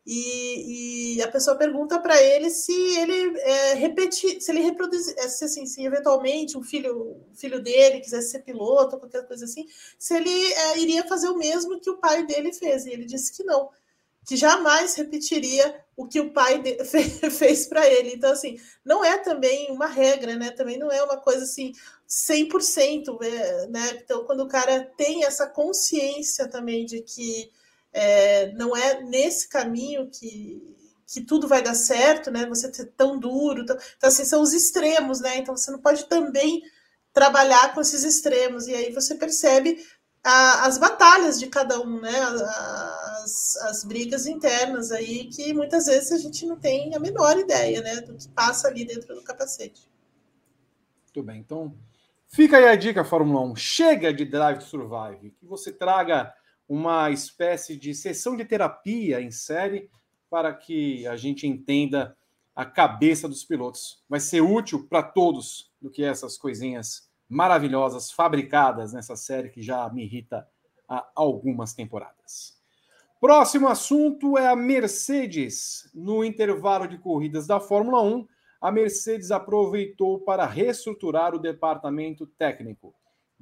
E, 0.07 1.17
e, 1.17 1.23
a 1.23 1.29
pessoa 1.29 1.57
pergunta 1.57 1.99
para 1.99 2.21
ele 2.23 2.51
se 2.51 2.73
ele 2.99 3.39
é, 3.41 3.75
repetir, 3.75 4.39
se 4.39 4.53
ele 4.53 4.61
reproduzir, 4.61 5.15
é, 5.17 5.29
se, 5.29 5.47
assim, 5.47 5.65
se 5.65 5.83
eventualmente 5.83 6.59
um 6.59 6.63
filho, 6.63 7.25
filho 7.35 7.63
dele 7.63 8.01
quisesse 8.01 8.33
ser 8.33 8.41
piloto, 8.41 8.99
qualquer 8.99 9.27
coisa 9.27 9.47
assim, 9.47 9.67
se 9.99 10.15
ele 10.15 10.53
é, 10.53 10.79
iria 10.79 11.09
fazer 11.09 11.29
o 11.29 11.39
mesmo 11.39 11.81
que 11.81 11.89
o 11.89 11.97
pai 11.97 12.27
dele 12.27 12.53
fez. 12.53 12.85
E 12.85 12.91
ele 12.91 13.07
disse 13.07 13.33
que 13.35 13.43
não, 13.45 13.71
que 14.27 14.37
jamais 14.37 14.95
repetiria 14.95 15.83
o 15.97 16.07
que 16.07 16.21
o 16.21 16.33
pai 16.33 16.63
fez 17.31 17.67
para 17.67 17.87
ele. 17.89 18.15
Então, 18.15 18.31
assim, 18.31 18.59
não 18.85 19.03
é 19.03 19.17
também 19.19 19.71
uma 19.71 19.87
regra, 19.87 20.37
né? 20.37 20.51
Também 20.51 20.79
não 20.79 20.91
é 20.93 21.03
uma 21.03 21.17
coisa 21.17 21.45
assim 21.45 21.73
100%, 22.07 23.23
é, 23.23 23.67
né? 23.69 24.01
Então, 24.03 24.25
quando 24.25 24.41
o 24.41 24.49
cara 24.49 24.85
tem 24.99 25.25
essa 25.25 25.47
consciência 25.47 26.47
também 26.47 26.85
de 26.85 27.01
que 27.01 27.51
é, 27.95 28.53
não 28.55 28.77
é 28.77 29.01
nesse 29.03 29.49
caminho 29.49 30.11
que, 30.11 30.77
que 31.07 31.21
tudo 31.21 31.47
vai 31.47 31.63
dar 31.63 31.77
certo, 31.77 32.29
né? 32.29 32.45
Você 32.47 32.75
ser 32.75 32.87
tão 32.97 33.19
duro. 33.19 33.65
Tão... 33.65 33.77
Então, 33.97 34.09
assim, 34.09 34.25
são 34.25 34.43
os 34.43 34.53
extremos, 34.53 35.21
né? 35.21 35.39
Então, 35.39 35.57
você 35.57 35.71
não 35.71 35.79
pode 35.79 36.07
também 36.07 36.61
trabalhar 37.13 37.73
com 37.73 37.81
esses 37.81 38.03
extremos. 38.03 38.67
E 38.67 38.75
aí 38.75 38.93
você 38.93 39.15
percebe 39.15 39.79
a, 40.25 40.67
as 40.67 40.77
batalhas 40.77 41.39
de 41.39 41.47
cada 41.47 41.81
um, 41.81 42.01
né? 42.01 42.19
As, 42.19 43.57
as 43.59 43.85
brigas 43.85 44.27
internas 44.27 44.91
aí, 44.91 45.27
que 45.27 45.55
muitas 45.55 45.87
vezes 45.87 46.11
a 46.11 46.19
gente 46.19 46.45
não 46.47 46.59
tem 46.59 46.97
a 46.97 46.99
menor 46.99 47.39
ideia, 47.39 47.81
né? 47.81 48.01
Do 48.01 48.17
que 48.17 48.29
passa 48.31 48.67
ali 48.67 48.85
dentro 48.85 49.15
do 49.15 49.23
capacete. 49.23 49.89
Muito 51.05 51.23
bem, 51.25 51.39
então 51.39 51.73
fica 52.27 52.57
aí 52.57 52.67
a 52.67 52.75
dica, 52.75 53.05
Fórmula 53.05 53.41
1. 53.53 53.55
Chega 53.55 54.13
de 54.13 54.25
Drive 54.25 54.59
to 54.59 54.65
Survive. 54.65 55.31
Que 55.31 55.47
você 55.47 55.71
traga 55.71 56.35
uma 56.69 57.11
espécie 57.11 57.77
de 57.77 57.95
sessão 57.95 58.37
de 58.37 58.45
terapia 58.45 59.21
em 59.21 59.31
série 59.31 59.91
para 60.31 60.53
que 60.53 61.07
a 61.07 61.17
gente 61.17 61.47
entenda 61.47 62.17
a 62.55 62.65
cabeça 62.65 63.29
dos 63.29 63.45
pilotos. 63.45 64.03
Vai 64.09 64.21
ser 64.21 64.41
útil 64.41 64.87
para 64.89 65.03
todos 65.03 65.71
do 65.81 65.91
que 65.91 66.03
essas 66.03 66.39
coisinhas 66.39 67.09
maravilhosas 67.29 68.11
fabricadas 68.11 68.93
nessa 68.93 69.17
série 69.17 69.51
que 69.51 69.63
já 69.63 69.89
me 69.91 70.05
irrita 70.05 70.49
há 70.89 71.07
algumas 71.15 71.75
temporadas. 71.75 72.55
Próximo 73.21 73.69
assunto 73.69 74.37
é 74.37 74.47
a 74.47 74.57
Mercedes. 74.57 75.91
No 75.95 76.25
intervalo 76.25 76.87
de 76.87 76.99
corridas 76.99 77.47
da 77.47 77.59
Fórmula 77.59 78.03
1, 78.03 78.27
a 78.61 78.71
Mercedes 78.71 79.31
aproveitou 79.31 80.21
para 80.21 80.47
reestruturar 80.47 81.35
o 81.35 81.39
departamento 81.39 82.27
técnico. 82.27 82.95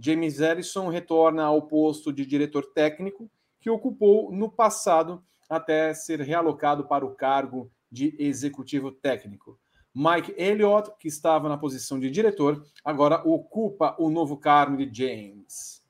James 0.05 0.41
Ellison 0.41 0.89
retorna 0.89 1.45
ao 1.45 1.62
posto 1.62 2.12
de 2.12 2.27
diretor 2.27 2.66
técnico 2.74 3.31
que 3.61 3.70
ocupou 3.70 4.33
no 4.33 4.51
passado 4.51 5.23
até 5.49 5.95
ser 5.95 6.20
realocado 6.20 6.89
para 6.89 7.07
o 7.07 7.15
cargo 7.15 7.70
de 7.91 8.16
executivo 8.19 8.91
técnico. 8.91 9.57
Mike 9.95 10.35
Elliott, 10.37 10.91
que 10.99 11.07
estava 11.07 11.49
na 11.49 11.57
posição 11.57 12.01
de 12.01 12.11
diretor, 12.11 12.65
agora 12.85 13.23
ocupa 13.24 13.95
o 13.99 14.11
novo 14.11 14.37
cargo 14.37 14.77
de 14.77 14.91
James. 14.93 15.83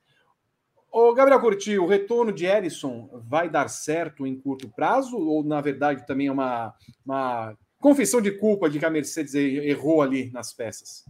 O 0.91 1.11
Gabriel 1.15 1.39
Curti, 1.39 1.79
o 1.79 1.87
retorno 1.87 2.31
de 2.31 2.45
Erison 2.45 3.09
vai 3.25 3.49
dar 3.49 3.67
certo 3.67 4.27
em 4.27 4.39
curto 4.39 4.69
prazo 4.69 5.17
ou, 5.17 5.43
na 5.43 5.59
verdade, 5.59 6.05
também 6.05 6.27
é 6.27 6.31
uma, 6.31 6.75
uma 7.03 7.57
confissão 7.79 8.21
de 8.21 8.31
culpa 8.31 8.69
de 8.69 8.77
que 8.77 8.85
a 8.85 8.91
Mercedes 8.91 9.33
errou 9.33 10.03
ali 10.03 10.29
nas 10.31 10.53
peças? 10.53 11.03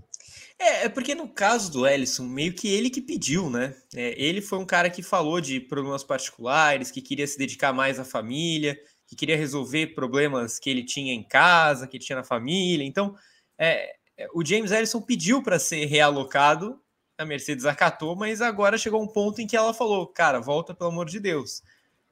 É, 0.60 0.86
é 0.86 0.90
porque 0.90 1.16
no 1.16 1.28
caso 1.28 1.72
do 1.72 1.88
Ellison, 1.88 2.26
meio 2.26 2.54
que 2.54 2.68
ele 2.68 2.90
que 2.90 3.02
pediu, 3.02 3.50
né? 3.50 3.76
É, 3.94 4.14
ele 4.22 4.42
foi 4.42 4.60
um 4.60 4.66
cara 4.66 4.90
que 4.90 5.04
falou 5.04 5.42
de 5.42 5.60
problemas 5.60 6.04
particulares, 6.04 6.92
que 6.92 7.02
queria 7.02 7.28
se 7.28 7.38
dedicar 7.38 7.74
mais 7.74 8.00
à 8.00 8.06
família, 8.06 8.80
que 9.08 9.16
queria 9.16 9.38
resolver 9.38 9.88
problemas 9.88 10.60
que 10.60 10.70
ele 10.70 10.84
tinha 10.84 11.14
em 11.14 11.24
casa, 11.24 11.88
que 11.88 11.98
ele 11.98 12.04
tinha 12.04 12.18
na 12.18 12.24
família. 12.24 12.86
Então, 12.86 13.16
é, 13.58 13.96
é 14.18 14.28
o 14.34 14.46
James 14.46 14.72
Ellison 14.72 15.02
pediu 15.02 15.42
para 15.44 15.60
ser 15.60 15.86
realocado, 15.86 16.80
a 17.18 17.26
Mercedes 17.26 17.66
acatou, 17.66 18.16
mas 18.16 18.42
agora 18.42 18.78
chegou 18.78 19.02
um 19.02 19.08
ponto 19.08 19.42
em 19.42 19.48
que 19.48 19.56
ela 19.56 19.74
falou: 19.74 20.08
cara, 20.08 20.40
volta 20.40 20.74
pelo 20.74 20.90
amor 20.90 21.08
de 21.08 21.20
Deus. 21.20 21.62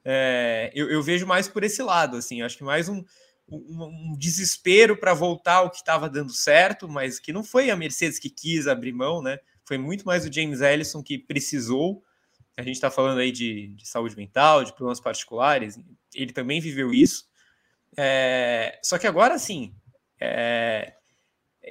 É, 0.04 0.72
eu, 0.74 0.90
eu, 0.90 1.04
vejo 1.04 1.28
mais 1.28 1.48
por 1.48 1.64
esse 1.64 1.82
lado, 1.84 2.18
assim, 2.18 2.42
acho 2.42 2.58
que 2.58 2.64
mais 2.64 2.90
um, 2.90 3.04
um, 3.52 4.12
um 4.12 4.16
desespero 4.18 4.96
para 4.98 5.14
voltar 5.14 5.56
ao 5.56 5.70
que 5.70 5.78
estava 5.78 6.10
dando 6.10 6.32
certo, 6.32 6.88
mas 6.88 7.20
que 7.20 7.34
não 7.34 7.44
foi 7.44 7.70
a 7.70 7.76
Mercedes 7.76 8.18
que 8.18 8.30
quis 8.30 8.68
abrir 8.68 8.94
mão, 8.94 9.22
né? 9.22 9.40
Foi 9.66 9.78
muito 9.78 10.06
mais 10.06 10.26
o 10.26 10.34
James 10.34 10.62
Ellison 10.62 11.04
que 11.04 11.18
precisou. 11.18 12.04
A 12.58 12.64
gente 12.64 12.76
está 12.76 12.90
falando 12.90 13.20
aí 13.20 13.32
de, 13.32 13.68
de, 13.70 13.88
saúde 13.88 14.16
mental, 14.16 14.64
de 14.64 14.74
problemas 14.74 15.00
particulares, 15.00 15.80
ele 16.14 16.34
também 16.34 16.60
viveu 16.60 16.94
isso. 16.94 17.30
É, 17.98 18.80
só 18.84 18.98
que 18.98 19.08
agora 19.08 19.38
sim, 19.38 19.74
é, 20.20 20.94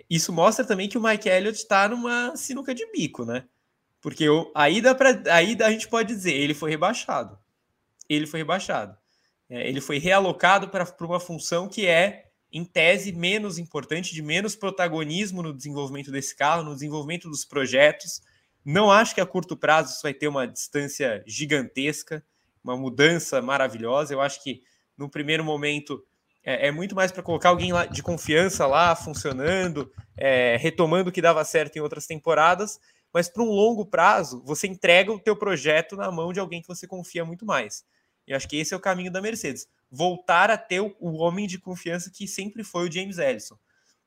isso 0.09 0.33
mostra 0.33 0.65
também 0.65 0.89
que 0.89 0.99
o 0.99 1.03
Mike 1.03 1.29
Elliott 1.29 1.59
está 1.59 1.89
numa 1.89 2.37
sinuca 2.37 2.75
de 2.75 2.91
bico, 2.93 3.25
né? 3.25 3.45
Porque 4.01 4.25
eu, 4.25 4.51
aí, 4.55 4.81
dá 4.81 4.95
pra, 4.95 5.23
aí 5.31 5.57
a 5.63 5.71
gente 5.71 5.89
pode 5.89 6.09
dizer, 6.15 6.33
ele 6.33 6.55
foi 6.55 6.71
rebaixado. 6.71 7.39
Ele 8.09 8.27
foi 8.27 8.41
rebaixado. 8.41 8.97
É, 9.51 9.69
ele 9.69 9.81
foi 9.81 9.99
realocado 9.99 10.69
para 10.69 10.87
uma 11.01 11.19
função 11.19 11.69
que 11.69 11.87
é, 11.87 12.27
em 12.53 12.65
tese, 12.65 13.13
menos 13.13 13.59
importante, 13.59 14.15
de 14.15 14.23
menos 14.23 14.55
protagonismo 14.55 15.43
no 15.43 15.53
desenvolvimento 15.53 16.13
desse 16.13 16.37
carro, 16.37 16.63
no 16.63 16.75
desenvolvimento 16.75 17.29
dos 17.29 17.45
projetos. 17.45 18.23
Não 18.65 18.91
acho 18.91 19.15
que 19.15 19.21
a 19.21 19.27
curto 19.27 19.57
prazo 19.57 19.93
isso 19.93 20.03
vai 20.03 20.15
ter 20.15 20.29
uma 20.29 20.47
distância 20.47 21.23
gigantesca, 21.27 22.25
uma 22.63 22.77
mudança 22.77 23.43
maravilhosa. 23.43 24.15
Eu 24.15 24.21
acho 24.21 24.43
que, 24.43 24.63
no 24.97 25.09
primeiro 25.09 25.45
momento, 25.45 26.05
é, 26.45 26.69
é 26.69 26.71
muito 26.71 26.95
mais 26.95 27.11
para 27.11 27.23
colocar 27.23 27.49
alguém 27.49 27.73
lá, 27.73 27.87
de 27.87 28.03
confiança 28.03 28.67
lá, 28.67 28.95
funcionando, 28.95 29.91
é, 30.17 30.57
retomando 30.59 31.11
o 31.11 31.13
que 31.13 31.23
dava 31.23 31.45
certo 31.45 31.77
em 31.77 31.81
outras 31.81 32.07
temporadas. 32.07 32.79
Mas 33.13 33.29
para 33.29 33.43
um 33.43 33.51
longo 33.51 33.85
prazo, 33.85 34.43
você 34.45 34.69
entrega 34.69 35.11
o 35.11 35.19
teu 35.19 35.35
projeto 35.35 35.97
na 35.97 36.11
mão 36.13 36.33
de 36.33 36.39
alguém 36.39 36.63
que 36.63 36.69
você 36.69 36.87
confia 36.87 37.25
muito 37.25 37.45
mais. 37.45 37.85
Eu 38.31 38.37
acho 38.37 38.49
que 38.49 38.57
esse 38.57 38.73
é 38.73 38.77
o 38.77 38.81
caminho 38.81 39.11
da 39.11 39.21
Mercedes. 39.21 39.67
Voltar 39.91 40.53
a 40.53 40.57
ter 40.57 40.81
o, 40.81 41.15
homem 41.17 41.49
de 41.49 41.59
confiança 41.59 42.13
que 42.13 42.29
sempre 42.29 42.63
foi 42.63 42.89
o 42.89 42.93
James 42.93 43.19
Ellison. 43.19 43.59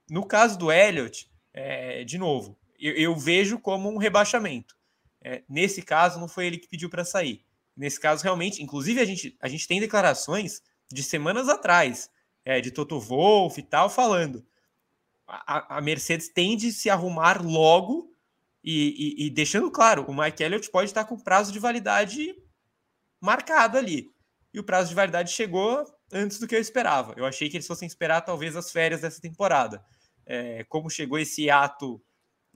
No 0.09 0.25
caso 0.25 0.57
do 0.57 0.71
Elliott, 0.71 1.29
é, 1.53 2.05
de 2.05 2.17
novo, 2.17 2.57
eu, 2.79 2.93
eu, 2.93 3.15
vejo 3.17 3.59
como 3.59 3.89
um 3.89 3.97
rebaixamento. 3.97 4.77
É, 5.21 5.43
nesse 5.49 5.81
caso, 5.81 6.21
não 6.21 6.29
foi 6.29 6.45
ele 6.45 6.57
que 6.57 6.69
pediu 6.69 6.89
para 6.89 7.03
sair. 7.03 7.43
Nesse 7.75 7.99
caso, 7.99 8.23
realmente, 8.23 8.63
inclusive, 8.63 9.01
a 9.01 9.03
gente, 9.03 9.37
a 9.41 9.49
gente 9.49 9.67
tem 9.67 9.81
declarações 9.81 10.61
de 10.89 11.03
semanas 11.03 11.49
atrás, 11.49 12.09
é, 12.45 12.61
de 12.61 12.71
Toto 12.71 13.01
Wolff 13.01 13.59
e 13.59 13.63
tal, 13.63 13.89
falando. 13.89 14.45
A, 15.27 15.79
a 15.79 15.81
Mercedes 15.81 16.29
tem 16.29 16.55
de 16.55 16.71
se 16.71 16.89
arrumar 16.89 17.43
logo 17.43 18.09
e, 18.63 19.17
e, 19.19 19.25
e, 19.25 19.29
deixando 19.29 19.69
claro, 19.69 20.05
o 20.07 20.15
Mike 20.15 20.41
Elliott 20.41 20.71
pode 20.71 20.91
estar 20.91 21.03
com 21.03 21.19
prazo 21.19 21.51
de 21.51 21.59
validade 21.59 22.33
marcado 23.19 23.77
ali 23.77 24.12
e 24.53 24.59
o 24.59 24.63
prazo 24.63 24.89
de 24.89 24.95
validade 24.95 25.31
chegou 25.31 25.84
antes 26.11 26.39
do 26.39 26.47
que 26.47 26.55
eu 26.55 26.59
esperava. 26.59 27.13
Eu 27.17 27.25
achei 27.25 27.49
que 27.49 27.57
eles 27.57 27.67
fossem 27.67 27.88
esperar 27.88 28.21
talvez 28.21 28.55
as 28.55 28.71
férias 28.71 29.01
dessa 29.01 29.19
temporada. 29.19 29.84
É, 30.25 30.63
como 30.65 30.89
chegou 30.89 31.17
esse 31.17 31.49
ato 31.49 32.01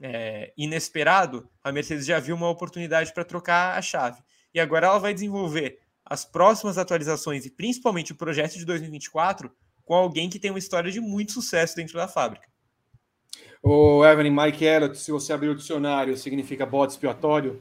é, 0.00 0.52
inesperado, 0.56 1.48
a 1.62 1.72
Mercedes 1.72 2.06
já 2.06 2.20
viu 2.20 2.36
uma 2.36 2.48
oportunidade 2.48 3.12
para 3.12 3.24
trocar 3.24 3.76
a 3.76 3.82
chave. 3.82 4.22
E 4.54 4.60
agora 4.60 4.86
ela 4.86 4.98
vai 4.98 5.12
desenvolver 5.12 5.80
as 6.04 6.24
próximas 6.24 6.78
atualizações 6.78 7.44
e 7.44 7.50
principalmente 7.50 8.12
o 8.12 8.16
projeto 8.16 8.54
de 8.54 8.64
2024 8.64 9.50
com 9.84 9.94
alguém 9.94 10.30
que 10.30 10.38
tem 10.38 10.50
uma 10.50 10.58
história 10.58 10.90
de 10.90 11.00
muito 11.00 11.32
sucesso 11.32 11.74
dentro 11.74 11.94
da 11.94 12.06
fábrica. 12.06 12.46
O 13.62 14.04
Evelyn 14.04 14.30
Mike 14.30 14.64
Elliott, 14.64 14.96
se 14.96 15.10
você 15.10 15.32
abrir 15.32 15.48
o 15.48 15.54
dicionário, 15.54 16.16
significa 16.16 16.64
bode 16.64 16.92
expiatório? 16.92 17.60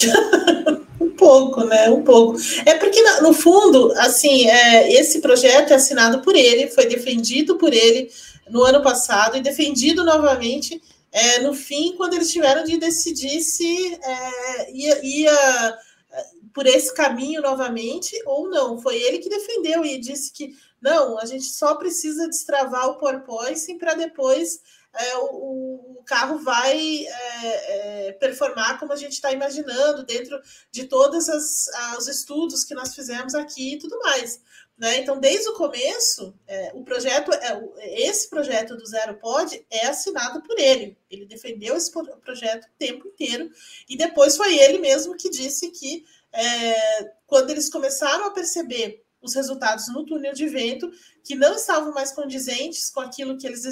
pouco, 1.16 1.64
né? 1.64 1.90
Um 1.90 2.02
pouco. 2.02 2.38
É 2.64 2.74
porque, 2.74 3.02
no 3.20 3.32
fundo, 3.32 3.92
assim, 3.96 4.48
é, 4.48 4.92
esse 4.92 5.20
projeto 5.20 5.72
é 5.72 5.74
assinado 5.74 6.20
por 6.20 6.36
ele, 6.36 6.68
foi 6.68 6.86
defendido 6.86 7.56
por 7.56 7.72
ele 7.72 8.10
no 8.48 8.62
ano 8.62 8.82
passado 8.82 9.36
e 9.36 9.42
defendido 9.42 10.04
novamente 10.04 10.80
é, 11.12 11.40
no 11.40 11.54
fim, 11.54 11.94
quando 11.96 12.14
eles 12.14 12.30
tiveram 12.30 12.62
de 12.62 12.76
decidir 12.76 13.40
se 13.40 13.94
é, 13.94 14.72
ia, 14.72 15.00
ia 15.02 15.78
é, 16.12 16.24
por 16.52 16.66
esse 16.66 16.94
caminho 16.94 17.40
novamente 17.40 18.14
ou 18.26 18.48
não. 18.48 18.78
Foi 18.78 18.96
ele 18.96 19.18
que 19.18 19.28
defendeu 19.28 19.84
e 19.84 19.98
disse 19.98 20.32
que 20.32 20.54
não, 20.80 21.18
a 21.18 21.24
gente 21.24 21.46
só 21.46 21.74
precisa 21.74 22.28
destravar 22.28 22.88
o 22.90 22.98
porpoising 22.98 23.78
para 23.78 23.94
depois 23.94 24.60
é, 24.94 25.16
o, 25.16 25.98
o, 25.98 26.02
carro 26.06 26.38
vai 26.38 27.06
é, 27.06 28.08
é, 28.08 28.12
performar 28.12 28.78
como 28.78 28.92
a 28.92 28.96
gente 28.96 29.12
está 29.12 29.32
imaginando, 29.32 30.04
dentro 30.04 30.40
de 30.70 30.84
todos 30.84 31.28
os 31.28 32.08
estudos 32.08 32.64
que 32.64 32.74
nós 32.74 32.94
fizemos 32.94 33.34
aqui 33.34 33.74
e 33.74 33.78
tudo 33.78 33.98
mais. 33.98 34.40
Né? 34.78 34.98
Então, 34.98 35.18
desde 35.18 35.48
o 35.48 35.54
começo, 35.54 36.34
é, 36.46 36.70
o 36.74 36.84
projeto, 36.84 37.32
é, 37.32 38.02
esse 38.02 38.28
projeto 38.28 38.76
do 38.76 38.86
Zero 38.86 39.14
Pod 39.14 39.66
é 39.70 39.86
assinado 39.86 40.42
por 40.42 40.58
ele. 40.58 40.98
Ele 41.10 41.24
defendeu 41.24 41.76
esse 41.76 41.90
projeto 41.90 42.64
o 42.64 42.78
tempo 42.78 43.08
inteiro 43.08 43.50
e 43.88 43.96
depois 43.96 44.36
foi 44.36 44.58
ele 44.58 44.78
mesmo 44.78 45.16
que 45.16 45.30
disse 45.30 45.70
que 45.70 46.04
é, 46.30 47.12
quando 47.26 47.50
eles 47.50 47.70
começaram 47.70 48.26
a 48.26 48.30
perceber 48.30 49.05
os 49.26 49.34
resultados 49.34 49.88
no 49.88 50.04
túnel 50.04 50.32
de 50.32 50.48
vento, 50.48 50.90
que 51.22 51.34
não 51.34 51.54
estavam 51.54 51.92
mais 51.92 52.12
condizentes 52.12 52.88
com 52.88 53.00
aquilo 53.00 53.36
que 53.36 53.46
eles 53.46 53.64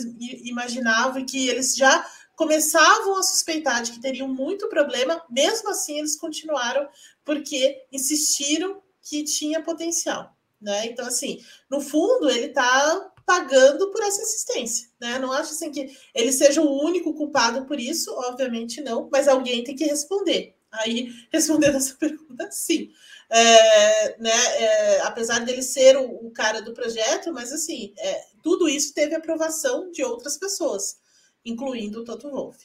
imaginavam 0.45 1.21
e 1.21 1.25
que 1.25 1.49
eles 1.49 1.75
já 1.75 2.07
começavam 2.37 3.17
a 3.17 3.23
suspeitar 3.23 3.83
de 3.83 3.93
que 3.93 4.01
teriam 4.01 4.29
muito 4.29 4.69
problema, 4.69 5.23
mesmo 5.31 5.71
assim 5.71 5.99
eles 5.99 6.17
continuaram 6.17 6.89
porque 7.25 7.85
insistiram 7.93 8.83
que 9.01 9.23
tinha 9.23 9.63
potencial, 9.63 10.37
né? 10.61 10.87
Então 10.87 11.07
assim, 11.07 11.41
no 11.71 11.81
fundo 11.81 12.29
ele 12.29 12.47
está 12.47 13.13
pagando 13.25 13.91
por 13.91 14.03
essa 14.03 14.21
insistência, 14.21 14.89
né? 15.01 15.19
Não 15.19 15.33
acho 15.33 15.53
assim 15.53 15.71
que 15.71 15.97
ele 16.15 16.33
seja 16.33 16.61
o 16.61 16.85
único 16.85 17.15
culpado 17.15 17.65
por 17.67 17.79
isso, 17.79 18.13
obviamente 18.13 18.81
não, 18.81 19.09
mas 19.11 19.29
alguém 19.29 19.63
tem 19.63 19.77
que 19.77 19.85
responder. 19.85 20.57
Aí, 20.73 21.13
respondendo 21.33 21.77
essa 21.77 21.95
pergunta, 21.95 22.51
sim 22.51 22.91
é, 23.31 24.19
né, 24.19 24.31
é, 24.31 25.01
apesar 25.03 25.41
dele 25.41 25.63
ser 25.63 25.97
o, 25.97 26.27
o, 26.27 26.31
cara 26.31 26.61
do 26.61 26.75
projeto, 26.75 27.33
mas 27.33 27.53
assim, 27.53 27.93
é, 27.99 28.25
tudo 28.43 28.69
isso 28.69 28.95
teve 28.95 29.15
aprovação 29.15 29.91
de 29.91 30.05
outras 30.05 30.37
pessoas, 30.37 30.97
incluindo 31.45 32.01
o 32.01 32.05
Toto 32.05 32.31
Wolff. 32.31 32.59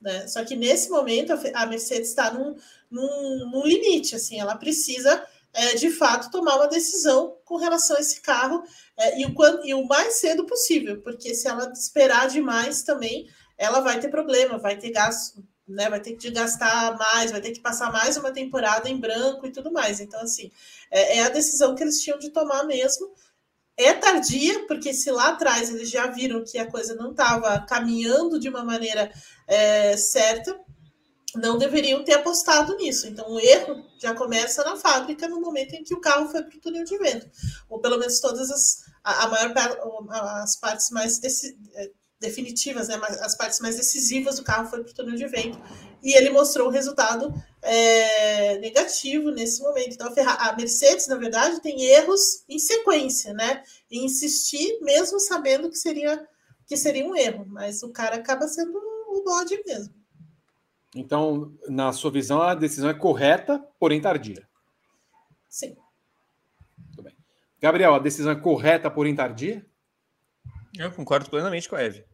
Né? 0.00 0.26
Só 0.28 0.44
que 0.44 0.54
nesse 0.54 0.90
momento 0.90 1.32
a 1.54 1.66
Mercedes 1.66 2.10
está 2.10 2.30
num, 2.30 2.54
num, 2.90 3.50
num, 3.50 3.66
limite, 3.66 4.14
assim, 4.14 4.38
ela 4.38 4.56
precisa 4.56 5.26
é, 5.52 5.74
de 5.76 5.90
fato 5.90 6.30
tomar 6.30 6.56
uma 6.56 6.68
decisão 6.68 7.38
com 7.44 7.56
relação 7.56 7.96
a 7.96 8.00
esse 8.00 8.20
carro 8.20 8.62
é, 8.98 9.20
e, 9.20 9.24
o, 9.24 9.34
e 9.64 9.74
o 9.74 9.86
mais 9.86 10.14
cedo 10.14 10.44
possível, 10.44 11.00
porque 11.00 11.34
se 11.34 11.48
ela 11.48 11.72
esperar 11.72 12.28
demais 12.28 12.82
também, 12.82 13.28
ela 13.56 13.80
vai 13.80 13.98
ter 13.98 14.08
problema, 14.08 14.58
vai 14.58 14.76
ter 14.76 14.90
gasto 14.90 15.42
né, 15.66 15.88
vai 15.88 16.00
ter 16.00 16.14
que 16.14 16.30
gastar 16.30 16.96
mais, 16.96 17.30
vai 17.30 17.40
ter 17.40 17.52
que 17.52 17.60
passar 17.60 17.90
mais 17.90 18.16
uma 18.16 18.30
temporada 18.30 18.88
em 18.88 18.98
branco 18.98 19.46
e 19.46 19.52
tudo 19.52 19.72
mais. 19.72 20.00
Então, 20.00 20.20
assim, 20.20 20.50
é, 20.90 21.18
é 21.18 21.22
a 21.24 21.28
decisão 21.28 21.74
que 21.74 21.82
eles 21.82 22.00
tinham 22.02 22.18
de 22.18 22.30
tomar 22.30 22.64
mesmo. 22.64 23.12
É 23.76 23.92
tardia, 23.92 24.66
porque 24.66 24.94
se 24.94 25.10
lá 25.10 25.30
atrás 25.30 25.68
eles 25.70 25.90
já 25.90 26.06
viram 26.06 26.44
que 26.44 26.58
a 26.58 26.70
coisa 26.70 26.94
não 26.94 27.10
estava 27.10 27.60
caminhando 27.66 28.38
de 28.38 28.48
uma 28.48 28.62
maneira 28.62 29.10
é, 29.48 29.96
certa, 29.96 30.56
não 31.34 31.58
deveriam 31.58 32.04
ter 32.04 32.14
apostado 32.14 32.76
nisso. 32.76 33.08
Então, 33.08 33.28
o 33.32 33.40
erro 33.40 33.84
já 33.98 34.14
começa 34.14 34.62
na 34.62 34.76
fábrica 34.76 35.26
no 35.26 35.40
momento 35.40 35.74
em 35.74 35.82
que 35.82 35.94
o 35.94 36.00
carro 36.00 36.28
foi 36.28 36.42
para 36.44 36.56
o 36.56 36.60
túnel 36.60 36.84
de 36.84 36.96
vento, 36.98 37.28
ou 37.68 37.80
pelo 37.80 37.98
menos 37.98 38.20
todas 38.20 38.50
as 38.50 38.84
a, 39.04 39.28
maior 39.28 39.52
as 40.42 40.56
partes 40.56 40.90
mais 40.90 41.18
desse, 41.18 41.58
definitivas, 42.20 42.88
né, 42.88 42.98
as 43.20 43.36
partes 43.36 43.60
mais 43.60 43.76
decisivas 43.76 44.36
do 44.36 44.44
carro 44.44 44.68
foi 44.68 44.82
para 44.82 44.90
o 44.90 44.94
túnel 44.94 45.16
de 45.16 45.26
vento, 45.26 45.58
e 46.02 46.14
ele 46.16 46.30
mostrou 46.30 46.68
o 46.68 46.70
resultado 46.70 47.32
é, 47.62 48.58
negativo 48.58 49.30
nesse 49.30 49.62
momento. 49.62 49.94
Então, 49.94 50.12
a 50.38 50.56
Mercedes, 50.56 51.06
na 51.06 51.16
verdade, 51.16 51.60
tem 51.60 51.82
erros 51.82 52.44
em 52.48 52.58
sequência, 52.58 53.32
né? 53.32 53.62
Em 53.90 54.04
insistir, 54.04 54.78
mesmo 54.80 55.18
sabendo 55.18 55.70
que 55.70 55.76
seria, 55.76 56.26
que 56.66 56.76
seria 56.76 57.06
um 57.06 57.16
erro, 57.16 57.46
mas 57.48 57.82
o 57.82 57.90
cara 57.90 58.16
acaba 58.16 58.46
sendo 58.48 58.76
o 59.08 59.22
bode 59.24 59.62
mesmo. 59.66 59.94
Então, 60.94 61.52
na 61.68 61.92
sua 61.92 62.10
visão, 62.10 62.40
a 62.40 62.54
decisão 62.54 62.88
é 62.88 62.94
correta, 62.94 63.58
porém 63.78 64.00
tardia. 64.00 64.46
Sim. 65.48 65.76
Muito 66.78 67.02
bem. 67.02 67.16
Gabriel, 67.60 67.94
a 67.94 67.98
decisão 67.98 68.32
é 68.32 68.36
correta, 68.36 68.90
porém 68.90 69.14
tardia? 69.14 69.66
Eu 70.78 70.90
concordo 70.90 71.30
plenamente 71.30 71.68
com 71.68 71.76
a 71.76 71.82
Eve. 71.82 72.04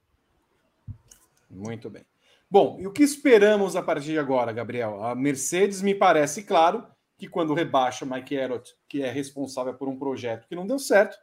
Muito 1.50 1.88
bem. 1.88 2.04
Bom, 2.50 2.78
e 2.80 2.86
o 2.86 2.92
que 2.92 3.02
esperamos 3.02 3.76
a 3.76 3.82
partir 3.82 4.12
de 4.12 4.18
agora, 4.18 4.52
Gabriel? 4.52 5.02
A 5.04 5.14
Mercedes 5.14 5.80
me 5.80 5.94
parece 5.94 6.42
claro 6.42 6.86
que 7.16 7.28
quando 7.28 7.54
rebaixa 7.54 8.04
Mike 8.04 8.34
Erot, 8.34 8.74
que 8.88 9.02
é 9.02 9.10
responsável 9.10 9.74
por 9.74 9.88
um 9.88 9.98
projeto 9.98 10.48
que 10.48 10.56
não 10.56 10.66
deu 10.66 10.78
certo, 10.78 11.16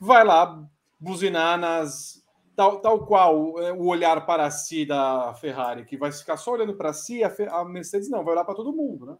vai 0.00 0.24
lá 0.24 0.66
buzinar 0.98 1.58
nas 1.58 2.24
tal, 2.56 2.80
tal 2.80 3.06
qual 3.06 3.60
é, 3.60 3.72
o 3.72 3.86
olhar 3.86 4.24
para 4.26 4.50
si 4.50 4.86
da 4.86 5.34
Ferrari, 5.34 5.84
que 5.84 5.96
vai 5.96 6.10
ficar 6.12 6.36
só 6.36 6.52
olhando 6.52 6.74
para 6.74 6.92
si, 6.92 7.22
a, 7.22 7.32
a, 7.50 7.64
Mercedes 7.64 8.08
não, 8.08 8.24
vai 8.24 8.34
olhar 8.34 8.44
para 8.44 8.54
todo 8.54 8.72
mundo, 8.72 9.06
né? 9.06 9.16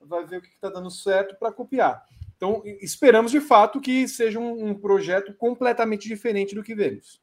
Vai 0.00 0.24
ver 0.24 0.38
o 0.38 0.42
que 0.42 0.48
está 0.48 0.68
dando 0.68 0.90
certo 0.90 1.36
para 1.36 1.52
copiar. 1.52 2.04
Então, 2.36 2.62
esperamos 2.80 3.32
de 3.32 3.40
fato 3.40 3.80
que 3.80 4.06
seja 4.06 4.38
um, 4.38 4.68
um 4.68 4.74
projeto 4.74 5.32
completamente 5.34 6.06
diferente 6.06 6.54
do 6.54 6.62
que 6.62 6.74
vemos. 6.74 7.20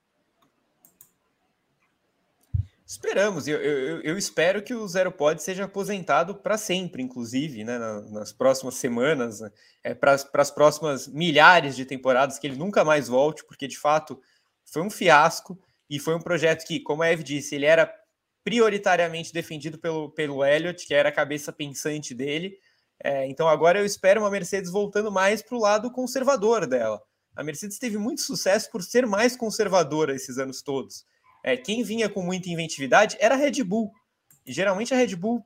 Esperamos, 2.85 3.47
eu, 3.47 3.57
eu, 3.59 4.01
eu, 4.01 4.17
espero 4.17 4.61
que 4.61 4.73
o 4.73 4.87
Zero 4.87 5.11
Pod 5.11 5.41
seja 5.41 5.63
aposentado 5.63 6.35
para 6.35 6.57
sempre, 6.57 7.01
inclusive, 7.01 7.63
né, 7.63 7.79
nas 8.11 8.31
próximas 8.31 8.75
semanas, 8.75 9.39
né, 9.39 9.51
é, 9.83 9.93
para 9.95 10.13
as 10.13 10.51
próximas 10.51 11.07
milhares 11.07 11.75
de 11.75 11.85
temporadas, 11.85 12.37
que 12.37 12.45
ele 12.45 12.55
nunca 12.55 12.83
mais 12.83 13.07
volte, 13.07 13.43
porque 13.45 13.67
de 13.67 13.79
fato 13.79 14.21
foi 14.65 14.83
um 14.83 14.91
fiasco 14.91 15.59
e 15.89 15.97
foi 15.97 16.13
um 16.13 16.21
projeto 16.21 16.65
que, 16.65 16.79
como 16.79 17.01
a 17.01 17.09
Eve 17.09 17.23
disse, 17.23 17.55
ele 17.55 17.65
era 17.65 17.91
prioritariamente 18.43 19.33
defendido 19.33 19.79
pelo, 19.79 20.09
pelo 20.11 20.43
Elliott, 20.43 20.85
que 20.85 20.93
era 20.93 21.09
a 21.09 21.13
cabeça 21.13 21.51
pensante 21.51 22.13
dele. 22.13 22.59
É, 23.03 23.27
então 23.27 23.47
agora 23.47 23.79
eu 23.79 23.85
espero 23.85 24.21
uma 24.21 24.31
Mercedes 24.31 24.71
voltando 24.71 25.11
mais 25.11 25.41
para 25.41 25.57
o 25.57 25.59
lado 25.59 25.91
conservador 25.91 26.65
dela. 26.65 27.01
A 27.35 27.43
Mercedes 27.43 27.77
teve 27.77 27.97
muito 27.97 28.21
sucesso 28.21 28.71
por 28.71 28.81
ser 28.81 29.05
mais 29.05 29.35
conservadora 29.35 30.15
esses 30.15 30.37
anos 30.37 30.61
todos 30.61 31.05
é, 31.43 31.57
quem 31.57 31.83
vinha 31.83 32.07
com 32.07 32.21
muita 32.21 32.49
inventividade 32.49 33.17
era 33.19 33.35
a 33.35 33.37
Red 33.37 33.63
Bull. 33.63 33.91
E 34.45 34.53
geralmente 34.53 34.93
a 34.93 34.97
Red 34.97 35.15
Bull 35.15 35.45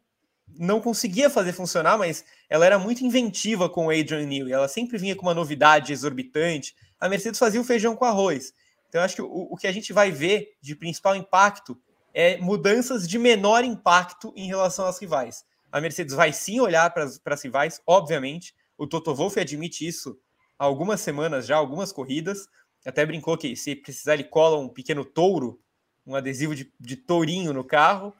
não 0.57 0.79
conseguia 0.79 1.29
fazer 1.29 1.51
funcionar, 1.51 1.97
mas 1.97 2.23
ela 2.47 2.65
era 2.65 2.77
muito 2.77 3.03
inventiva 3.03 3.67
com 3.67 3.87
o 3.87 3.89
Adrian 3.89 4.25
Newey. 4.25 4.53
Ela 4.53 4.67
sempre 4.67 4.97
vinha 4.97 5.15
com 5.15 5.25
uma 5.25 5.33
novidade 5.33 5.91
exorbitante. 5.91 6.75
A 6.99 7.09
Mercedes 7.09 7.39
fazia 7.39 7.59
o 7.59 7.65
feijão 7.65 7.95
com 7.95 8.05
arroz. 8.05 8.53
Então, 8.87 9.01
acho 9.01 9.15
que 9.15 9.21
o, 9.21 9.47
o 9.51 9.57
que 9.57 9.67
a 9.67 9.71
gente 9.71 9.91
vai 9.91 10.11
ver 10.11 10.55
de 10.61 10.75
principal 10.75 11.15
impacto 11.15 11.77
é 12.13 12.37
mudanças 12.37 13.07
de 13.07 13.19
menor 13.19 13.63
impacto 13.63 14.31
em 14.35 14.47
relação 14.47 14.85
às 14.85 14.99
rivais. 14.99 15.43
A 15.71 15.81
Mercedes 15.81 16.15
vai 16.15 16.31
sim 16.33 16.59
olhar 16.59 16.89
para 16.93 17.03
as 17.03 17.43
rivais, 17.43 17.81
obviamente. 17.85 18.55
O 18.77 18.87
Toto 18.87 19.13
Wolff 19.13 19.39
admite 19.39 19.87
isso 19.87 20.17
há 20.57 20.65
algumas 20.65 21.01
semanas 21.01 21.45
já, 21.45 21.57
algumas 21.57 21.91
corridas. 21.91 22.47
Até 22.85 23.05
brincou 23.05 23.37
que 23.37 23.55
se 23.55 23.75
precisar 23.75 24.13
ele 24.13 24.23
cola 24.23 24.57
um 24.57 24.69
pequeno 24.69 25.03
touro 25.03 25.59
um 26.07 26.15
adesivo 26.15 26.55
de, 26.55 26.71
de 26.79 26.95
tourinho 26.95 27.51
no 27.51 27.63
carro. 27.63 28.13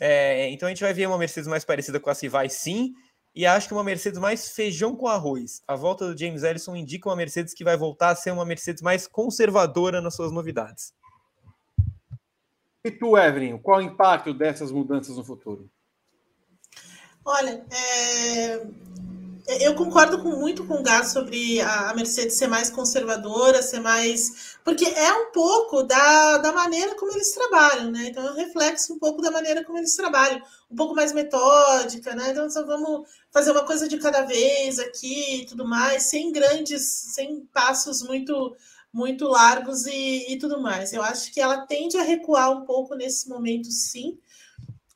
É, 0.00 0.48
então 0.50 0.66
a 0.66 0.70
gente 0.70 0.82
vai 0.82 0.94
ver 0.94 1.06
uma 1.06 1.18
Mercedes 1.18 1.46
mais 1.46 1.64
parecida 1.64 2.00
com 2.00 2.08
a 2.08 2.14
Civai, 2.14 2.48
sim, 2.48 2.94
e 3.34 3.44
acho 3.44 3.68
que 3.68 3.74
uma 3.74 3.84
Mercedes 3.84 4.18
mais 4.18 4.50
feijão 4.50 4.96
com 4.96 5.06
arroz. 5.06 5.62
A 5.68 5.76
volta 5.76 6.10
do 6.10 6.18
James 6.18 6.42
Ellison 6.42 6.74
indica 6.74 7.08
uma 7.08 7.16
Mercedes 7.16 7.52
que 7.52 7.64
vai 7.64 7.76
voltar 7.76 8.10
a 8.10 8.16
ser 8.16 8.30
uma 8.30 8.46
Mercedes 8.46 8.82
mais 8.82 9.06
conservadora 9.06 10.00
nas 10.00 10.14
suas 10.14 10.32
novidades. 10.32 10.94
E 12.84 12.90
tu, 12.90 13.18
Evelyn, 13.18 13.58
qual 13.58 13.78
o 13.78 13.82
impacto 13.82 14.32
dessas 14.32 14.70
mudanças 14.70 15.16
no 15.16 15.24
futuro? 15.24 15.68
Olha, 17.24 17.64
é... 17.70 18.66
Eu 19.60 19.74
concordo 19.74 20.22
com, 20.22 20.30
muito 20.30 20.64
com 20.66 20.74
o 20.80 20.82
Gás 20.82 21.12
sobre 21.12 21.60
a 21.60 21.92
Mercedes 21.94 22.36
ser 22.36 22.46
mais 22.46 22.70
conservadora, 22.70 23.62
ser 23.62 23.78
mais. 23.78 24.56
Porque 24.64 24.86
é 24.86 25.12
um 25.12 25.32
pouco 25.32 25.82
da, 25.82 26.38
da 26.38 26.50
maneira 26.52 26.94
como 26.94 27.12
eles 27.12 27.30
trabalham, 27.32 27.90
né? 27.90 28.06
Então 28.08 28.26
é 28.26 28.32
um 28.32 28.36
reflexo 28.36 28.94
um 28.94 28.98
pouco 28.98 29.20
da 29.20 29.30
maneira 29.30 29.62
como 29.62 29.76
eles 29.76 29.94
trabalham, 29.94 30.40
um 30.70 30.74
pouco 30.74 30.94
mais 30.94 31.12
metódica, 31.12 32.14
né? 32.14 32.30
Então 32.30 32.48
só 32.48 32.64
vamos 32.64 33.06
fazer 33.30 33.50
uma 33.50 33.66
coisa 33.66 33.86
de 33.86 33.98
cada 33.98 34.22
vez 34.22 34.78
aqui 34.78 35.42
e 35.42 35.46
tudo 35.46 35.66
mais, 35.66 36.04
sem 36.04 36.32
grandes, 36.32 36.82
sem 37.14 37.44
passos 37.52 38.02
muito 38.02 38.56
muito 38.92 39.26
largos 39.26 39.86
e, 39.86 40.32
e 40.32 40.38
tudo 40.38 40.60
mais. 40.60 40.92
Eu 40.92 41.02
acho 41.02 41.32
que 41.32 41.40
ela 41.40 41.66
tende 41.66 41.98
a 41.98 42.02
recuar 42.02 42.50
um 42.50 42.64
pouco 42.64 42.94
nesse 42.94 43.28
momento, 43.28 43.70
sim. 43.70 44.18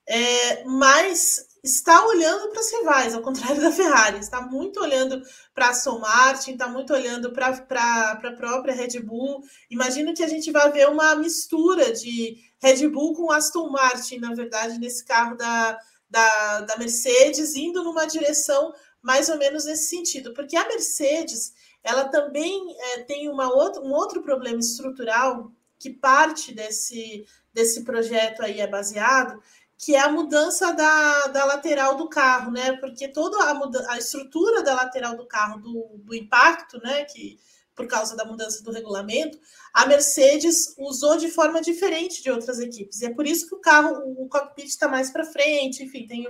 É, 0.06 0.64
mas 0.64 1.47
está 1.62 2.06
olhando 2.06 2.48
para 2.50 2.60
as 2.60 2.72
rivais, 2.72 3.14
ao 3.14 3.22
contrário 3.22 3.60
da 3.60 3.72
Ferrari, 3.72 4.18
está 4.18 4.40
muito 4.40 4.80
olhando 4.80 5.22
para 5.54 5.66
a 5.66 5.70
Aston 5.70 5.98
Martin, 5.98 6.52
está 6.52 6.68
muito 6.68 6.92
olhando 6.92 7.32
para 7.32 7.48
a 7.48 8.32
própria 8.32 8.74
Red 8.74 9.00
Bull. 9.00 9.42
Imagino 9.70 10.14
que 10.14 10.22
a 10.22 10.28
gente 10.28 10.50
vai 10.50 10.70
ver 10.70 10.88
uma 10.88 11.14
mistura 11.16 11.92
de 11.92 12.36
Red 12.60 12.88
Bull 12.88 13.14
com 13.14 13.32
Aston 13.32 13.70
Martin, 13.70 14.18
na 14.18 14.34
verdade, 14.34 14.78
nesse 14.78 15.04
carro 15.04 15.36
da, 15.36 15.78
da, 16.08 16.60
da 16.60 16.76
Mercedes, 16.76 17.54
indo 17.54 17.82
numa 17.82 18.06
direção 18.06 18.72
mais 19.02 19.28
ou 19.28 19.38
menos 19.38 19.64
nesse 19.64 19.88
sentido, 19.88 20.34
porque 20.34 20.56
a 20.56 20.66
Mercedes 20.66 21.52
ela 21.82 22.08
também 22.08 22.76
é, 22.78 22.98
tem 23.04 23.28
uma 23.28 23.52
outra, 23.52 23.80
um 23.80 23.92
outro 23.92 24.22
problema 24.22 24.58
estrutural 24.58 25.52
que 25.78 25.90
parte 25.90 26.52
desse, 26.52 27.24
desse 27.54 27.84
projeto 27.84 28.42
aí 28.42 28.60
é 28.60 28.66
baseado, 28.66 29.40
que 29.78 29.94
é 29.94 30.00
a 30.00 30.10
mudança 30.10 30.72
da, 30.72 31.28
da 31.28 31.44
lateral 31.44 31.96
do 31.96 32.08
carro, 32.08 32.50
né? 32.50 32.72
Porque 32.78 33.06
toda 33.06 33.38
a, 33.44 33.92
a 33.92 33.98
estrutura 33.98 34.60
da 34.62 34.74
lateral 34.74 35.16
do 35.16 35.24
carro, 35.24 35.60
do, 35.60 35.98
do 35.98 36.14
impacto, 36.14 36.78
né? 36.82 37.04
Que 37.04 37.38
por 37.76 37.86
causa 37.86 38.16
da 38.16 38.24
mudança 38.24 38.60
do 38.64 38.72
regulamento, 38.72 39.38
a 39.72 39.86
Mercedes 39.86 40.74
usou 40.76 41.16
de 41.16 41.30
forma 41.30 41.60
diferente 41.60 42.20
de 42.20 42.28
outras 42.28 42.58
equipes. 42.58 43.00
E 43.00 43.06
é 43.06 43.14
por 43.14 43.24
isso 43.24 43.48
que 43.48 43.54
o 43.54 43.60
carro, 43.60 44.02
o 44.18 44.28
cockpit 44.28 44.66
está 44.66 44.88
mais 44.88 45.12
para 45.12 45.24
frente, 45.24 45.84
enfim, 45.84 46.04
tem. 46.04 46.26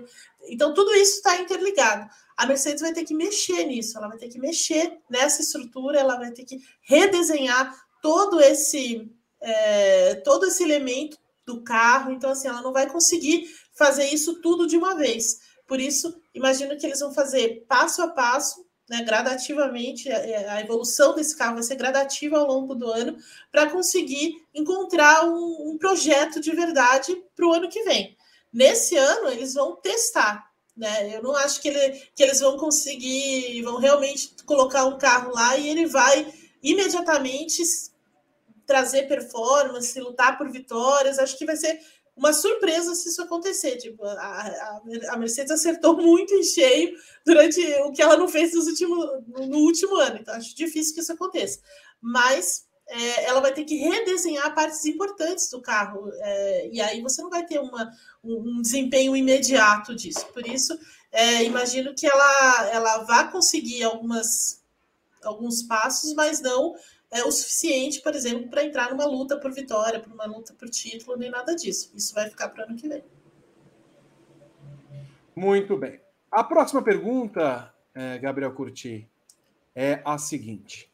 Então, 0.47 0.75
tudo 0.75 0.93
isso 0.93 1.17
está 1.17 1.41
interligado. 1.41 2.07
A 2.37 2.45
Mercedes 2.45 2.83
vai 2.83 2.93
ter 2.93 3.05
que 3.05 3.15
mexer 3.15 3.65
nisso, 3.65 3.97
ela 3.97 4.09
vai 4.09 4.19
ter 4.19 4.29
que 4.29 4.39
mexer 4.39 4.99
nessa 5.09 5.41
estrutura, 5.41 5.99
ela 5.99 6.17
vai 6.17 6.33
ter 6.33 6.45
que 6.45 6.61
redesenhar 6.83 7.75
todo 8.03 8.39
esse. 8.41 9.11
É, 9.41 10.17
todo 10.17 10.47
esse 10.47 10.65
elemento 10.65 11.17
do 11.49 11.63
carro. 11.63 12.13
Então, 12.13 12.31
assim, 12.31 12.47
ela 12.47 12.63
não 12.63 12.73
vai 12.73 12.89
conseguir 12.89 13.49
fazer 13.75 14.05
isso 14.13 14.41
tudo 14.41 14.67
de 14.67 14.77
uma 14.77 14.95
vez. 14.95 15.39
Por 15.67 15.81
isso, 15.81 16.15
imagino 16.35 16.77
que 16.77 16.87
eles 16.87 17.01
vão 17.01 17.13
fazer 17.13 17.65
passo 17.67 18.03
a 18.03 18.09
passo, 18.09 18.67
né, 18.89 19.03
gradativamente, 19.03 20.11
a, 20.11 20.61
evolução 20.61 21.15
desse 21.15 21.37
carro 21.37 21.55
vai 21.55 21.63
ser 21.63 21.77
gradativa 21.77 22.39
ao 22.39 22.47
longo 22.47 22.75
do 22.75 22.91
ano, 22.91 23.19
para 23.53 23.69
conseguir 23.69 24.35
encontrar 24.55 25.27
um, 25.27 25.73
um 25.73 25.79
projeto 25.79 26.41
de 26.41 26.53
verdade 26.53 27.15
para 27.37 27.47
o 27.47 27.53
ano 27.53 27.69
que 27.69 27.83
vem. 27.83 28.17
Nesse 28.53 28.97
ano, 28.97 29.29
eles 29.29 29.55
vão 29.55 29.77
testar. 29.77 30.49
Né? 30.75 31.15
Eu 31.15 31.23
não 31.23 31.37
acho 31.37 31.61
que, 31.61 31.69
ele, 31.69 32.03
que 32.15 32.23
eles 32.23 32.41
vão 32.41 32.57
conseguir, 32.57 33.63
vão 33.63 33.79
realmente 33.79 34.35
colocar 34.47 34.87
um 34.87 34.97
carro 34.97 35.35
lá 35.35 35.57
e 35.57 35.69
ele 35.69 35.87
vai 35.87 36.33
imediatamente 36.63 37.63
trazer 38.69 39.09
performance, 39.09 39.99
lutar 39.99 40.37
por 40.37 40.53
vitórias. 40.53 41.19
Acho 41.19 41.39
que 41.39 41.47
vai 41.47 41.57
ser 41.57 41.81
uma 42.15 42.35
surpresa 42.35 42.95
se 42.95 43.09
isso 43.09 43.23
acontecer. 43.23 43.77
Tipo, 43.77 44.05
a, 44.05 44.81
a, 45.09 45.17
Mercedes 45.17 45.51
acertou 45.51 45.97
muito 45.99 46.35
em 46.35 46.43
cheio 46.43 46.95
durante 47.25 47.61
o 47.85 47.93
que 47.93 48.03
ela 48.03 48.19
não 48.19 48.29
fez 48.29 48.55
nos 48.55 48.67
últimos, 48.67 49.07
no 49.27 49.59
último 49.61 49.97
ano. 49.97 50.19
Então, 50.21 50.35
acho 50.35 50.55
difícil 50.55 50.95
que 50.95 51.01
isso 51.01 51.13
aconteça. 51.13 51.61
Mas 51.99 52.67
é, 52.87 53.25
ela 53.25 53.41
vai 53.41 53.55
ter 53.55 53.65
que 53.65 53.77
redesenhar 53.77 54.55
partes 54.55 54.85
importantes 54.85 55.49
do 55.49 55.63
carro. 55.63 56.13
É, 56.15 56.69
e 56.71 56.81
aí 56.83 57.01
você 57.01 57.23
não 57.23 57.31
vai 57.31 57.47
ter 57.47 57.59
uma, 57.59 57.91
um, 58.23 58.59
um 58.59 58.63
desempenho 58.63 59.17
imediato 59.17 59.95
disso. 59.97 60.27
Por 60.35 60.47
isso, 60.47 60.79
é, 61.11 61.43
imagino 61.45 61.95
que 61.95 62.07
ela, 62.07 62.69
ela 62.69 62.99
vá 63.05 63.25
conseguir 63.25 63.83
algumas, 63.85 64.63
alguns 65.23 65.63
passos, 65.63 66.13
mas 66.13 66.43
não 66.43 66.75
é 67.11 67.23
o 67.25 67.33
suficiente, 67.33 68.01
por 68.01 68.15
exemplo, 68.15 68.49
para 68.49 68.65
entrar 68.65 68.91
numa 68.91 69.07
luta 69.07 69.39
por 69.39 69.53
vitória, 69.53 70.01
por 70.01 70.13
uma 70.13 70.27
luta 70.27 70.53
por 70.55 70.69
título, 70.69 71.17
nem 71.17 71.31
nada 71.31 71.55
disso. 71.55 71.91
Isso 71.95 72.15
vai 72.15 72.29
ficar 72.29 72.49
para 72.49 72.65
o 72.65 72.69
ano 72.69 72.77
que 72.77 72.89
vem. 72.89 73.05
Muito 75.35 75.77
bem. 75.77 76.01
A 76.31 76.45
próxima 76.45 76.83
pergunta, 76.83 77.73
é, 77.95 78.19
Gabriel 78.19 78.53
Curti, 78.53 79.09
é 79.75 80.03
a 80.05 80.19
seguinte: 80.19 80.93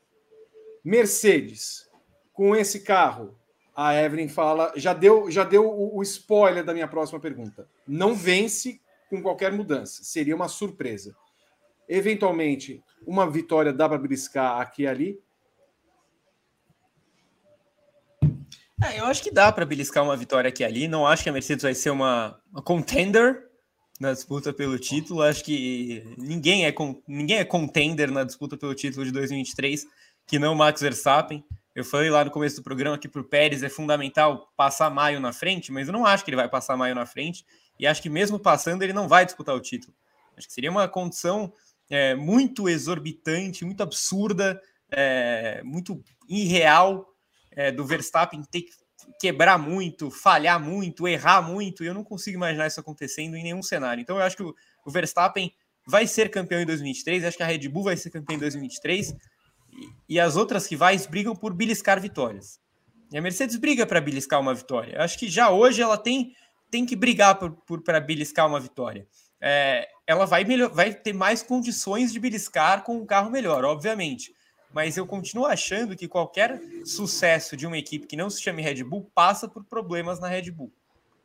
Mercedes, 0.84 1.90
com 2.32 2.54
esse 2.54 2.80
carro, 2.80 3.36
a 3.74 3.94
Evelyn 3.94 4.28
fala, 4.28 4.72
já 4.76 4.92
deu, 4.92 5.30
já 5.30 5.42
deu 5.42 5.68
o, 5.68 5.98
o 5.98 6.02
spoiler 6.02 6.64
da 6.64 6.72
minha 6.72 6.86
próxima 6.86 7.18
pergunta. 7.18 7.68
Não 7.86 8.14
vence 8.14 8.80
com 9.10 9.20
qualquer 9.20 9.52
mudança. 9.52 10.04
Seria 10.04 10.36
uma 10.36 10.48
surpresa. 10.48 11.16
Eventualmente, 11.88 12.82
uma 13.06 13.28
vitória 13.28 13.72
dá 13.72 13.88
para 13.88 13.98
beliscar 13.98 14.60
aqui 14.60 14.82
e 14.82 14.86
ali. 14.86 15.23
É, 18.84 19.00
eu 19.00 19.06
acho 19.06 19.22
que 19.22 19.30
dá 19.30 19.50
para 19.50 19.64
beliscar 19.64 20.04
uma 20.04 20.16
vitória 20.16 20.48
aqui 20.48 20.62
ali. 20.62 20.86
Não 20.86 21.06
acho 21.06 21.22
que 21.22 21.30
a 21.30 21.32
Mercedes 21.32 21.62
vai 21.62 21.74
ser 21.74 21.90
uma, 21.90 22.38
uma 22.52 22.62
contender 22.62 23.42
na 23.98 24.12
disputa 24.12 24.52
pelo 24.52 24.78
título. 24.78 25.22
Acho 25.22 25.42
que 25.42 26.04
ninguém 26.18 26.66
é, 26.66 26.74
ninguém 27.08 27.38
é 27.38 27.44
contender 27.44 28.10
na 28.10 28.24
disputa 28.24 28.56
pelo 28.56 28.74
título 28.74 29.04
de 29.06 29.12
2023 29.12 29.86
que 30.26 30.38
não 30.38 30.54
Max 30.54 30.80
Verstappen. 30.80 31.44
Eu 31.74 31.84
falei 31.84 32.10
lá 32.10 32.24
no 32.24 32.30
começo 32.30 32.56
do 32.56 32.62
programa 32.62 32.98
que 32.98 33.08
para 33.08 33.20
o 33.20 33.24
Pérez 33.24 33.62
é 33.62 33.68
fundamental 33.68 34.52
passar 34.56 34.90
maio 34.90 35.18
na 35.18 35.32
frente, 35.32 35.72
mas 35.72 35.88
eu 35.88 35.92
não 35.92 36.06
acho 36.06 36.24
que 36.24 36.30
ele 36.30 36.36
vai 36.36 36.48
passar 36.48 36.76
maio 36.76 36.94
na 36.94 37.06
frente. 37.06 37.44
E 37.78 37.86
acho 37.86 38.02
que 38.02 38.10
mesmo 38.10 38.38
passando, 38.38 38.82
ele 38.82 38.92
não 38.92 39.08
vai 39.08 39.24
disputar 39.24 39.54
o 39.54 39.60
título. 39.60 39.94
Acho 40.36 40.46
que 40.46 40.52
seria 40.52 40.70
uma 40.70 40.86
condição 40.86 41.52
é, 41.90 42.14
muito 42.14 42.68
exorbitante, 42.68 43.64
muito 43.64 43.82
absurda, 43.82 44.60
é, 44.90 45.62
muito 45.64 46.02
irreal 46.28 47.13
é, 47.54 47.70
do 47.72 47.84
Verstappen 47.84 48.42
ter 48.50 48.62
que 48.62 48.72
quebrar 49.20 49.58
muito, 49.58 50.10
falhar 50.10 50.60
muito, 50.60 51.06
errar 51.06 51.42
muito. 51.42 51.82
E 51.82 51.86
eu 51.86 51.94
não 51.94 52.04
consigo 52.04 52.36
imaginar 52.36 52.66
isso 52.66 52.80
acontecendo 52.80 53.36
em 53.36 53.42
nenhum 53.42 53.62
cenário. 53.62 54.00
Então 54.00 54.16
eu 54.16 54.22
acho 54.22 54.36
que 54.36 54.42
o, 54.42 54.54
Verstappen 54.86 55.52
vai 55.86 56.06
ser 56.06 56.30
campeão 56.30 56.60
em 56.60 56.66
2023, 56.66 57.24
acho 57.24 57.36
que 57.36 57.42
a 57.42 57.46
Red 57.46 57.68
Bull 57.68 57.84
vai 57.84 57.96
ser 57.96 58.10
campeão 58.10 58.36
em 58.36 58.40
2023 58.40 59.14
e 60.08 60.20
as 60.20 60.36
outras 60.36 60.66
rivais 60.66 61.06
brigam 61.06 61.34
por 61.34 61.52
beliscar 61.52 62.00
vitórias. 62.00 62.58
E 63.12 63.18
a 63.18 63.22
Mercedes 63.22 63.56
briga 63.56 63.86
para 63.86 64.00
beliscar 64.00 64.40
uma 64.40 64.54
vitória. 64.54 65.00
Acho 65.02 65.18
que 65.18 65.28
já 65.28 65.50
hoje 65.50 65.82
ela 65.82 65.98
tem, 65.98 66.34
tem 66.70 66.86
que 66.86 66.96
brigar 66.96 67.38
para 67.84 68.00
beliscar 68.00 68.46
uma 68.46 68.58
vitória. 68.58 69.06
É, 69.40 69.86
ela 70.06 70.24
vai, 70.24 70.44
melhor, 70.44 70.70
vai 70.70 70.94
ter 70.94 71.12
mais 71.12 71.42
condições 71.42 72.12
de 72.12 72.18
beliscar 72.18 72.82
com 72.82 72.96
um 72.96 73.06
carro 73.06 73.30
melhor, 73.30 73.64
obviamente. 73.64 74.32
Mas 74.74 74.96
eu 74.96 75.06
continuo 75.06 75.46
achando 75.46 75.96
que 75.96 76.08
qualquer 76.08 76.60
sucesso 76.84 77.56
de 77.56 77.64
uma 77.64 77.78
equipe 77.78 78.08
que 78.08 78.16
não 78.16 78.28
se 78.28 78.42
chame 78.42 78.60
Red 78.60 78.82
Bull 78.82 79.08
passa 79.14 79.46
por 79.46 79.62
problemas 79.64 80.18
na 80.18 80.26
Red 80.26 80.50
Bull. 80.50 80.72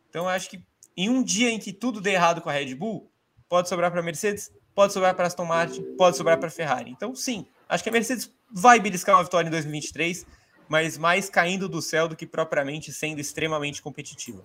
Então 0.07 0.25
eu 0.25 0.29
acho 0.29 0.51
que 0.51 0.63
em 0.95 1.09
um 1.09 1.23
dia 1.23 1.49
em 1.49 1.57
que 1.57 1.73
tudo 1.73 1.99
dê 1.99 2.11
errado 2.11 2.41
com 2.41 2.49
a 2.49 2.53
Red 2.53 2.75
Bull, 2.75 3.11
pode 3.49 3.67
sobrar 3.67 3.89
para 3.89 4.01
a 4.01 4.03
Mercedes, 4.03 4.51
pode 4.75 4.93
sobrar 4.93 5.15
para 5.15 5.23
a 5.23 5.27
Aston 5.27 5.45
Martin, 5.45 5.81
pode 5.97 6.15
sobrar 6.15 6.37
para 6.37 6.47
a 6.47 6.51
Ferrari. 6.51 6.91
Então, 6.91 7.15
sim, 7.15 7.47
acho 7.67 7.81
que 7.81 7.89
a 7.89 7.91
Mercedes 7.91 8.31
vai 8.51 8.79
beliscar 8.79 9.15
uma 9.15 9.23
vitória 9.23 9.47
em 9.47 9.51
2023, 9.51 10.27
mas 10.67 10.97
mais 10.97 11.27
caindo 11.29 11.67
do 11.67 11.81
céu 11.81 12.07
do 12.07 12.15
que 12.15 12.27
propriamente 12.27 12.93
sendo 12.93 13.19
extremamente 13.19 13.81
competitiva. 13.81 14.43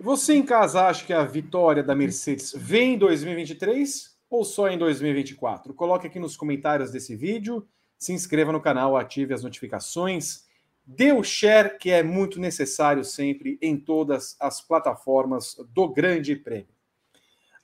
Você 0.00 0.34
em 0.34 0.42
casa 0.42 0.82
acha 0.86 1.04
que 1.04 1.12
a 1.12 1.24
vitória 1.24 1.82
da 1.82 1.94
Mercedes 1.94 2.52
vem 2.56 2.94
em 2.94 2.98
2023 2.98 4.11
ou 4.32 4.46
só 4.46 4.70
em 4.70 4.78
2024? 4.78 5.74
Coloque 5.74 6.06
aqui 6.06 6.18
nos 6.18 6.38
comentários 6.38 6.90
desse 6.90 7.14
vídeo, 7.14 7.68
se 7.98 8.14
inscreva 8.14 8.50
no 8.50 8.62
canal, 8.62 8.96
ative 8.96 9.34
as 9.34 9.42
notificações, 9.42 10.46
dê 10.86 11.12
o 11.12 11.22
share 11.22 11.76
que 11.78 11.90
é 11.90 12.02
muito 12.02 12.40
necessário 12.40 13.04
sempre 13.04 13.58
em 13.60 13.76
todas 13.76 14.34
as 14.40 14.62
plataformas 14.62 15.54
do 15.68 15.86
Grande 15.86 16.34
Prêmio. 16.34 16.72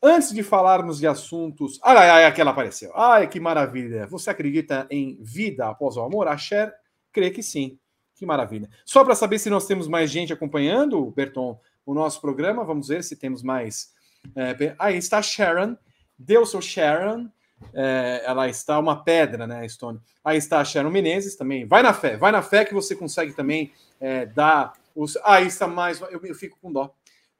Antes 0.02 0.30
de 0.30 0.42
falarmos 0.42 0.98
de 0.98 1.06
assuntos. 1.06 1.80
Ai, 1.82 1.96
ai, 1.96 2.10
ai, 2.10 2.24
aquela 2.26 2.50
apareceu. 2.50 2.92
Ai, 2.94 3.26
que 3.26 3.40
maravilha. 3.40 4.06
Você 4.06 4.28
acredita 4.28 4.86
em 4.90 5.16
vida 5.22 5.66
após 5.66 5.96
o 5.96 6.02
amor? 6.02 6.28
A 6.28 6.36
Cher 6.36 6.72
crê 7.10 7.30
que 7.30 7.42
sim. 7.42 7.78
Que 8.14 8.26
maravilha. 8.26 8.68
Só 8.84 9.02
para 9.02 9.14
saber 9.14 9.38
se 9.38 9.48
nós 9.48 9.66
temos 9.66 9.88
mais 9.88 10.10
gente 10.10 10.34
acompanhando, 10.34 11.10
Berton, 11.12 11.58
o 11.86 11.94
nosso 11.94 12.20
programa, 12.20 12.62
vamos 12.62 12.88
ver 12.88 13.02
se 13.02 13.16
temos 13.16 13.42
mais. 13.42 13.92
É, 14.36 14.76
aí 14.78 14.98
está 14.98 15.18
a 15.18 15.22
Sharon. 15.22 15.74
Deu 16.18 16.44
seu 16.44 16.60
Sharon. 16.60 17.28
É, 17.74 18.22
ela 18.24 18.48
está 18.48 18.78
uma 18.78 19.02
pedra, 19.02 19.46
né, 19.46 19.68
Stone? 19.68 20.00
Aí 20.24 20.38
está 20.38 20.60
a 20.60 20.64
Sharon 20.64 20.90
Menezes 20.90 21.36
também. 21.36 21.66
Vai 21.66 21.82
na 21.82 21.92
fé, 21.92 22.16
vai 22.16 22.30
na 22.30 22.42
fé 22.42 22.64
que 22.64 22.74
você 22.74 22.94
consegue 22.94 23.32
também 23.32 23.72
é, 24.00 24.26
dar 24.26 24.72
os. 24.94 25.16
Aí 25.24 25.46
está 25.46 25.66
mais. 25.66 26.00
Eu, 26.00 26.20
eu 26.22 26.34
fico 26.34 26.58
com 26.60 26.72
dó 26.72 26.94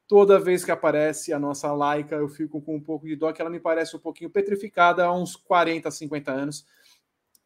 toda 0.09 0.39
vez 0.39 0.65
que 0.65 0.71
aparece 0.71 1.31
a 1.31 1.39
nossa 1.39 1.71
laica, 1.71 2.15
eu 2.15 2.27
fico 2.27 2.59
com 2.59 2.75
um 2.75 2.81
pouco 2.81 3.05
de 3.05 3.15
dó, 3.15 3.31
que 3.31 3.39
ela 3.39 3.49
me 3.49 3.59
parece 3.59 3.95
um 3.95 3.99
pouquinho 3.99 4.31
petrificada 4.31 5.05
há 5.05 5.13
uns 5.13 5.35
40, 5.35 5.89
50 5.89 6.31
anos, 6.31 6.65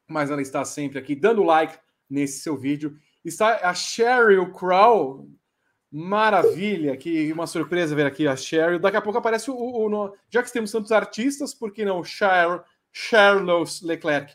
mas 0.07 0.31
ela 0.31 0.41
está 0.41 0.64
sempre 0.64 0.97
aqui 0.97 1.14
dando 1.14 1.43
like 1.43 1.77
nesse 2.10 2.39
seu 2.39 2.57
vídeo. 2.57 2.97
Está 3.23 3.69
a 3.69 3.73
Cheryl 3.73 4.53
Crow, 4.53 5.27
maravilha, 5.95 6.98
que 6.98 7.32
uma 7.32 7.45
surpresa 7.45 7.95
ver 7.95 8.07
aqui 8.07 8.28
a 8.28 8.36
Cheryl. 8.36 8.80
Daqui 8.80 8.98
a 8.98 9.02
pouco 9.02 9.20
aparece 9.20 9.52
o, 9.52 9.53
o, 9.53 9.88
o 9.88 10.14
já 10.28 10.41
que 10.41 10.52
temos 10.52 10.72
tantos 10.72 10.91
artistas, 10.91 11.53
por 11.53 11.72
que 11.72 11.86
não 11.86 12.03
Cheryl, 12.03 12.61
Charles 12.91 13.84
Leclerc? 13.84 14.34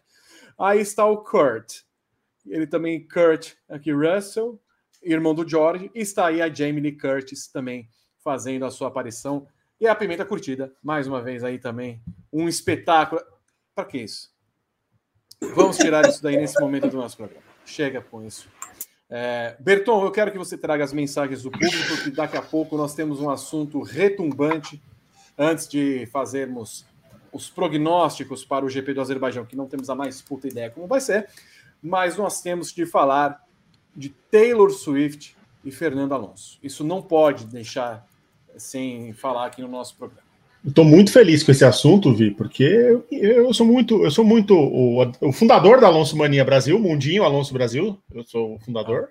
Aí 0.56 0.80
está 0.80 1.04
o 1.04 1.18
Kurt, 1.18 1.80
ele 2.46 2.66
também 2.66 3.06
Kurt 3.06 3.54
aqui 3.68 3.92
Russell, 3.92 4.60
irmão 5.02 5.34
do 5.34 5.48
George, 5.48 5.90
e 5.94 6.00
está 6.00 6.26
aí 6.26 6.40
a 6.40 6.48
Jamie 6.48 6.92
Curtis 6.92 7.48
também 7.48 7.88
fazendo 8.22 8.64
a 8.64 8.70
sua 8.70 8.86
aparição. 8.86 9.48
E 9.80 9.86
a 9.86 9.94
Pimenta 9.94 10.24
Curtida, 10.24 10.72
mais 10.82 11.06
uma 11.08 11.20
vez 11.20 11.42
aí 11.42 11.58
também, 11.58 12.00
um 12.32 12.48
espetáculo. 12.48 13.20
Para 13.74 13.84
que 13.84 13.98
isso? 13.98 14.32
Vamos 15.54 15.76
tirar 15.76 16.08
isso 16.08 16.22
daí 16.22 16.36
nesse 16.36 16.60
momento 16.60 16.88
do 16.88 16.96
nosso 16.96 17.16
programa. 17.16 17.44
Chega 17.64 18.00
com 18.00 18.24
isso. 18.24 18.48
É, 19.10 19.56
Berton, 19.58 20.04
eu 20.04 20.10
quero 20.10 20.30
que 20.30 20.38
você 20.38 20.56
traga 20.58 20.84
as 20.84 20.92
mensagens 20.92 21.42
do 21.42 21.50
público, 21.50 22.02
que 22.04 22.10
daqui 22.10 22.36
a 22.36 22.42
pouco 22.42 22.76
nós 22.76 22.94
temos 22.94 23.20
um 23.20 23.30
assunto 23.30 23.80
retumbante 23.80 24.82
antes 25.36 25.66
de 25.66 26.06
fazermos 26.06 26.84
os 27.32 27.48
prognósticos 27.48 28.44
para 28.44 28.64
o 28.64 28.68
GP 28.68 28.94
do 28.94 29.00
Azerbaijão, 29.00 29.46
que 29.46 29.56
não 29.56 29.66
temos 29.66 29.88
a 29.88 29.94
mais 29.94 30.20
puta 30.20 30.48
ideia 30.48 30.70
como 30.70 30.86
vai 30.86 31.00
ser, 31.00 31.28
mas 31.82 32.16
nós 32.16 32.42
temos 32.42 32.72
de 32.72 32.84
falar 32.84 33.44
de 33.96 34.10
Taylor 34.30 34.70
Swift 34.70 35.36
e 35.64 35.70
Fernando 35.70 36.12
Alonso. 36.12 36.58
Isso 36.62 36.84
não 36.84 37.00
pode 37.00 37.46
deixar 37.46 38.06
sem 38.56 39.12
falar 39.12 39.46
aqui 39.46 39.62
no 39.62 39.68
nosso 39.68 39.96
programa. 39.96 40.27
Estou 40.68 40.84
muito 40.84 41.10
feliz 41.10 41.42
com 41.42 41.50
esse 41.50 41.64
assunto, 41.64 42.12
Vi, 42.14 42.30
porque 42.30 43.00
eu 43.10 43.54
sou 43.54 43.66
muito, 43.66 44.04
eu 44.04 44.10
sou 44.10 44.24
muito 44.24 44.54
o, 44.54 45.02
o, 45.20 45.32
fundador 45.32 45.80
da 45.80 45.86
Alonso 45.86 46.14
Mania 46.14 46.44
Brasil, 46.44 46.78
Mundinho 46.78 47.24
Alonso 47.24 47.54
Brasil, 47.54 47.98
eu 48.12 48.22
sou 48.22 48.56
o 48.56 48.58
fundador. 48.58 49.08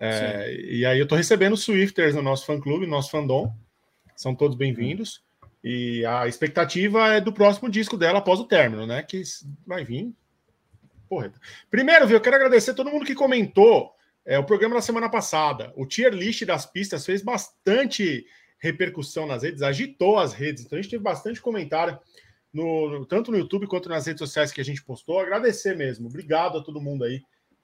Ah. 0.00 0.06
É, 0.06 0.54
e 0.54 0.86
aí 0.86 0.98
eu 0.98 1.02
estou 1.02 1.18
recebendo 1.18 1.58
Swifters 1.58 2.14
no 2.14 2.22
nosso 2.22 2.46
fã-clube, 2.46 2.86
no 2.86 2.92
nosso 2.92 3.10
fandom. 3.10 3.52
São 4.16 4.34
todos 4.34 4.56
bem-vindos. 4.56 5.22
E 5.62 6.06
a 6.06 6.26
expectativa 6.26 7.08
é 7.08 7.20
do 7.20 7.34
próximo 7.34 7.68
disco 7.68 7.98
dela 7.98 8.20
após 8.20 8.40
o 8.40 8.44
término, 8.44 8.86
né? 8.86 9.02
Que 9.02 9.22
vai 9.66 9.84
vir. 9.84 10.10
Porra. 11.06 11.30
Primeiro, 11.70 12.06
Vi, 12.06 12.14
eu 12.14 12.20
quero 12.20 12.36
agradecer 12.36 12.70
a 12.70 12.74
todo 12.74 12.90
mundo 12.90 13.04
que 13.04 13.14
comentou 13.14 13.92
é, 14.24 14.38
o 14.38 14.44
programa 14.44 14.76
da 14.76 14.80
semana 14.80 15.08
passada, 15.08 15.72
o 15.76 15.84
tier 15.84 16.14
list 16.14 16.44
das 16.44 16.64
pistas 16.64 17.04
fez 17.04 17.20
bastante 17.22 18.24
repercussão 18.60 19.26
nas 19.26 19.42
redes, 19.42 19.62
agitou 19.62 20.18
as 20.18 20.32
redes, 20.32 20.64
então 20.64 20.78
a 20.78 20.82
gente 20.82 20.90
teve 20.90 21.02
bastante 21.02 21.40
comentário, 21.40 21.98
no, 22.52 23.06
tanto 23.06 23.30
no 23.30 23.38
YouTube 23.38 23.66
quanto 23.66 23.88
nas 23.88 24.06
redes 24.06 24.20
sociais 24.20 24.52
que 24.52 24.60
a 24.60 24.64
gente 24.64 24.84
postou. 24.84 25.18
Agradecer 25.18 25.76
mesmo. 25.76 26.08
Obrigado 26.08 26.58
a 26.58 26.62
todo 26.62 26.80
mundo 26.80 27.04
aí 27.04 27.22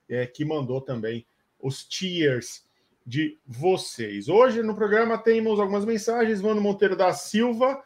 é, 0.09 0.27
que 0.27 0.45
mandou 0.45 0.81
também 0.81 1.27
os 1.61 1.85
tiers 1.85 2.65
de 3.05 3.39
vocês. 3.47 4.29
Hoje 4.29 4.63
no 4.63 4.75
programa 4.75 5.19
temos 5.19 5.61
algumas 5.61 5.85
mensagens. 5.85 6.41
Mano 6.41 6.61
Monteiro 6.61 6.97
da 6.97 7.13
Silva, 7.13 7.83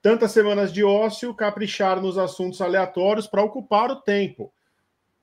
tantas 0.00 0.32
semanas 0.32 0.72
de 0.72 0.82
ócio, 0.82 1.34
caprichar 1.34 2.00
nos 2.00 2.16
assuntos 2.16 2.60
aleatórios 2.60 3.26
para 3.26 3.42
ocupar 3.42 3.90
o 3.90 4.00
tempo. 4.00 4.52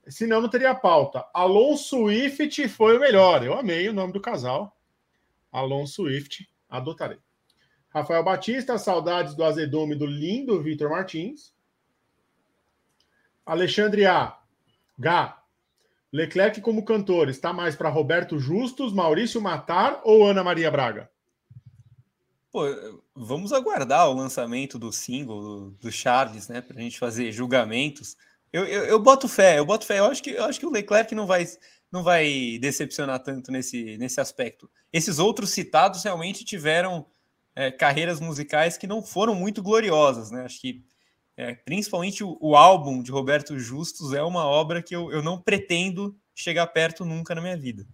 Senão 0.08 0.40
não 0.40 0.48
teria 0.48 0.74
pauta. 0.74 1.24
Alonso 1.32 1.96
Swift 1.96 2.68
foi 2.68 2.96
o 2.96 3.00
melhor. 3.00 3.44
Eu 3.44 3.54
amei 3.54 3.88
o 3.88 3.92
nome 3.92 4.12
do 4.12 4.20
casal. 4.20 4.76
Alonso 5.50 6.02
Swift, 6.02 6.48
adotarei. 6.68 7.18
Rafael 7.92 8.24
Batista, 8.24 8.78
saudades 8.78 9.34
do 9.34 9.44
azedume 9.44 9.94
do 9.94 10.06
lindo 10.06 10.62
Vitor 10.62 10.88
Martins. 10.88 11.52
Alexandre 13.44 14.06
A. 14.06 14.38
Gá. 14.98 15.42
Leclerc 16.10 16.60
como 16.60 16.84
cantor 16.84 17.28
está 17.28 17.52
mais 17.52 17.76
para 17.76 17.88
Roberto 17.88 18.38
Justus, 18.38 18.92
Maurício 18.92 19.40
Matar 19.40 20.00
ou 20.04 20.26
Ana 20.26 20.44
Maria 20.44 20.70
Braga? 20.70 21.10
Pô, 22.50 22.64
vamos 23.14 23.52
aguardar 23.52 24.08
o 24.10 24.14
lançamento 24.14 24.78
do 24.78 24.92
single 24.92 25.40
do, 25.40 25.70
do 25.72 25.92
Charles, 25.92 26.48
né, 26.48 26.60
para 26.60 26.78
a 26.78 26.82
gente 26.82 26.98
fazer 26.98 27.32
julgamentos. 27.32 28.16
Eu, 28.52 28.66
eu, 28.66 28.84
eu, 28.84 28.98
boto 28.98 29.26
fé, 29.26 29.58
eu 29.58 29.64
boto 29.64 29.86
fé. 29.86 29.98
Eu 29.98 30.04
acho 30.06 30.22
que, 30.22 30.30
eu 30.30 30.44
acho 30.44 30.60
que 30.60 30.66
o 30.66 30.70
Leclerc 30.70 31.14
não 31.14 31.26
vai, 31.26 31.46
não 31.90 32.02
vai 32.02 32.58
decepcionar 32.60 33.22
tanto 33.22 33.50
nesse, 33.50 33.96
nesse 33.96 34.20
aspecto. 34.20 34.70
Esses 34.92 35.18
outros 35.18 35.50
citados 35.50 36.04
realmente 36.04 36.44
tiveram 36.44 37.06
é, 37.54 37.70
carreiras 37.70 38.20
musicais 38.20 38.76
que 38.78 38.86
não 38.86 39.02
foram 39.02 39.34
muito 39.34 39.62
gloriosas, 39.62 40.30
né? 40.30 40.44
Acho 40.44 40.60
que 40.60 40.84
é, 41.36 41.54
principalmente 41.54 42.22
o, 42.22 42.36
o, 42.40 42.54
álbum 42.54 43.02
de 43.02 43.10
Roberto 43.10 43.58
Justus 43.58 44.12
é 44.12 44.22
uma 44.22 44.44
obra 44.46 44.82
que 44.82 44.94
eu, 44.94 45.10
eu 45.10 45.22
não 45.22 45.40
pretendo 45.40 46.16
chegar 46.34 46.66
perto 46.68 47.04
nunca 47.04 47.34
na 47.34 47.40
minha 47.40 47.56
vida. 47.56 47.86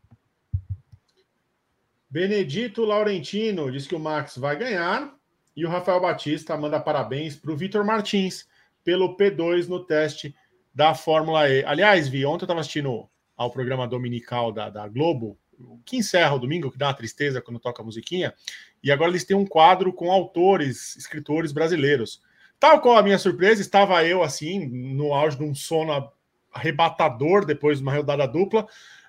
Benedito 2.11 2.85
Laurentino 2.85 3.71
diz 3.71 3.87
que 3.87 3.95
o 3.95 4.01
Max 4.01 4.39
vai 4.39 4.57
ganhar 4.57 5.15
E 5.55 5.67
o 5.67 5.69
Rafael 5.69 6.01
Batista 6.01 6.57
manda 6.57 6.81
parabéns 6.81 7.37
para 7.37 7.53
o 7.53 7.57
Vitor 7.57 7.85
Martins 7.85 8.49
pelo 8.83 9.17
P2 9.17 9.67
no 9.67 9.85
teste 9.85 10.35
da 10.75 10.95
Fórmula 10.95 11.49
E. 11.49 11.65
Aliás, 11.65 12.09
Vi, 12.09 12.25
ontem 12.25 12.45
eu 12.45 12.47
estava 12.47 12.61
assistindo 12.61 13.09
ao 13.37 13.51
programa 13.51 13.87
dominical 13.87 14.51
da, 14.51 14.71
da 14.71 14.89
Globo, 14.89 15.39
que 15.85 15.97
encerra 15.97 16.35
o 16.35 16.39
domingo, 16.39 16.71
que 16.71 16.79
dá 16.79 16.87
uma 16.87 16.95
tristeza 16.95 17.41
quando 17.41 17.59
toca 17.61 17.83
a 17.83 17.85
musiquinha, 17.85 18.35
e 18.83 18.93
agora 18.93 19.11
eles 19.11 19.25
têm 19.25 19.37
um 19.37 19.47
quadro 19.47 19.93
com 19.93 20.11
autores, 20.11 20.97
escritores 20.97 21.53
brasileiros. 21.53 22.23
Tal 22.59 22.81
qual 22.81 22.97
a 22.97 23.03
minha 23.03 23.19
surpresa, 23.19 23.61
estava 23.61 24.05
eu 24.05 24.23
assim, 24.23 24.67
no 24.67 25.15
auge 25.15 25.37
de 25.37 25.45
um 25.45 25.55
sono 25.55 26.13
arrebatador 26.53 27.45
depois 27.45 27.79
de 27.79 27.83
uma 27.85 27.95
rodada 27.95 28.27
dupla 28.27 28.67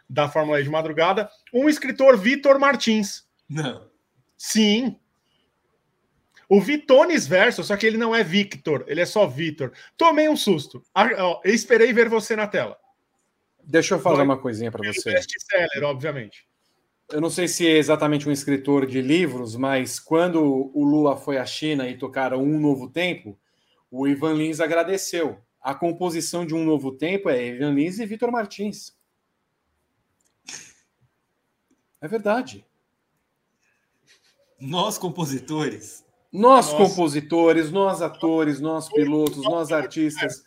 da 0.10 0.28
Fórmula 0.28 0.60
E 0.60 0.64
de 0.64 0.70
madrugada, 0.70 1.30
um 1.54 1.70
escritor 1.70 2.18
Vitor 2.18 2.60
Martins. 2.60 3.28
Não. 3.48 3.88
Sim. 4.38 4.98
O 6.48 6.60
Vitones 6.60 7.28
Verso, 7.28 7.64
só 7.64 7.78
que 7.78 7.86
ele 7.86 7.98
não 7.98 8.16
é 8.16 8.24
Victor, 8.24 8.84
ele 8.88 9.02
é 9.02 9.06
só 9.06 9.28
Vitor. 9.28 9.72
Tomei 9.96 10.28
um 10.28 10.36
susto. 10.36 10.84
Ah, 10.96 11.08
eu 11.44 11.54
esperei 11.54 11.94
ver 11.94 12.10
você 12.10 12.36
na 12.36 12.48
tela. 12.48 12.76
Deixa 13.70 13.94
eu 13.94 14.00
falar 14.00 14.24
uma 14.24 14.36
coisinha 14.36 14.72
para 14.72 14.84
você. 14.84 15.12
Best-seller, 15.12 15.84
obviamente. 15.84 16.44
Eu 17.12 17.22
não 17.22 17.30
sei 17.30 17.48
se 17.48 17.68
é 17.68 17.78
exatamente 17.78 18.28
um 18.28 18.32
escritor 18.32 18.88
de 18.88 19.00
livros, 19.00 19.56
mas 19.56 20.00
quando 20.00 20.42
o 20.42 20.84
Lula 20.84 21.16
foi 21.16 21.38
à 21.38 21.46
China 21.46 21.88
e 21.88 21.96
tocaram 21.96 22.42
Um 22.42 22.60
Novo 22.60 22.90
Tempo, 22.90 23.40
o 23.92 24.08
Ivan 24.08 24.34
Lins 24.34 24.60
agradeceu. 24.60 25.40
A 25.62 25.76
composição 25.76 26.48
de 26.48 26.56
Um 26.56 26.66
Novo 26.66 26.94
Tempo 26.94 27.30
é 27.30 27.46
Ivan 27.46 27.74
Lins 27.74 28.00
e 28.00 28.08
Vitor 28.08 28.32
Martins. 28.32 28.98
É 32.02 32.08
verdade. 32.08 32.66
Nós, 34.60 34.98
compositores. 34.98 36.04
Nós, 36.34 36.72
Nossa. 36.72 36.76
compositores, 36.76 37.70
nós, 37.70 38.02
atores, 38.02 38.60
nós, 38.60 38.90
pilotos, 38.90 39.44
nós, 39.44 39.72
artistas. 39.72 40.44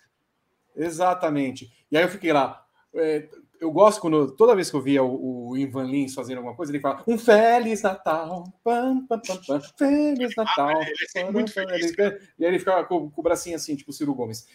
Exatamente. 0.75 1.71
E 1.89 1.97
aí 1.97 2.03
eu 2.03 2.09
fiquei 2.09 2.33
lá. 2.33 2.62
É, 2.95 3.29
eu 3.61 3.71
gosto 3.71 4.01
quando 4.01 4.33
toda 4.33 4.57
vez 4.57 4.69
que 4.69 4.77
eu 4.77 4.83
via 4.83 5.03
o, 5.05 5.51
o 5.51 5.57
Ivan 5.57 5.85
Lins 5.85 6.15
fazendo 6.15 6.39
alguma 6.39 6.57
coisa, 6.57 6.73
ele 6.73 6.81
fala 6.81 7.03
um 7.07 7.17
Feliz 7.17 7.81
Natal, 7.81 8.45
pam, 8.65 9.07
pam, 9.07 9.21
pam, 9.21 9.41
pam, 9.47 9.61
Feliz 9.79 10.35
Natal. 10.35 10.69
Ah, 10.69 10.83
ele 10.83 10.95
é 11.15 11.31
muito 11.31 11.53
feliz, 11.53 11.93
e 11.97 12.45
aí 12.45 12.51
ele 12.51 12.59
ficava 12.59 12.85
com, 12.85 13.09
com, 13.09 13.21
o 13.21 13.25
bracinho 13.25 13.55
assim, 13.55 13.77
tipo 13.77 13.93
Ciro 13.93 14.15
Gomes. 14.15 14.49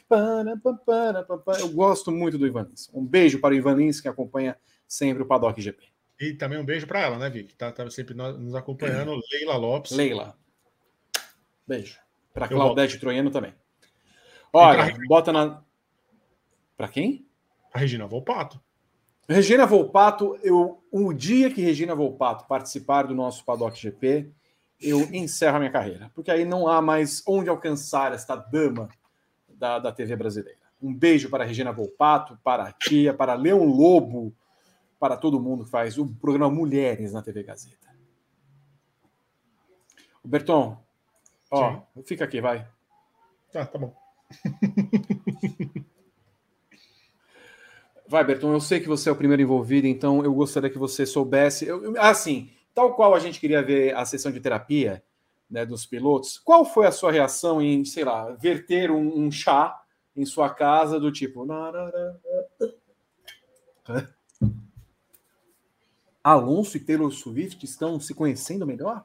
Eu 1.62 1.70
gosto 1.70 2.12
muito 2.12 2.38
do 2.38 2.46
Ivan 2.46 2.68
Lins. 2.70 2.90
Um 2.94 3.06
beijo 3.06 3.40
para 3.40 3.54
o 3.54 3.58
Ivan 3.58 3.76
Lins, 3.76 4.02
que 4.02 4.10
acompanha 4.10 4.58
sempre 4.86 5.24
o 5.24 5.26
Paddock 5.26 5.62
GP. 5.62 5.88
E 6.20 6.34
também 6.34 6.60
um 6.60 6.66
beijo 6.66 6.88
para 6.88 7.02
ela, 7.02 7.18
né, 7.18 7.30
Vic? 7.30 7.56
Tá, 7.56 7.72
tá 7.72 7.90
sempre 7.90 8.16
nos 8.16 8.56
acompanhando. 8.56 9.12
Uhum. 9.12 9.22
Leila 9.32 9.56
Lopes. 9.56 9.92
Leila. 9.92 10.38
Beijo. 11.66 12.00
Para 12.34 12.48
Claudete 12.48 13.00
Troiano 13.00 13.32
também. 13.32 13.54
Olha, 14.52 14.96
bota 15.08 15.32
na. 15.32 15.64
Para 16.76 16.88
quem? 16.88 17.27
A 17.78 17.80
Regina 17.80 18.08
Volpato. 18.08 18.60
Regina 19.30 19.68
Volpato, 19.68 20.36
eu, 20.42 20.84
o 20.92 21.14
dia 21.14 21.54
que 21.54 21.62
Regina 21.62 21.94
Volpato 21.94 22.48
participar 22.48 23.04
do 23.04 23.14
nosso 23.14 23.46
Paddock 23.46 23.80
GP, 23.80 24.32
eu 24.82 25.02
encerro 25.14 25.58
a 25.58 25.60
minha 25.60 25.72
carreira, 25.72 26.12
porque 26.16 26.32
aí 26.32 26.44
não 26.44 26.68
há 26.68 26.82
mais 26.82 27.22
onde 27.28 27.52
alcançar 27.52 28.14
esta 28.14 28.36
dama 28.36 28.90
da, 29.48 29.78
da 29.78 29.92
TV 29.92 30.16
brasileira. 30.16 30.58
Um 30.82 30.92
beijo 30.92 31.30
para 31.30 31.44
Regina 31.44 31.72
Volpato, 31.72 32.40
para 32.44 32.64
a 32.64 32.72
tia, 32.72 33.14
para 33.14 33.36
Leão 33.36 33.64
Lobo, 33.64 34.34
para 35.00 35.16
todo 35.16 35.40
mundo 35.40 35.66
que 35.66 35.70
faz 35.70 36.00
o 36.00 36.08
programa 36.16 36.50
Mulheres 36.50 37.14
na 37.14 37.22
TV 37.22 37.44
Gazeta. 37.44 37.96
O 40.24 40.28
Berton, 40.28 40.84
ó, 41.52 41.74
Sim. 41.74 42.04
fica 42.08 42.26
aqui, 42.26 42.42
vai. 42.42 42.68
Tá, 43.52 43.68
tá 43.68 43.78
bom. 43.78 43.96
Vai, 48.10 48.24
Berton, 48.24 48.54
eu 48.54 48.62
sei 48.62 48.80
que 48.80 48.88
você 48.88 49.10
é 49.10 49.12
o 49.12 49.16
primeiro 49.16 49.42
envolvido, 49.42 49.86
então 49.86 50.24
eu 50.24 50.34
gostaria 50.34 50.70
que 50.70 50.78
você 50.78 51.06
soubesse. 51.06 51.68
Eu, 51.68 51.94
assim, 52.00 52.50
tal 52.74 52.96
qual 52.96 53.14
a 53.14 53.20
gente 53.20 53.40
queria 53.40 53.62
ver 53.62 53.94
a 53.96 54.06
sessão 54.06 54.32
de 54.32 54.40
terapia 54.40 55.04
né, 55.50 55.66
dos 55.66 55.86
pilotos, 55.86 56.38
qual 56.40 56.64
foi 56.66 56.86
a 56.86 56.92
sua 56.92 57.12
reação 57.12 57.62
em, 57.62 57.84
sei 57.84 58.04
lá, 58.06 58.32
verter 58.32 58.92
um, 58.92 59.26
um 59.26 59.32
chá 59.32 59.78
em 60.16 60.26
sua 60.26 60.50
casa 60.50 61.00
do 61.00 61.12
tipo. 61.12 61.46
Alonso 66.24 66.78
e 66.78 66.80
Taylor 66.80 67.12
Swift 67.12 67.64
estão 67.66 68.00
se 68.00 68.14
conhecendo 68.14 68.66
melhor? 68.66 69.04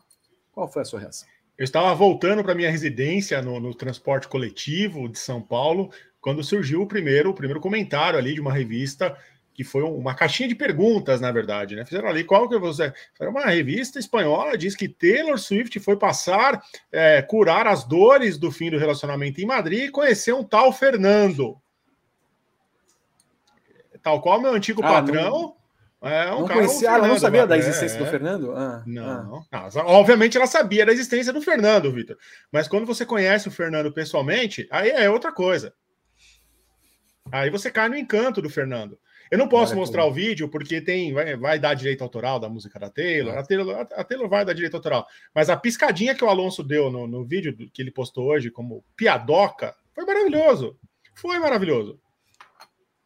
Qual 0.53 0.69
foi 0.69 0.83
a 0.83 0.85
sua 0.85 1.01
reação? 1.01 1.29
Eu 1.57 1.65
estava 1.65 1.95
voltando 1.95 2.43
para 2.43 2.55
minha 2.55 2.71
residência 2.71 3.41
no, 3.43 3.61
no 3.61 3.75
transporte 3.75 4.27
coletivo 4.27 5.09
de 5.09 5.19
São 5.19 5.41
Paulo 5.41 5.91
quando 6.23 6.43
surgiu 6.45 6.81
o 6.81 6.87
primeiro, 6.87 7.31
o 7.31 7.35
primeiro 7.35 7.61
comentário 7.61 8.19
ali 8.19 8.33
de 8.33 8.41
uma 8.41 8.53
revista 8.53 9.15
que 9.53 9.65
foi 9.65 9.83
uma 9.83 10.15
caixinha 10.15 10.49
de 10.49 10.55
perguntas, 10.55 11.21
na 11.21 11.31
verdade, 11.31 11.77
né? 11.77 11.85
Fizeram 11.85 12.09
ali 12.09 12.25
qual 12.25 12.49
que 12.49 12.57
você. 12.57 12.91
Foi 13.15 13.29
uma 13.29 13.45
revista 13.45 13.99
espanhola 13.99 14.57
diz 14.57 14.75
que 14.75 14.89
Taylor 14.89 15.39
Swift 15.39 15.79
foi 15.81 15.97
passar, 15.97 16.63
é, 16.91 17.21
curar 17.21 17.67
as 17.67 17.85
dores 17.85 18.39
do 18.39 18.51
fim 18.51 18.71
do 18.71 18.79
relacionamento 18.79 19.43
em 19.43 19.47
Madrid 19.47 19.89
e 19.89 19.91
conhecer 19.91 20.33
um 20.33 20.43
tal 20.43 20.73
Fernando. 20.73 21.59
Tal 24.03 24.23
qual 24.23 24.41
meu 24.41 24.55
antigo 24.55 24.83
ah, 24.83 24.89
patrão. 24.89 25.55
Não, 26.01 26.11
é 26.11 26.33
um 26.33 26.41
não 26.41 26.47
cara. 26.47 26.61
Conhecia, 26.61 26.79
Fernando, 26.79 26.99
ela 26.99 27.09
não 27.09 27.19
sabia 27.19 27.47
da 27.47 27.59
existência 27.59 27.97
é, 27.97 27.99
do 27.99 28.07
Fernando? 28.07 28.53
Ah, 28.53 28.83
não, 28.87 29.47
ah. 29.53 29.69
não, 29.75 29.87
Obviamente 29.87 30.37
ela 30.37 30.47
sabia 30.47 30.87
da 30.87 30.93
existência 30.93 31.33
do 31.33 31.43
Fernando, 31.43 31.93
Vitor. 31.93 32.17
Mas 32.51 32.67
quando 32.67 32.87
você 32.87 33.05
conhece 33.05 33.49
o 33.49 33.53
Fernando 33.53 33.93
pessoalmente, 33.93 34.67
aí 34.71 34.91
é 34.91 35.11
outra 35.11 35.31
coisa. 35.31 35.75
Aí 37.33 37.49
você 37.49 37.71
cai 37.71 37.89
no 37.89 37.97
encanto 37.97 38.43
do 38.43 38.51
Fernando. 38.51 38.99
Eu 39.31 39.39
não 39.39 39.49
posso 39.49 39.75
mostrar 39.75 40.05
o 40.05 40.13
vídeo 40.13 40.47
porque 40.47 40.79
tem 40.79 41.15
vai, 41.15 41.35
vai, 41.39 41.59
dar 41.59 41.73
direito 41.73 42.03
autoral 42.03 42.39
da 42.39 42.51
música 42.51 42.79
da 42.79 42.91
Taylor. 42.91 43.35
É. 43.35 43.39
A 43.39 43.43
Taylor. 43.43 43.87
A 43.95 44.05
Taylor 44.05 44.29
vai 44.29 44.45
dar 44.45 44.53
direito 44.53 44.75
autoral. 44.75 45.07
Mas 45.35 45.49
a 45.49 45.57
piscadinha 45.57 46.15
que 46.15 46.23
o 46.23 46.29
Alonso 46.29 46.63
deu 46.63 46.91
no, 46.91 47.07
no 47.07 47.25
vídeo 47.25 47.57
que 47.73 47.81
ele 47.81 47.91
postou 47.91 48.27
hoje 48.27 48.51
como 48.51 48.85
piadoca 48.95 49.75
foi 49.95 50.05
maravilhoso. 50.05 50.77
Foi 51.15 51.39
maravilhoso. 51.39 51.99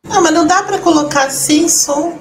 Não, 0.02 0.20
mas 0.20 0.34
não 0.34 0.44
dá 0.44 0.64
para 0.64 0.80
colocar 0.80 1.30
sem 1.30 1.68
som. 1.68 2.20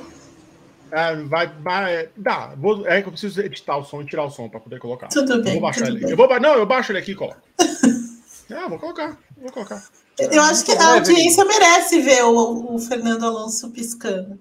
É, 0.92 1.16
vai, 1.24 1.48
vai, 1.48 2.10
dá. 2.16 2.54
Vou, 2.56 2.88
é 2.88 3.02
que 3.02 3.08
eu 3.08 3.12
preciso 3.12 3.42
editar 3.42 3.76
o 3.76 3.84
som 3.84 4.04
e 4.04 4.06
tirar 4.06 4.26
o 4.26 4.30
som 4.30 4.48
para 4.48 4.60
poder 4.60 4.80
colocar. 4.80 5.08
Tudo 5.08 5.42
bem. 5.42 5.56
Eu 5.56 5.60
vou 5.60 5.62
baixar 5.62 5.88
ele. 5.88 6.12
Eu 6.12 6.16
vou, 6.16 6.40
não, 6.40 6.54
eu 6.54 6.66
baixo 6.66 6.92
ele 6.92 7.00
aqui 7.00 7.14
e 7.14 7.16
coloco. 7.16 7.42
é, 8.52 8.70
vou 8.70 8.78
colocar. 8.78 9.18
Vou 9.38 9.52
colocar. 9.52 9.84
Eu 10.18 10.42
acho 10.44 10.66
que 10.66 10.72
a 10.72 10.94
audiência 10.94 11.44
merece 11.44 12.02
ver 12.02 12.24
o, 12.24 12.76
o 12.76 12.80
Fernando 12.80 13.26
Alonso 13.26 13.70
piscando. 13.72 14.40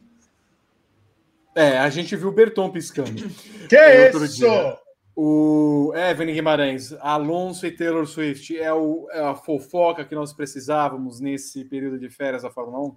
É, 1.54 1.78
a 1.78 1.88
gente 1.90 2.14
viu 2.16 2.28
o 2.28 2.32
Berton 2.32 2.70
piscando. 2.70 3.28
Que 3.68 3.76
é 3.76 4.10
isso? 4.10 4.28
Dia. 4.28 4.78
O 5.16 5.92
Evan 5.94 6.26
Guimarães, 6.26 6.92
Alonso 7.00 7.66
e 7.66 7.70
Taylor 7.70 8.04
Swift 8.04 8.58
é, 8.58 8.72
o, 8.72 9.06
é, 9.12 9.20
a 9.20 9.34
fofoca 9.36 10.04
que 10.04 10.14
nós 10.14 10.32
precisávamos 10.32 11.20
nesse 11.20 11.64
período 11.64 12.00
de 12.00 12.10
férias 12.10 12.42
da 12.42 12.50
Fórmula 12.50 12.88
1? 12.88 12.96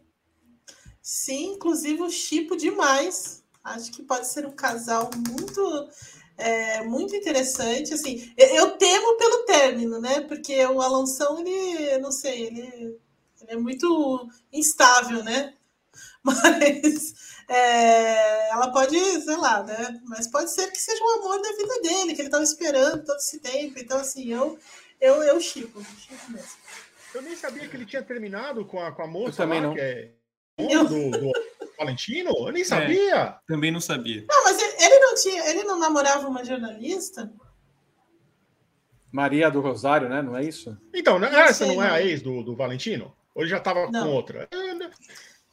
Sim, 0.99 1.53
inclusive 1.53 2.01
o 2.01 2.09
chipo 2.09 2.57
demais. 2.57 3.43
Acho 3.63 3.91
que 3.91 4.01
pode 4.01 4.27
ser 4.27 4.47
um 4.47 4.51
casal 4.51 5.11
muito 5.29 5.89
é, 6.37 6.83
muito 6.83 7.15
interessante. 7.15 7.93
Assim, 7.93 8.31
eu 8.37 8.77
temo 8.77 9.17
pelo 9.17 9.45
término, 9.45 9.99
né? 9.99 10.21
Porque 10.21 10.65
o 10.65 10.81
Alonso, 10.81 11.39
ele, 11.39 11.97
não 11.97 12.11
sei, 12.11 12.47
ele, 12.47 12.99
ele 13.41 13.51
é 13.51 13.55
muito 13.57 14.29
instável, 14.51 15.23
né? 15.23 15.53
Mas 16.23 17.13
é, 17.49 18.49
ela 18.51 18.71
pode, 18.71 18.99
sei 19.21 19.37
lá, 19.37 19.63
né? 19.63 19.99
Mas 20.05 20.27
pode 20.27 20.53
ser 20.53 20.69
que 20.71 20.79
seja 20.79 21.03
o 21.03 21.19
amor 21.19 21.41
da 21.41 21.51
vida 21.53 21.81
dele, 21.81 22.13
que 22.13 22.21
ele 22.21 22.27
estava 22.27 22.43
esperando 22.43 23.03
todo 23.03 23.17
esse 23.17 23.39
tempo. 23.39 23.79
Então, 23.79 23.97
assim, 23.97 24.31
eu, 24.33 24.59
eu, 24.99 25.23
eu 25.23 25.39
chipo, 25.39 25.83
chipo 25.97 26.31
mesmo. 26.31 26.51
Eu 27.15 27.21
nem 27.21 27.35
sabia 27.35 27.67
que 27.67 27.75
ele 27.75 27.85
tinha 27.85 28.03
terminado 28.03 28.65
com 28.65 28.79
a, 28.79 28.91
com 28.91 29.01
a 29.01 29.07
moça 29.07 29.43
eu 29.43 29.47
também 29.47 29.61
lá, 29.61 29.67
não. 29.67 29.73
que 29.73 29.79
é 29.79 30.11
do, 30.57 31.11
do 31.11 31.31
Valentino? 31.77 32.31
Eu 32.37 32.51
nem 32.51 32.63
é, 32.63 32.65
sabia. 32.65 33.15
É, 33.15 33.35
também 33.47 33.71
não 33.71 33.79
sabia. 33.79 34.25
Não, 34.27 34.43
mas 34.43 34.57
ele 34.79 34.99
não 34.99 35.15
tinha, 35.15 35.49
ele 35.49 35.63
não 35.63 35.79
namorava 35.79 36.27
uma 36.27 36.43
jornalista? 36.43 37.31
Maria 39.11 39.49
do 39.49 39.61
Rosário, 39.61 40.09
né? 40.09 40.21
Não 40.21 40.35
é 40.35 40.43
isso? 40.43 40.77
Então, 40.93 41.17
não, 41.17 41.27
essa 41.27 41.65
não 41.65 41.81
é 41.81 41.89
a 41.89 42.01
ex 42.01 42.21
do, 42.21 42.43
do 42.43 42.55
Valentino? 42.55 43.15
Ou 43.33 43.41
ele 43.41 43.49
já 43.49 43.57
estava 43.57 43.87
com 43.87 44.09
outra? 44.09 44.47
Eu, 44.51 44.61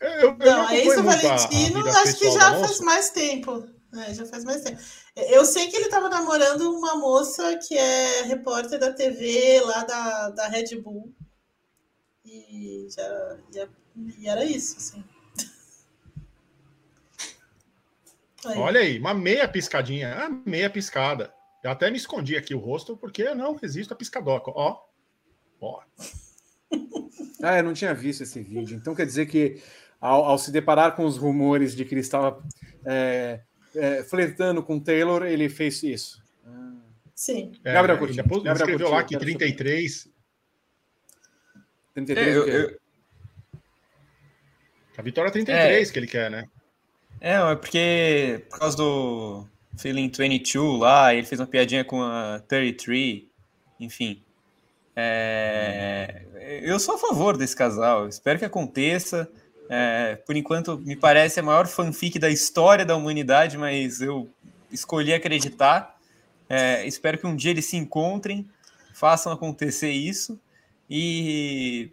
eu, 0.01 0.37
não, 0.37 0.67
a 0.67 0.77
ex 0.77 0.95
do 0.95 1.03
Valentino 1.03 1.87
a, 1.87 1.91
a 1.91 2.03
acho 2.03 2.19
que 2.19 2.31
já 2.31 2.59
faz 2.59 2.81
mais 2.81 3.11
tempo. 3.11 3.69
É, 3.97 4.13
já 4.13 4.27
faz 4.27 4.45
mais 4.45 4.63
tempo. 4.63 4.83
Eu 5.17 5.45
sei 5.45 5.69
que 5.69 5.77
ele 5.77 5.85
estava 5.85 6.09
namorando 6.09 6.63
uma 6.63 6.97
moça 6.97 7.57
que 7.59 7.77
é 7.79 8.23
repórter 8.23 8.79
da 8.79 8.93
TV 8.93 9.61
lá 9.61 9.85
da, 9.85 10.31
da 10.31 10.49
Red 10.49 10.81
Bull. 10.81 11.15
E 12.25 12.89
já, 12.91 13.39
já 13.53 13.69
e 14.19 14.29
era 14.29 14.45
isso, 14.45 14.77
assim. 14.77 15.05
Aí. 18.47 18.59
Olha 18.59 18.81
aí, 18.81 18.99
uma 18.99 19.15
meia 19.15 19.47
piscadinha, 19.49 20.15
uma 20.29 20.43
meia 20.47 20.69
piscada. 20.71 21.33
Eu 21.63 21.71
até 21.71 21.91
me 21.91 21.97
escondi 21.97 22.37
aqui 22.37 22.55
o 22.55 22.59
rosto 22.59 22.97
porque 22.97 23.23
eu 23.23 23.35
não 23.35 23.55
resisto 23.57 23.93
a 23.93 23.97
piscadoca. 23.97 24.51
Ó. 24.55 24.81
Ó. 25.61 25.83
Ah, 27.43 27.59
eu 27.59 27.63
não 27.63 27.75
tinha 27.75 27.93
visto 27.93 28.23
esse 28.23 28.41
vídeo. 28.43 28.75
Então 28.79 28.95
quer 28.95 29.05
dizer 29.05 29.27
que 29.27 29.63
ao, 30.01 30.25
ao 30.25 30.39
se 30.39 30.51
deparar 30.51 30.97
com 30.97 31.05
os 31.05 31.19
rumores 31.19 31.77
de 31.77 31.85
que 31.85 31.93
ele 31.93 32.01
estava 32.01 32.43
é, 32.87 33.41
é, 33.75 34.03
flertando 34.03 34.63
com 34.63 34.81
Taylor, 34.81 35.23
ele 35.25 35.51
fez 35.51 35.83
isso. 35.83 36.23
Sim. 37.15 37.53
É, 37.63 37.75
Gabriel 37.75 37.99
Coutinho. 37.99 38.23
Depois 38.23 38.43
Gabriel 38.43 38.55
escreveu 38.67 38.87
Coutinho, 38.89 38.97
lá 38.99 39.05
que 39.05 39.11
quero 39.11 39.25
33. 39.25 40.09
33 41.93 42.27
É, 42.27 42.37
eu- 42.37 42.43
o 42.43 42.45
quê? 42.47 42.51
eu- 42.51 42.81
A 44.97 45.03
vitória 45.03 45.29
é 45.29 45.33
33 45.33 45.91
que 45.91 45.99
ele 45.99 46.07
quer, 46.07 46.31
né? 46.31 46.49
É, 47.21 47.35
é 47.35 47.57
porque 47.57 48.45
por 48.51 48.59
causa 48.59 48.77
do 48.77 49.47
Feeling 49.79 50.11
22 50.11 50.81
lá, 50.81 51.15
ele 51.15 51.27
fez 51.27 51.41
uma 51.41 51.47
piadinha 51.47 51.85
com 51.85 52.03
a 52.03 52.41
33, 52.49 53.23
enfim. 53.81 54.23
É, 54.97 56.23
eu 56.63 56.79
sou 56.79 56.95
a 56.95 56.99
favor 56.99 57.37
desse 57.37 57.57
casal, 57.57 58.09
espero 58.09 58.39
que 58.39 58.45
aconteça. 58.45 59.29
É, 59.69 60.17
por 60.27 60.37
enquanto, 60.37 60.79
me 60.79 60.95
parece 60.95 61.41
a 61.41 61.43
maior 61.43 61.67
fanfic 61.67 62.19
da 62.19 62.31
história 62.31 62.85
da 62.85 62.95
humanidade, 62.95 63.57
mas 63.57 64.01
eu 64.01 64.29
escolhi 64.71 65.13
acreditar. 65.13 65.99
É, 66.49 66.87
espero 66.87 67.19
que 67.19 67.27
um 67.27 67.35
dia 67.35 67.51
eles 67.51 67.65
se 67.65 67.77
encontrem, 67.77 68.49
façam 68.93 69.33
acontecer 69.33 69.91
isso. 69.91 70.39
E 70.89 71.91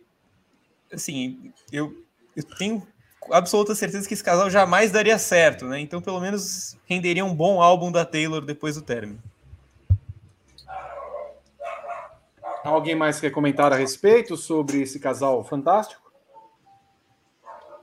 assim, 0.91 1.53
eu, 1.71 1.95
eu 2.35 2.43
tenho 2.57 2.85
absoluta 3.29 3.75
certeza 3.75 4.07
que 4.07 4.13
esse 4.13 4.23
casal 4.23 4.49
jamais 4.49 4.91
daria 4.91 5.17
certo, 5.17 5.65
né? 5.65 5.79
Então, 5.79 6.01
pelo 6.01 6.19
menos 6.19 6.77
renderia 6.85 7.23
um 7.23 7.35
bom 7.35 7.61
álbum 7.61 7.91
da 7.91 8.05
Taylor 8.05 8.41
depois 8.43 8.75
do 8.75 8.81
término. 8.81 9.21
Alguém 12.63 12.95
mais 12.95 13.19
quer 13.19 13.31
comentar 13.31 13.73
a 13.73 13.75
respeito 13.75 14.37
sobre 14.37 14.81
esse 14.81 14.99
casal 14.99 15.43
fantástico? 15.43 16.11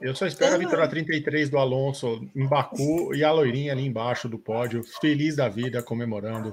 Eu 0.01 0.15
só 0.15 0.25
espero 0.25 0.55
a 0.55 0.57
vitória 0.57 0.85
não. 0.85 0.89
33 0.89 1.49
do 1.49 1.57
Alonso 1.57 2.25
em 2.33 2.47
Baku 2.47 3.13
e 3.13 3.23
a 3.23 3.31
loirinha 3.31 3.73
ali 3.73 3.85
embaixo 3.85 4.29
do 4.29 4.39
pódio, 4.39 4.81
feliz 5.01 5.35
da 5.35 5.49
vida, 5.49 5.83
comemorando. 5.83 6.51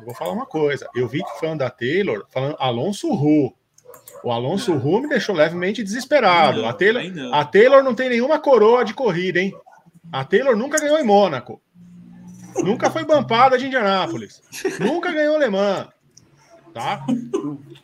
Eu 0.00 0.06
Vou 0.06 0.14
falar 0.14 0.32
uma 0.32 0.46
coisa. 0.46 0.88
Eu 0.94 1.06
vi 1.06 1.20
fã 1.38 1.54
da 1.54 1.68
Taylor 1.68 2.26
falando 2.30 2.56
Alonso 2.58 3.12
Ru. 3.12 3.54
O 4.24 4.32
Alonso 4.32 4.72
Ru 4.76 5.02
me 5.02 5.08
deixou 5.08 5.34
levemente 5.34 5.82
desesperado. 5.82 6.62
Não, 6.62 6.68
a, 6.68 6.72
Taylor, 6.72 7.02
não. 7.12 7.34
a 7.34 7.44
Taylor 7.44 7.82
não 7.84 7.94
tem 7.94 8.08
nenhuma 8.08 8.38
coroa 8.38 8.84
de 8.84 8.94
corrida, 8.94 9.38
hein? 9.38 9.54
A 10.10 10.24
Taylor 10.24 10.56
nunca 10.56 10.78
ganhou 10.78 10.98
em 10.98 11.04
Mônaco. 11.04 11.60
Nunca 12.62 12.90
foi 12.90 13.04
bampada 13.04 13.58
de 13.58 13.66
Indianápolis. 13.66 14.40
nunca 14.80 15.12
ganhou 15.12 15.38
Le 15.38 15.50
Mans. 15.50 15.88
Tá? 16.72 17.04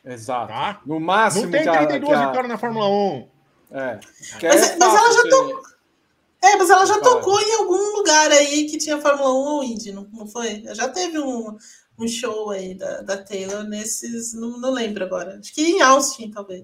Exato. 0.04 0.48
Tá? 0.48 0.80
No 0.86 0.98
máximo 0.98 1.44
Não 1.44 1.50
tem 1.52 1.62
que 1.62 1.68
a- 1.68 1.78
32 1.86 2.08
que 2.08 2.14
a- 2.24 2.26
vitórias 2.26 2.48
na 2.50 2.58
Fórmula 2.58 2.88
1. 2.88 3.28
É. 3.72 3.98
Que 4.38 4.48
Mas- 4.48 4.70
é 4.70 4.76
mas 4.78 4.94
ela 4.94 5.12
já 5.12 5.22
ser- 5.22 5.70
É, 6.42 6.56
mas 6.56 6.70
ela 6.70 6.86
já 6.86 6.98
tocou 7.00 7.38
em 7.38 7.54
algum 7.56 7.96
lugar 7.98 8.30
aí 8.32 8.64
que 8.64 8.78
tinha 8.78 8.98
Fórmula 8.98 9.28
1 9.30 9.36
ou 9.36 9.62
Indy, 9.64 9.92
não, 9.92 10.08
não 10.12 10.26
foi? 10.26 10.62
Já 10.74 10.88
teve 10.88 11.18
um, 11.18 11.56
um 12.00 12.08
show 12.08 12.50
aí 12.50 12.74
da, 12.74 13.02
da 13.02 13.16
Taylor 13.16 13.64
nesses. 13.64 14.32
Não, 14.34 14.58
não 14.58 14.72
lembro 14.72 15.04
agora. 15.04 15.38
Acho 15.38 15.52
que 15.52 15.62
em 15.62 15.80
Austin, 15.82 16.30
talvez. 16.30 16.62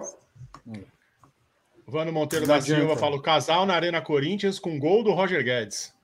Vano 1.86 2.12
Monteiro 2.12 2.46
da. 2.46 2.60
Silva 2.60 2.96
fala: 2.96 3.16
o 3.16 3.22
casal 3.22 3.64
na 3.66 3.74
Arena 3.74 4.00
Corinthians 4.00 4.58
com 4.58 4.78
gol 4.78 5.04
do 5.04 5.12
Roger 5.12 5.42
Guedes. 5.44 5.94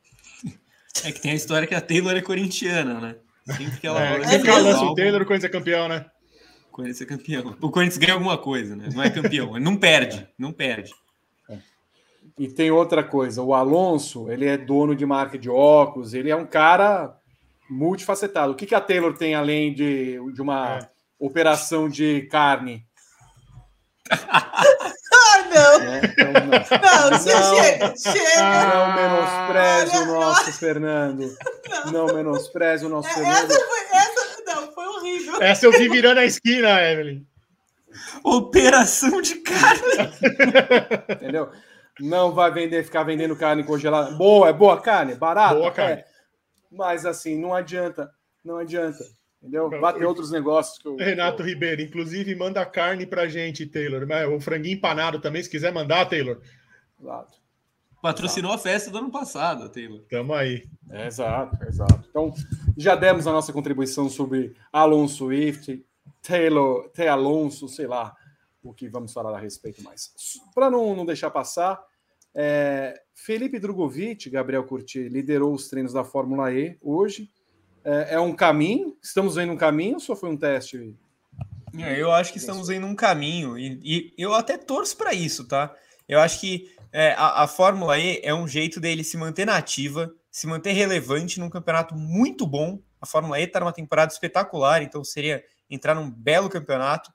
É 1.05 1.11
que 1.11 1.21
tem 1.21 1.33
a 1.33 1.35
história 1.35 1.67
que 1.67 1.75
a 1.75 1.81
Taylor 1.81 2.15
é 2.15 2.21
corintiana, 2.21 3.01
né? 3.01 3.17
Sempre 3.57 3.81
que 3.81 3.87
ela 3.87 4.01
É, 4.01 4.19
vai 4.19 4.25
sempre 4.29 4.43
que 4.43 4.47
mesmo? 4.55 4.61
ela 4.61 4.71
lança 4.73 4.85
o 4.85 4.95
Taylor, 4.95 5.23
o 5.23 5.27
Corinthians 5.27 5.51
é 5.51 5.53
campeão, 5.53 5.89
né? 5.89 6.07
O 6.69 6.73
Corinthians 6.73 7.01
é 7.01 7.07
campeão. 7.07 7.57
O 7.61 7.71
Corinthians 7.71 7.99
ganha 7.99 8.13
alguma 8.15 8.39
coisa, 8.39 8.77
né? 8.77 8.89
Não 8.95 9.03
é 9.03 9.11
campeão. 9.11 9.59
Não 9.59 9.77
perde. 9.77 10.29
Não 10.39 10.53
perde. 10.53 10.95
E 12.39 12.49
tem 12.49 12.71
outra 12.71 13.03
coisa, 13.03 13.43
o 13.43 13.53
Alonso, 13.53 14.31
ele 14.31 14.47
é 14.47 14.57
dono 14.57 14.95
de 14.95 15.05
marca 15.05 15.37
de 15.39 15.51
óculos, 15.51 16.15
ele 16.15 16.31
é 16.31 16.37
um 16.37 16.47
cara 16.47 17.19
multifacetado. 17.71 18.53
O 18.53 18.55
que, 18.55 18.67
que 18.67 18.75
a 18.75 18.81
Taylor 18.81 19.17
tem 19.17 19.35
além 19.35 19.73
de, 19.75 20.19
de 20.33 20.43
uma 20.43 20.79
É. 20.79 20.89
operação 21.19 21.89
de 21.89 22.23
carne? 22.31 22.85
Ah, 24.11 25.45
não! 25.55 25.75
Então, 26.05 26.33
não. 26.33 27.11
Não, 27.11 27.19
você 27.19 27.33
Não. 27.35 27.57
chega, 27.57 27.95
chega! 27.97 28.75
Não 28.75 28.95
menospreze 28.95 29.97
o 29.97 30.07
nosso 30.07 30.53
Fernando. 30.53 31.37
Não 31.93 32.07
menospreze 32.15 32.85
o 32.85 32.89
nosso 32.89 33.09
É, 33.09 33.13
Fernando. 33.15 33.51
Essa 33.51 33.67
foi, 33.67 33.79
essa, 33.99 34.43
não, 34.47 34.73
foi 34.73 34.87
horrível. 34.87 35.43
Essa 35.43 35.67
eu 35.67 35.73
vi 35.73 35.89
virando 35.89 36.19
a 36.19 36.25
esquina, 36.25 36.81
Evelyn. 36.83 37.25
Operação 38.25 39.21
de 39.23 39.37
carne. 39.37 39.81
Entendeu? 41.11 41.51
Não 42.01 42.33
vai 42.33 42.51
vender, 42.51 42.85
ficar 42.85 43.03
vendendo 43.05 43.37
carne 43.37 43.63
congelada. 43.65 44.11
Boa, 44.13 44.49
é 44.49 44.53
boa 44.53 44.81
carne, 44.81 45.15
barata. 45.15 45.55
Boa 45.55 45.71
carne. 45.71 46.01
é. 46.01 46.12
Mas 46.73 47.05
assim, 47.05 47.39
não 47.39 47.55
adianta. 47.55 48.11
Não 48.45 48.57
adianta. 48.57 49.05
Entendeu? 49.41 49.69
Vai 49.69 49.93
ter 49.95 50.05
outros 50.05 50.31
negócios 50.31 50.79
que 50.79 50.87
eu. 50.87 50.97
Renato 50.97 51.43
Ribeiro, 51.43 51.83
inclusive, 51.83 52.35
manda 52.35 52.65
carne 52.65 53.07
pra 53.07 53.29
gente, 53.29 53.67
Taylor. 53.67 54.07
O 54.33 54.41
franguinho 54.41 54.77
empanado 54.77 55.21
também, 55.21 55.43
se 55.43 55.51
quiser 55.51 55.73
mandar, 55.73 56.07
Taylor. 56.07 56.41
Exato. 57.01 57.43
Patrocinou 58.01 58.53
a 58.53 58.59
festa 58.59 58.91
do 58.91 58.99
ano 58.99 59.11
passado, 59.11 59.69
Taylor. 59.69 60.01
Tamo 60.09 60.33
aí. 60.33 60.65
É, 60.91 61.07
exato, 61.07 61.57
exato. 61.65 62.05
Então, 62.09 62.33
já 62.77 62.97
demos 62.97 63.27
a 63.27 63.33
nossa 63.33 63.53
contribuição 63.53 64.09
sobre 64.09 64.57
Alonso 64.73 65.17
Swift, 65.19 65.85
Taylor, 66.21 66.89
T. 66.91 67.07
Alonso, 67.07 67.69
sei 67.69 67.87
lá 67.87 68.15
o 68.63 68.73
que 68.73 68.89
vamos 68.89 69.13
falar 69.13 69.37
a 69.37 69.41
respeito 69.41 69.83
mais. 69.83 70.13
Para 70.55 70.71
não, 70.71 70.95
não 70.95 71.05
deixar 71.05 71.31
passar, 71.31 71.81
é, 72.35 73.01
Felipe 73.15 73.59
Drogovic, 73.59 74.29
Gabriel 74.31 74.65
Curti, 74.65 75.09
liderou 75.09 75.53
os 75.55 75.69
treinos 75.69 75.93
da 75.93 76.05
Fórmula 76.05 76.53
E 76.53 76.77
hoje. 76.81 77.31
É, 77.85 78.15
é 78.15 78.21
um 78.21 78.35
caminho? 78.35 78.97
Estamos 79.03 79.35
vendo 79.37 79.53
um 79.53 79.57
caminho 79.57 79.95
ou 79.95 80.01
só 80.01 80.15
foi 80.15 80.31
um 80.31 80.37
teste? 80.37 80.97
É, 81.79 82.01
Eu 82.01 82.13
acho 82.13 82.33
que 82.33 82.39
estamos 82.39 82.69
indo 82.71 82.87
um 82.87 82.95
caminho 82.95 83.59
e, 83.59 83.81
e 83.83 84.15
eu 84.19 84.35
até 84.35 84.59
torço 84.59 84.97
para 84.97 85.13
isso, 85.15 85.47
tá? 85.47 85.75
Eu 86.09 86.21
acho 86.21 86.41
que 86.41 86.71
é, 86.93 87.13
a, 87.13 87.43
a 87.43 87.47
Fórmula 87.47 87.99
E 87.99 88.21
é 88.23 88.35
um 88.35 88.47
jeito 88.47 88.79
dele 88.79 89.03
se 89.03 89.17
manter 89.17 89.47
na 89.47 89.57
ativa, 89.57 90.15
se 90.31 90.47
manter 90.47 90.73
relevante 90.73 91.41
num 91.41 91.51
campeonato 91.51 91.95
muito 91.95 92.47
bom. 92.47 92.81
A 93.01 93.07
Fórmula 93.07 93.41
E 93.41 93.45
está 93.45 93.59
numa 93.61 93.73
temporada 93.73 94.13
espetacular, 94.13 94.83
então 94.83 95.03
seria 95.03 95.43
entrar 95.69 95.95
num 95.95 96.11
belo 96.11 96.49
campeonato 96.49 97.11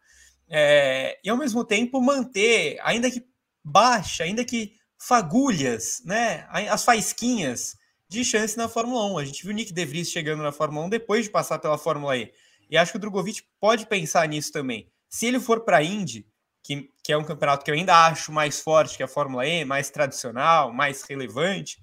é, 0.49 1.19
e 1.23 1.29
ao 1.29 1.37
mesmo 1.37 1.63
tempo 1.63 2.01
manter, 2.01 2.79
ainda 2.81 3.11
que 3.11 3.25
baixa, 3.63 4.23
ainda 4.23 4.45
que 4.45 4.75
fagulhas, 4.97 6.01
né? 6.05 6.47
As 6.69 6.83
faisquinhas 6.83 7.75
de 8.09 8.23
chance 8.23 8.57
na 8.57 8.67
Fórmula 8.67 9.05
1. 9.13 9.17
A 9.17 9.25
gente 9.25 9.43
viu 9.43 9.51
o 9.51 9.55
Nick 9.55 9.73
De 9.73 9.85
Vries 9.85 10.09
chegando 10.09 10.43
na 10.43 10.51
Fórmula 10.51 10.85
1 10.85 10.89
depois 10.89 11.25
de 11.25 11.31
passar 11.31 11.59
pela 11.59 11.77
Fórmula 11.77 12.17
E. 12.17 12.31
E 12.69 12.77
acho 12.77 12.91
que 12.91 12.97
o 12.97 13.01
Drogovic 13.01 13.43
pode 13.59 13.85
pensar 13.85 14.27
nisso 14.27 14.51
também. 14.51 14.89
Se 15.09 15.25
ele 15.25 15.39
for 15.39 15.61
para 15.61 15.77
a 15.77 15.83
Indy, 15.83 16.25
que, 16.63 16.89
que 17.01 17.13
é 17.13 17.17
um 17.17 17.23
campeonato 17.23 17.63
que 17.63 17.71
eu 17.71 17.75
ainda 17.75 18.07
acho 18.07 18.31
mais 18.31 18.59
forte 18.59 18.97
que 18.97 19.03
a 19.03 19.07
Fórmula 19.07 19.45
E, 19.45 19.63
mais 19.63 19.89
tradicional, 19.89 20.73
mais 20.73 21.01
relevante, 21.03 21.77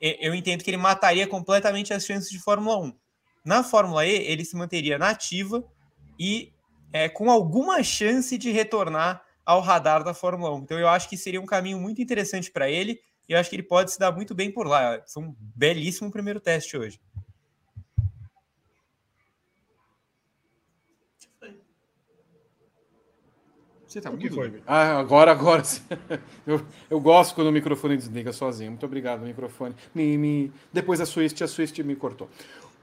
eu 0.00 0.34
entendo 0.34 0.64
que 0.64 0.70
ele 0.70 0.76
mataria 0.76 1.26
completamente 1.26 1.92
as 1.92 2.04
chances 2.04 2.30
de 2.30 2.38
Fórmula 2.38 2.78
1. 2.78 2.92
Na 3.44 3.62
Fórmula 3.62 4.06
E, 4.06 4.10
ele 4.10 4.44
se 4.44 4.56
manteria 4.56 4.98
na 4.98 5.10
ativa 5.10 5.62
e 6.18 6.52
é, 6.92 7.08
com 7.08 7.30
alguma 7.30 7.82
chance 7.82 8.36
de 8.36 8.50
retornar 8.50 9.21
ao 9.44 9.60
radar 9.60 10.02
da 10.04 10.14
Fórmula 10.14 10.54
1. 10.54 10.58
Então 10.60 10.78
eu 10.78 10.88
acho 10.88 11.08
que 11.08 11.16
seria 11.16 11.40
um 11.40 11.46
caminho 11.46 11.78
muito 11.78 12.00
interessante 12.00 12.50
para 12.50 12.70
ele 12.70 13.00
e 13.28 13.32
eu 13.32 13.38
acho 13.38 13.50
que 13.50 13.56
ele 13.56 13.62
pode 13.62 13.92
se 13.92 13.98
dar 13.98 14.12
muito 14.12 14.34
bem 14.34 14.50
por 14.50 14.66
lá. 14.66 15.02
Foi 15.12 15.22
um 15.22 15.34
belíssimo 15.38 16.10
primeiro 16.10 16.40
teste 16.40 16.76
hoje. 16.76 17.00
Você 23.92 24.00
tá 24.00 24.10
O 24.10 24.16
que 24.16 24.30
mudo? 24.30 24.36
foi? 24.36 24.62
Ah, 24.66 24.98
agora, 24.98 25.32
agora. 25.32 25.62
Eu, 26.46 26.66
eu 26.88 26.98
gosto 26.98 27.34
quando 27.34 27.48
o 27.48 27.52
microfone 27.52 27.94
desliga 27.94 28.32
sozinho. 28.32 28.70
Muito 28.70 28.86
obrigado, 28.86 29.20
microfone. 29.20 29.74
Me, 29.94 30.16
me... 30.16 30.52
Depois 30.72 30.98
a 30.98 31.04
Swift, 31.04 31.44
a 31.44 31.46
Swift 31.46 31.82
me 31.82 31.94
cortou. 31.94 32.28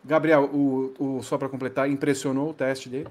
Gabriel, 0.06 0.44
o, 0.46 0.94
o, 1.00 1.24
só 1.24 1.36
para 1.38 1.50
completar, 1.50 1.90
impressionou 1.90 2.52
o 2.52 2.54
teste 2.54 2.90
dele? 2.90 3.10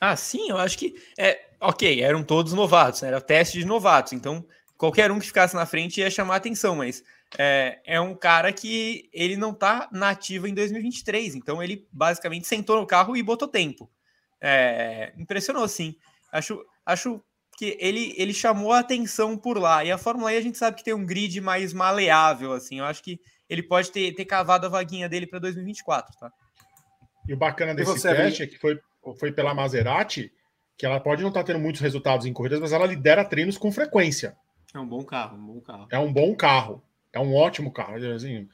Ah, 0.00 0.16
sim, 0.16 0.50
eu 0.50 0.58
acho 0.58 0.78
que 0.78 0.94
é 1.18 1.48
ok, 1.60 2.00
eram 2.00 2.22
todos 2.22 2.52
novatos, 2.52 3.02
né? 3.02 3.08
era 3.08 3.20
teste 3.20 3.58
de 3.58 3.64
novatos, 3.64 4.12
então 4.12 4.44
qualquer 4.76 5.10
um 5.10 5.18
que 5.18 5.26
ficasse 5.26 5.56
na 5.56 5.66
frente 5.66 6.00
ia 6.00 6.10
chamar 6.10 6.36
atenção, 6.36 6.76
mas 6.76 7.02
é, 7.36 7.80
é 7.84 8.00
um 8.00 8.14
cara 8.14 8.52
que 8.52 9.10
ele 9.12 9.36
não 9.36 9.52
tá 9.52 9.88
nativo 9.92 10.46
em 10.46 10.54
2023, 10.54 11.34
então 11.34 11.62
ele 11.62 11.86
basicamente 11.92 12.46
sentou 12.46 12.80
no 12.80 12.86
carro 12.86 13.16
e 13.16 13.22
botou 13.22 13.48
tempo. 13.48 13.90
É, 14.40 15.12
impressionou, 15.18 15.66
sim. 15.66 15.96
Acho, 16.32 16.64
acho 16.86 17.20
que 17.56 17.76
ele, 17.80 18.14
ele 18.16 18.32
chamou 18.32 18.72
a 18.72 18.78
atenção 18.78 19.36
por 19.36 19.58
lá. 19.58 19.84
E 19.84 19.90
a 19.90 19.98
Fórmula 19.98 20.32
E 20.32 20.36
a 20.36 20.40
gente 20.40 20.56
sabe 20.56 20.76
que 20.76 20.84
tem 20.84 20.94
um 20.94 21.04
grid 21.04 21.40
mais 21.40 21.72
maleável, 21.72 22.52
assim. 22.52 22.78
Eu 22.78 22.84
acho 22.84 23.02
que 23.02 23.20
ele 23.50 23.62
pode 23.62 23.90
ter, 23.90 24.14
ter 24.14 24.24
cavado 24.24 24.66
a 24.66 24.68
vaguinha 24.68 25.08
dele 25.08 25.26
para 25.26 25.40
2024, 25.40 26.16
tá? 26.18 26.30
E 27.26 27.34
o 27.34 27.36
bacana 27.36 27.74
desse 27.74 27.90
você, 27.90 28.14
teste 28.14 28.42
é 28.42 28.46
que 28.46 28.58
foi, 28.58 28.80
foi 29.14 29.32
pela 29.32 29.54
Maserati, 29.54 30.32
que 30.76 30.86
ela 30.86 31.00
pode 31.00 31.22
não 31.22 31.28
estar 31.28 31.40
tá 31.40 31.46
tendo 31.46 31.58
muitos 31.58 31.80
resultados 31.80 32.26
em 32.26 32.32
corridas, 32.32 32.60
mas 32.60 32.72
ela 32.72 32.86
lidera 32.86 33.24
treinos 33.24 33.58
com 33.58 33.72
frequência. 33.72 34.36
É 34.74 34.78
um 34.78 34.86
bom 34.86 35.02
carro, 35.02 35.36
um 35.36 35.46
bom 35.46 35.60
carro. 35.60 35.88
É 35.90 35.98
um 35.98 36.12
bom 36.12 36.34
carro. 36.34 36.82
É 37.12 37.18
um 37.18 37.34
ótimo 37.34 37.72
carro. 37.72 37.96
Assim, 38.14 38.48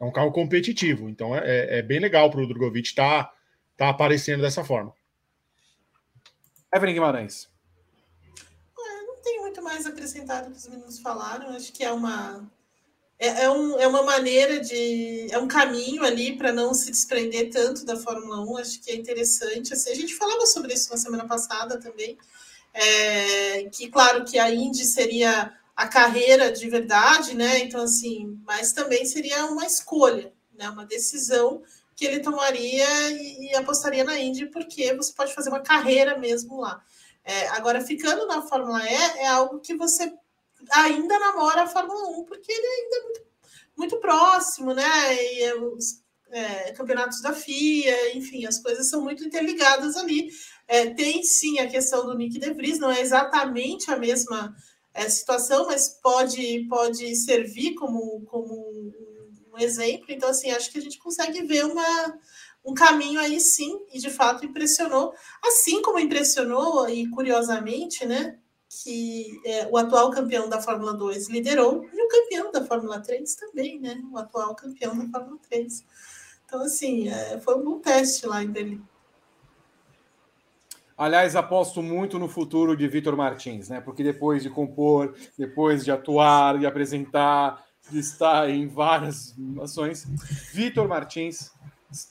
é 0.00 0.04
um 0.04 0.10
carro 0.10 0.32
competitivo. 0.32 1.08
Então 1.08 1.36
é, 1.36 1.40
é, 1.44 1.78
é 1.78 1.82
bem 1.82 2.00
legal 2.00 2.30
para 2.30 2.40
o 2.40 2.46
Drogovic 2.46 2.88
estar 2.88 3.24
tá, 3.24 3.34
tá 3.76 3.88
aparecendo 3.90 4.40
dessa 4.40 4.64
forma. 4.64 4.92
Evelyn 6.74 6.94
Guimarães. 6.94 7.50
É, 8.78 9.02
não 9.02 9.22
tem 9.22 9.40
muito 9.40 9.62
mais 9.62 9.86
acrescentado 9.86 10.50
que 10.50 10.56
os 10.56 10.68
meninos 10.68 11.00
falaram. 11.00 11.50
Acho 11.50 11.72
que 11.72 11.84
é 11.84 11.92
uma 11.92 12.48
é, 13.20 13.42
é, 13.42 13.50
um, 13.50 13.78
é 13.78 13.86
uma 13.86 14.02
maneira 14.02 14.58
de. 14.60 15.26
É 15.30 15.38
um 15.38 15.46
caminho 15.46 16.02
ali 16.02 16.38
para 16.38 16.54
não 16.54 16.72
se 16.72 16.90
desprender 16.90 17.50
tanto 17.50 17.84
da 17.84 17.94
Fórmula 17.94 18.40
1. 18.40 18.56
Acho 18.56 18.80
que 18.80 18.90
é 18.90 18.96
interessante. 18.96 19.74
Assim, 19.74 19.90
a 19.90 19.94
gente 19.94 20.14
falava 20.14 20.46
sobre 20.46 20.72
isso 20.72 20.90
na 20.90 20.96
semana 20.96 21.26
passada 21.28 21.78
também. 21.78 22.16
É, 22.72 23.64
que, 23.64 23.90
claro, 23.90 24.24
que 24.24 24.38
a 24.38 24.50
Indy 24.50 24.86
seria 24.86 25.52
a 25.76 25.86
carreira 25.86 26.50
de 26.50 26.66
verdade, 26.70 27.36
né? 27.36 27.58
Então, 27.58 27.82
assim, 27.82 28.40
mas 28.46 28.72
também 28.72 29.04
seria 29.04 29.44
uma 29.44 29.66
escolha, 29.66 30.32
né? 30.54 30.70
Uma 30.70 30.86
decisão 30.86 31.62
que 31.94 32.06
ele 32.06 32.20
tomaria 32.20 33.10
e, 33.10 33.50
e 33.50 33.54
apostaria 33.54 34.02
na 34.02 34.18
Indy, 34.18 34.46
porque 34.46 34.94
você 34.94 35.12
pode 35.12 35.34
fazer 35.34 35.50
uma 35.50 35.60
carreira 35.60 36.16
mesmo 36.16 36.58
lá. 36.58 36.82
É, 37.22 37.48
agora, 37.48 37.82
ficando 37.82 38.26
na 38.26 38.40
Fórmula 38.40 38.82
E, 38.82 38.94
é 39.18 39.26
algo 39.26 39.60
que 39.60 39.76
você 39.76 40.10
ainda 40.72 41.18
namora 41.18 41.62
a 41.62 41.66
Fórmula 41.66 42.08
1, 42.18 42.24
porque 42.24 42.50
ele 42.52 42.66
ainda 42.66 42.96
é 42.96 43.02
muito, 43.02 43.20
muito 43.76 43.96
próximo, 43.98 44.74
né? 44.74 45.14
E 45.14 45.42
é 45.42 45.54
os 45.54 46.02
é, 46.30 46.72
campeonatos 46.72 47.20
da 47.20 47.32
FIA, 47.32 48.16
enfim, 48.16 48.46
as 48.46 48.58
coisas 48.58 48.88
são 48.88 49.02
muito 49.02 49.24
interligadas 49.24 49.96
ali. 49.96 50.30
É, 50.66 50.90
tem 50.90 51.22
sim 51.22 51.58
a 51.58 51.68
questão 51.68 52.06
do 52.06 52.16
Nick 52.16 52.38
De 52.38 52.52
Vries, 52.52 52.78
não 52.78 52.90
é 52.90 53.00
exatamente 53.00 53.90
a 53.90 53.96
mesma 53.96 54.54
é, 54.94 55.08
situação, 55.08 55.66
mas 55.66 55.88
pode, 55.88 56.66
pode 56.68 57.14
servir 57.16 57.74
como, 57.74 58.22
como 58.26 58.92
um 59.52 59.58
exemplo. 59.58 60.06
Então, 60.08 60.28
assim, 60.28 60.50
acho 60.50 60.70
que 60.70 60.78
a 60.78 60.82
gente 60.82 60.98
consegue 60.98 61.42
ver 61.42 61.64
uma, 61.64 62.18
um 62.64 62.74
caminho 62.74 63.20
aí 63.20 63.40
sim, 63.40 63.80
e 63.92 63.98
de 63.98 64.10
fato 64.10 64.46
impressionou, 64.46 65.12
assim 65.44 65.82
como 65.82 65.98
impressionou, 65.98 66.88
e 66.88 67.08
curiosamente, 67.10 68.06
né? 68.06 68.38
Que 68.70 69.40
é, 69.44 69.66
o 69.66 69.76
atual 69.76 70.12
campeão 70.12 70.48
da 70.48 70.62
Fórmula 70.62 70.94
2 70.94 71.28
liderou, 71.28 71.84
e 71.92 72.02
o 72.02 72.08
campeão 72.08 72.52
da 72.52 72.64
Fórmula 72.64 73.00
3 73.00 73.34
também, 73.34 73.80
né? 73.80 74.00
O 74.12 74.16
atual 74.16 74.54
campeão 74.54 74.96
da 74.96 75.08
Fórmula 75.08 75.40
3. 75.48 75.84
Então, 76.46 76.62
assim, 76.62 77.08
é, 77.08 77.40
foi 77.40 77.56
um 77.56 77.64
bom 77.64 77.80
teste 77.80 78.26
lá 78.26 78.42
em 78.42 78.50
Berlim. 78.50 78.82
Aliás, 80.96 81.34
aposto 81.34 81.82
muito 81.82 82.18
no 82.18 82.28
futuro 82.28 82.76
de 82.76 82.86
Vitor 82.86 83.16
Martins, 83.16 83.68
né? 83.68 83.80
Porque 83.80 84.04
depois 84.04 84.42
de 84.42 84.50
compor, 84.50 85.16
depois 85.36 85.84
de 85.84 85.90
atuar, 85.90 86.58
de 86.58 86.66
apresentar, 86.66 87.64
de 87.90 87.98
estar 87.98 88.48
em 88.48 88.68
várias 88.68 89.34
ações, 89.60 90.06
Vitor 90.52 90.86
Martins 90.86 91.50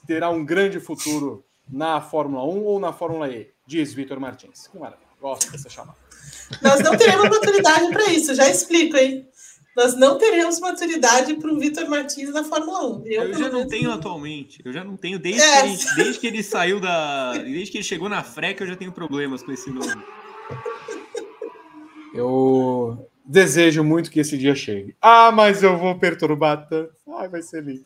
terá 0.06 0.30
um 0.30 0.44
grande 0.44 0.80
futuro 0.80 1.46
na 1.70 2.02
Fórmula 2.02 2.44
1 2.44 2.64
ou 2.66 2.80
na 2.80 2.92
Fórmula 2.92 3.30
E, 3.30 3.50
diz 3.66 3.94
Vitor 3.94 4.20
Martins. 4.20 4.68
Que 4.68 4.78
maravilha, 4.78 5.08
gosto 5.22 5.52
dessa 5.52 5.70
chamada. 5.70 6.09
Nós 6.62 6.82
não 6.82 6.98
teremos 6.98 7.30
maturidade 7.30 7.90
para 7.90 8.12
isso, 8.12 8.34
já 8.36 8.50
explico, 8.50 8.98
hein? 8.98 9.28
Nós 9.76 9.96
não 9.96 10.18
teremos 10.18 10.60
maturidade 10.60 11.36
para 11.36 11.54
o 11.54 11.58
Vitor 11.58 11.88
Martins 11.90 12.34
na 12.34 12.44
Fórmula 12.44 12.98
1. 12.98 13.04
Eu, 13.06 13.24
eu 13.24 13.34
já 13.34 13.50
não 13.50 13.68
tenho 13.68 13.92
atualmente. 13.92 14.62
Eu 14.66 14.74
já 14.74 14.84
não 14.84 14.98
tenho 14.98 15.18
desde, 15.18 15.42
é. 15.42 15.62
que 15.62 15.68
ele, 15.68 15.78
desde 15.96 16.20
que 16.20 16.28
ele 16.28 16.44
saiu 16.44 16.80
da. 16.80 17.34
Desde 17.38 17.72
que 17.72 17.78
ele 17.78 17.84
chegou 17.84 18.10
na 18.10 18.22
Freca, 18.22 18.64
eu 18.64 18.68
já 18.68 18.76
tenho 18.76 18.92
problemas 18.92 19.42
com 19.42 19.52
esse 19.52 19.70
nome. 19.70 20.04
Eu 22.14 23.10
desejo 23.24 23.84
muito 23.84 24.12
que 24.12 24.20
esse 24.20 24.38
dia 24.38 24.56
chegue. 24.56 24.96
Ah, 25.02 25.32
mas 25.32 25.64
eu 25.64 25.78
vou 25.78 25.98
perturbar 25.98 26.68
tanto. 26.68 26.92
Ai, 27.18 27.30
vai 27.30 27.42
ser 27.42 27.64
lindo. 27.64 27.84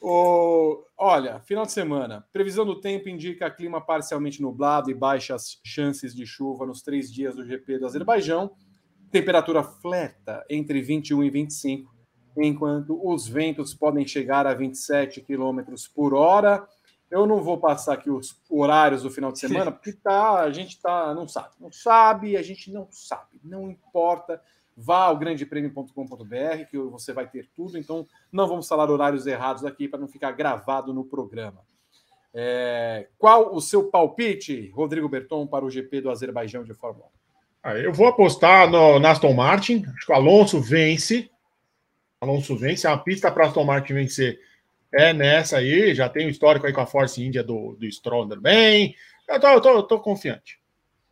O, 0.00 0.84
olha, 0.96 1.40
final 1.40 1.64
de 1.64 1.72
semana. 1.72 2.26
Previsão 2.32 2.64
do 2.64 2.80
tempo 2.80 3.08
indica 3.08 3.50
clima 3.50 3.80
parcialmente 3.80 4.42
nublado 4.42 4.90
e 4.90 4.94
baixas 4.94 5.60
chances 5.64 6.14
de 6.14 6.26
chuva 6.26 6.66
nos 6.66 6.82
três 6.82 7.12
dias 7.12 7.36
do 7.36 7.44
GP 7.44 7.78
do 7.78 7.86
Azerbaijão. 7.86 8.50
Temperatura 9.10 9.62
flerta 9.62 10.44
entre 10.48 10.80
21 10.80 11.24
e 11.24 11.30
25, 11.30 11.94
enquanto 12.36 13.00
os 13.02 13.26
ventos 13.26 13.74
podem 13.74 14.06
chegar 14.06 14.46
a 14.46 14.54
27 14.54 15.20
km 15.20 15.60
por 15.94 16.14
hora. 16.14 16.66
Eu 17.10 17.26
não 17.26 17.42
vou 17.42 17.58
passar 17.58 17.94
aqui 17.94 18.08
os 18.08 18.40
horários 18.48 19.02
do 19.02 19.10
final 19.10 19.32
de 19.32 19.40
semana, 19.40 19.72
porque 19.72 19.92
tá, 19.92 20.40
a 20.40 20.50
gente 20.52 20.80
tá, 20.80 21.12
não 21.12 21.26
sabe. 21.26 21.54
Não 21.58 21.72
sabe, 21.72 22.36
a 22.36 22.42
gente 22.42 22.70
não 22.70 22.86
sabe. 22.90 23.40
Não 23.42 23.68
importa 23.68 24.40
vá 24.76 25.04
ao 25.04 25.18
grandepremio.com.br 25.18 26.64
que 26.70 26.78
você 26.78 27.12
vai 27.12 27.28
ter 27.28 27.48
tudo. 27.54 27.78
Então, 27.78 28.06
não 28.32 28.48
vamos 28.48 28.66
falar 28.66 28.90
horários 28.90 29.26
errados 29.26 29.64
aqui 29.64 29.88
para 29.88 30.00
não 30.00 30.08
ficar 30.08 30.32
gravado 30.32 30.92
no 30.92 31.04
programa. 31.04 31.60
É, 32.32 33.08
qual 33.18 33.54
o 33.54 33.60
seu 33.60 33.90
palpite, 33.90 34.70
Rodrigo 34.70 35.08
Berton, 35.08 35.46
para 35.46 35.64
o 35.64 35.70
GP 35.70 36.02
do 36.02 36.10
Azerbaijão 36.10 36.62
de 36.62 36.72
Fórmula 36.74 37.06
1? 37.06 37.10
Ah, 37.62 37.74
eu 37.74 37.92
vou 37.92 38.06
apostar 38.06 38.70
no, 38.70 38.98
na 38.98 39.10
Aston 39.10 39.34
Martin. 39.34 39.84
Acho 39.94 40.06
que 40.06 40.12
o 40.12 40.14
Alonso 40.14 40.60
vence. 40.60 41.30
Alonso 42.20 42.56
vence. 42.56 42.86
A 42.86 42.96
pista 42.96 43.30
para 43.30 43.46
Aston 43.46 43.64
Martin 43.64 43.94
vencer 43.94 44.40
é 44.92 45.12
nessa 45.12 45.58
aí. 45.58 45.94
Já 45.94 46.08
tem 46.08 46.26
o 46.26 46.30
histórico 46.30 46.66
aí 46.66 46.72
com 46.72 46.80
a 46.80 46.86
Force 46.86 47.22
India 47.22 47.42
do, 47.42 47.76
do 47.76 48.40
bem. 48.40 48.94
Eu 49.28 49.40
tô, 49.40 49.60
tô, 49.60 49.82
tô 49.82 50.00
confiante. 50.00 50.58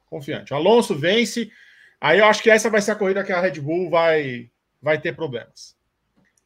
Confiante. 0.06 0.54
Alonso 0.54 0.94
vence. 0.94 1.50
Aí 2.00 2.18
eu 2.20 2.26
acho 2.26 2.42
que 2.42 2.50
essa 2.50 2.70
vai 2.70 2.80
ser 2.80 2.92
a 2.92 2.96
corrida 2.96 3.24
que 3.24 3.32
a 3.32 3.40
Red 3.40 3.60
Bull 3.60 3.90
vai, 3.90 4.50
vai 4.80 5.00
ter 5.00 5.14
problemas. 5.16 5.76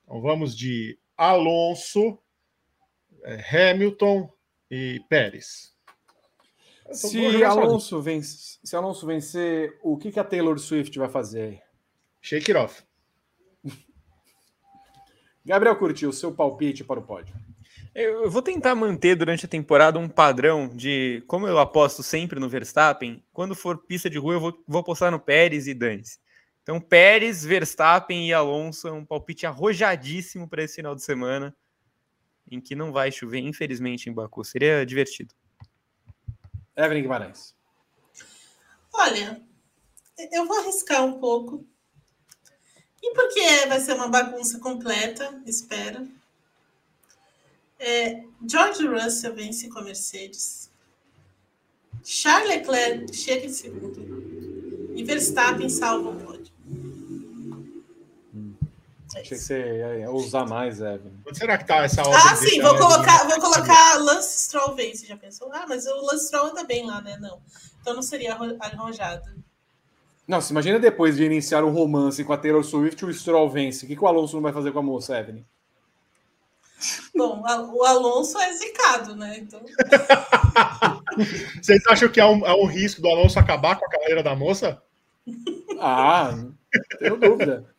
Então 0.03 0.21
vamos 0.21 0.57
de 0.57 0.99
Alonso, 1.17 2.19
é, 3.23 3.71
Hamilton 3.71 4.33
e 4.71 5.01
Pérez. 5.09 5.73
Se 6.93 7.43
Alonso, 7.45 8.01
vence, 8.03 8.59
se 8.63 8.77
Alonso 8.77 9.07
vencer, 9.07 9.79
o 9.83 9.97
que, 9.97 10.11
que 10.11 10.21
a 10.21 10.25
Taylor 10.25 10.59
Swift 10.59 10.99
vai 10.99 11.09
fazer 11.09 11.43
aí? 11.43 11.61
Shake 12.21 12.51
it 12.51 12.63
off. 12.63 12.83
Gabriel 15.45 15.77
Curti, 15.77 16.07
o 16.07 16.13
seu 16.13 16.33
palpite 16.35 16.85
para 16.85 17.01
o 17.01 17.03
pódio. 17.03 17.35
Eu 17.95 18.31
vou 18.31 18.41
tentar 18.41 18.75
manter 18.75 19.15
durante 19.15 19.45
a 19.45 19.49
temporada 19.49 19.99
um 19.99 20.09
padrão 20.09 20.67
de, 20.67 21.23
como 21.27 21.47
eu 21.47 21.59
aposto 21.59 22.03
sempre 22.03 22.41
no 22.41 22.49
Verstappen, 22.49 23.23
quando 23.33 23.55
for 23.55 23.77
pista 23.77 24.09
de 24.09 24.19
rua 24.19 24.35
eu 24.35 24.41
vou, 24.41 24.65
vou 24.67 24.81
apostar 24.81 25.11
no 25.11 25.21
Pérez 25.21 25.67
e 25.67 25.75
Dance. 25.75 26.19
Então, 26.63 26.81
Pérez, 26.81 27.45
Verstappen 27.45 28.29
e 28.29 28.33
Alonso 28.33 28.89
é 28.89 28.93
um 28.93 29.05
palpite 29.05 29.45
arrojadíssimo 29.45 30.49
para 30.49 30.63
esse 30.63 30.77
final 30.77 30.95
de 30.95 31.03
semana, 31.03 31.55
em 32.51 32.61
que 32.61 32.75
não 32.75 32.93
vai 32.93 33.13
chover, 33.13 33.41
infelizmente, 33.41 34.09
em 34.09 34.13
Baku. 34.13 34.43
Seria 34.43 34.87
divertido. 34.87 35.35
Evelyn 36.75 37.03
Guimarães. 37.03 37.55
Olha, 38.93 39.43
eu 40.31 40.47
vou 40.47 40.61
arriscar 40.61 41.05
um 41.05 41.19
pouco. 41.19 41.67
E 43.03 43.13
porque 43.13 43.67
vai 43.67 43.81
ser 43.81 43.95
uma 43.95 44.09
bagunça 44.09 44.61
completa, 44.61 45.43
espero. 45.45 46.09
É, 47.85 48.23
George 48.49 48.87
Russell 48.87 49.35
vence 49.35 49.69
com 49.69 49.81
a 49.81 49.83
Mercedes. 49.83 50.71
Charles 52.05 52.49
Leclerc 52.49 53.13
chega 53.13 53.47
em 53.47 53.49
segundo. 53.49 54.93
E 54.95 55.03
Verstappen 55.03 55.69
salva 55.69 56.11
o 56.11 56.17
pódio. 56.17 56.53
Hum. 56.69 58.55
É 59.15 59.21
Achei 59.21 59.23
que 59.23 59.37
você 59.37 59.99
ia 59.99 60.11
usar 60.13 60.47
mais, 60.47 60.81
Evan. 60.81 61.11
Onde 61.27 61.37
será 61.37 61.59
que 61.59 61.67
tá 61.67 61.79
essa 61.79 62.03
ordem? 62.03 62.23
Ah, 62.25 62.37
sim, 62.37 62.61
vou 62.61 62.79
colocar, 62.79 63.27
vou 63.27 63.41
colocar 63.41 63.97
Lance 63.97 64.43
Stroll 64.43 64.77
vence. 64.77 65.05
Já 65.05 65.17
pensou? 65.17 65.53
Ah, 65.53 65.67
mas 65.69 65.85
o 65.85 66.07
Lance 66.07 66.27
Stroll 66.27 66.51
anda 66.51 66.63
bem 66.63 66.87
lá, 66.87 67.01
né? 67.01 67.19
Não. 67.21 67.41
Então 67.81 67.95
não 67.95 68.03
seria 68.03 68.35
arrojado. 68.61 69.29
Não, 70.29 70.41
se 70.41 70.53
imagina 70.53 70.79
depois 70.79 71.17
de 71.17 71.25
iniciar 71.25 71.65
um 71.65 71.73
romance 71.73 72.23
com 72.23 72.33
a 72.33 72.39
Taylor 72.39 72.63
Swift, 72.63 73.05
o 73.05 73.13
Stroll 73.13 73.51
vence. 73.51 73.85
O 73.85 73.89
que, 73.89 73.97
que 73.97 74.05
o 74.05 74.07
Alonso 74.07 74.37
não 74.37 74.43
vai 74.43 74.53
fazer 74.53 74.71
com 74.71 74.79
a 74.79 74.83
moça, 74.83 75.19
Evelyn? 75.19 75.45
Bom, 77.15 77.43
o 77.43 77.85
Alonso 77.85 78.39
é 78.39 78.53
zicado, 78.53 79.17
né? 79.17 79.39
Então... 79.39 79.61
Vocês 81.61 81.87
acham 81.87 82.09
que 82.09 82.21
há 82.21 82.29
um, 82.29 82.45
há 82.45 82.57
um 82.57 82.67
risco 82.67 83.01
do 83.01 83.09
Alonso 83.09 83.39
acabar 83.39 83.77
com 83.77 83.87
a 83.87 83.91
carreira 83.91 84.23
da 84.23 84.35
moça? 84.35 84.83
Ah, 85.81 86.35
tenho 86.99 87.17
dúvida. 87.17 87.73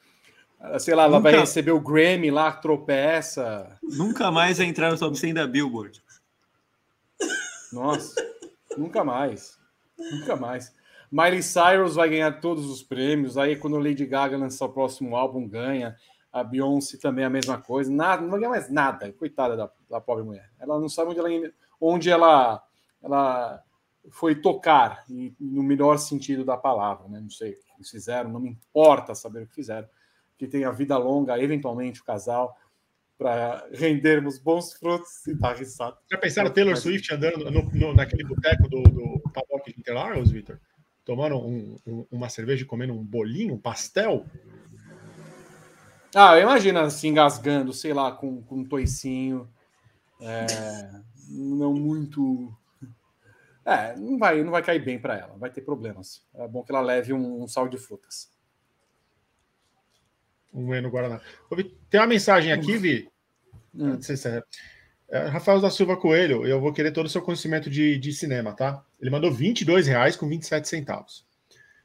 Sei 0.79 0.95
lá, 0.95 1.03
ela 1.03 1.17
Nunca... 1.17 1.31
vai 1.31 1.39
receber 1.39 1.71
o 1.71 1.79
Grammy 1.79 2.31
lá, 2.31 2.51
tropeça. 2.51 3.77
Nunca 3.83 4.31
mais 4.31 4.57
vai 4.57 4.67
entrar 4.67 4.91
no 4.91 4.97
top 4.97 5.17
100 5.17 5.33
da 5.33 5.47
Billboard. 5.47 6.01
Nossa, 7.73 8.15
nunca 8.77 9.03
mais. 9.03 9.57
Nunca 9.97 10.35
mais. 10.35 10.73
Miley 11.11 11.43
Cyrus 11.43 11.95
vai 11.95 12.09
ganhar 12.09 12.39
todos 12.39 12.65
os 12.69 12.81
prêmios. 12.81 13.37
Aí, 13.37 13.55
quando 13.55 13.77
Lady 13.77 14.05
Gaga 14.05 14.37
lançar 14.37 14.65
o 14.65 14.73
próximo 14.73 15.15
álbum, 15.15 15.47
ganha. 15.47 15.95
A 16.33 16.43
Beyoncé 16.43 16.97
também 16.97 17.23
é 17.23 17.27
a 17.27 17.29
mesma 17.29 17.61
coisa. 17.61 17.91
Nada, 17.91 18.23
não 18.23 18.39
ganha 18.39 18.49
mais 18.49 18.67
nada. 18.67 19.13
Coitada 19.13 19.55
da, 19.55 19.71
da 19.87 20.01
pobre 20.01 20.23
mulher. 20.23 20.49
Ela 20.59 20.79
não 20.79 20.89
sabe 20.89 21.11
onde, 21.11 21.19
ela, 21.19 21.53
onde 21.79 22.09
ela, 22.09 22.63
ela 23.03 23.63
foi 24.09 24.33
tocar, 24.33 25.03
e, 25.07 25.35
no 25.39 25.61
melhor 25.61 25.97
sentido 25.97 26.43
da 26.43 26.57
palavra. 26.57 27.07
Né? 27.07 27.19
Não 27.21 27.29
sei 27.29 27.51
o 27.51 27.77
que 27.77 27.89
fizeram, 27.89 28.31
não 28.31 28.39
me 28.39 28.49
importa 28.49 29.13
saber 29.13 29.43
o 29.43 29.47
que 29.47 29.53
fizeram. 29.53 29.87
Que 30.35 30.47
tenha 30.47 30.71
vida 30.71 30.97
longa, 30.97 31.39
eventualmente, 31.39 32.01
o 32.01 32.03
casal, 32.03 32.57
para 33.15 33.67
rendermos 33.71 34.39
bons 34.39 34.73
frutos 34.73 35.27
e 35.27 35.35
dar 35.35 35.55
risada. 35.55 35.97
Já 36.11 36.17
pensaram 36.17 36.51
Taylor 36.51 36.75
Swift 36.75 37.13
andando 37.13 37.49
no, 37.51 37.61
no, 37.71 37.93
naquele 37.93 38.23
boteco 38.23 38.67
do, 38.67 38.81
do 38.81 39.21
Paddock 39.31 39.71
de 39.71 39.79
Interlagos, 39.79 40.31
Vitor? 40.31 40.59
Tomando 41.05 41.37
um, 41.37 41.77
um, 41.85 42.07
uma 42.11 42.27
cerveja 42.27 42.63
e 42.63 42.65
comendo 42.65 42.93
um 42.93 43.03
bolinho, 43.03 43.53
um 43.53 43.59
pastel? 43.59 44.25
Ah, 46.15 46.39
imagina 46.39 46.89
se 46.89 47.07
engasgando, 47.07 47.73
sei 47.73 47.93
lá, 47.93 48.11
com, 48.11 48.41
com 48.43 48.57
um 48.57 48.65
toicinho. 48.65 49.49
É, 50.21 50.45
não 51.29 51.73
muito. 51.73 52.55
É, 53.65 53.95
não 53.95 54.17
vai, 54.17 54.43
não 54.43 54.51
vai 54.51 54.61
cair 54.61 54.83
bem 54.83 54.99
para 54.99 55.17
ela, 55.17 55.37
vai 55.37 55.49
ter 55.49 55.61
problemas. 55.61 56.25
É 56.35 56.47
bom 56.47 56.63
que 56.63 56.71
ela 56.71 56.81
leve 56.81 57.13
um, 57.13 57.43
um 57.43 57.47
sal 57.47 57.67
de 57.67 57.77
frutas. 57.77 58.31
Um 60.53 60.79
no 60.81 60.89
Guaraná. 60.89 61.19
Tem 61.89 61.99
uma 61.99 62.07
mensagem 62.07 62.51
aqui, 62.51 62.77
Vi. 62.77 63.09
Hum. 63.73 63.97
É, 65.09 65.17
é, 65.17 65.27
Rafael 65.27 65.59
da 65.59 65.71
Silva 65.71 65.97
Coelho, 65.97 66.45
eu 66.45 66.61
vou 66.61 66.71
querer 66.71 66.91
todo 66.91 67.07
o 67.07 67.09
seu 67.09 67.23
conhecimento 67.23 67.69
de, 67.69 67.97
de 67.97 68.13
cinema, 68.13 68.53
tá? 68.53 68.83
Ele 69.01 69.09
mandou 69.09 69.31
22 69.31 69.87
reais 69.87 70.15
com 70.15 70.27
27 70.27 70.67
centavos. 70.67 71.25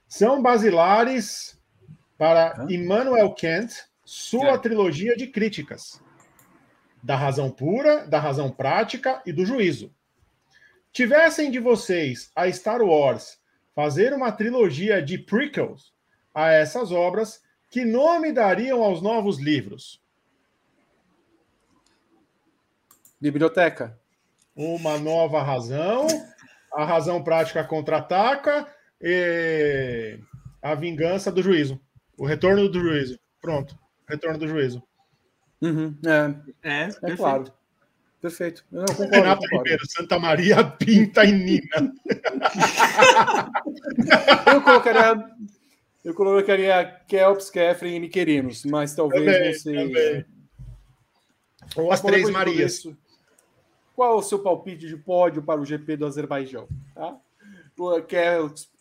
São 0.06 0.42
basilares 0.42 1.58
para 2.18 2.62
Hã? 2.62 2.66
Immanuel 2.68 3.34
Kant, 3.34 3.74
sua 4.08 4.54
é. 4.54 4.58
trilogia 4.58 5.14
de 5.14 5.26
críticas. 5.26 6.02
Da 7.02 7.14
razão 7.14 7.50
pura, 7.50 8.06
da 8.06 8.18
razão 8.18 8.50
prática 8.50 9.22
e 9.26 9.32
do 9.34 9.44
juízo. 9.44 9.94
Tivessem 10.90 11.50
de 11.50 11.58
vocês 11.58 12.32
a 12.34 12.50
Star 12.50 12.80
Wars 12.80 13.38
fazer 13.74 14.14
uma 14.14 14.32
trilogia 14.32 15.02
de 15.02 15.18
prequels 15.18 15.92
a 16.34 16.50
essas 16.50 16.90
obras, 16.90 17.42
que 17.70 17.84
nome 17.84 18.32
dariam 18.32 18.82
aos 18.82 19.02
novos 19.02 19.38
livros? 19.38 20.02
Biblioteca. 23.20 24.00
Uma 24.56 24.98
nova 24.98 25.42
razão, 25.42 26.06
a 26.72 26.82
razão 26.82 27.22
prática 27.22 27.62
contra-ataca 27.62 28.66
e 29.02 30.18
a 30.62 30.74
vingança 30.74 31.30
do 31.30 31.42
juízo. 31.42 31.78
O 32.16 32.24
retorno 32.24 32.70
do 32.70 32.80
juízo. 32.80 33.20
Pronto. 33.38 33.78
Retorno 34.08 34.38
do 34.38 34.48
juízo. 34.48 34.82
Uhum, 35.60 35.98
é, 36.62 36.62
é, 36.62 36.88
é 37.02 37.16
claro. 37.16 37.52
Perfeito. 38.20 38.64
Eu 38.72 38.86
concordo, 38.86 39.14
Renato 39.14 39.42
concordo. 39.42 39.64
Ribeiro, 39.64 39.86
Santa 39.88 40.18
Maria, 40.18 40.64
Pinta 40.64 41.24
e 41.24 41.32
Nina. 41.32 41.92
eu 44.52 44.60
colocaria 44.62 45.28
eu 46.04 46.14
colocaria 46.14 46.84
Kelps, 47.06 47.50
Kefren 47.50 47.96
e 47.96 48.00
Miquerinos, 48.00 48.64
mas 48.64 48.94
talvez 48.94 49.62
também, 49.62 49.84
não 49.84 49.92
sei. 49.92 50.24
Ou 51.76 51.92
as 51.92 52.00
três 52.00 52.30
Marias. 52.30 52.88
Qual 53.94 54.16
o 54.16 54.22
seu 54.22 54.38
palpite 54.38 54.86
de 54.86 54.96
pódio 54.96 55.42
para 55.42 55.60
o 55.60 55.66
GP 55.66 55.96
do 55.96 56.06
Azerbaijão? 56.06 56.68
Tá? 56.94 57.18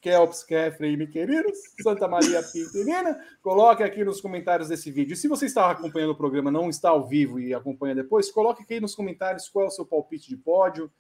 Kelps, 0.02 0.46
e 0.80 0.98
Miquerinos, 0.98 1.58
Santa 1.84 2.08
Maria 2.08 2.42
Pinterina. 2.42 3.20
Coloque 3.44 3.84
aqui 3.84 4.04
nos 4.04 4.20
comentários 4.20 4.70
desse 4.70 4.90
vídeo. 4.90 5.16
Se 5.16 5.28
você 5.28 5.46
está 5.46 5.70
acompanhando 5.70 6.12
o 6.12 6.16
programa, 6.16 6.50
não 6.50 6.68
está 6.70 6.90
ao 6.90 7.08
vivo 7.08 7.40
e 7.40 7.54
acompanha 7.54 7.94
depois, 7.94 8.32
coloque 8.32 8.64
aqui 8.64 8.80
nos 8.80 8.96
comentários 8.96 9.48
qual 9.50 9.66
é 9.66 9.68
o 9.68 9.72
seu 9.72 9.86
palpite 9.86 10.28
de 10.28 10.36
pódio. 10.36 10.92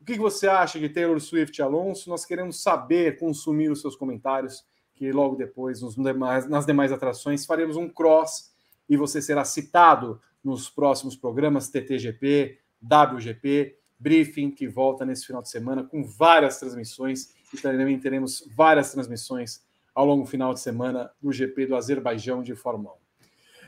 O 0.00 0.04
que 0.04 0.18
você 0.18 0.46
acha 0.46 0.78
de 0.78 0.90
Taylor 0.90 1.18
Swift 1.20 1.60
Alonso? 1.62 2.10
Nós 2.10 2.24
queremos 2.24 2.62
saber, 2.62 3.18
consumir 3.18 3.70
os 3.70 3.80
seus 3.80 3.96
comentários 3.96 4.64
que 4.94 5.10
logo 5.10 5.34
depois, 5.34 5.80
nos 5.80 5.94
demais, 5.94 6.46
nas 6.48 6.66
demais 6.66 6.92
atrações, 6.92 7.46
faremos 7.46 7.76
um 7.76 7.88
cross 7.88 8.52
e 8.88 8.96
você 8.96 9.22
será 9.22 9.44
citado 9.44 10.20
nos 10.42 10.68
próximos 10.68 11.16
programas 11.16 11.68
TTGP, 11.68 12.58
WGP, 12.82 13.78
Briefing, 13.98 14.50
que 14.50 14.68
volta 14.68 15.04
nesse 15.04 15.26
final 15.26 15.42
de 15.42 15.48
semana 15.48 15.82
com 15.82 16.04
várias 16.04 16.58
transmissões 16.58 17.37
e 17.52 17.58
também 17.58 17.98
teremos 17.98 18.44
várias 18.54 18.92
transmissões 18.92 19.62
ao 19.94 20.04
longo 20.04 20.24
do 20.24 20.28
final 20.28 20.54
de 20.54 20.60
semana 20.60 21.10
do 21.20 21.32
GP 21.32 21.66
do 21.66 21.76
Azerbaijão 21.76 22.42
de 22.42 22.54
Fórmula 22.54 22.94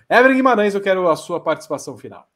1. 0.08 0.16
Evelyn 0.16 0.36
Guimarães, 0.36 0.74
eu 0.74 0.80
quero 0.80 1.08
a 1.08 1.16
sua 1.16 1.40
participação 1.40 1.96
final. 1.96 2.28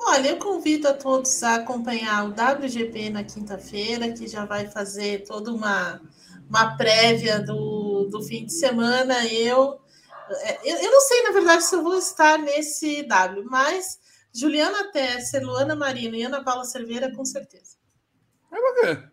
Olha, 0.00 0.28
eu 0.28 0.38
convido 0.38 0.88
a 0.88 0.94
todos 0.94 1.42
a 1.42 1.56
acompanhar 1.56 2.24
o 2.24 2.30
WGP 2.30 3.10
na 3.10 3.24
quinta-feira, 3.24 4.12
que 4.12 4.26
já 4.26 4.44
vai 4.44 4.66
fazer 4.66 5.24
toda 5.24 5.52
uma 5.52 6.00
uma 6.48 6.76
prévia 6.76 7.40
do, 7.40 8.08
do 8.10 8.22
fim 8.22 8.46
de 8.46 8.52
semana. 8.54 9.26
Eu, 9.26 9.80
é, 10.30 10.70
eu, 10.70 10.76
eu 10.78 10.90
não 10.90 11.00
sei, 11.02 11.22
na 11.22 11.32
verdade, 11.32 11.64
se 11.64 11.74
eu 11.74 11.82
vou 11.82 11.98
estar 11.98 12.38
nesse 12.38 13.02
W, 13.02 13.44
mas 13.44 13.98
Juliana 14.32 14.90
Tesser, 14.90 15.44
Luana 15.44 15.76
Marino 15.76 16.16
e 16.16 16.22
Ana 16.22 16.42
Paula 16.42 16.64
Cerveira, 16.64 17.14
com 17.14 17.24
certeza. 17.24 17.76
É 18.50 18.96
quê? 18.96 19.08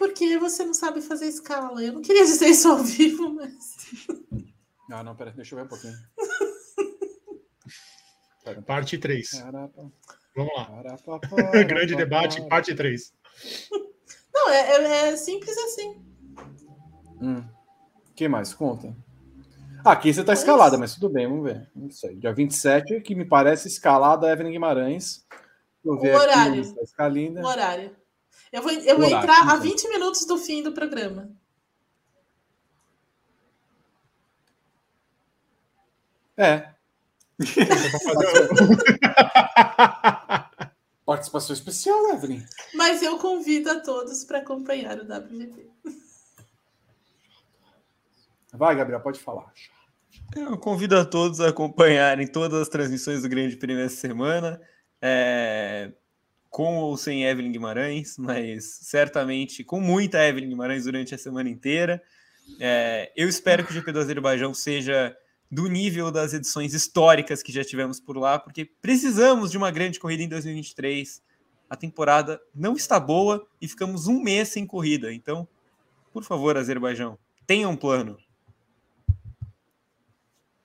Porque 0.00 0.36
você 0.38 0.64
não 0.64 0.72
sabe 0.72 1.02
fazer 1.02 1.26
escala. 1.26 1.84
Eu 1.84 1.92
não 1.92 2.00
queria 2.00 2.24
dizer 2.24 2.46
isso 2.46 2.70
ao 2.70 2.78
vivo, 2.78 3.34
mas. 3.34 3.76
Não, 4.88 5.04
não, 5.04 5.14
peraí, 5.14 5.34
deixa 5.34 5.54
eu 5.54 5.58
ver 5.58 5.66
um 5.66 5.68
pouquinho. 5.68 5.92
Parte 8.66 8.96
3. 8.96 9.44
Vamos 10.34 10.54
lá. 10.56 10.70
Grande 11.68 11.94
debate, 11.94 12.40
parte 12.48 12.74
3. 12.74 13.12
Não, 14.32 14.48
é, 14.48 14.70
é, 14.70 15.10
é 15.10 15.16
simples 15.16 15.58
assim. 15.58 16.02
Hum. 17.20 17.44
que 18.16 18.26
mais? 18.26 18.54
Conta. 18.54 18.96
Aqui 19.84 20.14
você 20.14 20.22
está 20.22 20.32
escalada, 20.32 20.78
mas 20.78 20.94
tudo 20.94 21.10
bem, 21.10 21.28
vamos 21.28 21.44
ver. 21.44 21.70
Não 21.76 21.90
sei. 21.90 22.16
Dia 22.16 22.32
27, 22.32 23.02
que 23.02 23.14
me 23.14 23.26
parece 23.26 23.68
escalada 23.68 24.26
a 24.26 24.32
Evelyn 24.32 24.52
Guimarães. 24.52 25.26
o 25.84 25.90
horário. 25.90 26.74
O 27.42 27.46
horário. 27.46 27.99
Eu 28.52 28.62
vou, 28.62 28.72
eu 28.72 28.96
vou 28.96 29.06
horário, 29.06 29.18
entrar 29.18 29.42
então. 29.42 29.50
a 29.50 29.56
20 29.56 29.88
minutos 29.88 30.26
do 30.26 30.36
fim 30.36 30.60
do 30.62 30.72
programa. 30.72 31.30
É. 36.36 36.68
Participação 41.04 41.54
especial, 41.54 42.12
Evelyn. 42.12 42.44
Mas 42.74 43.02
eu 43.02 43.18
convido 43.18 43.70
a 43.70 43.80
todos 43.80 44.24
para 44.24 44.38
acompanhar 44.38 44.98
o 44.98 45.02
WGP. 45.02 45.68
Vai, 48.52 48.74
Gabriel, 48.74 49.00
pode 49.00 49.20
falar. 49.20 49.52
Eu 50.34 50.58
convido 50.58 50.96
a 50.96 51.04
todos 51.04 51.40
a 51.40 51.48
acompanharem 51.48 52.26
todas 52.26 52.62
as 52.62 52.68
transmissões 52.68 53.22
do 53.22 53.28
Grande 53.28 53.56
Prêmio 53.56 53.84
essa 53.84 53.96
semana, 53.96 54.60
é... 55.00 55.92
com 56.50 56.78
ou 56.78 56.96
sem 56.96 57.24
Evelyn 57.24 57.52
Guimarães, 57.52 58.18
mas 58.18 58.80
certamente 58.82 59.62
com 59.62 59.80
muita 59.80 60.18
Evelyn 60.26 60.48
Guimarães 60.48 60.84
durante 60.84 61.14
a 61.14 61.18
semana 61.18 61.48
inteira. 61.48 62.02
É... 62.58 63.12
Eu 63.16 63.28
espero 63.28 63.64
que 63.64 63.70
o 63.70 63.74
GP 63.74 63.92
do 63.92 64.00
Azerbaijão 64.00 64.52
seja 64.52 65.16
do 65.50 65.68
nível 65.68 66.10
das 66.10 66.34
edições 66.34 66.74
históricas 66.74 67.42
que 67.42 67.52
já 67.52 67.64
tivemos 67.64 68.00
por 68.00 68.16
lá, 68.16 68.38
porque 68.38 68.64
precisamos 68.64 69.50
de 69.50 69.56
uma 69.56 69.70
grande 69.70 69.98
corrida 69.98 70.22
em 70.22 70.28
2023. 70.28 71.22
A 71.68 71.76
temporada 71.76 72.40
não 72.54 72.74
está 72.74 72.98
boa 72.98 73.46
e 73.60 73.68
ficamos 73.68 74.08
um 74.08 74.20
mês 74.20 74.48
sem 74.48 74.66
corrida. 74.66 75.12
Então, 75.12 75.46
por 76.12 76.24
favor, 76.24 76.56
Azerbaijão, 76.56 77.16
tenha 77.46 77.68
um 77.68 77.76
plano. 77.76 78.18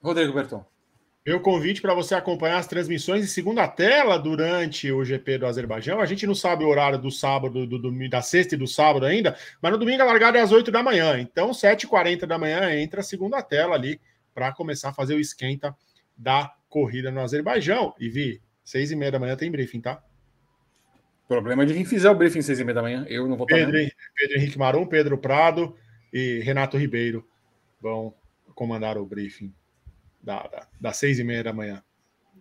Rodrigo 0.01 0.33
Berton. 0.33 0.65
Meu 1.25 1.39
convite 1.39 1.81
para 1.81 1.95
você 1.95 2.13
acompanhar 2.13 2.59
as 2.59 2.67
transmissões 2.67 3.23
em 3.23 3.27
segunda 3.27 3.67
tela 3.67 4.15
durante 4.19 4.91
o 4.91 5.03
GP 5.03 5.39
do 5.39 5.47
Azerbaijão. 5.47 5.99
A 5.99 6.05
gente 6.05 6.27
não 6.27 6.35
sabe 6.35 6.63
o 6.63 6.67
horário 6.67 6.99
do 6.99 7.09
sábado, 7.09 7.65
do, 7.65 7.79
do, 7.79 8.09
da 8.09 8.21
sexta 8.21 8.53
e 8.53 8.57
do 8.57 8.67
sábado 8.67 9.07
ainda, 9.07 9.35
mas 9.59 9.71
no 9.71 9.79
domingo 9.79 10.03
a 10.03 10.05
largada 10.05 10.37
é 10.37 10.41
às 10.41 10.51
8 10.51 10.69
da 10.71 10.83
manhã. 10.83 11.19
Então, 11.19 11.49
7h40 11.49 12.27
da 12.27 12.37
manhã 12.37 12.79
entra 12.79 12.99
a 12.99 13.03
segunda 13.03 13.41
tela 13.41 13.73
ali 13.73 13.99
para 14.35 14.51
começar 14.51 14.89
a 14.89 14.93
fazer 14.93 15.15
o 15.15 15.19
esquenta 15.19 15.75
da 16.15 16.53
corrida 16.69 17.09
no 17.09 17.21
Azerbaijão. 17.21 17.95
E 17.99 18.07
vi, 18.07 18.39
seis 18.63 18.91
e 18.91 18.95
meia 18.95 19.13
da 19.13 19.17
manhã 19.17 19.35
tem 19.35 19.49
briefing, 19.49 19.81
tá? 19.81 20.03
Problema 21.27 21.65
de 21.65 21.73
quem 21.73 21.85
fizer 21.85 22.11
o 22.11 22.15
briefing 22.15 22.43
seis 22.43 22.59
e 22.59 22.63
meia 22.63 22.75
da 22.75 22.83
manhã. 22.83 23.03
Eu 23.09 23.27
não 23.27 23.35
vou 23.35 23.47
Pedro, 23.47 23.71
Pedro 24.15 24.37
Henrique 24.37 24.59
Marum, 24.59 24.85
Pedro 24.85 25.17
Prado 25.17 25.75
e 26.13 26.41
Renato 26.41 26.77
Ribeiro 26.77 27.27
vão 27.81 28.13
comandar 28.53 28.95
o 28.95 29.05
briefing 29.07 29.51
da, 30.25 30.41
da, 30.47 30.67
das 30.81 30.97
seis 30.97 31.19
e 31.19 31.23
meia 31.23 31.43
da 31.43 31.53
manhã. 31.53 31.81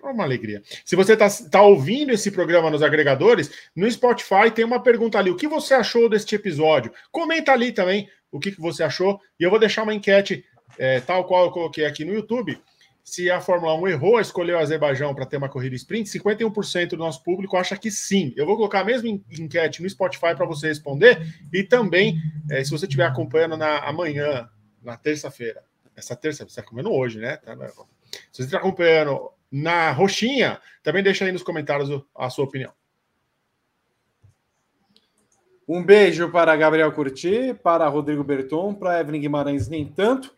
É 0.02 0.06
uma 0.06 0.24
alegria. 0.24 0.62
Se 0.84 0.96
você 0.96 1.14
está 1.14 1.28
tá 1.50 1.62
ouvindo 1.62 2.10
esse 2.10 2.30
programa 2.30 2.70
nos 2.70 2.82
agregadores, 2.82 3.50
no 3.74 3.90
Spotify 3.90 4.50
tem 4.54 4.64
uma 4.64 4.82
pergunta 4.82 5.18
ali. 5.18 5.30
O 5.30 5.36
que 5.36 5.48
você 5.48 5.72
achou 5.72 6.08
deste 6.08 6.34
episódio? 6.34 6.92
Comenta 7.10 7.52
ali 7.52 7.72
também 7.72 8.08
o 8.30 8.38
que, 8.38 8.52
que 8.52 8.60
você 8.60 8.82
achou. 8.82 9.18
E 9.40 9.44
eu 9.44 9.50
vou 9.50 9.58
deixar 9.58 9.82
uma 9.82 9.94
enquete 9.94 10.44
é, 10.78 11.00
tal 11.00 11.24
qual 11.24 11.46
eu 11.46 11.50
coloquei 11.52 11.86
aqui 11.86 12.04
no 12.04 12.12
YouTube. 12.12 12.58
se 13.02 13.30
a 13.30 13.40
Fórmula 13.40 13.74
1 13.74 13.88
errou 13.88 14.16
a 14.16 14.22
escolher 14.22 14.54
o 14.54 14.58
Azerbaijão 14.58 15.14
para 15.14 15.26
ter 15.26 15.36
uma 15.36 15.48
corrida 15.48 15.76
sprint, 15.76 16.08
51% 16.08 16.88
do 16.88 16.96
nosso 16.96 17.22
público 17.22 17.56
acha 17.56 17.76
que 17.76 17.90
sim. 17.90 18.32
Eu 18.36 18.46
vou 18.46 18.56
colocar 18.56 18.80
a 18.80 18.84
mesma 18.84 19.08
enquete 19.08 19.82
no 19.82 19.88
Spotify 19.88 20.34
para 20.34 20.46
você 20.46 20.68
responder 20.68 21.18
e 21.52 21.62
também, 21.62 22.18
é, 22.50 22.64
se 22.64 22.70
você 22.70 22.86
estiver 22.86 23.04
acompanhando 23.06 23.56
na 23.58 23.78
amanhã, 23.80 24.48
na 24.82 24.96
terça-feira, 24.96 25.62
essa 25.96 26.16
terça, 26.16 26.44
você 26.44 26.50
está 26.50 26.62
comendo 26.62 26.92
hoje, 26.92 27.18
né? 27.18 27.36
Tá, 27.36 27.54
né? 27.54 27.68
Se 27.68 28.42
você 28.42 28.42
está 28.42 28.58
acompanhando 28.58 29.30
na 29.50 29.92
roxinha, 29.92 30.60
também 30.82 31.02
deixa 31.02 31.24
aí 31.24 31.32
nos 31.32 31.42
comentários 31.42 31.88
a 32.14 32.30
sua 32.30 32.44
opinião. 32.44 32.72
Um 35.66 35.82
beijo 35.82 36.30
para 36.30 36.54
Gabriel 36.56 36.92
Curti, 36.92 37.54
para 37.62 37.88
Rodrigo 37.88 38.22
Berton, 38.22 38.74
para 38.74 39.00
Evelyn 39.00 39.20
Guimarães, 39.20 39.66
nem 39.66 39.86
tanto. 39.86 40.34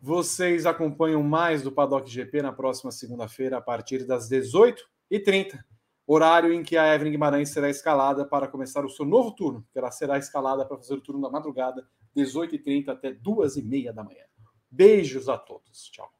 Vocês 0.00 0.64
acompanham 0.64 1.22
mais 1.22 1.62
do 1.62 1.70
Paddock 1.70 2.10
GP 2.10 2.40
na 2.40 2.52
próxima 2.52 2.90
segunda-feira, 2.90 3.58
a 3.58 3.60
partir 3.60 4.04
das 4.04 4.30
18h30, 4.30 5.62
horário 6.06 6.52
em 6.52 6.62
que 6.62 6.76
a 6.76 6.94
Evelyn 6.94 7.12
Guimarães 7.12 7.50
será 7.50 7.68
escalada 7.68 8.24
para 8.24 8.48
começar 8.48 8.84
o 8.84 8.88
seu 8.88 9.04
novo 9.04 9.32
turno, 9.32 9.64
que 9.72 9.78
ela 9.78 9.90
será 9.90 10.16
escalada 10.18 10.64
para 10.64 10.78
fazer 10.78 10.94
o 10.94 11.00
turno 11.00 11.20
da 11.20 11.30
madrugada, 11.30 11.86
18h30 12.16 12.88
até 12.88 13.12
2h30 13.12 13.92
da 13.92 14.02
manhã. 14.02 14.24
Beijos 14.72 15.28
a 15.28 15.36
todos. 15.36 15.90
Tchau. 15.92 16.10